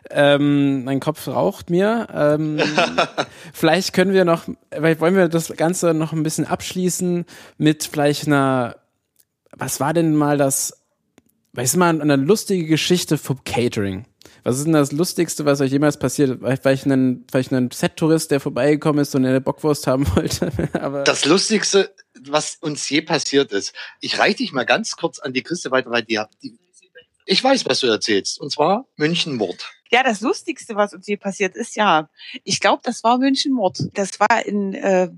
ähm, 0.10 0.84
mein 0.84 0.99
Kopf 0.99 1.28
raucht 1.30 1.70
mir. 1.70 2.08
Ähm, 2.14 2.60
vielleicht 3.54 3.93
können 3.93 4.14
wir 4.14 4.26
noch, 4.26 4.43
vielleicht 4.70 4.99
wollen 4.99 5.16
wir 5.16 5.30
das 5.30 5.56
Ganze 5.56 5.93
noch 5.93 6.12
ein 6.12 6.24
bisschen 6.24 6.45
abschließen 6.45 7.26
mit 7.58 7.86
vielleicht 7.86 8.28
einer 8.28 8.76
was 9.56 9.80
war 9.80 9.93
denn 9.93 10.16
mal 10.16 10.38
das, 10.38 10.84
weißt 11.54 11.76
du 11.76 11.80
mal, 11.80 12.01
eine 12.01 12.16
lustige 12.16 12.66
Geschichte 12.66 13.18
vom 13.18 13.43
Catering? 13.43 14.06
Was 14.43 14.58
ist 14.58 14.66
denn 14.66 14.74
das 14.74 14.91
Lustigste, 14.91 15.45
was 15.45 15.62
euch 15.62 15.72
jemals 15.72 15.97
passiert? 15.97 16.39
Vielleicht 16.62 16.86
ein, 16.86 17.26
vielleicht 17.32 17.54
ein 17.54 17.72
Set-Tourist, 17.72 18.32
der 18.32 18.39
vorbeigekommen 18.39 19.01
ist 19.01 19.16
und 19.16 19.26
eine 19.26 19.39
Bockwurst 19.39 19.88
haben 19.88 20.06
wollte. 20.16 20.51
Aber 20.74 21.04
das 21.04 21.26
Lustigste, 21.26 21.93
was 22.28 22.58
uns 22.60 22.89
je 22.89 23.01
passiert 23.01 23.51
ist. 23.51 23.74
Ich 24.01 24.20
reiche 24.20 24.38
dich 24.38 24.51
mal 24.51 24.66
ganz 24.66 24.95
kurz 24.95 25.20
an 25.20 25.34
die 25.34 25.43
Christe 25.43 25.72
weiter, 25.72 25.91
weil 25.91 26.04
die, 26.04 26.20
die 26.41 26.58
ich 27.26 27.43
weiß, 27.43 27.66
was 27.66 27.80
du 27.80 27.88
erzählst. 27.88 28.39
Und 28.39 28.51
zwar 28.51 28.86
München-Mord. 28.97 29.72
Ja, 29.94 30.02
das 30.02 30.22
Lustigste, 30.22 30.76
was 30.76 30.96
uns 30.96 31.06
hier 31.06 31.18
passiert 31.18 31.56
ist, 31.56 31.76
ja, 31.76 32.10
ich 32.44 32.60
glaube, 32.60 32.82
das 32.84 33.04
war 33.04 33.20
München-Mord. 33.20 33.91
Das 33.94 34.20
war 34.20 34.44
in, 34.44 34.74
äh, 34.74 35.12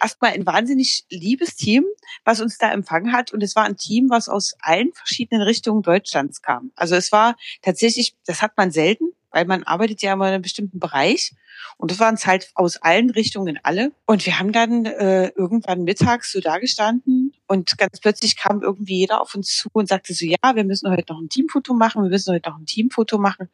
erstmal 0.00 0.32
ein 0.32 0.46
wahnsinnig 0.46 1.04
liebes 1.10 1.54
Team, 1.54 1.84
was 2.24 2.40
uns 2.40 2.56
da 2.56 2.72
empfangen 2.72 3.12
hat. 3.12 3.34
Und 3.34 3.42
es 3.42 3.54
war 3.56 3.64
ein 3.64 3.76
Team, 3.76 4.08
was 4.08 4.30
aus 4.30 4.54
allen 4.60 4.90
verschiedenen 4.94 5.42
Richtungen 5.42 5.82
Deutschlands 5.82 6.40
kam. 6.40 6.72
Also 6.76 6.94
es 6.94 7.12
war 7.12 7.36
tatsächlich, 7.60 8.14
das 8.24 8.40
hat 8.40 8.56
man 8.56 8.70
selten, 8.70 9.12
weil 9.32 9.44
man 9.46 9.62
arbeitet 9.64 10.02
ja 10.02 10.12
immer 10.12 10.28
in 10.28 10.34
einem 10.34 10.42
bestimmten 10.42 10.78
Bereich. 10.78 11.32
Und 11.76 11.90
das 11.90 11.98
waren 11.98 12.14
es 12.14 12.26
halt 12.26 12.50
aus 12.54 12.76
allen 12.76 13.10
Richtungen 13.10 13.58
alle. 13.62 13.92
Und 14.06 14.24
wir 14.26 14.38
haben 14.38 14.52
dann 14.52 14.84
äh, 14.84 15.28
irgendwann 15.36 15.84
mittags 15.84 16.32
so 16.32 16.40
dagestanden 16.40 17.32
und 17.46 17.76
ganz 17.76 18.00
plötzlich 18.00 18.36
kam 18.36 18.62
irgendwie 18.62 18.96
jeder 18.96 19.20
auf 19.20 19.34
uns 19.34 19.56
zu 19.56 19.68
und 19.72 19.88
sagte 19.88 20.14
so, 20.14 20.24
ja, 20.24 20.36
wir 20.54 20.64
müssen 20.64 20.90
heute 20.90 21.12
noch 21.12 21.20
ein 21.20 21.28
Teamfoto 21.28 21.74
machen, 21.74 22.02
wir 22.02 22.08
müssen 22.08 22.32
heute 22.32 22.48
noch 22.48 22.58
ein 22.58 22.64
Teamfoto 22.64 23.18
machen. 23.18 23.50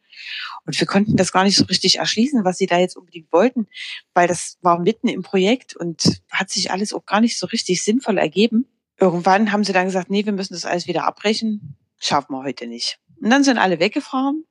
Und 0.65 0.79
wir 0.79 0.87
konnten 0.87 1.17
das 1.17 1.31
gar 1.31 1.43
nicht 1.43 1.57
so 1.57 1.65
richtig 1.65 1.97
erschließen, 1.97 2.45
was 2.45 2.57
sie 2.57 2.65
da 2.65 2.77
jetzt 2.77 2.95
unbedingt 2.95 3.31
wollten, 3.33 3.67
weil 4.13 4.27
das 4.27 4.57
war 4.61 4.79
mitten 4.79 5.09
im 5.09 5.21
Projekt 5.21 5.75
und 5.75 6.21
hat 6.31 6.49
sich 6.49 6.71
alles 6.71 6.93
auch 6.93 7.05
gar 7.05 7.19
nicht 7.19 7.37
so 7.37 7.47
richtig 7.47 7.83
sinnvoll 7.83 8.17
ergeben. 8.17 8.67
Irgendwann 8.97 9.51
haben 9.51 9.63
sie 9.63 9.73
dann 9.73 9.85
gesagt, 9.85 10.09
nee, 10.09 10.25
wir 10.25 10.33
müssen 10.33 10.53
das 10.53 10.65
alles 10.65 10.87
wieder 10.87 11.05
abbrechen. 11.05 11.75
Schaffen 11.99 12.33
wir 12.33 12.43
heute 12.43 12.67
nicht. 12.67 12.99
Und 13.21 13.29
dann 13.29 13.43
sind 13.43 13.57
alle 13.57 13.79
weggefahren. 13.79 14.45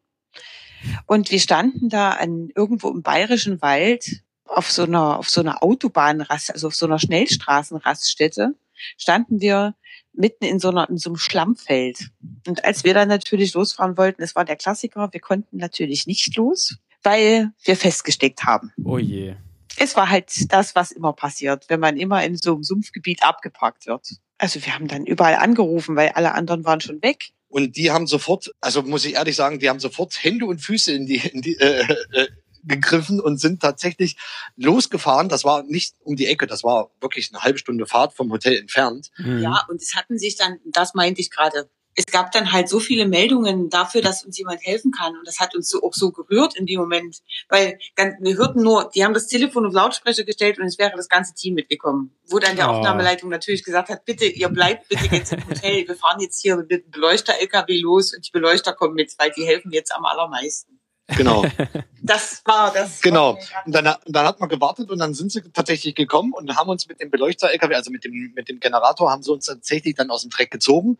Und 1.06 1.30
wir 1.30 1.40
standen 1.40 1.88
da 1.88 2.12
an 2.12 2.50
irgendwo 2.54 2.90
im 2.90 3.02
bayerischen 3.02 3.60
Wald 3.62 4.22
auf 4.44 4.70
so 4.70 4.84
einer, 4.84 5.18
auf 5.18 5.28
so 5.28 5.40
einer 5.40 5.62
Autobahnrast, 5.62 6.52
also 6.52 6.68
auf 6.68 6.74
so 6.74 6.86
einer 6.86 6.98
Schnellstraßenraststätte, 6.98 8.54
standen 8.96 9.40
wir 9.40 9.74
mitten 10.12 10.44
in 10.44 10.58
so 10.58 10.68
einer, 10.68 10.88
in 10.88 10.98
so 10.98 11.10
einem 11.10 11.16
Schlammfeld. 11.16 12.10
Und 12.46 12.64
als 12.64 12.84
wir 12.84 12.94
dann 12.94 13.08
natürlich 13.08 13.54
losfahren 13.54 13.96
wollten, 13.96 14.22
es 14.22 14.34
war 14.34 14.44
der 14.44 14.56
Klassiker, 14.56 15.12
wir 15.12 15.20
konnten 15.20 15.58
natürlich 15.58 16.06
nicht 16.06 16.36
los, 16.36 16.76
weil 17.02 17.52
wir 17.62 17.76
festgesteckt 17.76 18.44
haben. 18.44 18.72
Oh 18.84 18.98
je. 18.98 19.36
Es 19.76 19.94
war 19.94 20.10
halt 20.10 20.52
das, 20.52 20.74
was 20.74 20.90
immer 20.90 21.12
passiert, 21.12 21.66
wenn 21.68 21.78
man 21.78 21.96
immer 21.96 22.24
in 22.24 22.36
so 22.36 22.54
einem 22.54 22.64
Sumpfgebiet 22.64 23.22
abgepackt 23.22 23.86
wird. 23.86 24.16
Also 24.38 24.64
wir 24.64 24.74
haben 24.74 24.88
dann 24.88 25.06
überall 25.06 25.36
angerufen, 25.36 25.94
weil 25.94 26.10
alle 26.10 26.34
anderen 26.34 26.64
waren 26.64 26.80
schon 26.80 27.00
weg. 27.02 27.30
Und 27.48 27.76
die 27.76 27.90
haben 27.90 28.06
sofort, 28.06 28.50
also 28.60 28.82
muss 28.82 29.04
ich 29.04 29.14
ehrlich 29.14 29.36
sagen, 29.36 29.58
die 29.58 29.68
haben 29.68 29.80
sofort 29.80 30.22
Hände 30.22 30.44
und 30.46 30.60
Füße 30.60 30.92
in 30.92 31.06
die, 31.06 31.16
in 31.16 31.40
die 31.40 31.56
äh, 31.56 31.82
äh, 32.12 32.28
gegriffen 32.64 33.20
und 33.20 33.40
sind 33.40 33.60
tatsächlich 33.60 34.16
losgefahren. 34.56 35.28
Das 35.28 35.44
war 35.44 35.62
nicht 35.62 35.94
um 36.00 36.16
die 36.16 36.26
Ecke, 36.26 36.46
das 36.46 36.62
war 36.62 36.90
wirklich 37.00 37.30
eine 37.32 37.42
halbe 37.42 37.58
Stunde 37.58 37.86
Fahrt 37.86 38.14
vom 38.14 38.30
Hotel 38.30 38.56
entfernt. 38.56 39.10
Mhm. 39.16 39.42
Ja, 39.42 39.64
und 39.68 39.80
es 39.80 39.94
hatten 39.94 40.18
sich 40.18 40.36
dann, 40.36 40.58
das 40.66 40.94
meinte 40.94 41.20
ich 41.20 41.30
gerade, 41.30 41.70
es 41.98 42.06
gab 42.06 42.30
dann 42.30 42.52
halt 42.52 42.68
so 42.68 42.78
viele 42.78 43.08
Meldungen 43.08 43.70
dafür, 43.70 44.02
dass 44.02 44.24
uns 44.24 44.38
jemand 44.38 44.64
helfen 44.64 44.92
kann. 44.92 45.18
Und 45.18 45.26
das 45.26 45.40
hat 45.40 45.56
uns 45.56 45.68
so, 45.68 45.82
auch 45.82 45.92
so 45.92 46.12
gerührt 46.12 46.56
in 46.56 46.64
dem 46.64 46.78
Moment. 46.78 47.18
Weil 47.48 47.80
wir 47.96 48.36
hörten 48.36 48.62
nur, 48.62 48.88
die 48.94 49.04
haben 49.04 49.14
das 49.14 49.26
Telefon 49.26 49.66
auf 49.66 49.72
Lautsprecher 49.72 50.22
gestellt 50.22 50.60
und 50.60 50.66
es 50.66 50.78
wäre 50.78 50.92
das 50.96 51.08
ganze 51.08 51.34
Team 51.34 51.54
mitgekommen. 51.54 52.16
Wo 52.28 52.38
dann 52.38 52.54
der 52.54 52.68
oh. 52.68 52.74
Aufnahmeleitung 52.74 53.30
natürlich 53.30 53.64
gesagt 53.64 53.88
hat, 53.88 54.04
bitte, 54.04 54.26
ihr 54.26 54.48
bleibt 54.48 54.88
bitte 54.88 55.06
jetzt 55.06 55.32
im 55.32 55.44
Hotel. 55.48 55.88
Wir 55.88 55.96
fahren 55.96 56.20
jetzt 56.20 56.40
hier 56.40 56.56
mit 56.56 56.70
dem 56.70 56.88
Beleuchter-LKW 56.88 57.80
los 57.80 58.14
und 58.14 58.24
die 58.24 58.30
Beleuchter 58.30 58.74
kommen 58.74 58.94
mit, 58.94 59.12
weil 59.18 59.32
die 59.32 59.44
helfen 59.44 59.72
jetzt 59.72 59.92
am 59.92 60.04
allermeisten. 60.04 60.78
Genau. 61.16 61.44
Das 62.00 62.42
war 62.44 62.72
das. 62.72 63.02
Genau. 63.02 63.36
Und 63.66 63.74
dann, 63.74 63.92
dann 64.06 64.26
hat 64.26 64.38
man 64.38 64.48
gewartet 64.48 64.88
und 64.88 64.98
dann 64.98 65.14
sind 65.14 65.32
sie 65.32 65.42
tatsächlich 65.52 65.96
gekommen 65.96 66.32
und 66.32 66.56
haben 66.56 66.70
uns 66.70 66.86
mit 66.88 67.00
dem 67.00 67.10
Beleuchter-LKW, 67.10 67.74
also 67.74 67.90
mit 67.90 68.04
dem, 68.04 68.32
mit 68.34 68.48
dem 68.48 68.60
Generator, 68.60 69.10
haben 69.10 69.22
sie 69.22 69.32
uns 69.32 69.46
tatsächlich 69.46 69.96
dann 69.96 70.08
aus 70.10 70.22
dem 70.22 70.30
Dreck 70.30 70.50
gezogen. 70.50 70.96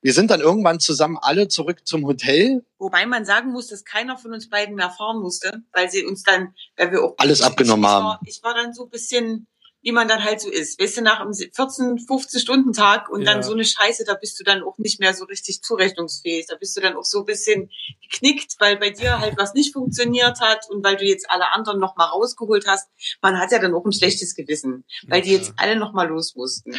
Wir 0.00 0.12
sind 0.12 0.30
dann 0.30 0.40
irgendwann 0.40 0.78
zusammen 0.78 1.18
alle 1.20 1.48
zurück 1.48 1.86
zum 1.86 2.06
Hotel. 2.06 2.64
Wobei 2.78 3.04
man 3.06 3.24
sagen 3.24 3.50
muss, 3.50 3.66
dass 3.66 3.84
keiner 3.84 4.16
von 4.16 4.32
uns 4.32 4.48
beiden 4.48 4.76
mehr 4.76 4.90
fahren 4.90 5.20
musste, 5.20 5.62
weil 5.72 5.90
sie 5.90 6.04
uns 6.04 6.22
dann, 6.22 6.54
weil 6.76 6.92
wir 6.92 7.02
auch 7.02 7.14
alles 7.18 7.42
abgenommen 7.42 7.84
ich, 7.84 7.90
haben. 7.90 8.04
Ich 8.04 8.06
war, 8.06 8.20
ich 8.22 8.42
war 8.44 8.54
dann 8.54 8.72
so 8.72 8.84
ein 8.84 8.90
bisschen, 8.90 9.48
wie 9.82 9.90
man 9.90 10.06
dann 10.06 10.22
halt 10.22 10.40
so 10.40 10.50
ist. 10.50 10.80
Weißt 10.80 10.98
du, 10.98 11.02
nach 11.02 11.18
einem 11.18 11.34
14, 11.34 11.98
15 11.98 12.40
Stunden 12.40 12.72
Tag 12.72 13.08
und 13.08 13.22
ja. 13.22 13.32
dann 13.32 13.42
so 13.42 13.52
eine 13.52 13.64
Scheiße, 13.64 14.04
da 14.04 14.14
bist 14.14 14.38
du 14.38 14.44
dann 14.44 14.62
auch 14.62 14.78
nicht 14.78 15.00
mehr 15.00 15.14
so 15.14 15.24
richtig 15.24 15.62
zurechnungsfähig. 15.62 16.46
Da 16.46 16.54
bist 16.54 16.76
du 16.76 16.80
dann 16.80 16.96
auch 16.96 17.04
so 17.04 17.20
ein 17.20 17.26
bisschen 17.26 17.68
geknickt, 18.00 18.54
weil 18.60 18.76
bei 18.76 18.90
dir 18.90 19.18
halt 19.18 19.36
was 19.36 19.54
nicht 19.54 19.72
funktioniert 19.72 20.40
hat 20.40 20.70
und 20.70 20.84
weil 20.84 20.96
du 20.96 21.06
jetzt 21.06 21.28
alle 21.28 21.52
anderen 21.52 21.80
noch 21.80 21.96
mal 21.96 22.06
rausgeholt 22.06 22.68
hast. 22.68 22.88
Man 23.20 23.36
hat 23.36 23.50
ja 23.50 23.58
dann 23.58 23.74
auch 23.74 23.84
ein 23.84 23.92
schlechtes 23.92 24.36
Gewissen, 24.36 24.84
weil 25.08 25.22
die 25.22 25.32
jetzt 25.32 25.54
alle 25.56 25.74
noch 25.74 25.92
mal 25.92 26.06
los 26.06 26.36
mussten 26.36 26.76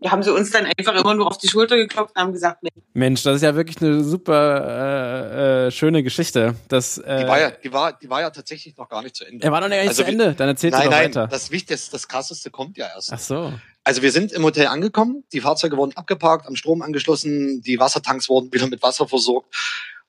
da 0.00 0.10
haben 0.10 0.22
sie 0.22 0.32
uns 0.32 0.50
dann 0.50 0.66
einfach 0.66 0.94
immer 0.94 1.14
nur 1.14 1.26
auf 1.26 1.38
die 1.38 1.48
Schulter 1.48 1.76
geklopft 1.76 2.14
und 2.16 2.22
haben 2.22 2.32
gesagt, 2.32 2.62
Mensch, 2.92 3.22
das 3.22 3.36
ist 3.36 3.42
ja 3.42 3.54
wirklich 3.54 3.80
eine 3.80 4.04
super 4.04 5.64
äh, 5.64 5.66
äh, 5.66 5.70
schöne 5.70 6.02
Geschichte. 6.02 6.54
Das, 6.68 6.98
äh, 6.98 7.22
die, 7.22 7.28
war 7.28 7.40
ja, 7.40 7.50
die, 7.50 7.72
war, 7.72 7.92
die 7.94 8.10
war 8.10 8.20
ja 8.20 8.30
tatsächlich 8.30 8.76
noch 8.76 8.88
gar 8.88 9.02
nicht 9.02 9.16
zu 9.16 9.24
Ende. 9.24 9.44
Er 9.44 9.52
war 9.52 9.60
noch 9.60 9.68
nicht 9.68 9.78
also 9.78 10.02
zu 10.02 10.08
Ende, 10.08 10.34
dann 10.34 10.48
erzählt 10.48 10.74
nein, 10.74 10.90
nein, 10.90 11.04
weiter. 11.06 11.28
Das 11.28 11.50
Wichtigste, 11.50 11.92
das 11.92 12.08
Krasseste 12.08 12.50
kommt 12.50 12.76
ja 12.76 12.88
erst. 12.94 13.12
Ach 13.12 13.18
so. 13.18 13.52
Also 13.84 14.02
wir 14.02 14.12
sind 14.12 14.32
im 14.32 14.42
Hotel 14.42 14.66
angekommen, 14.66 15.24
die 15.32 15.40
Fahrzeuge 15.40 15.76
wurden 15.76 15.96
abgeparkt, 15.96 16.46
am 16.46 16.56
Strom 16.56 16.82
angeschlossen, 16.82 17.62
die 17.62 17.78
Wassertanks 17.78 18.28
wurden 18.28 18.52
wieder 18.52 18.66
mit 18.66 18.82
Wasser 18.82 19.08
versorgt. 19.08 19.54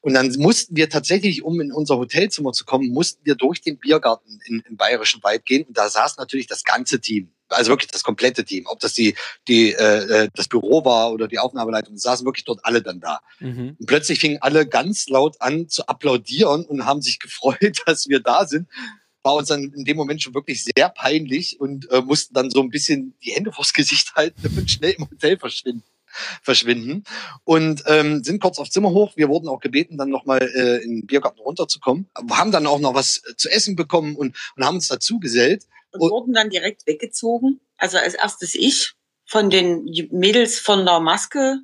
Und 0.02 0.14
dann 0.14 0.34
mussten 0.38 0.76
wir 0.76 0.90
tatsächlich, 0.90 1.44
um 1.44 1.60
in 1.60 1.72
unser 1.72 1.98
Hotelzimmer 1.98 2.52
zu 2.52 2.66
kommen, 2.66 2.90
mussten 2.90 3.26
wir 3.26 3.36
durch 3.36 3.62
den 3.62 3.78
Biergarten 3.78 4.40
in, 4.46 4.64
im 4.68 4.78
Bayerischen 4.78 5.24
Wald 5.24 5.46
gehen. 5.46 5.66
Und 5.66 5.78
da 5.78 5.90
saß 5.90 6.18
natürlich 6.18 6.48
das 6.48 6.64
ganze 6.64 7.00
Team 7.00 7.32
also 7.50 7.72
wirklich 7.72 7.92
das 7.92 8.04
komplette 8.04 8.44
Team, 8.44 8.66
ob 8.68 8.80
das 8.80 8.94
die, 8.94 9.16
die 9.48 9.74
äh, 9.74 10.24
äh, 10.24 10.30
das 10.34 10.48
Büro 10.48 10.84
war 10.86 11.12
oder 11.12 11.28
die 11.28 11.40
Aufnahmeleitung, 11.40 11.98
saßen 11.98 12.26
wirklich 12.26 12.46
dort 12.46 12.60
alle 12.64 12.82
dann 12.82 13.00
da. 13.00 13.20
Mhm. 13.40 13.76
Und 13.80 13.86
plötzlich 13.86 14.20
fingen 14.20 14.40
alle 14.42 14.68
ganz 14.68 15.08
laut 15.08 15.38
an 15.40 15.70
zu 15.70 15.88
applaudieren 15.88 16.66
und 16.66 16.86
haben 16.86 17.02
sich 17.02 17.20
gefreut, 17.20 17.82
dass 17.86 18.08
wir 18.08 18.20
da 18.20 18.46
sind. 18.46 18.68
War 19.24 19.36
uns 19.36 19.50
dann 19.50 19.74
in 19.76 19.84
dem 19.84 19.98
Moment 19.98 20.22
schon 20.22 20.34
wirklich 20.34 20.64
sehr 20.64 20.90
peinlich 20.90 21.60
und 21.60 21.90
äh, 21.92 22.02
mussten 22.02 22.34
dann 22.34 22.50
so 22.50 22.62
ein 22.62 22.70
bisschen 22.70 23.16
die 23.24 23.32
Hände 23.32 23.52
vors 23.52 23.74
Gesicht 23.74 24.16
halten 24.16 24.54
und 24.58 24.70
schnell 24.70 24.92
im 24.92 25.10
Hotel 25.10 25.38
verschwinden 25.38 25.84
verschwinden 26.42 27.04
und 27.44 27.84
ähm, 27.86 28.24
sind 28.24 28.42
kurz 28.42 28.58
aufs 28.58 28.72
Zimmer 28.72 28.90
hoch. 28.90 29.16
Wir 29.18 29.30
wurden 29.30 29.48
auch 29.50 29.60
gebeten, 29.60 29.98
dann 29.98 30.10
nochmal 30.10 30.42
äh, 30.42 30.84
in 30.84 31.02
den 31.02 31.06
Biergarten 31.06 31.40
runterzukommen. 31.40 32.10
Haben 32.32 32.52
dann 32.52 32.66
auch 32.66 32.80
noch 32.80 32.96
was 32.96 33.22
zu 33.36 33.50
essen 33.50 33.76
bekommen 33.76 34.16
und, 34.16 34.36
und 34.56 34.66
haben 34.66 34.76
uns 34.76 34.88
dazu 34.88 35.20
gesellt 35.20 35.66
und 35.98 36.10
oh. 36.10 36.12
wurden 36.12 36.34
dann 36.34 36.50
direkt 36.50 36.88
weggezogen. 36.88 37.60
Also 37.78 37.98
als 37.98 38.14
erstes 38.14 38.56
ich 38.56 38.94
von 39.26 39.50
den 39.50 39.86
Mädels 40.12 40.60
von 40.60 40.86
der 40.86 41.00
Maske 41.00 41.60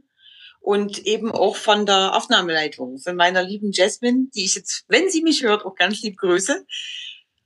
und 0.59 1.05
eben 1.05 1.31
auch 1.31 1.55
von 1.55 1.85
der 1.85 2.15
Aufnahmeleitung, 2.15 2.97
von 2.97 3.15
meiner 3.15 3.43
lieben 3.43 3.71
Jasmine, 3.71 4.27
die 4.33 4.45
ich 4.45 4.55
jetzt, 4.55 4.85
wenn 4.87 5.09
sie 5.09 5.21
mich 5.21 5.43
hört, 5.43 5.65
auch 5.65 5.75
ganz 5.75 6.01
lieb 6.01 6.17
grüße. 6.17 6.65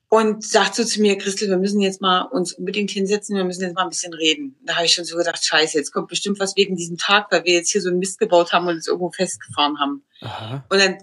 Und 0.10 0.42
sagt 0.42 0.76
so 0.76 0.86
zu 0.86 1.02
mir, 1.02 1.18
Christel, 1.18 1.50
wir 1.50 1.58
müssen 1.58 1.82
jetzt 1.82 2.00
mal 2.00 2.22
uns 2.22 2.54
unbedingt 2.54 2.92
hinsetzen, 2.92 3.36
wir 3.36 3.44
müssen 3.44 3.64
jetzt 3.64 3.76
mal 3.76 3.84
ein 3.84 3.90
bisschen 3.90 4.14
reden. 4.14 4.56
Da 4.64 4.76
habe 4.76 4.86
ich 4.86 4.94
schon 4.94 5.04
so 5.04 5.18
gedacht, 5.18 5.44
scheiße, 5.44 5.78
jetzt 5.78 5.92
kommt 5.92 6.08
bestimmt 6.08 6.40
was 6.40 6.56
wegen 6.56 6.78
diesem 6.78 6.98
Tag, 6.98 7.30
weil 7.30 7.44
wir 7.44 7.52
jetzt 7.52 7.72
hier 7.72 7.82
so 7.82 7.90
einen 7.90 8.00
Mist 8.00 8.18
gebaut 8.18 8.54
haben 8.54 8.68
und 8.68 8.76
uns 8.76 8.88
irgendwo 8.88 9.12
festgefahren 9.12 9.78
haben. 9.80 10.06
Aha. 10.22 10.64
Und 10.70 10.80
dann 10.80 10.98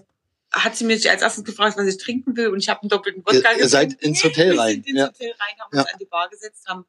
hat 0.55 0.75
sie 0.75 0.85
mich 0.85 1.09
als 1.09 1.21
erstes 1.21 1.43
gefragt, 1.43 1.77
was 1.77 1.85
ich 1.85 1.97
trinken 1.97 2.35
will 2.37 2.47
und 2.47 2.59
ich 2.59 2.69
habe 2.69 2.81
einen 2.81 2.89
doppelten 2.89 3.23
Wodka 3.25 3.51
Ihr, 3.53 3.59
ihr 3.59 3.67
seid 3.67 3.93
ins 4.01 4.23
Hotel 4.23 4.57
rein. 4.57 4.77
Wir 4.77 4.83
sind 4.83 4.87
ins 4.87 4.99
ja. 4.99 5.07
Hotel 5.07 5.31
rein, 5.31 5.59
haben 5.59 5.69
ja. 5.73 5.81
uns 5.81 5.93
an 5.93 5.99
die 5.99 6.05
Bar 6.05 6.29
gesetzt, 6.29 6.65
haben 6.67 6.85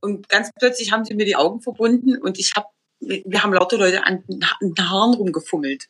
Und 0.00 0.28
ganz 0.28 0.50
plötzlich 0.58 0.90
haben 0.90 1.04
sie 1.04 1.14
mir 1.14 1.26
die 1.26 1.36
Augen 1.36 1.60
verbunden 1.60 2.16
und 2.16 2.38
ich 2.38 2.52
habe, 2.56 2.66
wir 3.00 3.42
haben 3.42 3.52
lauter 3.52 3.76
Leute 3.76 4.04
an 4.04 4.24
den 4.26 4.90
Haaren 4.90 5.14
rumgefummelt. 5.14 5.88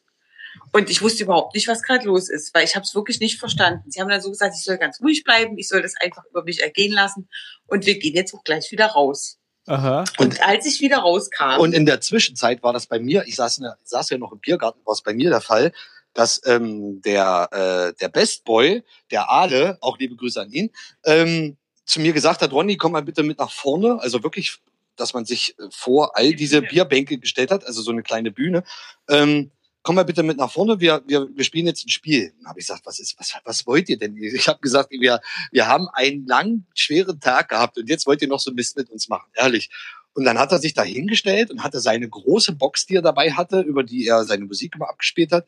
Und 0.72 0.90
ich 0.90 1.02
wusste 1.02 1.24
überhaupt 1.24 1.54
nicht, 1.54 1.68
was 1.68 1.82
gerade 1.82 2.06
los 2.06 2.28
ist, 2.28 2.54
weil 2.54 2.64
ich 2.64 2.74
habe 2.74 2.84
es 2.84 2.94
wirklich 2.94 3.20
nicht 3.20 3.38
verstanden. 3.38 3.90
Sie 3.90 4.00
haben 4.00 4.08
dann 4.08 4.20
so 4.20 4.30
gesagt, 4.30 4.54
ich 4.56 4.64
soll 4.64 4.78
ganz 4.78 5.00
ruhig 5.00 5.24
bleiben, 5.24 5.58
ich 5.58 5.68
soll 5.68 5.82
das 5.82 5.94
einfach 6.00 6.24
über 6.30 6.44
mich 6.44 6.62
ergehen 6.62 6.92
lassen 6.92 7.28
und 7.66 7.86
wir 7.86 7.98
gehen 7.98 8.14
jetzt 8.14 8.34
auch 8.34 8.44
gleich 8.44 8.70
wieder 8.70 8.86
raus. 8.86 9.38
Aha. 9.66 10.04
Und, 10.18 10.34
und 10.34 10.42
als 10.42 10.66
ich 10.66 10.80
wieder 10.80 10.98
rauskam. 10.98 11.60
Und 11.60 11.74
in 11.74 11.86
der 11.86 12.00
Zwischenzeit 12.00 12.62
war 12.62 12.72
das 12.72 12.86
bei 12.86 12.98
mir, 12.98 13.24
ich 13.26 13.36
saß, 13.36 13.58
in 13.58 13.64
der, 13.64 13.78
saß 13.82 14.10
ja 14.10 14.18
noch 14.18 14.32
im 14.32 14.40
Biergarten, 14.40 14.80
war 14.84 14.92
es 14.92 15.02
bei 15.02 15.14
mir 15.14 15.30
der 15.30 15.40
Fall, 15.40 15.72
dass 16.14 16.40
ähm, 16.46 17.02
der, 17.02 17.48
äh, 17.52 18.00
der 18.00 18.08
Best 18.08 18.44
Boy, 18.44 18.82
der 19.10 19.30
Ale, 19.30 19.78
auch 19.80 19.98
liebe 19.98 20.16
Grüße 20.16 20.40
an 20.40 20.50
ihn, 20.50 20.70
ähm, 21.04 21.56
zu 21.84 22.00
mir 22.00 22.12
gesagt 22.12 22.40
hat, 22.40 22.52
Ronny, 22.52 22.76
komm 22.76 22.92
mal 22.92 23.02
bitte 23.02 23.22
mit 23.22 23.38
nach 23.38 23.50
vorne. 23.50 24.00
Also 24.00 24.22
wirklich, 24.22 24.58
dass 24.96 25.12
man 25.12 25.26
sich 25.26 25.54
vor 25.70 26.16
all 26.16 26.32
diese 26.32 26.62
Bierbänke 26.62 27.18
gestellt 27.18 27.50
hat, 27.50 27.66
also 27.66 27.82
so 27.82 27.90
eine 27.90 28.02
kleine 28.02 28.30
Bühne. 28.30 28.64
Ähm, 29.08 29.50
komm 29.82 29.96
mal 29.96 30.04
bitte 30.04 30.22
mit 30.22 30.38
nach 30.38 30.50
vorne, 30.50 30.80
wir, 30.80 31.02
wir, 31.06 31.28
wir 31.34 31.44
spielen 31.44 31.66
jetzt 31.66 31.84
ein 31.84 31.90
Spiel. 31.90 32.32
Dann 32.38 32.48
habe 32.48 32.58
ich 32.58 32.66
gesagt, 32.66 32.86
was 32.86 32.98
ist, 32.98 33.18
was, 33.18 33.34
was 33.44 33.66
wollt 33.66 33.88
ihr 33.88 33.98
denn? 33.98 34.16
Ich 34.16 34.48
habe 34.48 34.60
gesagt, 34.60 34.90
wir, 34.90 35.20
wir 35.52 35.66
haben 35.68 35.88
einen 35.92 36.26
langen, 36.26 36.66
schweren 36.74 37.20
Tag 37.20 37.50
gehabt 37.50 37.76
und 37.76 37.88
jetzt 37.88 38.06
wollt 38.06 38.22
ihr 38.22 38.28
noch 38.28 38.40
so 38.40 38.50
Mist 38.52 38.76
mit 38.76 38.88
uns 38.90 39.08
machen, 39.08 39.28
ehrlich. 39.34 39.70
Und 40.14 40.24
dann 40.24 40.38
hat 40.38 40.52
er 40.52 40.58
sich 40.58 40.74
da 40.74 40.82
hingestellt 40.82 41.50
und 41.50 41.62
hatte 41.62 41.80
seine 41.80 42.08
große 42.08 42.52
Box, 42.52 42.86
die 42.86 42.96
er 42.96 43.02
dabei 43.02 43.32
hatte, 43.32 43.60
über 43.60 43.82
die 43.82 44.06
er 44.06 44.24
seine 44.24 44.44
Musik 44.44 44.74
immer 44.76 44.88
abgespielt 44.88 45.32
hat, 45.32 45.46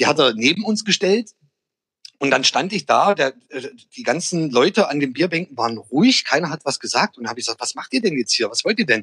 die 0.00 0.06
hat 0.06 0.18
er 0.18 0.34
neben 0.34 0.64
uns 0.64 0.84
gestellt. 0.84 1.32
Und 2.18 2.30
dann 2.30 2.44
stand 2.44 2.72
ich 2.72 2.84
da, 2.86 3.14
der, 3.14 3.34
die 3.96 4.02
ganzen 4.02 4.50
Leute 4.50 4.88
an 4.88 5.00
den 5.00 5.12
Bierbänken 5.12 5.56
waren 5.56 5.78
ruhig, 5.78 6.24
keiner 6.24 6.50
hat 6.50 6.64
was 6.64 6.80
gesagt. 6.80 7.16
Und 7.16 7.24
dann 7.24 7.30
habe 7.30 7.40
ich 7.40 7.46
gesagt, 7.46 7.60
was 7.60 7.74
macht 7.74 7.92
ihr 7.94 8.02
denn 8.02 8.18
jetzt 8.18 8.34
hier? 8.34 8.50
Was 8.50 8.64
wollt 8.64 8.78
ihr 8.78 8.86
denn? 8.86 9.02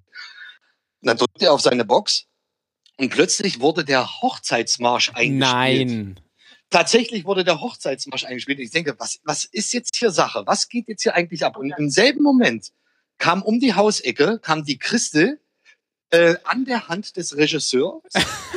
Und 1.02 1.08
dann 1.08 1.18
drückte 1.18 1.46
er 1.46 1.54
auf 1.54 1.62
seine 1.62 1.86
Box 1.86 2.26
und 2.98 3.10
plötzlich 3.10 3.60
wurde 3.60 3.86
der 3.86 4.22
Hochzeitsmarsch 4.22 5.10
eingespielt. 5.14 5.40
Nein. 5.40 6.20
Tatsächlich 6.70 7.26
wurde 7.26 7.44
der 7.44 7.62
Hochzeitsmarsch 7.62 8.26
eingespielt. 8.26 8.60
Ich 8.60 8.72
denke, 8.72 8.96
was, 9.00 9.20
was 9.24 9.46
ist 9.46 9.72
jetzt 9.74 9.96
hier 9.96 10.12
Sache? 10.12 10.44
Was 10.46 10.68
geht 10.68 10.88
jetzt 10.88 11.04
hier 11.04 11.16
eigentlich 11.16 11.46
ab? 11.46 11.58
Und 11.58 11.72
im 11.78 11.90
selben 11.90 12.22
Moment 12.22 12.72
kam 13.18 13.42
um 13.42 13.60
die 13.60 13.74
Hausecke, 13.74 14.40
kam 14.40 14.64
die 14.64 14.78
Christel 14.78 15.40
äh, 16.10 16.36
an 16.44 16.66
der 16.66 16.88
Hand 16.88 17.16
des 17.18 17.36
Regisseurs. 17.36 18.04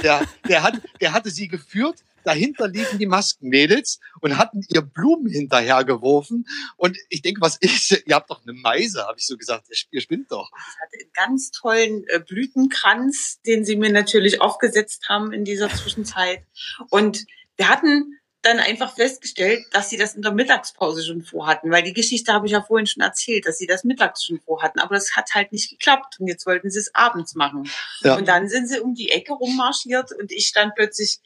Der, 0.03 0.27
der, 0.49 0.63
hat, 0.63 0.81
der 1.01 1.13
hatte 1.13 1.31
sie 1.31 1.49
geführt 1.49 2.05
dahinter 2.25 2.69
liegen 2.69 2.99
die 2.99 3.07
Maskenmädels 3.07 4.01
und 4.21 4.39
hatten 4.39 4.63
ihr 4.69 4.83
Blumen 4.83 5.31
hinterhergeworfen. 5.31 6.47
Und 6.77 6.97
ich 7.09 7.23
denke, 7.23 7.41
was 7.41 7.57
ist, 7.57 7.91
ihr 8.07 8.15
habt 8.15 8.31
doch 8.31 8.43
eine 8.43 8.53
Meise, 8.53 9.07
habe 9.07 9.19
ich 9.19 9.27
so 9.27 9.37
gesagt, 9.37 9.67
ihr 9.91 10.01
spinnt 10.01 10.31
doch. 10.31 10.51
Ich 10.53 10.81
hatte 10.81 10.99
einen 11.01 11.13
ganz 11.15 11.51
tollen 11.51 12.05
äh, 12.09 12.21
Blütenkranz, 12.21 13.41
den 13.47 13.65
sie 13.65 13.77
mir 13.77 13.93
natürlich 13.93 14.41
aufgesetzt 14.41 15.09
haben 15.09 15.33
in 15.33 15.45
dieser 15.45 15.69
Zwischenzeit. 15.71 16.45
Und 16.91 17.27
wir 17.57 17.69
hatten 17.69 18.21
dann 18.43 18.59
einfach 18.59 18.95
festgestellt, 18.95 19.65
dass 19.73 19.91
sie 19.91 19.99
das 19.99 20.15
in 20.15 20.23
der 20.23 20.33
Mittagspause 20.33 21.05
schon 21.05 21.23
vorhatten, 21.23 21.71
weil 21.71 21.83
die 21.83 21.93
Geschichte 21.93 22.33
habe 22.33 22.47
ich 22.47 22.53
ja 22.53 22.63
vorhin 22.63 22.87
schon 22.87 23.03
erzählt, 23.03 23.47
dass 23.47 23.59
sie 23.59 23.67
das 23.67 23.85
mittags 23.85 24.25
schon 24.25 24.41
vorhatten, 24.41 24.79
aber 24.79 24.95
das 24.95 25.15
hat 25.15 25.35
halt 25.35 25.53
nicht 25.53 25.71
geklappt 25.71 26.17
und 26.19 26.27
jetzt 26.27 26.47
wollten 26.47 26.71
sie 26.71 26.79
es 26.79 26.95
abends 26.95 27.35
machen. 27.35 27.69
Ja. 28.03 28.17
Und 28.17 28.29
dann 28.29 28.49
sind 28.49 28.69
sie 28.69 28.81
um 28.81 28.95
die 28.95 29.11
Ecke 29.11 29.35
rummarschiert 29.35 30.13
und 30.13 30.33
ich 30.33 30.47
stand 30.47 30.75
plötzlich 30.75 31.19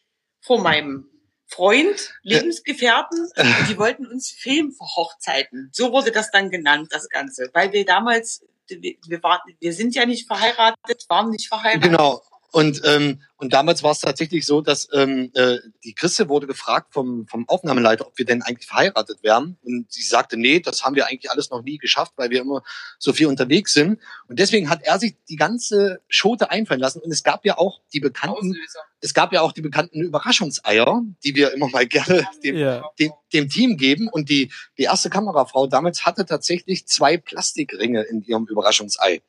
vor 0.45 0.61
meinem 0.61 1.09
Freund, 1.47 2.14
Lebensgefährten, 2.22 3.28
und 3.36 3.68
die 3.68 3.78
wollten 3.78 4.07
uns 4.07 4.30
filmen 4.30 4.72
für 4.72 4.84
Hochzeiten. 4.97 5.70
So 5.72 5.92
wurde 5.92 6.12
das 6.12 6.30
dann 6.30 6.51
genannt, 6.51 6.88
das 6.90 7.09
Ganze. 7.09 7.51
Weil 7.53 7.72
wir 7.72 7.84
damals, 7.84 8.45
wir, 8.68 8.95
wir, 9.07 9.22
waren, 9.22 9.40
wir 9.61 9.72
sind 9.72 9.95
ja 9.95 10.07
nicht 10.07 10.26
verheiratet, 10.26 11.05
waren 11.09 11.30
nicht 11.30 11.49
verheiratet. 11.49 11.82
Genau. 11.82 12.22
Und, 12.53 12.82
ähm, 12.84 13.22
und 13.45 13.53
damals 13.53 13.82
war 13.82 13.92
es 13.92 14.01
tatsächlich 14.01 14.47
so, 14.47 14.62
dass 14.62 14.88
ähm, 14.95 15.30
äh, 15.34 15.59
die 15.84 15.95
Chrisse 15.95 16.30
wurde 16.30 16.47
gefragt 16.47 16.95
vom, 16.95 17.26
vom 17.28 17.47
Aufnahmeleiter, 17.47 18.07
ob 18.07 18.16
wir 18.16 18.24
denn 18.24 18.40
eigentlich 18.40 18.66
verheiratet 18.66 19.18
wären. 19.22 19.59
Und 19.62 19.92
sie 19.92 20.03
sagte, 20.03 20.38
nee, 20.38 20.61
das 20.61 20.82
haben 20.82 20.97
wir 20.97 21.07
eigentlich 21.07 21.30
alles 21.30 21.51
noch 21.51 21.62
nie 21.62 21.76
geschafft, 21.76 22.14
weil 22.16 22.30
wir 22.30 22.40
immer 22.40 22.62
so 22.99 23.12
viel 23.12 23.26
unterwegs 23.26 23.74
sind. 23.74 24.01
Und 24.28 24.38
deswegen 24.38 24.70
hat 24.70 24.80
er 24.82 24.99
sich 24.99 25.16
die 25.28 25.36
ganze 25.36 26.01
Schote 26.09 26.51
einfallen 26.51 26.80
lassen. 26.80 27.01
Und 27.01 27.12
es 27.12 27.22
gab 27.22 27.45
ja 27.45 27.59
auch 27.59 27.82
die 27.92 28.01
bekannten, 28.01 28.53
Auslöser. 28.53 28.80
es 29.03 29.12
gab 29.12 29.30
ja 29.34 29.42
auch 29.42 29.53
die 29.53 29.61
bekannten 29.61 30.01
Überraschungseier, 30.01 31.03
die 31.22 31.34
wir 31.34 31.53
immer 31.53 31.68
mal 31.68 31.86
gerne 31.86 32.26
dem, 32.42 32.57
ja. 32.57 32.82
dem, 32.99 33.12
dem 33.34 33.51
Team 33.51 33.76
geben. 33.76 34.09
Und 34.09 34.30
die, 34.30 34.51
die 34.78 34.84
erste 34.84 35.11
Kamerafrau 35.11 35.66
damals 35.66 36.07
hatte 36.07 36.24
tatsächlich 36.24 36.86
zwei 36.86 37.18
Plastikringe 37.18 38.05
in 38.05 38.22
ihrem 38.22 38.47
Überraschungsei. 38.47 39.20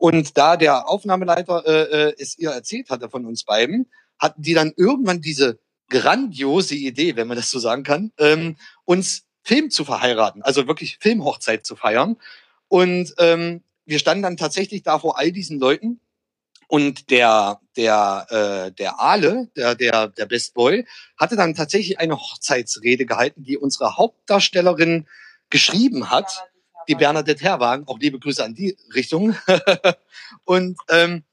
Und 0.00 0.38
da 0.38 0.56
der 0.56 0.88
Aufnahmeleiter 0.88 1.66
äh, 1.66 2.08
äh, 2.08 2.14
es 2.18 2.38
ihr 2.38 2.48
erzählt 2.52 2.88
hatte 2.88 3.10
von 3.10 3.26
uns 3.26 3.44
beiden, 3.50 3.90
hatten 4.18 4.42
die 4.42 4.54
dann 4.54 4.72
irgendwann 4.76 5.20
diese 5.20 5.58
grandiose 5.88 6.76
Idee, 6.76 7.16
wenn 7.16 7.26
man 7.26 7.36
das 7.36 7.50
so 7.50 7.58
sagen 7.58 7.82
kann, 7.82 8.12
ähm, 8.18 8.56
uns 8.84 9.24
Film 9.42 9.70
zu 9.70 9.84
verheiraten, 9.84 10.42
also 10.42 10.68
wirklich 10.68 10.98
Filmhochzeit 11.00 11.66
zu 11.66 11.74
feiern. 11.74 12.16
Und 12.68 13.12
ähm, 13.18 13.64
wir 13.86 13.98
standen 13.98 14.22
dann 14.22 14.36
tatsächlich 14.36 14.84
da 14.84 15.00
vor 15.00 15.18
all 15.18 15.32
diesen 15.32 15.58
Leuten 15.58 16.00
und 16.68 17.10
der 17.10 17.60
der 17.76 18.26
äh, 18.30 18.72
der 18.72 19.00
Ale, 19.00 19.48
der 19.56 19.74
der 19.74 20.08
der 20.08 20.26
Best 20.26 20.54
Boy, 20.54 20.86
hatte 21.16 21.34
dann 21.34 21.56
tatsächlich 21.56 21.98
eine 21.98 22.16
Hochzeitsrede 22.16 23.06
gehalten, 23.06 23.42
die 23.42 23.58
unsere 23.58 23.96
Hauptdarstellerin 23.96 25.08
geschrieben 25.48 26.10
hat 26.10 26.44
die 26.88 26.94
Bernadette 26.94 27.44
Herwagen, 27.44 27.86
auch 27.86 27.98
liebe 27.98 28.18
Grüße 28.18 28.44
an 28.44 28.54
die 28.54 28.76
Richtung. 28.94 29.36
und, 30.44 30.76
ähm, 30.88 31.24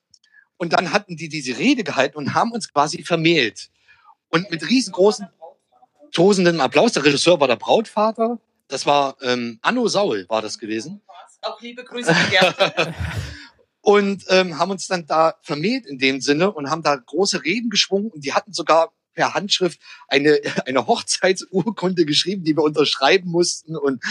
und 0.58 0.74
dann 0.74 0.91
hatten 0.91 1.16
die 1.16 1.30
diese 1.30 1.58
Rede 1.58 1.84
gehalten 1.84 2.18
und 2.18 2.34
haben 2.34 2.51
uns 2.51 2.72
quasi 2.72 3.03
vermählt. 3.03 3.70
Und 4.30 4.51
mit 4.51 4.68
riesengroßen, 4.68 5.28
tosenden 6.12 6.60
Applaus. 6.60 6.93
Der 6.93 7.05
Regisseur 7.05 7.39
war 7.39 7.47
der 7.47 7.55
Brautvater. 7.55 8.39
Das 8.68 8.86
war 8.86 9.16
ähm, 9.22 9.60
Anno 9.62 9.88
Saul, 9.88 10.26
war 10.30 10.41
das 10.41 10.58
gewesen. 10.60 11.01
Auch 11.41 11.62
liebe 11.62 11.84
Grüße 11.84 12.14
Und 13.82 14.26
ähm, 14.28 14.60
haben 14.60 14.72
uns 14.72 14.88
dann 14.88 15.05
da 15.05 15.36
vermählt 15.43 15.86
in 15.86 15.97
dem 15.97 16.20
Sinne 16.20 16.51
und 16.51 16.70
haben 16.70 16.84
da 16.84 16.95
große 16.95 17.43
Reden 17.45 17.70
geschwungen 17.70 18.12
und 18.12 18.26
die 18.26 18.34
hatten 18.34 18.51
sogar 18.51 18.91
per 19.18 19.34
Handschrift 19.34 19.82
eine, 20.07 20.39
eine 20.65 20.88
Hochzeitsurkunde 20.88 22.05
geschrieben, 22.05 22.43
die 22.45 22.55
wir 22.55 22.63
unterschreiben 22.63 23.30
mussten. 23.30 23.76
Und 23.76 24.01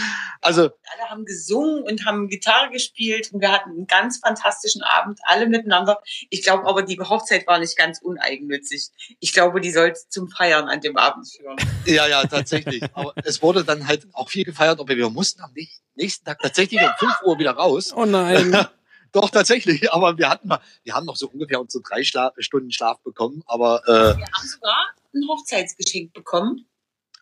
also 0.41 0.63
alle 0.63 1.09
haben 1.09 1.25
gesungen 1.25 1.83
und 1.83 2.05
haben 2.05 2.27
Gitarre 2.27 2.69
gespielt 2.69 3.31
und 3.33 3.41
wir 3.41 3.51
hatten 3.51 3.71
einen 3.71 3.87
ganz 3.87 4.19
fantastischen 4.19 4.83
Abend, 4.83 5.19
alle 5.23 5.47
miteinander. 5.47 6.01
Ich 6.29 6.43
glaube 6.43 6.67
aber, 6.67 6.83
die 6.83 6.99
Hochzeit 6.99 7.47
war 7.47 7.57
nicht 7.57 7.77
ganz 7.77 7.99
uneigennützig. 8.01 8.89
Ich 9.19 9.33
glaube, 9.33 9.61
die 9.61 9.71
sollte 9.71 9.99
zum 10.09 10.29
Feiern 10.29 10.67
an 10.67 10.81
dem 10.81 10.97
Abend 10.97 11.27
führen. 11.27 11.57
Ja, 11.85 12.07
ja, 12.07 12.25
tatsächlich. 12.27 12.83
aber 12.93 13.13
es 13.23 13.41
wurde 13.41 13.63
dann 13.63 13.87
halt 13.87 14.05
auch 14.13 14.29
viel 14.29 14.43
gefeiert, 14.43 14.79
aber 14.79 14.95
wir 14.95 15.09
mussten 15.09 15.41
am 15.41 15.53
nächsten 15.95 16.25
Tag 16.25 16.39
tatsächlich 16.39 16.81
um 16.81 16.91
5 16.99 17.21
Uhr 17.23 17.39
wieder 17.39 17.51
raus. 17.51 17.93
Oh 17.95 18.05
nein. 18.05 18.67
Doch, 19.17 19.31
tatsächlich. 19.31 19.91
Aber 19.93 20.17
wir 20.17 20.29
hatten 20.29 20.47
mal, 20.47 20.59
wir 20.83 20.93
haben 20.93 21.05
noch 21.05 21.15
so 21.15 21.27
ungefähr 21.27 21.59
unsere 21.59 21.83
drei 21.83 22.03
Schla 22.03 22.31
Stunden 22.37 22.71
Schlaf 22.71 22.99
bekommen. 23.01 23.43
Aber 23.47 23.81
äh, 23.87 24.17
wir 24.17 24.27
haben 24.27 24.47
sogar 24.47 24.93
ein 25.13 25.27
Hochzeitsgeschenk 25.27 26.13
bekommen. 26.13 26.67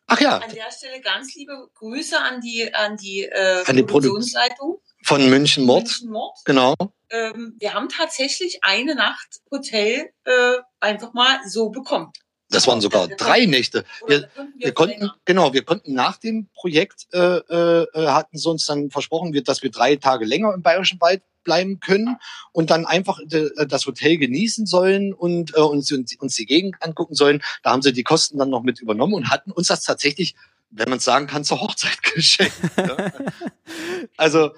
Ach 0.08 0.20
ja. 0.20 0.38
An 0.38 0.54
der 0.54 0.72
Stelle 0.72 1.02
ganz 1.02 1.34
liebe 1.36 1.70
Grüße 1.74 2.20
an 2.20 2.42
die 2.42 2.72
an 2.74 2.98
die, 2.98 3.24
äh, 3.24 3.64
an 3.66 3.76
die 3.76 3.84
Produktionsleitung 3.84 4.80
von 5.04 5.30
München 5.30 5.64
Mord. 5.64 5.84
München 5.84 6.10
Mord. 6.12 6.38
Genau. 6.44 6.76
Ähm, 7.10 7.56
wir 7.60 7.74
haben 7.74 7.88
tatsächlich 7.90 8.60
eine 8.62 8.94
Nacht 8.94 9.42
Hotel 9.50 10.10
äh, 10.26 10.58
einfach 10.80 11.14
mal 11.14 11.40
so 11.48 11.70
bekommen. 11.70 12.12
Das 12.50 12.68
waren 12.68 12.82
sogar 12.82 13.08
drei 13.08 13.46
Nächte. 13.46 13.86
Wir, 14.06 14.30
wir 14.58 14.74
konnten, 14.74 15.10
genau, 15.24 15.54
wir 15.54 15.64
konnten 15.64 15.94
nach 15.94 16.18
dem 16.18 16.48
Projekt, 16.54 17.08
äh, 17.12 17.38
äh, 17.38 17.88
hatten 18.08 18.38
sie 18.38 18.50
uns 18.50 18.66
dann 18.66 18.92
versprochen, 18.92 19.34
dass 19.44 19.64
wir 19.64 19.72
drei 19.72 19.96
Tage 19.96 20.26
länger 20.26 20.54
im 20.54 20.62
Bayerischen 20.62 21.02
Wald 21.02 21.24
bleiben 21.46 21.80
können 21.80 22.18
und 22.52 22.70
dann 22.70 22.86
einfach 22.86 23.20
äh, 23.32 23.66
das 23.66 23.86
Hotel 23.86 24.18
genießen 24.18 24.66
sollen 24.66 25.14
und 25.14 25.56
äh, 25.56 25.62
uns, 25.62 25.90
uns 25.94 26.36
die 26.36 26.46
Gegend 26.46 26.76
angucken 26.82 27.16
sollen. 27.16 27.42
Da 27.64 27.72
haben 27.72 27.82
sie 27.82 27.94
die 27.94 28.04
Kosten 28.04 28.38
dann 28.38 28.50
noch 28.50 28.64
mit 28.64 28.82
übernommen 28.82 29.14
und 29.14 29.30
hatten 29.30 29.52
uns 29.52 29.68
das 29.68 29.84
tatsächlich, 29.84 30.36
wenn 30.72 30.90
man 30.90 30.98
es 30.98 31.06
sagen 31.06 31.28
kann, 31.28 31.46
zur 31.46 31.62
Hochzeit 31.62 32.04
geschenkt. 32.14 32.60
Ja. 32.76 32.98
also 34.18 34.52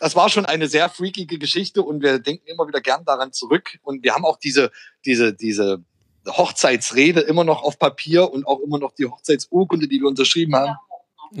das 0.00 0.16
war 0.16 0.28
schon 0.30 0.46
eine 0.46 0.66
sehr 0.66 0.88
freakige 0.88 1.38
Geschichte 1.38 1.82
und 1.82 2.02
wir 2.02 2.18
denken 2.18 2.48
immer 2.48 2.66
wieder 2.66 2.80
gern 2.80 3.04
daran 3.04 3.32
zurück. 3.32 3.78
Und 3.82 4.02
wir 4.02 4.14
haben 4.14 4.24
auch 4.24 4.38
diese, 4.38 4.72
diese, 5.04 5.34
diese 5.34 5.84
Hochzeitsrede 6.26 7.20
immer 7.20 7.44
noch 7.44 7.62
auf 7.62 7.78
Papier 7.78 8.32
und 8.32 8.46
auch 8.46 8.60
immer 8.60 8.78
noch 8.78 8.92
die 8.92 9.04
Hochzeitsurkunde, 9.04 9.88
die 9.88 10.00
wir 10.00 10.08
unterschrieben 10.08 10.56
haben. 10.56 10.76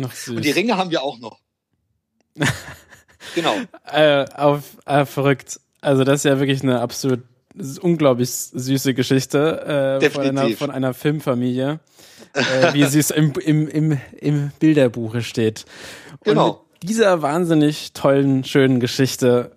Ach, 0.04 0.28
und 0.28 0.44
die 0.44 0.50
Ringe 0.50 0.76
haben 0.76 0.90
wir 0.90 1.02
auch 1.02 1.18
noch. 1.18 1.40
genau. 3.34 3.54
Äh, 3.92 4.24
auf, 4.36 4.62
äh, 4.86 5.04
verrückt. 5.04 5.60
Also 5.80 6.04
das 6.04 6.20
ist 6.20 6.24
ja 6.24 6.38
wirklich 6.38 6.62
eine 6.62 6.80
absolut 6.80 7.20
unglaublich 7.80 8.30
süße 8.30 8.94
Geschichte 8.94 9.98
äh, 10.00 10.10
von, 10.10 10.24
einer, 10.24 10.48
von 10.50 10.70
einer 10.70 10.94
Filmfamilie, 10.94 11.80
äh, 12.34 12.72
wie 12.72 12.84
sie 12.84 13.00
es 13.00 13.10
im, 13.10 13.32
im, 13.44 13.68
im, 13.68 13.98
im 14.20 14.52
Bilderbuche 14.60 15.22
steht. 15.22 15.64
Und 16.20 16.24
genau. 16.24 16.64
dieser 16.82 17.22
wahnsinnig 17.22 17.92
tollen, 17.92 18.44
schönen 18.44 18.78
Geschichte 18.78 19.50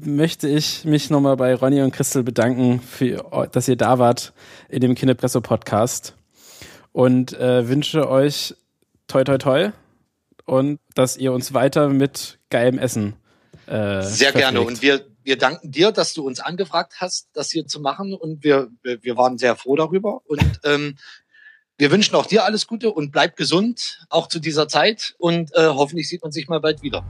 möchte 0.00 0.48
ich 0.48 0.84
mich 0.84 1.10
nochmal 1.10 1.36
bei 1.36 1.54
Ronny 1.54 1.82
und 1.82 1.92
Christel 1.92 2.24
bedanken, 2.24 2.80
für, 2.80 3.48
dass 3.52 3.68
ihr 3.68 3.76
da 3.76 3.98
wart 3.98 4.32
in 4.68 4.80
dem 4.80 4.94
Kinderpresso-Podcast 4.94 6.14
und 6.92 7.32
äh, 7.38 7.68
wünsche 7.68 8.08
euch 8.08 8.54
toi 9.06 9.24
toi 9.24 9.38
toi 9.38 9.72
und 10.44 10.78
dass 10.94 11.16
ihr 11.16 11.32
uns 11.32 11.54
weiter 11.54 11.88
mit 11.88 12.38
geilem 12.50 12.78
Essen 12.78 13.14
äh, 13.66 14.02
Sehr 14.02 14.32
verpflegt. 14.32 14.34
gerne 14.36 14.60
und 14.60 14.82
wir, 14.82 15.06
wir 15.22 15.38
danken 15.38 15.70
dir, 15.70 15.92
dass 15.92 16.14
du 16.14 16.26
uns 16.26 16.40
angefragt 16.40 16.94
hast, 16.98 17.28
das 17.32 17.50
hier 17.50 17.66
zu 17.66 17.80
machen 17.80 18.14
und 18.14 18.42
wir, 18.42 18.68
wir 18.82 19.16
waren 19.16 19.38
sehr 19.38 19.56
froh 19.56 19.76
darüber 19.76 20.20
und 20.26 20.42
ähm, 20.64 20.96
wir 21.78 21.90
wünschen 21.90 22.14
auch 22.14 22.26
dir 22.26 22.44
alles 22.44 22.66
Gute 22.66 22.92
und 22.92 23.10
bleib 23.10 23.36
gesund, 23.36 24.06
auch 24.08 24.28
zu 24.28 24.38
dieser 24.38 24.68
Zeit. 24.68 25.16
Und 25.18 25.52
äh, 25.56 25.66
hoffentlich 25.66 26.08
sieht 26.08 26.22
man 26.22 26.30
sich 26.30 26.46
mal 26.46 26.60
bald 26.60 26.82
wieder. 26.82 27.04